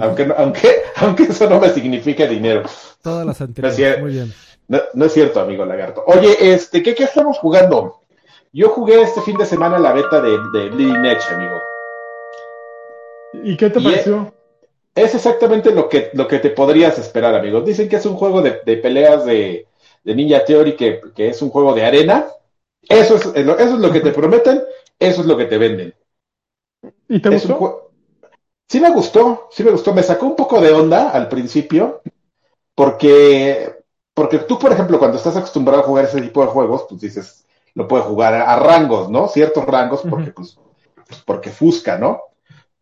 Aunque, 0.00 0.26
no- 0.26 0.34
aunque, 0.36 0.68
aunque 0.96 1.22
eso 1.24 1.48
no 1.48 1.60
me 1.60 1.70
signifique 1.70 2.26
dinero. 2.26 2.62
Todas 3.02 3.26
las 3.26 3.40
anteriores. 3.40 3.76
Gracias. 3.78 4.00
Muy 4.02 4.12
bien. 4.12 4.34
No, 4.68 4.80
no 4.94 5.04
es 5.04 5.12
cierto, 5.12 5.40
amigo 5.40 5.64
lagarto. 5.64 6.02
Oye, 6.06 6.36
este, 6.54 6.82
¿qué, 6.82 6.94
qué 6.94 7.04
estamos 7.04 7.38
jugando? 7.38 8.00
Yo 8.52 8.70
jugué 8.70 9.02
este 9.02 9.20
fin 9.20 9.36
de 9.36 9.46
semana 9.46 9.78
la 9.78 9.92
beta 9.92 10.20
de, 10.20 10.30
de 10.38 10.70
Bleeding 10.70 11.04
Edge, 11.04 11.32
amigo. 11.32 11.60
¿Y 13.32 13.56
qué 13.56 13.70
te 13.70 13.80
Y 13.80 13.84
pareció? 13.84 14.32
Es 14.94 15.14
exactamente 15.14 15.72
lo 15.72 15.88
que, 15.88 16.10
lo 16.14 16.26
que 16.26 16.38
te 16.38 16.50
podrías 16.50 16.98
esperar, 16.98 17.34
amigo. 17.34 17.60
Dicen 17.60 17.88
que 17.88 17.96
es 17.96 18.06
un 18.06 18.16
juego 18.16 18.40
de, 18.42 18.60
de 18.64 18.76
peleas 18.78 19.24
de, 19.26 19.68
de 20.02 20.14
Ninja 20.14 20.44
Theory, 20.44 20.74
que, 20.74 21.00
que 21.14 21.28
es 21.28 21.42
un 21.42 21.50
juego 21.50 21.74
de 21.74 21.84
arena. 21.84 22.26
Eso 22.88 23.16
es, 23.16 23.26
eso 23.26 23.54
es 23.58 23.70
lo 23.72 23.92
que 23.92 24.00
te 24.00 24.12
prometen, 24.12 24.62
eso 24.98 25.20
es 25.20 25.26
lo 25.26 25.36
que 25.36 25.44
te 25.46 25.58
venden. 25.58 25.94
¿Y 27.08 27.20
te 27.20 27.28
Es 27.28 27.44
un 27.44 27.52
gustó? 27.52 27.85
Sí 28.68 28.80
me 28.80 28.90
gustó, 28.90 29.48
sí 29.50 29.62
me 29.62 29.70
gustó. 29.70 29.94
Me 29.94 30.02
sacó 30.02 30.26
un 30.26 30.36
poco 30.36 30.60
de 30.60 30.72
onda 30.72 31.10
al 31.10 31.28
principio, 31.28 32.02
porque, 32.74 33.76
porque 34.14 34.38
tú, 34.40 34.58
por 34.58 34.72
ejemplo, 34.72 34.98
cuando 34.98 35.16
estás 35.16 35.36
acostumbrado 35.36 35.82
a 35.82 35.86
jugar 35.86 36.04
ese 36.06 36.20
tipo 36.20 36.42
de 36.42 36.48
juegos, 36.48 36.86
pues 36.88 37.00
dices, 37.00 37.44
lo 37.74 37.86
puedes 37.86 38.06
jugar 38.06 38.34
a, 38.34 38.56
rangos, 38.56 39.10
¿no? 39.10 39.28
Ciertos 39.28 39.64
rangos, 39.66 40.02
porque, 40.08 40.30
pues, 40.32 40.58
pues, 41.08 41.22
porque 41.24 41.50
fusca, 41.50 41.98
¿no? 41.98 42.22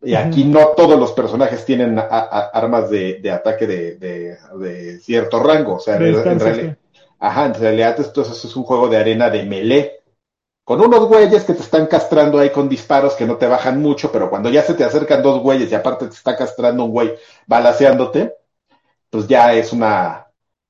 Y 0.01 0.15
aquí 0.15 0.43
no 0.45 0.67
todos 0.69 0.99
los 0.99 1.13
personajes 1.13 1.65
tienen 1.65 1.97
a- 1.97 2.03
a- 2.09 2.49
armas 2.53 2.89
de, 2.89 3.19
de 3.21 3.31
ataque 3.31 3.65
de, 3.65 3.95
de- 3.95 4.37
de 4.59 4.99
cierto 4.99 5.41
rango. 5.41 5.75
O 5.75 5.79
sea, 5.79 5.95
en, 5.95 6.39
realidad, 6.39 6.77
ajá, 7.19 7.45
en 7.47 7.53
realidad 7.55 7.99
esto 7.99 8.21
es, 8.21 8.43
es 8.45 8.55
un 8.55 8.63
juego 8.63 8.87
de 8.87 8.97
arena 8.97 9.29
de 9.29 9.43
melee. 9.43 9.91
Con 10.65 10.81
unos 10.81 11.07
güeyes 11.07 11.43
que 11.43 11.53
te 11.53 11.61
están 11.61 11.85
castrando 11.85 12.39
ahí 12.39 12.49
con 12.49 12.67
disparos 12.67 13.13
que 13.13 13.25
no 13.25 13.37
te 13.37 13.47
bajan 13.47 13.79
mucho, 13.81 14.11
pero 14.11 14.31
cuando 14.31 14.49
ya 14.49 14.63
se 14.63 14.73
te 14.73 14.83
acercan 14.83 15.21
dos 15.21 15.39
güeyes 15.41 15.71
y 15.71 15.75
aparte 15.75 16.07
te 16.07 16.15
está 16.15 16.35
castrando 16.35 16.83
un 16.85 16.91
güey 16.91 17.13
balaseándote, 17.45 18.33
pues 19.11 19.27
ya 19.27 19.53
es 19.53 19.71
una, 19.73 20.27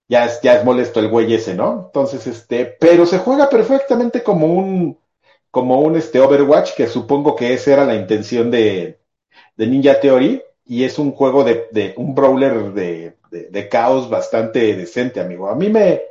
ya 0.10 0.26
es, 0.26 0.41
ya 0.41 0.56
es 0.56 0.66
molesto 0.66 1.00
el 1.00 1.08
güey 1.08 1.34
ese, 1.34 1.56
¿no? 1.56 1.86
Entonces, 1.88 2.28
este, 2.28 2.66
pero 2.66 3.06
se 3.06 3.20
juega 3.20 3.50
perfectamente 3.50 4.22
como 4.22 4.48
un, 4.48 5.00
como 5.50 5.80
un 5.80 5.96
este 5.96 6.20
Overwatch, 6.20 6.76
que 6.76 6.88
supongo 6.88 7.36
que 7.36 7.54
esa 7.54 7.74
era 7.74 7.86
la 7.86 7.96
intención 7.96 8.52
de, 8.52 9.00
de 9.56 9.68
Ninja 9.68 10.00
Theory, 10.02 10.43
y 10.66 10.84
es 10.84 11.00
un 11.00 11.14
juego 11.14 11.46
de, 11.46 11.68
de 11.72 11.93
un 11.98 12.14
brawler 12.14 12.74
de, 12.74 13.18
de, 13.32 13.50
de 13.50 13.70
caos 13.70 14.10
bastante 14.10 14.76
decente, 14.76 15.22
amigo. 15.22 15.48
A 15.50 15.56
mí 15.56 15.70
me, 15.70 16.02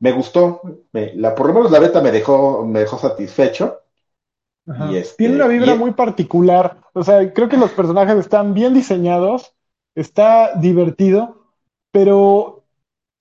me 0.00 0.12
gustó, 0.12 0.60
me- 0.92 1.14
la, 1.14 1.34
por 1.34 1.48
lo 1.48 1.54
menos 1.54 1.70
la 1.70 1.78
beta 1.80 2.00
me 2.02 2.12
dejó, 2.12 2.64
me 2.66 2.80
dejó 2.80 2.98
satisfecho. 2.98 3.80
Y 4.66 4.96
este- 4.96 5.16
Tiene 5.18 5.36
una 5.36 5.46
vibra 5.48 5.74
y- 5.74 5.78
muy 5.78 5.92
particular. 5.92 6.78
O 6.94 7.04
sea, 7.04 7.32
creo 7.32 7.48
que 7.48 7.56
los 7.56 7.70
personajes 7.72 8.16
están 8.16 8.54
bien 8.54 8.72
diseñados, 8.74 9.54
está 9.94 10.54
divertido, 10.56 11.52
pero 11.92 12.64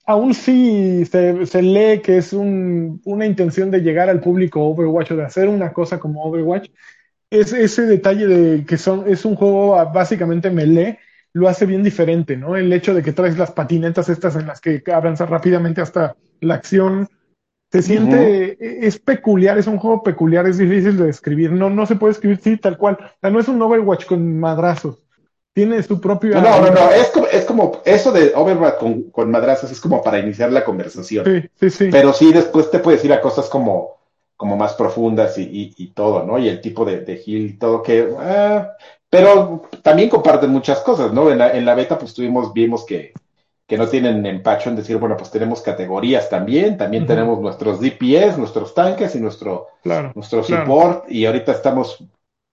aún 0.05 0.33
sí 0.33 1.05
se, 1.05 1.45
se 1.45 1.61
lee 1.61 2.01
que 2.01 2.17
es 2.17 2.33
un- 2.33 3.01
una 3.05 3.25
intención 3.25 3.71
de 3.71 3.81
llegar 3.81 4.09
al 4.09 4.21
público 4.21 4.61
Overwatch 4.63 5.11
o 5.11 5.15
de 5.17 5.25
hacer 5.25 5.49
una 5.49 5.73
cosa 5.73 5.99
como 5.99 6.23
Overwatch. 6.25 6.69
Es 7.29 7.53
ese 7.53 7.83
detalle 7.83 8.27
de 8.27 8.65
que 8.65 8.77
son, 8.77 9.09
es 9.09 9.25
un 9.25 9.35
juego 9.35 9.71
básicamente 9.93 10.51
melee, 10.51 10.99
lo 11.33 11.49
hace 11.49 11.65
bien 11.65 11.83
diferente, 11.83 12.37
¿no? 12.37 12.55
El 12.55 12.71
hecho 12.73 12.93
de 12.93 13.01
que 13.03 13.11
traes 13.13 13.37
las 13.37 13.51
patinetas 13.51 14.09
estas 14.09 14.35
en 14.35 14.47
las 14.47 14.61
que 14.61 14.83
avanzas 14.93 15.29
rápidamente 15.29 15.81
hasta 15.81 16.15
la 16.43 16.55
acción. 16.55 17.09
Se 17.71 17.81
siente, 17.81 18.57
e- 18.59 18.85
es 18.85 18.99
peculiar, 18.99 19.57
es 19.57 19.65
un 19.65 19.79
juego 19.79 20.03
peculiar, 20.03 20.45
es 20.45 20.59
difícil 20.59 20.95
de 20.97 21.05
describir. 21.05 21.51
No, 21.51 21.69
no 21.71 21.85
se 21.87 21.95
puede 21.95 22.11
escribir 22.11 22.39
sí, 22.39 22.57
tal 22.57 22.77
cual. 22.77 22.97
O 23.01 23.19
sea, 23.19 23.31
no 23.31 23.39
es 23.39 23.47
un 23.47 23.61
Overwatch 23.61 24.05
con 24.05 24.39
madrazos. 24.39 24.99
Tiene 25.53 25.81
su 25.81 25.99
propio. 25.99 26.35
No, 26.35 26.41
no, 26.41 26.61
no, 26.61 26.71
no, 26.71 26.91
es 26.91 27.07
como, 27.09 27.27
es 27.27 27.45
como, 27.45 27.81
eso 27.85 28.11
de 28.11 28.31
Overwatch 28.35 28.77
con, 28.77 29.03
con 29.11 29.31
madrazos 29.31 29.71
es 29.71 29.79
como 29.79 30.03
para 30.03 30.19
iniciar 30.19 30.51
la 30.51 30.63
conversación. 30.63 31.25
Sí, 31.25 31.49
sí, 31.59 31.69
sí. 31.69 31.89
Pero 31.91 32.13
sí, 32.13 32.31
después 32.31 32.69
te 32.69 32.79
puedes 32.79 33.03
ir 33.05 33.13
a 33.13 33.21
cosas 33.21 33.49
como, 33.49 33.97
como 34.35 34.55
más 34.55 34.73
profundas 34.73 35.37
y, 35.37 35.43
y, 35.43 35.73
y 35.77 35.87
todo, 35.93 36.23
¿no? 36.23 36.37
Y 36.37 36.49
el 36.49 36.61
tipo 36.61 36.85
de, 36.85 37.01
de 37.01 37.13
heal 37.13 37.45
y 37.45 37.53
todo 37.53 37.81
que... 37.81 38.07
ah, 38.19 38.71
pero 39.09 39.63
también 39.83 40.09
comparten 40.09 40.49
muchas 40.49 40.79
cosas, 40.79 41.13
¿no? 41.13 41.31
En 41.31 41.37
la, 41.37 41.55
en 41.55 41.65
la 41.65 41.75
beta 41.75 41.99
pues 41.99 42.15
tuvimos, 42.15 42.51
vimos 42.51 42.83
que, 42.83 43.13
que 43.67 43.77
no 43.77 43.87
tienen 43.87 44.25
empacho 44.25 44.69
en 44.69 44.75
decir, 44.75 44.97
bueno, 44.97 45.15
pues 45.17 45.31
tenemos 45.31 45.61
categorías 45.61 46.29
también, 46.29 46.77
también 46.77 47.05
tenemos 47.05 47.39
nuestros 47.39 47.79
DPS, 47.79 48.37
nuestros 48.37 48.73
tanques 48.73 49.15
y 49.15 49.19
nuestro, 49.19 49.67
Claro. 49.81 50.13
nuestro 50.15 50.43
Claro. 50.43 50.65
support 50.65 51.09
y 51.11 51.25
ahorita 51.25 51.53
estamos 51.53 52.03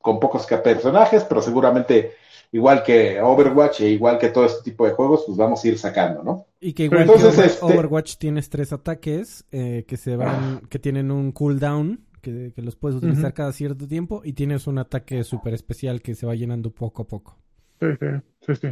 con 0.00 0.18
pocos 0.20 0.46
personajes, 0.46 1.24
pero 1.24 1.42
seguramente 1.42 2.12
igual 2.52 2.82
que 2.82 3.20
Overwatch 3.20 3.80
e 3.82 3.88
igual 3.90 4.18
que 4.18 4.28
todo 4.30 4.44
este 4.46 4.62
tipo 4.70 4.86
de 4.86 4.92
juegos, 4.92 5.24
pues 5.26 5.36
vamos 5.36 5.62
a 5.64 5.68
ir 5.68 5.78
sacando, 5.78 6.22
¿no? 6.22 6.46
Y 6.60 6.74
que 6.74 6.84
igual 6.84 7.02
Entonces, 7.02 7.34
que 7.34 7.42
Over- 7.42 7.46
este- 7.46 7.74
Overwatch 7.74 8.16
tienes 8.16 8.50
tres 8.50 8.72
ataques 8.72 9.46
eh, 9.50 9.84
que 9.88 9.96
se 9.96 10.16
van, 10.16 10.60
que 10.68 10.78
tienen 10.78 11.10
un 11.10 11.32
cooldown, 11.32 12.06
que, 12.20 12.52
que 12.54 12.62
los 12.62 12.76
puedes 12.76 12.96
utilizar 12.96 13.32
cada 13.32 13.52
cierto 13.52 13.88
tiempo, 13.88 14.20
y 14.24 14.34
tienes 14.34 14.66
un 14.66 14.78
ataque 14.78 15.24
súper 15.24 15.54
especial 15.54 16.02
que 16.02 16.14
se 16.14 16.26
va 16.26 16.34
llenando 16.34 16.70
poco 16.70 17.02
a 17.02 17.06
poco. 17.06 17.38
Sí, 17.80 17.86
sí, 17.98 18.06
sí, 18.46 18.54
sí. 18.56 18.68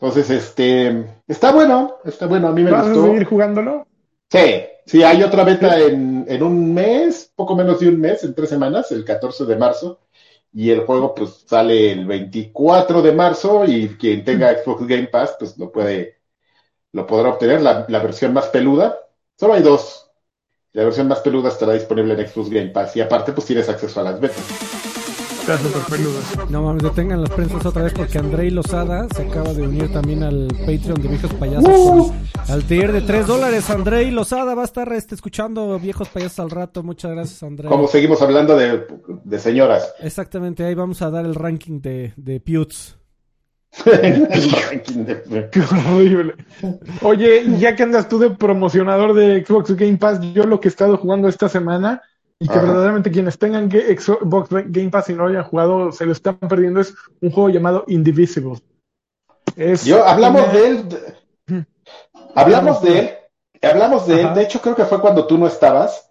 Entonces, 0.00 0.30
este, 0.30 1.22
está 1.26 1.52
bueno, 1.52 1.96
está 2.04 2.26
bueno, 2.26 2.48
a 2.48 2.52
mí 2.52 2.62
me 2.62 2.70
¿Vas 2.70 2.86
a 2.86 2.92
gustó. 2.92 3.06
seguir 3.06 3.24
jugándolo? 3.24 3.86
Sí, 4.30 4.38
sí, 4.86 5.02
hay 5.02 5.22
otra 5.22 5.44
beta 5.44 5.78
en, 5.80 6.24
en 6.28 6.42
un 6.42 6.74
mes, 6.74 7.32
poco 7.34 7.56
menos 7.56 7.80
de 7.80 7.88
un 7.88 8.00
mes, 8.00 8.22
en 8.24 8.34
tres 8.34 8.50
semanas, 8.50 8.92
el 8.92 9.04
14 9.04 9.44
de 9.46 9.56
marzo, 9.56 10.00
y 10.52 10.70
el 10.70 10.84
juego 10.84 11.14
pues 11.14 11.44
sale 11.46 11.92
el 11.92 12.06
24 12.06 13.02
de 13.02 13.12
marzo 13.12 13.64
y 13.66 13.96
quien 13.96 14.24
tenga 14.24 14.52
Xbox 14.62 14.86
Game 14.86 15.08
Pass 15.08 15.36
pues 15.38 15.56
lo 15.58 15.72
puede, 15.72 16.18
lo 16.92 17.06
podrá 17.06 17.30
obtener, 17.30 17.62
la, 17.62 17.86
la 17.88 17.98
versión 18.00 18.32
más 18.32 18.46
peluda, 18.48 18.98
solo 19.38 19.54
hay 19.54 19.62
dos, 19.62 20.10
la 20.72 20.84
versión 20.84 21.08
más 21.08 21.20
peluda 21.20 21.48
estará 21.50 21.72
disponible 21.74 22.14
en 22.14 22.28
Xbox 22.28 22.50
Game 22.50 22.68
Pass 22.70 22.96
y 22.96 23.00
aparte 23.00 23.32
pues 23.32 23.46
tienes 23.46 23.68
acceso 23.68 24.00
a 24.00 24.04
las 24.04 24.20
betas. 24.20 24.44
Está 25.48 25.56
súper 25.58 25.82
peludo. 25.98 26.18
No 26.50 26.62
mames, 26.62 26.82
detengan 26.82 27.22
las 27.22 27.30
prensas 27.30 27.64
otra 27.64 27.82
vez 27.84 27.94
porque 27.94 28.18
Andrei 28.18 28.50
Lozada 28.50 29.06
se 29.14 29.22
acaba 29.22 29.54
de 29.54 29.62
unir 29.62 29.90
también 29.90 30.22
al 30.22 30.48
Patreon 30.48 31.00
de 31.00 31.08
Viejos 31.08 31.32
Payasos. 31.34 31.70
con- 31.70 32.12
al 32.48 32.64
tier 32.64 32.92
de 32.92 33.00
3 33.00 33.26
dólares. 33.26 33.70
Andrei 33.70 34.10
Lozada 34.10 34.54
va 34.54 34.62
a 34.62 34.64
estar 34.66 34.92
este, 34.92 35.14
escuchando 35.14 35.78
Viejos 35.78 36.08
Payasos 36.10 36.38
al 36.40 36.50
rato. 36.50 36.82
Muchas 36.82 37.12
gracias, 37.12 37.42
Andrei. 37.42 37.70
Como 37.70 37.88
seguimos 37.88 38.20
hablando 38.20 38.56
de, 38.56 38.86
de 39.24 39.38
señoras. 39.38 39.94
Exactamente, 40.00 40.64
ahí 40.66 40.74
vamos 40.74 41.00
a 41.00 41.10
dar 41.10 41.24
el 41.24 41.34
ranking 41.34 41.80
de, 41.80 42.12
de 42.16 42.40
Pewts. 42.40 42.98
El 43.86 44.28
ranking 44.70 45.04
de- 45.04 45.48
Qué 45.50 45.60
horrible. 45.60 46.34
Oye, 47.02 47.44
ya 47.58 47.74
que 47.74 47.84
andas 47.84 48.06
tú 48.08 48.18
de 48.18 48.30
promocionador 48.30 49.14
de 49.14 49.44
Xbox 49.46 49.74
Game 49.76 49.96
Pass, 49.96 50.20
yo 50.34 50.44
lo 50.44 50.60
que 50.60 50.68
he 50.68 50.70
estado 50.70 50.98
jugando 50.98 51.26
esta 51.28 51.48
semana 51.48 52.02
y 52.40 52.46
que 52.46 52.52
Ajá. 52.54 52.62
verdaderamente 52.62 53.10
quienes 53.10 53.38
tengan 53.38 53.70
Xbox 53.70 54.48
Game 54.50 54.90
Pass 54.90 55.10
y 55.10 55.14
no 55.14 55.26
hayan 55.26 55.42
jugado 55.44 55.90
se 55.92 56.06
lo 56.06 56.12
están 56.12 56.36
perdiendo 56.38 56.80
es 56.80 56.94
un 57.20 57.30
juego 57.30 57.48
llamado 57.48 57.84
Indivisible. 57.88 58.54
Es 59.56 59.84
Yo 59.84 60.04
hablamos 60.06 60.42
una- 60.44 60.52
de 60.52 60.68
él. 60.68 60.84
Hablamos 62.34 62.82
de 62.82 62.98
él. 62.98 63.10
Hablamos 63.62 64.06
de 64.06 64.20
él. 64.20 64.34
De 64.34 64.42
hecho, 64.42 64.60
creo 64.60 64.76
que 64.76 64.84
fue 64.84 65.00
cuando 65.00 65.26
tú 65.26 65.36
no 65.36 65.46
estabas. 65.46 66.10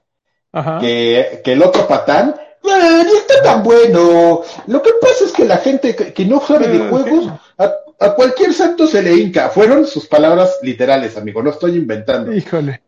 Ajá. 0.52 0.80
Que, 0.80 1.42
que 1.44 1.54
el 1.54 1.64
otro 1.64 1.88
patán. 1.88 2.36
"Eh, 2.64 3.04
ni 3.06 3.12
está 3.18 3.42
tan 3.44 3.64
bueno. 3.64 4.42
Lo 4.66 4.82
que 4.82 4.92
pasa 5.00 5.24
es 5.26 5.32
que 5.32 5.46
la 5.46 5.58
gente 5.58 5.96
que, 5.96 6.12
que 6.14 6.26
no 6.26 6.42
sabe 6.42 6.68
de 6.68 6.78
Eh, 6.86 6.90
juegos, 6.90 7.32
a, 7.58 7.72
a 8.00 8.14
cualquier 8.16 8.54
santo 8.54 8.88
se 8.88 9.02
le 9.02 9.14
hinca. 9.16 9.50
Fueron 9.50 9.86
sus 9.88 10.08
palabras 10.08 10.58
literales, 10.62 11.16
amigo. 11.16 11.42
No 11.42 11.52
estoy 11.52 11.76
inventando. 11.78 12.34
Híjole. 12.34 12.82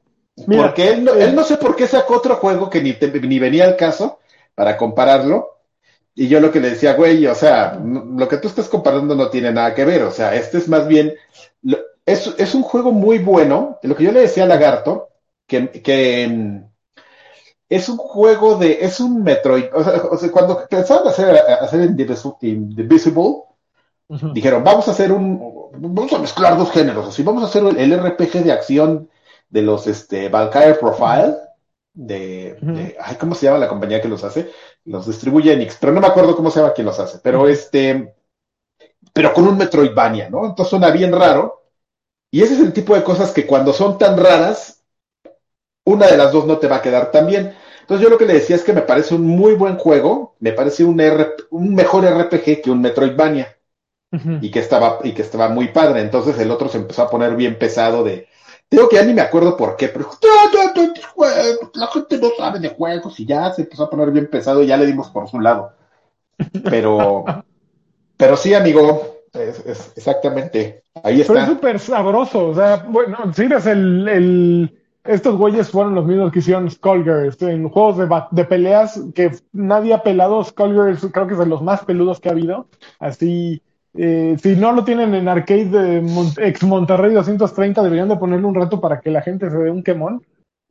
Mira, 0.48 0.64
Porque 0.64 0.88
él 0.90 1.04
no, 1.04 1.14
eh, 1.14 1.24
él 1.26 1.36
no 1.36 1.44
sé 1.44 1.58
por 1.58 1.76
qué 1.76 1.88
sacó 1.88 2.18
otro 2.18 2.36
juego 2.38 2.70
que 2.70 2.82
ni, 2.82 2.94
te- 2.94 3.10
ni 3.22 3.40
venía 3.40 3.66
al 3.66 3.76
caso 3.76 4.20
para 4.56 4.78
compararlo. 4.78 5.58
Y 6.16 6.28
yo 6.28 6.40
lo 6.42 6.52
que 6.52 6.60
le 6.60 6.72
decía, 6.72 6.94
güey, 6.96 7.26
o 7.28 7.36
sea, 7.36 7.80
lo 7.82 8.28
que 8.28 8.38
tú 8.38 8.48
estás 8.50 8.68
comparando 8.68 9.16
no 9.16 9.30
tiene 9.30 9.52
nada 9.54 9.74
que 9.74 9.86
ver. 9.86 10.04
O 10.04 10.12
sea, 10.12 10.36
este 10.36 10.58
es 10.58 10.68
más 10.68 10.88
bien, 10.88 11.14
lo- 11.62 11.78
es, 12.06 12.34
es 12.38 12.56
un 12.56 12.64
juego 12.64 12.92
muy 12.92 13.20
bueno. 13.20 13.80
Lo 13.84 13.96
que 13.96 14.04
yo 14.04 14.12
le 14.12 14.22
decía 14.22 14.44
a 14.44 14.48
Lagarto, 14.48 15.10
que, 15.48 15.70
que 15.70 16.28
mm, 16.28 16.64
es 17.70 17.88
un 17.88 17.98
juego 17.98 18.56
de, 18.56 18.80
es 18.82 19.00
un 19.00 19.24
Metroid. 19.24 19.66
O 19.74 19.84
sea, 19.84 19.94
o 20.12 20.18
sea, 20.18 20.32
cuando 20.32 20.68
pensaban 20.68 21.08
hacer, 21.08 21.36
hacer 21.62 21.82
Indivis- 21.90 22.36
Indivisible, 22.42 23.44
dijeron, 24.34 24.64
vamos 24.64 24.88
a 24.88 24.92
hacer 24.92 25.12
un, 25.12 25.40
vamos 25.78 26.12
a 26.14 26.18
mezclar 26.20 26.58
dos 26.58 26.72
géneros, 26.72 27.08
así, 27.08 27.22
vamos 27.24 27.44
a 27.44 27.46
hacer 27.46 27.64
el, 27.64 27.78
el 27.78 27.94
RPG 27.94 28.44
de 28.44 28.52
acción 28.52 29.10
de 29.50 29.62
los, 29.62 29.88
este, 29.88 30.30
Valkyrie 30.30 30.76
Profile, 30.76 31.36
de, 31.94 32.64
de- 32.74 32.96
ay, 33.02 33.16
¿cómo 33.18 33.36
se 33.36 33.46
llama 33.48 33.60
la 33.60 33.68
compañía 33.68 34.02
que 34.02 34.08
los 34.08 34.24
hace? 34.24 34.52
Los 34.86 35.08
distribuye 35.08 35.54
Enix, 35.54 35.78
pero 35.80 35.92
no 35.94 36.02
me 36.02 36.08
acuerdo 36.08 36.36
cómo 36.36 36.52
se 36.52 36.60
llama 36.60 36.74
quién 36.74 36.88
los 36.88 37.00
hace, 37.00 37.20
pero 37.24 37.48
este, 37.48 38.14
pero 39.14 39.34
con 39.34 39.48
un 39.48 39.58
Metroidvania, 39.58 40.30
¿no? 40.30 40.46
Entonces 40.46 40.70
suena 40.70 40.92
bien 40.92 41.12
raro, 41.14 41.64
y 42.32 42.44
ese 42.44 42.56
es 42.56 42.62
el 42.62 42.74
tipo 42.74 42.96
de 42.96 43.04
cosas 43.04 43.32
que 43.34 43.48
cuando 43.48 43.74
son 43.74 43.98
tan 43.98 44.18
raras, 44.18 44.84
una 45.86 46.08
de 46.08 46.18
las 46.18 46.32
dos 46.32 46.46
no 46.46 46.58
te 46.58 46.68
va 46.68 46.78
a 46.78 46.82
quedar 46.82 47.12
tan 47.12 47.28
bien. 47.28 47.54
Entonces 47.82 48.04
yo 48.04 48.10
lo 48.10 48.18
que 48.18 48.26
le 48.26 48.34
decía 48.34 48.56
es 48.56 48.64
que 48.64 48.74
me 48.74 48.82
parece 48.82 49.16
un 49.16 49.26
muy 49.26 49.54
buen 49.56 49.78
juego, 49.78 50.36
me 50.40 50.54
parece 50.54 50.84
un, 50.84 51.00
R- 51.00 51.34
un 51.52 51.74
mejor 51.74 52.06
RPG 52.06 52.62
que 52.62 52.72
un 52.72 52.82
Metroidvania 52.82 53.58
y 54.42 54.52
que 54.52 54.60
estaba 54.62 55.00
y 55.06 55.14
que 55.14 55.24
estaba 55.24 55.50
muy 55.50 55.70
padre. 55.70 56.02
Entonces 56.02 56.40
el 56.40 56.52
otro 56.52 56.70
se 56.70 56.80
empezó 56.80 57.04
a 57.04 57.12
poner 57.12 57.36
bien 57.38 57.60
pesado 57.60 58.06
de 58.06 58.29
digo 58.72 58.88
que 58.90 58.96
ya 58.98 59.04
ni 59.04 59.14
me 59.14 59.22
acuerdo 59.22 59.58
por 59.58 59.76
qué, 59.76 59.90
pero 59.90 60.10
"Ya, 60.22 60.30
ya, 60.54 60.74
ya, 60.76 60.94
ya, 60.94 61.08
juegos, 61.10 61.72
la 61.76 61.88
gente 61.88 62.18
no 62.20 62.30
sabe 62.38 62.60
de 62.60 62.70
juegos 62.70 63.20
y 63.20 63.26
ya 63.26 63.52
se 63.54 63.64
empezó 63.64 63.84
a 63.84 63.90
poner 63.90 64.12
bien 64.12 64.28
pesado 64.30 64.62
y 64.64 64.68
ya 64.68 64.78
le 64.78 64.86
dimos 64.86 65.10
por 65.10 65.28
su 65.28 65.40
lado. 65.40 65.74
Pero 66.70 67.26
pero 68.18 68.38
sí, 68.38 68.54
amigo, 68.54 69.18
es, 69.34 69.66
es- 69.66 69.94
exactamente. 69.96 70.84
Ahí 71.04 71.22
Pero 71.26 71.40
es 71.40 71.46
está. 71.46 71.46
súper 71.48 71.80
sabroso, 71.80 72.48
o 72.50 72.56
sea, 72.56 72.86
bueno, 72.90 73.18
si 73.34 73.48
ves 73.48 73.66
el, 73.66 74.08
el- 74.08 74.76
estos 75.06 75.38
güeyes 75.38 75.70
fueron 75.70 75.96
los 75.96 76.06
mismos 76.06 76.32
que 76.32 76.40
hicieron 76.40 76.70
Skullgirls 76.70 77.42
en 77.42 77.70
juegos 77.70 77.98
de, 77.98 78.10
de 78.32 78.46
peleas 78.46 79.02
que 79.16 79.32
nadie 79.54 79.94
ha 79.94 80.04
pelado, 80.04 80.44
Skullgirls 80.44 81.08
creo 81.12 81.28
que 81.28 81.34
es 81.34 81.40
de 81.40 81.46
los 81.46 81.62
más 81.62 81.86
peludos 81.86 82.20
que 82.20 82.30
ha 82.30 82.34
habido, 82.34 82.68
así, 83.00 83.62
eh, 83.96 84.36
si 84.42 84.56
no 84.56 84.72
lo 84.72 84.84
tienen 84.84 85.14
en 85.16 85.28
arcade 85.28 85.66
de 85.66 86.02
Mon- 86.02 86.34
ex 86.38 86.64
Monterrey 86.64 87.14
230 87.14 87.82
deberían 87.84 88.10
de 88.10 88.18
ponerle 88.18 88.46
un 88.46 88.56
rato 88.56 88.80
para 88.80 89.00
que 89.02 89.10
la 89.12 89.22
gente 89.22 89.50
se 89.50 89.58
dé 89.58 89.72
un 89.72 89.84
quemón, 89.84 90.22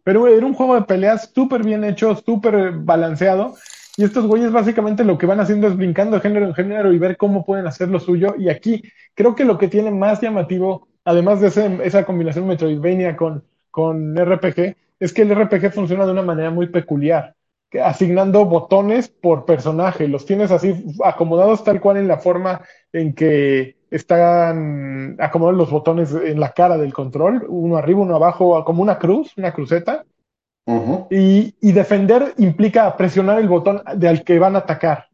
pero 0.05 0.27
era 0.27 0.47
un 0.47 0.55
juego 0.55 0.75
de 0.75 0.83
peleas 0.83 1.31
súper 1.35 1.63
bien 1.63 1.85
hecho, 1.85 2.15
súper 2.17 2.73
balanceado. 2.73 3.55
Y 3.97 4.05
estos 4.05 4.27
güeyes 4.27 4.53
básicamente 4.53 5.03
lo 5.05 5.19
que 5.19 5.27
van 5.27 5.41
haciendo 5.41 5.67
es 5.67 5.77
brincando 5.77 6.17
de 6.17 6.23
género 6.23 6.47
en 6.47 6.55
género 6.55 6.93
y 6.93 6.99
ver 6.99 7.17
cómo 7.17 7.45
pueden 7.45 7.67
hacer 7.67 7.89
lo 7.89 7.99
suyo. 7.99 8.35
Y 8.39 8.49
aquí 8.49 8.83
creo 9.15 9.35
que 9.35 9.45
lo 9.45 9.59
que 9.59 9.69
tiene 9.69 9.91
más 9.91 10.21
llamativo, 10.21 10.87
además 11.05 11.41
de 11.41 11.49
ese- 11.49 11.79
esa 11.83 12.05
combinación 12.07 12.47
Metroidvania 12.47 13.17
con, 13.17 13.43
con 13.71 14.17
RPG, 14.17 14.77
es 15.01 15.13
que 15.13 15.23
el 15.23 15.33
RPG 15.33 15.73
funciona 15.73 16.07
de 16.07 16.13
una 16.13 16.23
manera 16.23 16.51
muy 16.51 16.69
peculiar, 16.69 17.35
asignando 17.83 18.45
botones 18.45 19.09
por 19.09 19.45
personaje. 19.45 20.07
Los 20.09 20.25
tienes 20.25 20.51
así 20.53 20.75
acomodados 21.05 21.65
tal 21.65 21.81
cual 21.81 21.97
en 21.99 22.09
la 22.09 22.19
forma 22.19 22.63
en 22.93 23.15
que 23.15 23.77
están 23.91 25.17
acomodados 25.19 25.59
los 25.59 25.71
botones 25.71 26.13
en 26.13 26.41
la 26.41 26.53
cara 26.53 26.77
del 26.77 26.93
control, 26.93 27.47
uno 27.49 27.77
arriba, 27.77 28.01
uno 28.01 28.17
abajo, 28.17 28.63
como 28.65 28.83
una 28.83 28.99
cruz, 28.99 29.33
una 29.37 29.53
cruceta. 29.53 30.05
Y, 31.11 31.55
y 31.63 31.73
defender 31.73 32.35
implica 32.37 32.95
presionar 32.95 33.39
el 33.39 33.49
botón 33.49 33.83
de 33.97 34.07
al 34.07 34.23
que 34.23 34.39
van 34.39 34.55
a 34.55 34.59
atacar. 34.59 35.07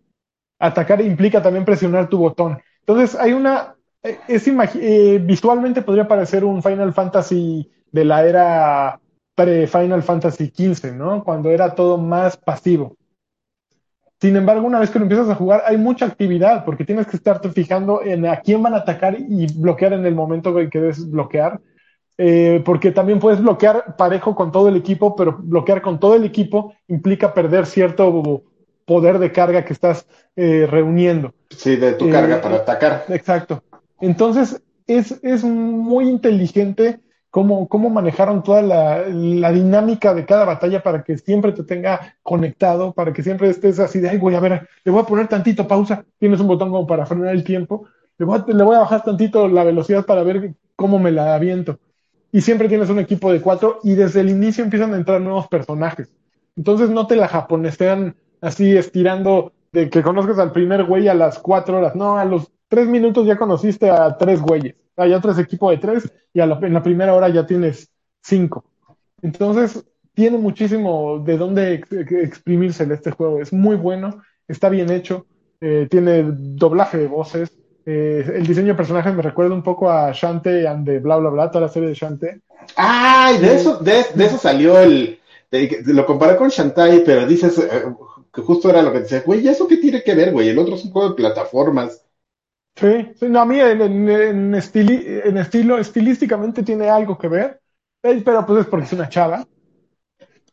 Atacar 0.59 1.01
implica 1.01 1.41
también 1.41 1.65
presionar 1.65 2.09
tu 2.09 2.19
botón. 2.19 2.59
Entonces 2.81 3.15
hay 3.15 3.33
una, 3.35 3.77
eh, 4.03 4.19
es 4.29 4.47
eh, 4.47 5.21
visualmente 5.23 5.83
podría 5.83 6.07
parecer 6.07 6.45
un 6.45 6.63
Final 6.63 6.93
Fantasy 6.93 7.71
de 7.91 8.05
la 8.05 8.27
era 8.27 9.01
pre-Final 9.35 10.03
Fantasy 10.03 10.47
XV, 10.55 10.93
¿no? 10.95 11.25
Cuando 11.25 11.51
era 11.51 11.75
todo 11.75 11.99
más 11.99 12.37
pasivo. 12.37 12.97
Sin 14.25 14.37
embargo, 14.37 14.67
una 14.67 14.81
vez 14.81 14.89
que 14.89 14.99
lo 14.99 15.05
empiezas 15.05 15.29
a 15.29 15.35
jugar, 15.35 15.65
hay 15.67 15.77
mucha 15.77 16.07
actividad 16.07 16.65
porque 16.65 16.87
tienes 16.87 17.07
que 17.07 17.19
estarte 17.19 17.51
fijando 17.51 18.03
en 18.03 18.25
a 18.25 18.41
quién 18.41 18.63
van 18.63 18.73
a 18.73 18.79
atacar 18.79 19.19
y 19.21 19.47
bloquear 19.53 19.93
en 19.93 20.07
el 20.07 20.15
momento 20.15 20.59
en 20.59 20.71
que 20.71 20.81
debes 20.81 21.11
bloquear. 21.11 21.61
Eh, 22.17 22.63
porque 22.65 22.91
también 22.91 23.19
puedes 23.19 23.43
bloquear 23.43 23.97
parejo 23.99 24.35
con 24.35 24.51
todo 24.51 24.71
el 24.71 24.77
equipo, 24.77 25.15
pero 25.15 25.37
bloquear 25.39 25.83
con 25.83 26.01
todo 26.01 26.15
el 26.15 26.25
equipo 26.25 26.73
implica 26.89 27.35
perder 27.35 27.67
cierto 27.67 28.43
poder 28.87 29.19
de 29.19 29.31
carga 29.31 29.63
que 29.63 29.75
estás 29.75 30.07
eh, 30.37 30.67
reuniendo. 30.71 31.35
Sí, 31.51 31.77
de 31.77 31.93
tu 31.93 32.09
Eh, 32.09 32.11
carga 32.11 32.41
para 32.41 32.57
atacar. 32.57 33.05
Exacto. 33.11 33.63
Entonces, 34.01 34.63
es, 34.87 35.21
es 35.23 35.45
muy 35.45 36.09
inteligente 36.09 36.99
cómo, 37.35 37.67
cómo 37.69 37.91
manejaron 37.91 38.45
toda 38.45 38.63
la, 38.63 39.09
la 39.09 39.51
dinámica 39.51 40.15
de 40.15 40.25
cada 40.25 40.45
batalla 40.45 40.85
para 40.85 41.03
que 41.03 41.19
siempre 41.19 41.51
te 41.51 41.65
tenga 41.65 42.15
conectado, 42.23 42.93
para 42.93 43.13
que 43.13 43.25
siempre 43.25 43.49
estés 43.51 43.81
así 43.81 43.99
de, 43.99 44.09
ay, 44.09 44.19
voy 44.19 44.37
a 44.37 44.41
ver, 44.41 44.69
le 44.85 44.93
voy 44.93 45.03
a 45.03 45.05
poner 45.05 45.27
tantito 45.27 45.67
pausa, 45.67 46.05
tienes 46.21 46.39
un 46.39 46.47
botón 46.47 46.71
como 46.71 46.87
para 46.87 47.07
frenar 47.07 47.35
el 47.35 47.43
tiempo, 47.43 47.89
le 48.19 48.25
voy 48.25 48.39
a, 48.39 48.45
le 48.47 48.63
voy 48.63 48.77
a 48.77 48.79
bajar 48.79 49.03
tantito 49.03 49.49
la 49.49 49.65
velocidad 49.65 50.07
para 50.07 50.23
ver 50.23 50.55
cómo 50.77 51.01
me 51.01 51.11
la 51.11 51.35
aviento. 51.35 51.81
Y 52.31 52.41
siempre 52.41 52.69
tienes 52.69 52.89
un 52.89 53.01
equipo 53.01 53.33
de 53.33 53.41
cuatro 53.41 53.81
y 53.83 53.95
desde 53.95 54.21
el 54.21 54.31
inicio 54.31 54.63
empiezan 54.63 54.95
a 54.95 54.97
entrar 54.97 55.21
nuevos 55.21 55.49
personajes. 55.49 56.13
Entonces 56.55 56.89
no 56.91 57.09
te 57.09 57.17
la 57.17 57.27
japonesean 57.27 58.15
así 58.43 58.77
estirando 58.77 59.51
de 59.73 59.91
que 59.91 60.05
conozcas 60.05 60.39
al 60.39 60.53
primer 60.53 60.85
güey 60.85 61.09
a 61.09 61.15
las 61.15 61.41
cuatro 61.41 61.79
horas. 61.79 61.97
No, 61.97 62.17
a 62.17 62.25
los 62.25 62.53
tres 62.69 62.87
minutos 62.87 63.27
ya 63.27 63.37
conociste 63.37 63.91
a 63.91 64.17
tres 64.19 64.41
güeyes. 64.41 64.77
Hay 64.97 65.13
otro 65.13 65.37
equipo 65.39 65.71
de 65.71 65.79
tres 65.79 66.11
y 66.33 66.41
a 66.41 66.47
la- 66.47 66.59
en 66.63 66.73
la 66.75 66.83
primera 66.83 67.15
hora 67.15 67.29
ya 67.29 67.47
tienes 67.47 67.89
cinco. 68.23 68.65
Entonces 69.23 69.85
tiene 70.15 70.39
muchísimo 70.39 71.19
de 71.19 71.37
dónde 71.37 71.75
ex- 71.75 71.93
ex- 71.93 72.13
exprimirse 72.13 72.85
en 72.85 72.93
este 72.93 73.11
juego. 73.11 73.41
Es 73.41 73.53
muy 73.53 73.77
bueno, 73.77 74.23
está 74.47 74.69
bien 74.69 74.91
hecho, 74.91 75.27
eh, 75.61 75.89
tiene 75.91 76.25
doblaje 76.29 76.99
de 76.99 77.07
voces. 77.09 77.51
eh, 77.87 78.25
el 78.37 78.47
diseño 78.47 78.69
de 78.69 78.75
personajes 78.77 79.13
me 79.15 79.21
recuerda 79.21 79.55
un 79.55 79.63
poco 79.63 79.91
a 79.91 80.11
Shantae 80.11 80.67
and 80.67 80.87
de 80.89 81.01
bla 81.01 81.19
bla 81.19 81.29
bla, 81.29 81.51
toda 81.51 81.67
la 81.67 81.69
serie 81.73 81.91
de 81.91 81.95
Shantae. 81.95 82.41
Ay, 82.77 83.37
de 83.39 83.57
eso, 83.57 83.77
de, 83.77 84.07
de 84.15 84.25
eso 84.25 84.39
salió 84.39 84.79
el. 84.79 85.19
de- 85.51 85.83
lo 85.89 86.07
comparé 86.07 86.37
con 86.39 86.49
Shantae, 86.49 87.01
pero 87.01 87.27
dices 87.27 87.59
eh, 87.59 87.85
que 88.33 88.41
justo 88.41 88.71
era 88.71 88.81
lo 88.81 88.91
que 88.91 89.01
decía, 89.01 89.23
güey, 89.27 89.41
¿y 89.45 89.49
¿eso 89.49 89.69
qué 89.69 89.77
tiene 89.77 90.03
que 90.03 90.15
ver, 90.15 90.33
güey? 90.33 90.49
El 90.49 90.59
otro 90.59 90.77
es 90.77 90.85
un 90.87 90.93
juego 90.93 91.11
de 91.11 91.15
plataformas. 91.15 92.04
Sí, 92.77 93.13
sí, 93.21 93.27
no, 93.29 93.41
a 93.41 93.45
mí 93.47 93.61
en, 93.61 93.81
en- 93.83 94.09
en 94.09 94.55
estili- 94.55 95.23
en 95.25 95.37
estilo, 95.39 95.79
estilísticamente 95.79 96.63
tiene 96.63 96.91
algo 96.91 97.17
que 97.17 97.29
ver, 97.29 97.61
eh, 98.03 98.21
pero 98.25 98.45
pues 98.45 98.61
es 98.63 98.67
porque 98.67 98.87
es 98.87 98.93
una 98.93 99.09
chava. 99.09 99.47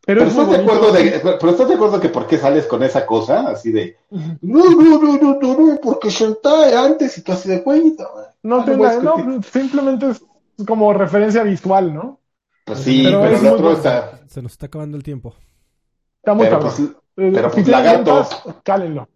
Pero, 0.04 0.20
Pero 0.20 0.26
es 0.26 0.34
muy 0.34 0.44
estás 0.44 0.58
de 0.58 0.64
acuerdo 0.64 0.92
de, 0.92 1.20
pero 1.40 1.50
estás 1.50 1.68
de 1.68 1.74
acuerdo 1.74 2.00
que 2.00 2.08
por 2.08 2.26
qué 2.26 2.36
sales 2.38 2.66
con 2.66 2.82
esa 2.82 3.06
cosa, 3.06 3.48
así 3.50 3.70
de, 3.70 3.96
no, 4.10 4.64
no, 4.70 4.98
no, 4.98 5.16
no, 5.18 5.38
no, 5.40 5.56
no, 5.74 5.80
porque 5.80 6.10
Shantae 6.10 6.74
antes 6.76 7.18
y 7.18 7.22
tú 7.22 7.32
así 7.32 7.48
de, 7.48 7.58
güey, 7.60 7.96
no, 8.42 8.58
No, 8.58 8.66
no 8.66 8.76
nada- 8.76 9.00
discutir". 9.00 9.44
simplemente 9.44 10.10
es 10.10 10.24
como 10.66 10.92
referencia 10.92 11.42
visual, 11.44 11.94
¿no? 11.94 12.20
Pues 12.64 12.80
sí, 12.80 13.02
Pero 13.04 13.24
el 13.26 13.34
otro 13.46 13.62
bueno. 13.62 13.72
está, 13.76 14.20
Se 14.28 14.42
nos 14.42 14.52
está 14.52 14.66
acabando 14.66 14.96
el 14.96 15.02
tiempo. 15.02 15.34
Está 16.18 16.34
muy 16.34 16.46
pero 16.46 16.58
cabrón. 16.60 16.74
pues, 16.76 17.26
Eh, 17.28 17.30
pero 17.34 17.50
si 17.50 17.62
pues 17.62 18.28
cálenlo. 18.64 19.08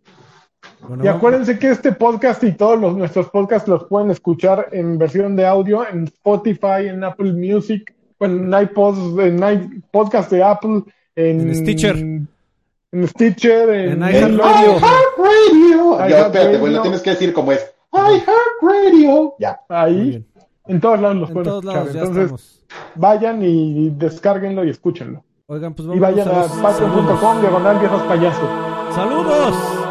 Bueno, 0.81 1.05
Y 1.05 1.09
acuérdense 1.09 1.59
que 1.59 1.71
este 1.71 1.93
podcast 1.93 2.43
y 2.45 2.53
todos 2.53 2.79
los, 2.81 2.97
nuestros 2.97 3.29
podcasts 3.31 3.69
los 3.69 3.85
pueden 3.85 4.11
escuchar 4.11 4.69
en 4.73 4.99
versión 4.99 5.35
de 5.37 5.47
audio 5.47 5.87
en 5.89 6.05
Spotify, 6.05 6.87
en 6.89 7.03
Apple 7.03 7.33
Music, 7.33 7.95
bueno, 8.19 8.57
en 8.57 8.63
iPods, 8.65 9.19
en 9.19 9.83
podcast 9.91 10.31
de 10.31 10.43
Apple, 10.43 10.83
en, 11.17 11.41
En 11.49 11.55
Stitcher. 11.55 11.97
en 11.97 13.09
Stitcher, 13.09 13.69
en, 13.71 14.03
En 14.03 14.09
iHeartRadio. 14.11 14.77
iHeartRadio. 14.79 16.09
Ya, 16.09 16.27
espérate, 16.27 16.59
güey, 16.59 16.73
lo 16.73 16.83
tienes 16.83 17.03
que 17.03 17.11
decir 17.11 17.33
como 17.33 17.53
es. 17.53 17.75
iHeartRadio. 17.93 19.35
Ya. 19.39 19.61
Ahí, 19.69 20.25
en 20.69 20.81
todos 20.81 21.01
lados 21.01 21.17
los 21.17 21.29
En 21.31 21.35
pueden 21.35 21.51
todos 21.51 21.65
escuchar. 21.65 21.83
lados 21.85 21.95
ya 21.95 22.01
Entonces, 22.01 22.25
estamos. 22.25 22.65
vayan 22.95 23.43
y 23.43 23.91
descárguenlo 23.91 24.65
y 24.65 24.71
escúchenlo. 24.71 25.25
Oigan, 25.49 25.75
pues 25.75 25.87
Y 25.87 25.99
vamos 25.99 26.01
vayan 26.01 26.29
a 26.29 26.39
los 26.43 26.51
patreon.com, 26.53 27.41
diagonal 27.41 27.79
viejos 27.79 28.03
payasos. 28.03 28.49
¡Saludos! 28.95 29.86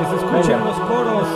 Que 0.00 0.06
se 0.06 0.16
escuchen 0.16 0.58
Venga. 0.58 0.64
los 0.64 0.80
coros. 0.80 1.28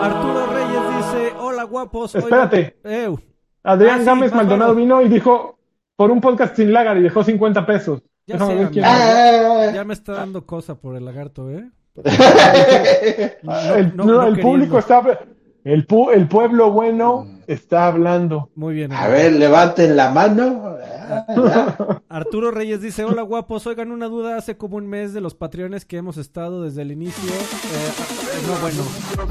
Arturo 0.00 0.46
Reyes 0.46 0.96
dice, 0.96 1.32
hola 1.38 1.64
guapos. 1.64 2.14
Espérate. 2.14 2.76
Ew. 2.84 3.18
Adrián 3.64 3.96
Ah, 3.96 3.98
sí, 4.00 4.04
Gámez 4.06 4.32
Maldonado 4.32 4.74
vino 4.74 5.02
y 5.02 5.08
dijo, 5.08 5.58
por 5.96 6.10
un 6.12 6.20
podcast 6.20 6.54
sin 6.56 6.72
lagar 6.72 6.96
y 6.98 7.02
dejó 7.02 7.24
50 7.24 7.66
pesos. 7.66 8.02
Ya 8.26 8.38
sé, 8.38 8.62
es. 8.62 8.70
Ah. 8.84 9.70
Ya 9.74 9.84
me 9.84 9.94
está 9.94 10.12
dando 10.12 10.46
cosa 10.46 10.76
por 10.76 10.96
el 10.96 11.04
lagarto, 11.04 11.50
¿eh? 11.50 11.68
el 13.76 13.96
no- 13.96 14.04
no, 14.04 14.12
no 14.12 14.22
el 14.26 14.40
público 14.40 14.78
está... 14.78 15.02
El, 15.64 15.86
pu- 15.88 16.12
el 16.12 16.28
pueblo 16.28 16.70
bueno 16.70 17.26
está 17.46 17.86
hablando. 17.86 18.50
Muy 18.54 18.74
bien. 18.74 18.92
A 18.92 19.08
ver, 19.08 19.32
levanten 19.32 19.96
la 19.96 20.10
mano. 20.10 20.76
Arturo 22.08 22.50
Reyes 22.50 22.80
dice, 22.80 23.04
hola 23.04 23.22
guapos, 23.22 23.66
oigan 23.66 23.92
una 23.92 24.06
duda, 24.06 24.36
hace 24.36 24.56
como 24.56 24.76
un 24.76 24.86
mes 24.88 25.12
de 25.12 25.20
los 25.20 25.34
Patreones 25.34 25.84
que 25.84 25.96
hemos 25.98 26.16
estado 26.16 26.62
desde 26.64 26.82
el 26.82 26.90
inicio. 26.92 27.32
Eh, 27.32 28.46
no, 28.48 28.54
bueno, 28.60 28.82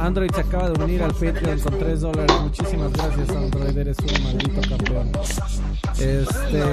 Android 0.02 0.32
se 0.34 0.42
acaba 0.42 0.70
de 0.70 0.84
unir 0.84 1.04
al 1.04 1.12
Patreon 1.14 1.60
con 1.60 1.78
3 1.78 2.02
dólares. 2.02 2.36
Muchísimas 2.42 2.94
gracias, 2.94 3.30
Android, 3.30 3.78
eres 3.78 3.98
un 4.00 4.24
maldito 4.24 4.62
campeón. 4.70 5.12
Este... 6.00 6.64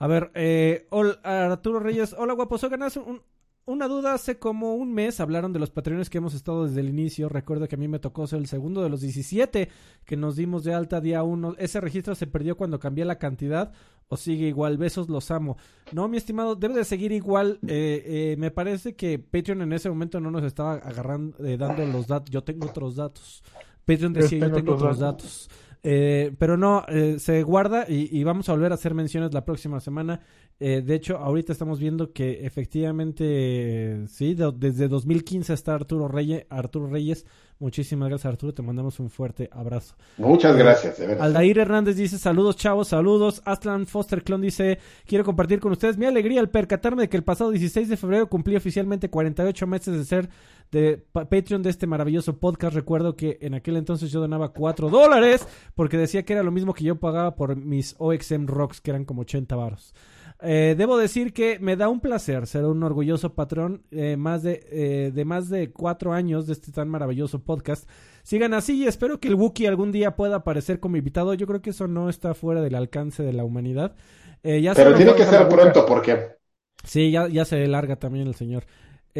A 0.00 0.06
ver, 0.06 0.30
eh, 0.34 0.86
Arturo 1.24 1.80
Reyes, 1.80 2.14
hola 2.16 2.34
guapos, 2.34 2.62
oigan, 2.64 2.82
hace 2.84 3.00
un- 3.00 3.20
una 3.68 3.86
duda, 3.86 4.14
hace 4.14 4.38
como 4.38 4.74
un 4.74 4.94
mes 4.94 5.20
hablaron 5.20 5.52
de 5.52 5.58
los 5.58 5.70
Patreones 5.70 6.08
que 6.08 6.16
hemos 6.16 6.32
estado 6.32 6.66
desde 6.66 6.80
el 6.80 6.88
inicio. 6.88 7.28
Recuerdo 7.28 7.68
que 7.68 7.74
a 7.74 7.78
mí 7.78 7.86
me 7.86 7.98
tocó 7.98 8.26
ser 8.26 8.38
el 8.38 8.46
segundo 8.46 8.82
de 8.82 8.88
los 8.88 9.02
17 9.02 9.68
que 10.06 10.16
nos 10.16 10.36
dimos 10.36 10.64
de 10.64 10.72
alta 10.72 11.02
día 11.02 11.22
1. 11.22 11.56
¿Ese 11.58 11.78
registro 11.78 12.14
se 12.14 12.26
perdió 12.26 12.56
cuando 12.56 12.80
cambié 12.80 13.04
la 13.04 13.18
cantidad 13.18 13.72
o 14.08 14.16
sigue 14.16 14.48
igual? 14.48 14.78
Besos, 14.78 15.10
los 15.10 15.30
amo. 15.30 15.58
No, 15.92 16.08
mi 16.08 16.16
estimado, 16.16 16.56
debe 16.56 16.74
de 16.76 16.84
seguir 16.86 17.12
igual. 17.12 17.58
Eh, 17.66 18.02
eh, 18.06 18.36
me 18.38 18.50
parece 18.50 18.96
que 18.96 19.18
Patreon 19.18 19.60
en 19.60 19.74
ese 19.74 19.90
momento 19.90 20.18
no 20.18 20.30
nos 20.30 20.44
estaba 20.44 20.76
agarrando, 20.76 21.36
eh, 21.44 21.58
dando 21.58 21.84
los 21.84 22.06
datos. 22.06 22.30
Yo 22.30 22.42
tengo 22.42 22.66
otros 22.66 22.96
datos. 22.96 23.42
Patreon 23.84 24.14
Yo 24.14 24.22
decía, 24.22 24.38
yo 24.38 24.46
tengo 24.46 24.56
tengo 24.56 24.74
otros 24.76 24.96
otros 24.96 24.98
datos. 24.98 25.50
Eh, 25.82 26.34
pero 26.38 26.56
no, 26.56 26.84
eh, 26.88 27.16
se 27.18 27.42
guarda 27.42 27.86
y, 27.88 28.08
y 28.18 28.24
vamos 28.24 28.48
a 28.48 28.52
volver 28.52 28.72
a 28.72 28.74
hacer 28.74 28.94
menciones 28.94 29.32
la 29.32 29.44
próxima 29.44 29.80
semana. 29.80 30.20
Eh, 30.60 30.82
de 30.84 30.94
hecho, 30.94 31.18
ahorita 31.18 31.52
estamos 31.52 31.78
viendo 31.78 32.12
que 32.12 32.44
efectivamente, 32.44 33.24
eh, 33.26 34.04
sí, 34.08 34.34
de- 34.34 34.52
desde 34.56 34.88
2015 34.88 35.52
está 35.54 35.74
Arturo 35.74 36.08
Reyes. 36.08 36.46
Arturo 36.50 36.88
Reyes. 36.88 37.26
Muchísimas 37.60 38.08
gracias, 38.08 38.30
Arturo. 38.32 38.54
Te 38.54 38.62
mandamos 38.62 39.00
un 39.00 39.10
fuerte 39.10 39.48
abrazo. 39.52 39.96
Muchas 40.16 40.56
gracias, 40.56 40.96
de 40.98 41.08
verdad. 41.08 41.24
Aldair 41.26 41.58
Hernández 41.58 41.96
dice 41.96 42.16
saludos 42.16 42.56
chavos, 42.56 42.86
saludos. 42.88 43.42
Aslan 43.44 43.86
Foster 43.86 44.22
Clon 44.22 44.40
dice 44.40 44.78
quiero 45.06 45.24
compartir 45.24 45.58
con 45.58 45.72
ustedes 45.72 45.98
mi 45.98 46.06
alegría 46.06 46.38
al 46.40 46.50
percatarme 46.50 47.02
de 47.02 47.08
que 47.08 47.16
el 47.16 47.24
pasado 47.24 47.50
16 47.50 47.88
de 47.88 47.96
febrero 47.96 48.28
cumplí 48.28 48.54
oficialmente 48.54 49.10
48 49.10 49.66
meses 49.66 49.96
de 49.96 50.04
ser 50.04 50.28
de 50.70 50.98
pa- 51.10 51.28
Patreon 51.28 51.62
de 51.64 51.70
este 51.70 51.88
maravilloso 51.88 52.38
podcast. 52.38 52.74
Recuerdo 52.76 53.16
que 53.16 53.38
en 53.40 53.54
aquel 53.54 53.76
entonces 53.76 54.12
yo 54.12 54.20
donaba 54.20 54.52
4 54.52 54.88
dólares 54.88 55.44
porque 55.74 55.96
decía 55.96 56.24
que 56.24 56.34
era 56.34 56.44
lo 56.44 56.52
mismo 56.52 56.74
que 56.74 56.84
yo 56.84 56.96
pagaba 57.00 57.34
por 57.34 57.56
mis 57.56 57.96
OXM 57.98 58.46
Rocks 58.46 58.80
que 58.80 58.90
eran 58.92 59.04
como 59.04 59.22
80 59.22 59.56
varos. 59.56 59.94
Eh, 60.40 60.76
debo 60.78 60.96
decir 60.96 61.32
que 61.32 61.58
me 61.58 61.76
da 61.76 61.88
un 61.88 62.00
placer 62.00 62.46
ser 62.46 62.64
un 62.64 62.82
orgulloso 62.84 63.34
patrón 63.34 63.82
eh, 63.90 64.16
más 64.16 64.44
de, 64.44 64.64
eh, 64.70 65.10
de 65.12 65.24
más 65.24 65.48
de 65.48 65.72
cuatro 65.72 66.12
años 66.12 66.46
de 66.46 66.52
este 66.52 66.70
tan 66.70 66.88
maravilloso 66.88 67.42
podcast. 67.42 67.88
Sigan 68.22 68.54
así 68.54 68.84
y 68.84 68.86
espero 68.86 69.18
que 69.18 69.28
el 69.28 69.34
Wookiee 69.34 69.66
algún 69.66 69.90
día 69.90 70.14
pueda 70.14 70.36
aparecer 70.36 70.78
como 70.80 70.96
invitado. 70.96 71.34
Yo 71.34 71.46
creo 71.46 71.60
que 71.60 71.70
eso 71.70 71.88
no 71.88 72.08
está 72.08 72.34
fuera 72.34 72.60
del 72.60 72.76
alcance 72.76 73.22
de 73.22 73.32
la 73.32 73.44
humanidad. 73.44 73.96
Eh, 74.44 74.60
ya 74.60 74.74
Pero 74.74 74.94
tiene 74.94 75.14
que 75.14 75.24
ser 75.24 75.48
pronto 75.48 75.84
porque 75.84 76.38
Sí, 76.84 77.10
ya, 77.10 77.28
ya 77.28 77.44
se 77.44 77.66
larga 77.66 77.96
también 77.96 78.26
el 78.26 78.34
señor. 78.34 78.64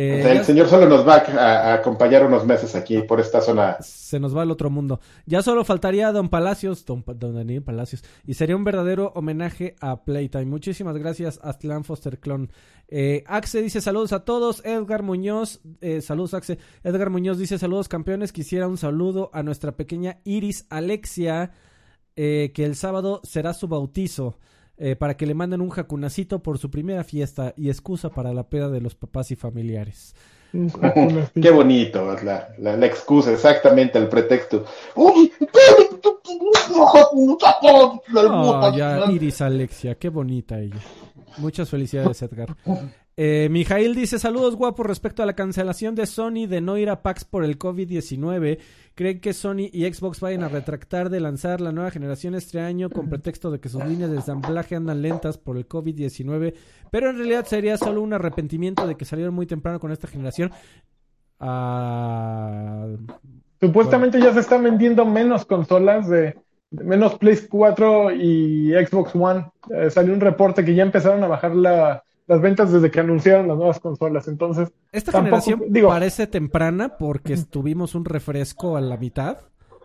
Eh, 0.01 0.20
o 0.20 0.23
sea, 0.23 0.35
ya 0.35 0.41
el 0.41 0.47
señor 0.47 0.69
solo 0.69 0.89
nos 0.89 1.05
va 1.05 1.16
a, 1.16 1.70
a 1.70 1.75
acompañar 1.75 2.25
unos 2.25 2.47
meses 2.47 2.77
aquí 2.77 3.03
por 3.03 3.19
esta 3.19 3.41
zona. 3.41 3.79
se 3.81 4.20
nos 4.20 4.37
va 4.37 4.43
al 4.43 4.51
otro 4.53 4.70
mundo. 4.70 5.01
Ya 5.27 5.43
solo 5.43 5.65
faltaría 5.65 6.12
Don 6.12 6.29
Palacios, 6.29 6.85
Don, 6.85 7.03
don 7.16 7.35
Daniel 7.35 7.65
Palacios, 7.65 8.05
y 8.25 8.35
sería 8.35 8.55
un 8.55 8.62
verdadero 8.62 9.11
homenaje 9.16 9.75
a 9.81 10.05
Playtime. 10.05 10.45
Muchísimas 10.45 10.97
gracias, 10.99 11.41
Aztlán 11.43 11.83
Foster 11.83 12.20
Clon. 12.20 12.53
Eh, 12.87 13.25
Axe 13.27 13.61
dice 13.61 13.81
saludos 13.81 14.12
a 14.12 14.25
todos. 14.25 14.65
Edgar 14.65 15.03
Muñoz, 15.03 15.62
eh, 15.81 16.01
saludos 16.01 16.35
Axe. 16.35 16.59
Edgar 16.85 17.11
Muñoz 17.11 17.37
dice 17.39 17.59
saludos 17.59 17.89
campeones. 17.89 18.31
Quisiera 18.31 18.69
un 18.69 18.79
saludo 18.79 19.31
a 19.33 19.43
nuestra 19.43 19.73
pequeña 19.73 20.20
Iris 20.23 20.65
Alexia, 20.70 21.51
que 22.15 22.53
el 22.57 22.77
sábado 22.77 23.20
será 23.25 23.53
su 23.53 23.66
bautizo. 23.66 24.39
Eh, 24.78 24.96
para 24.96 25.16
que 25.16 25.26
le 25.26 25.34
manden 25.34 25.60
un 25.60 25.70
jacunacito 25.70 26.42
por 26.42 26.59
su 26.59 26.70
primera 26.70 27.05
fiesta 27.05 27.52
y 27.56 27.68
excusa 27.68 28.10
para 28.10 28.32
la 28.32 28.48
peda 28.48 28.68
de 28.68 28.80
los 28.80 28.94
papás 28.94 29.30
y 29.30 29.36
familiares. 29.36 30.14
Qué 30.52 31.50
bonito, 31.50 32.16
la, 32.22 32.48
la, 32.59 32.76
la 32.76 32.86
excusa, 32.86 33.32
exactamente, 33.32 33.98
el 33.98 34.09
pretexto. 34.09 34.64
Oh, 34.94 35.14
ya, 38.76 39.10
Iris 39.10 39.40
Alexia, 39.42 39.96
qué 39.96 40.09
bonita 40.09 40.59
ella. 40.59 40.80
Muchas 41.38 41.68
felicidades, 41.68 42.22
Edgar. 42.22 42.56
Eh, 43.20 43.49
Mijail 43.51 43.97
dice, 43.97 44.20
saludos 44.20 44.55
guapos 44.55 44.86
respecto 44.86 45.24
a 45.24 45.27
la 45.27 45.32
cancelación 45.32 45.97
de 45.97 46.07
Sony 46.07 46.47
de 46.49 46.61
no 46.61 46.78
ir 46.78 46.89
a 46.89 47.03
PAX 47.03 47.24
por 47.24 47.45
el 47.45 47.59
COVID-19. 47.59 48.59
¿Creen 48.95 49.20
que 49.20 49.32
Sony 49.32 49.69
y 49.73 49.93
Xbox 49.93 50.20
vayan 50.20 50.45
a 50.45 50.49
retractar 50.49 51.11
de 51.11 51.19
lanzar 51.19 51.61
la 51.61 51.73
nueva 51.73 51.90
generación 51.90 52.36
este 52.36 52.61
año 52.61 52.89
con 52.90 53.09
pretexto 53.11 53.51
de 53.51 53.59
que 53.59 53.69
sus 53.69 53.85
líneas 53.85 54.11
de 54.11 54.19
ensamblaje 54.19 54.77
andan 54.77 55.03
lentas 55.03 55.36
por 55.36 55.57
el 55.57 55.69
COVID-19? 55.69 56.55
Pero 56.93 57.11
en 57.11 57.16
realidad 57.16 57.45
sería 57.47 57.77
solo 57.77 58.03
un 58.03 58.12
arrepentimiento 58.12 58.86
de 58.86 58.95
que 58.97 59.05
salieron 59.05 59.35
muy 59.35 59.47
temprano 59.47 59.81
con 59.81 59.90
esta 59.90 60.07
generación. 60.07 60.53
Ah, 61.40 62.86
Supuestamente 63.61 64.20
ya 64.20 64.32
se 64.32 64.39
están 64.40 64.62
vendiendo 64.62 65.05
menos 65.05 65.45
consolas 65.45 66.09
de, 66.09 66.36
de 66.70 66.85
menos 66.85 67.16
Play 67.19 67.36
4 67.51 68.12
y 68.12 68.73
Xbox 68.74 69.11
One. 69.16 69.47
Eh, 69.74 69.90
salió 69.90 70.12
un 70.15 70.20
reporte 70.20 70.65
que 70.65 70.77
ya 70.77 70.85
empezaron 70.85 71.24
a 71.24 71.27
bajar 71.27 71.57
la- 71.57 72.05
las 72.28 72.40
ventas 72.40 72.70
desde 72.72 72.90
que 72.90 73.00
anunciaron 73.00 73.48
las 73.48 73.56
nuevas 73.56 73.80
consolas. 73.80 74.28
Entonces, 74.28 74.70
Esta 74.92 75.10
Tampoco- 75.12 75.40
generación 75.42 75.72
digo- 75.72 75.88
parece 75.88 76.26
temprana 76.28 76.96
porque 76.98 77.36
tuvimos 77.38 77.94
un 77.96 78.05
refresco 78.05 78.76
a 78.76 78.80
la 78.80 78.96
mitad 78.96 79.38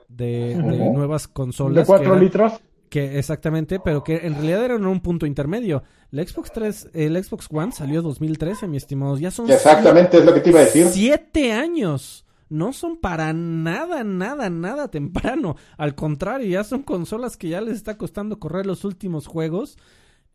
de, 0.09 0.55
de 0.55 0.89
nuevas 0.91 1.27
de 1.27 1.33
consolas. 1.33 1.87
4 1.87 2.03
que 2.03 2.09
eran- 2.11 2.23
litros. 2.23 2.53
que 2.89 3.17
exactamente, 3.17 3.79
pero 3.79 4.03
que 4.03 4.17
en 4.27 4.33
realidad 4.35 4.65
eran 4.65 4.85
un 4.85 4.99
punto 5.01 5.25
intermedio. 5.25 5.81
La 6.11 6.23
Xbox 6.23 6.51
3, 6.51 6.89
el 6.93 7.23
Xbox 7.23 7.47
One 7.51 7.71
salió 7.71 8.03
2013, 8.03 8.67
mi 8.67 8.77
estimado. 8.77 9.17
Ya 9.17 9.31
son 9.31 9.49
Exactamente, 9.49 10.17
es 10.19 10.25
lo 10.25 10.33
que 10.33 10.41
te 10.41 10.49
iba 10.51 10.59
a 10.59 10.63
decir. 10.65 10.85
siete 10.91 11.53
años. 11.53 12.25
No 12.49 12.71
son 12.71 12.97
para 12.97 13.33
nada, 13.33 14.03
nada, 14.03 14.51
nada 14.51 14.89
temprano. 14.91 15.55
Al 15.75 15.95
contrario, 15.95 16.45
ya 16.47 16.63
son 16.63 16.83
consolas 16.83 17.35
que 17.35 17.49
ya 17.49 17.61
les 17.61 17.73
está 17.77 17.97
costando 17.97 18.37
correr 18.37 18.67
los 18.67 18.85
últimos 18.85 19.25
juegos. 19.25 19.77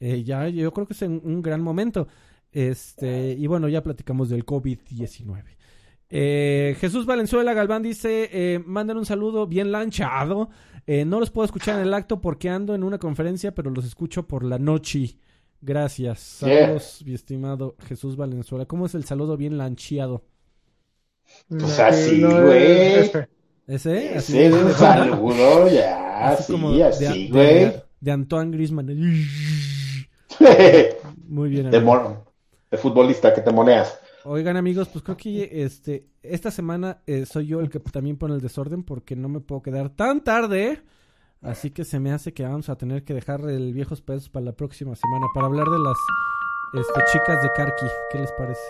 Eh, 0.01 0.23
ya, 0.25 0.49
yo 0.49 0.73
creo 0.73 0.87
que 0.87 0.93
es 0.95 1.03
en 1.03 1.21
un 1.25 1.43
gran 1.43 1.61
momento. 1.61 2.09
Este, 2.53 3.33
y 3.33 3.47
bueno, 3.47 3.69
ya 3.69 3.83
platicamos 3.83 4.29
del 4.31 4.45
COVID-19. 4.47 5.43
Eh, 6.11 6.77
Jesús 6.81 7.05
Valenzuela 7.05 7.53
Galván 7.53 7.83
dice, 7.83 8.31
eh, 8.33 8.59
mandan 8.65 8.97
un 8.97 9.05
saludo 9.07 9.47
bien 9.47 9.71
lanchado. 9.73 10.49
Eh, 10.87 11.05
no 11.05 11.21
los 11.21 11.31
puedo 11.31 11.45
escuchar 11.45 11.77
en 11.79 11.87
el 11.87 11.93
acto 11.93 12.21
porque 12.21 12.49
ando 12.49 12.75
en 12.75 12.83
una 12.83 12.99
conferencia, 12.99 13.55
pero 13.55 13.71
los 13.71 13.85
escucho 13.85 14.27
por 14.27 14.43
la 14.45 14.59
noche. 14.59 15.19
Gracias. 15.61 16.39
Yeah. 16.41 16.61
Saludos, 16.63 17.03
mi 17.05 17.15
estimado 17.15 17.77
Jesús 17.87 18.17
Valenzuela. 18.17 18.65
¿Cómo 18.65 18.87
es 18.87 18.95
el 18.95 19.05
saludo 19.05 19.37
bien 19.37 19.59
lancheado? 19.59 20.25
Pues 21.49 21.79
así, 21.79 22.23
güey. 22.23 23.11
¿Ese? 23.67 24.15
Así 24.17 24.33
Sí, 24.33 24.39
es 24.39 24.55
de- 24.55 24.65
un 24.65 24.73
saludo, 24.73 25.69
ya, 25.69 26.29
así 26.31 26.53
como 26.53 26.71
así, 26.83 27.05
de- 27.05 27.29
güey. 27.29 27.55
de- 27.67 27.83
de 28.01 28.11
Antoine 28.13 28.51
Griezmann. 28.53 28.89
Muy 31.27 31.49
bien. 31.51 31.67
De, 31.71 31.77
amigo. 31.79 31.93
mon- 31.93 32.25
de 32.71 32.77
futbolista 32.79 33.33
que 33.35 33.41
te 33.41 33.53
moneas. 33.53 33.99
Oigan 34.25 34.57
amigos, 34.57 34.89
pues 34.89 35.03
creo 35.05 35.17
que 35.17 35.63
este 35.65 36.09
esta 36.23 36.51
semana 36.51 37.03
eh, 37.07 37.25
soy 37.25 37.47
yo 37.47 37.61
el 37.61 37.71
que 37.71 37.81
también 37.81 38.19
pone 38.19 38.35
el 38.35 38.41
desorden 38.41 38.83
porque 38.83 39.17
no 39.17 39.29
me 39.29 39.41
puedo 39.41 39.63
quedar 39.63 39.91
tan 39.91 40.23
tarde. 40.23 40.83
Así 41.41 41.71
que 41.71 41.85
se 41.85 42.01
me 42.01 42.13
hace 42.13 42.35
que 42.35 42.43
vamos 42.45 42.69
a 42.69 42.77
tener 42.77 43.05
que 43.05 43.15
dejar 43.15 43.41
el 43.49 43.73
viejos 43.73 44.03
pesos 44.03 44.29
para 44.29 44.45
la 44.47 44.53
próxima 44.53 44.97
semana 44.97 45.27
para 45.35 45.47
hablar 45.47 45.69
de 45.69 45.79
las 45.79 45.97
este, 46.73 47.01
chicas 47.13 47.43
de 47.43 47.53
Karki. 47.57 47.87
¿Qué 48.11 48.19
les 48.19 48.33
parece? 48.33 48.61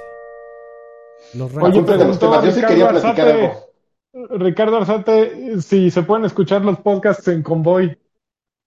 Los 1.33 1.51
Oye. 1.61 1.81
Apúntate 1.81 2.05
los 2.05 2.19
preguntó 2.19 2.19
temas. 2.19 2.45
Yo 2.45 2.51
sí 2.53 2.57
Ricardo 2.57 2.69
quería 2.69 2.89
platicar 2.91 3.29
Arzate. 3.29 3.33
algo. 3.33 4.39
Ricardo 4.39 4.77
Arzate, 4.79 5.61
si 5.63 5.91
se 5.91 6.03
pueden 6.03 6.25
escuchar 6.25 6.65
los 6.65 6.79
podcasts 6.81 7.29
en 7.29 7.43
Convoy. 7.43 7.97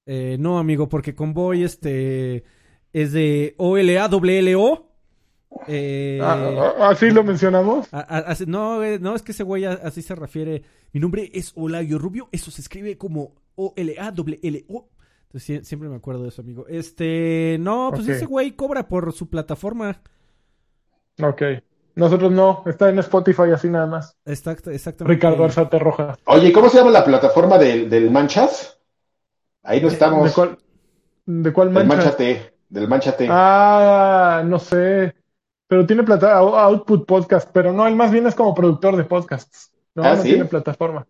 Eh, 0.05 0.37
no, 0.39 0.57
amigo, 0.59 0.89
porque 0.89 1.15
Convoy 1.15 1.63
este 1.63 2.43
es 2.93 3.11
de 3.13 3.55
OLAWLO. 3.57 4.87
Eh, 5.67 6.19
Ah, 6.23 6.73
ah, 6.79 6.89
Así 6.89 7.09
lo 7.11 7.23
mencionamos. 7.23 7.93
a- 7.93 7.99
a- 7.99 8.19
así- 8.31 8.45
no, 8.45 8.81
eh, 8.83 8.99
no, 8.99 9.15
es 9.15 9.21
que 9.21 9.33
ese 9.33 9.43
güey 9.43 9.65
así 9.65 10.01
se 10.01 10.15
refiere. 10.15 10.63
Mi 10.93 10.99
nombre 10.99 11.29
es 11.33 11.51
Olayo 11.55 11.97
Rubio, 11.99 12.29
eso 12.31 12.51
se 12.51 12.61
escribe 12.61 12.97
como 12.97 13.35
O-L-A-W-L-O. 13.55 14.87
Entonces 15.23 15.67
siempre 15.67 15.89
me 15.89 15.95
acuerdo 15.97 16.23
de 16.23 16.29
eso, 16.29 16.41
amigo. 16.41 16.65
Este, 16.67 17.57
no, 17.59 17.91
pues 17.93 18.07
ese 18.07 18.25
güey 18.25 18.51
cobra 18.51 18.87
por 18.87 19.11
su 19.13 19.29
plataforma. 19.29 20.01
Ok. 21.21 21.41
Nosotros 21.95 22.31
no, 22.31 22.63
está 22.65 22.89
en 22.89 22.99
Spotify 22.99 23.51
así 23.53 23.69
nada 23.69 23.85
más. 23.85 24.15
Exacto, 24.25 24.71
exactamente. 24.71 25.13
Ricardo 25.13 25.43
Arzate 25.43 25.79
Roja. 25.79 26.17
Oye, 26.25 26.51
¿cómo 26.53 26.69
se 26.69 26.77
llama 26.77 26.91
la 26.91 27.03
plataforma 27.03 27.57
del, 27.57 27.89
del 27.89 28.09
Manchas? 28.09 28.79
Ahí 29.63 29.81
no 29.81 29.89
estamos. 29.89 30.29
¿De 30.29 30.33
cuál, 30.33 30.57
de 31.25 31.53
cuál 31.53 31.73
Del 31.73 31.87
mancha? 31.87 32.05
Manchate. 32.05 32.50
Del 32.71 32.87
Manchate. 32.87 33.27
Ah, 33.29 34.43
no 34.45 34.57
sé. 34.59 35.13
Pero 35.67 35.85
tiene 35.85 36.03
plata 36.03 36.37
Output 36.37 37.05
Podcast, 37.05 37.49
pero 37.53 37.71
no, 37.71 37.87
él 37.87 37.95
más 37.95 38.11
bien 38.11 38.27
es 38.27 38.35
como 38.35 38.53
productor 38.53 38.95
de 38.97 39.03
podcasts. 39.03 39.71
No, 39.95 40.03
Ah, 40.03 40.15
no 40.15 40.23
¿sí? 40.23 40.29
tiene 40.29 40.45
plataforma. 40.45 41.05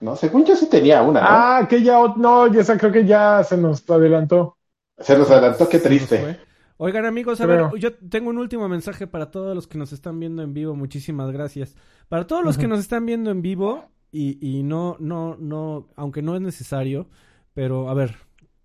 No, 0.00 0.16
según 0.16 0.44
yo 0.44 0.54
sí 0.56 0.68
tenía 0.68 1.02
una, 1.02 1.20
¿no? 1.20 1.26
Ah, 1.28 1.66
que 1.68 1.82
ya, 1.82 1.98
no, 2.16 2.46
ya 2.52 2.60
esa 2.60 2.76
creo 2.76 2.92
que 2.92 3.06
ya 3.06 3.42
se 3.44 3.56
nos 3.56 3.88
adelantó. 3.88 4.56
Se 4.98 5.16
nos 5.16 5.30
adelantó, 5.30 5.68
qué 5.68 5.78
triste. 5.78 6.38
Oigan 6.76 7.06
amigos, 7.06 7.40
a 7.40 7.46
Creo. 7.46 7.70
ver, 7.70 7.80
yo 7.80 7.94
tengo 7.94 8.30
un 8.30 8.38
último 8.38 8.68
mensaje 8.68 9.06
para 9.06 9.30
todos 9.30 9.54
los 9.54 9.66
que 9.66 9.78
nos 9.78 9.92
están 9.92 10.18
viendo 10.20 10.42
en 10.42 10.52
vivo. 10.54 10.74
Muchísimas 10.74 11.30
gracias. 11.30 11.76
Para 12.08 12.26
todos 12.26 12.44
los 12.44 12.58
que 12.58 12.66
nos 12.68 12.80
están 12.80 13.06
viendo 13.06 13.30
en 13.30 13.42
vivo 13.42 13.84
y, 14.10 14.38
y 14.46 14.62
no, 14.62 14.96
no, 15.00 15.36
no, 15.38 15.88
aunque 15.96 16.22
no 16.22 16.34
es 16.34 16.42
necesario, 16.42 17.08
pero 17.54 17.88
a 17.88 17.94
ver, 17.94 18.16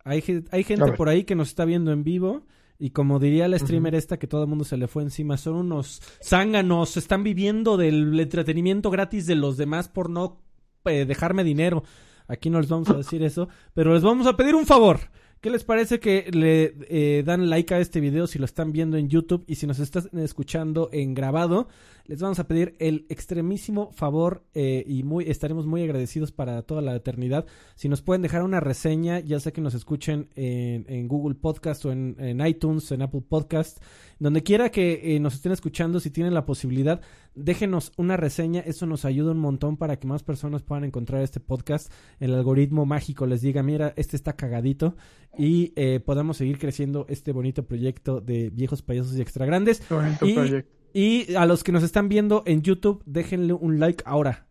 hay, 0.09 0.43
hay 0.51 0.63
gente 0.63 0.91
por 0.93 1.09
ahí 1.09 1.23
que 1.23 1.35
nos 1.35 1.49
está 1.49 1.65
viendo 1.65 1.91
en 1.91 2.03
vivo 2.03 2.43
y 2.77 2.91
como 2.91 3.19
diría 3.19 3.47
la 3.49 3.59
streamer 3.59 3.93
esta 3.93 4.17
que 4.17 4.27
todo 4.27 4.43
el 4.43 4.47
mundo 4.47 4.63
se 4.63 4.77
le 4.77 4.87
fue 4.87 5.03
encima, 5.03 5.35
son 5.35 5.55
unos 5.55 6.01
zánganos, 6.23 6.95
están 6.95 7.23
viviendo 7.23 7.75
del 7.75 8.17
entretenimiento 8.17 8.89
gratis 8.89 9.25
de 9.25 9.35
los 9.35 9.57
demás 9.57 9.89
por 9.89 10.09
no 10.09 10.41
eh, 10.85 11.05
dejarme 11.05 11.43
dinero. 11.43 11.83
Aquí 12.27 12.49
no 12.49 12.61
les 12.61 12.69
vamos 12.69 12.89
a 12.89 12.97
decir 12.97 13.21
eso, 13.23 13.49
pero 13.73 13.93
les 13.93 14.03
vamos 14.03 14.27
a 14.27 14.37
pedir 14.37 14.55
un 14.55 14.65
favor. 14.65 14.99
¿Qué 15.41 15.49
les 15.49 15.63
parece 15.63 15.99
que 15.99 16.29
le 16.31 16.75
eh, 16.89 17.23
dan 17.25 17.49
like 17.49 17.73
a 17.73 17.79
este 17.79 17.99
video 17.99 18.27
si 18.27 18.39
lo 18.39 18.45
están 18.45 18.71
viendo 18.71 18.97
en 18.97 19.09
YouTube 19.09 19.43
y 19.47 19.55
si 19.55 19.67
nos 19.67 19.79
están 19.79 20.09
escuchando 20.19 20.89
en 20.91 21.13
grabado? 21.13 21.67
Les 22.09 22.19
vamos 22.19 22.39
a 22.39 22.47
pedir 22.47 22.75
el 22.79 23.05
extremísimo 23.09 23.91
favor 23.91 24.43
eh, 24.55 24.83
y 24.87 25.03
muy 25.03 25.25
estaremos 25.29 25.67
muy 25.67 25.83
agradecidos 25.83 26.31
para 26.31 26.63
toda 26.63 26.81
la 26.81 26.95
eternidad. 26.95 27.45
Si 27.75 27.87
nos 27.87 28.01
pueden 28.01 28.23
dejar 28.23 28.41
una 28.41 28.59
reseña, 28.59 29.19
ya 29.19 29.39
sea 29.39 29.51
que 29.51 29.61
nos 29.61 29.75
escuchen 29.75 30.27
en, 30.33 30.87
en 30.89 31.07
Google 31.07 31.35
Podcast 31.35 31.85
o 31.85 31.91
en, 31.91 32.15
en 32.17 32.43
iTunes, 32.43 32.91
en 32.91 33.03
Apple 33.03 33.21
Podcast, 33.21 33.77
donde 34.17 34.41
quiera 34.41 34.71
que 34.71 35.15
eh, 35.15 35.19
nos 35.19 35.35
estén 35.35 35.51
escuchando, 35.51 35.99
si 35.99 36.09
tienen 36.09 36.33
la 36.33 36.47
posibilidad, 36.47 36.99
déjenos 37.35 37.91
una 37.95 38.17
reseña. 38.17 38.61
Eso 38.61 38.87
nos 38.87 39.05
ayuda 39.05 39.33
un 39.33 39.37
montón 39.37 39.77
para 39.77 39.99
que 39.99 40.07
más 40.07 40.23
personas 40.23 40.63
puedan 40.63 40.85
encontrar 40.85 41.21
este 41.21 41.39
podcast. 41.39 41.93
El 42.19 42.33
algoritmo 42.33 42.87
mágico 42.87 43.27
les 43.27 43.41
diga, 43.41 43.61
mira, 43.61 43.93
este 43.97 44.15
está 44.15 44.33
cagadito 44.35 44.95
y 45.37 45.73
eh, 45.75 45.99
podamos 45.99 46.37
seguir 46.37 46.57
creciendo 46.57 47.05
este 47.07 47.31
bonito 47.33 47.67
proyecto 47.67 48.19
de 48.19 48.49
viejos 48.49 48.81
payasos 48.81 49.15
y 49.15 49.21
extra 49.21 49.45
grandes. 49.45 49.87
Bonito 49.87 50.25
Y- 50.25 50.33
proyecto. 50.33 50.78
Y 50.93 51.35
a 51.35 51.45
los 51.45 51.63
que 51.63 51.71
nos 51.71 51.83
están 51.83 52.09
viendo 52.09 52.43
en 52.45 52.61
YouTube, 52.61 53.01
déjenle 53.05 53.53
un 53.53 53.79
like 53.79 54.03
ahora. 54.05 54.45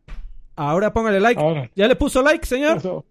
Ahora 0.56 0.92
póngale 0.92 1.20
like. 1.20 1.40
Ahora. 1.40 1.70
¿Ya 1.74 1.86
le 1.88 1.96
puso 1.96 2.22
like, 2.22 2.44
señor? 2.46 2.78
Eso. 2.78 3.04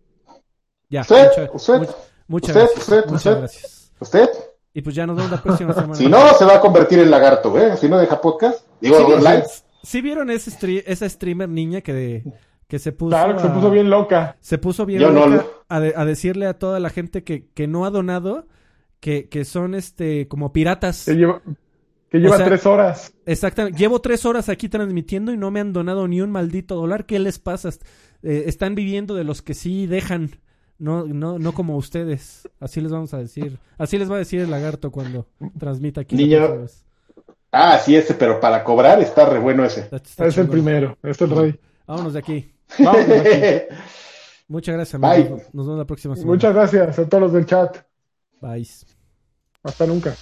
Ya. 0.90 1.02
Usted, 1.02 1.28
mucha- 1.30 1.52
usted, 1.54 1.74
much- 1.80 1.96
muchas 2.28 2.50
usted, 2.56 2.62
gracias. 2.62 2.80
usted, 2.84 3.06
muchas 3.06 3.16
usted. 3.26 3.38
gracias. 3.40 3.92
¿Usted? 4.00 4.30
Y 4.74 4.82
pues 4.82 4.96
ya 4.96 5.08
nos 5.08 5.16
vemos 5.18 5.32
la 5.32 5.42
próxima 5.42 5.74
semana. 5.74 5.96
Si 5.96 6.08
no, 6.08 6.34
se 6.36 6.46
va 6.46 6.56
a 6.56 6.60
convertir 6.62 7.00
en 7.00 7.10
lagarto, 7.12 7.58
¿eh? 7.60 7.76
Si 7.78 7.90
no 7.90 7.98
deja 7.98 8.22
podcast. 8.22 8.66
Digo, 8.80 8.98
¿Sí, 8.98 9.24
live. 9.24 9.44
sí 9.84 10.02
vieron 10.02 10.30
ese 10.30 10.52
stre- 10.52 10.84
esa 10.86 11.10
streamer 11.10 11.50
niña 11.50 11.82
que, 11.82 11.94
de, 11.94 12.24
que 12.68 12.78
se 12.80 12.92
puso 12.92 13.10
Claro, 13.10 13.36
que 13.36 13.42
se 13.42 13.50
puso 13.50 13.72
bien 13.72 13.90
loca. 13.90 14.38
se 14.40 14.58
puso 14.60 14.86
bien 14.86 15.02
Yo 15.02 15.10
no 15.12 15.26
loca 15.28 15.44
lo- 15.44 15.64
a, 15.70 15.80
de- 15.80 15.94
a 15.96 16.06
decirle 16.06 16.46
a 16.46 16.60
toda 16.60 16.80
la 16.80 16.90
gente 16.90 17.24
que, 17.24 17.48
que 17.54 17.66
no 17.68 17.86
ha 17.86 17.90
donado 17.90 18.46
que, 19.00 19.30
que 19.30 19.46
son 19.46 19.74
este 19.74 20.28
como 20.28 20.54
piratas. 20.54 21.08
Lleva, 21.08 21.42
que 22.10 22.20
lleva 22.20 22.36
O 22.36 22.38
sea- 22.38 22.46
tres 22.48 22.66
horas. 22.66 23.14
Exactamente. 23.26 23.78
Llevo 23.78 24.00
tres 24.02 24.26
horas 24.26 24.50
aquí 24.50 24.70
transmitiendo 24.70 25.32
y 25.34 25.38
no 25.38 25.52
me 25.52 25.60
han 25.60 25.74
donado 25.74 26.08
ni 26.08 26.22
un 26.22 26.32
maldito 26.32 26.76
dólar. 26.76 27.06
¿Qué 27.06 27.20
les 27.20 27.40
pasa? 27.40 27.70
Eh, 28.24 28.44
están 28.48 28.76
viviendo 28.76 29.14
de 29.16 29.24
los 29.24 29.42
que 29.42 29.54
sí 29.54 29.86
dejan. 29.88 30.32
No, 30.80 31.06
no, 31.06 31.40
no 31.40 31.54
como 31.54 31.76
ustedes. 31.76 32.48
Así 32.60 32.82
les 32.82 32.92
vamos 32.92 33.14
a 33.14 33.18
decir. 33.18 33.58
Así 33.78 33.98
les 33.98 34.10
va 34.12 34.16
a 34.16 34.20
decir 34.20 34.42
el 34.42 34.52
lagarto 34.52 34.92
cuando 34.92 35.28
transmita 35.58 36.02
aquí. 36.02 36.16
Niño. 36.16 36.66
Ah, 37.52 37.80
sí, 37.84 37.96
ese, 37.96 38.14
pero 38.14 38.40
para 38.40 38.64
cobrar 38.64 39.02
está 39.02 39.26
re 39.28 39.40
bueno 39.40 39.66
ese. 39.66 39.82
Está- 39.82 39.96
está 39.98 40.26
Es 40.28 40.38
el 40.38 40.48
primero, 40.48 40.98
es 41.02 41.20
el 41.22 41.30
rey. 41.32 41.60
Vámonos 41.88 42.14
de 42.14 42.20
aquí. 42.20 42.54
Vámonos 42.78 43.10
aquí. 43.10 43.64
Muchas 44.50 44.76
gracias, 44.76 45.02
Bye. 45.02 45.12
amigos. 45.12 45.42
Nos 45.54 45.66
vemos 45.66 45.80
la 45.80 45.86
próxima 45.86 46.16
semana. 46.16 46.34
Muchas 46.34 46.54
gracias 46.54 47.00
a 47.00 47.10
todos 47.10 47.22
los 47.24 47.34
del 47.34 47.46
chat. 47.46 47.78
Bye. 48.40 48.68
Hasta 49.64 49.86
nunca. 49.88 50.14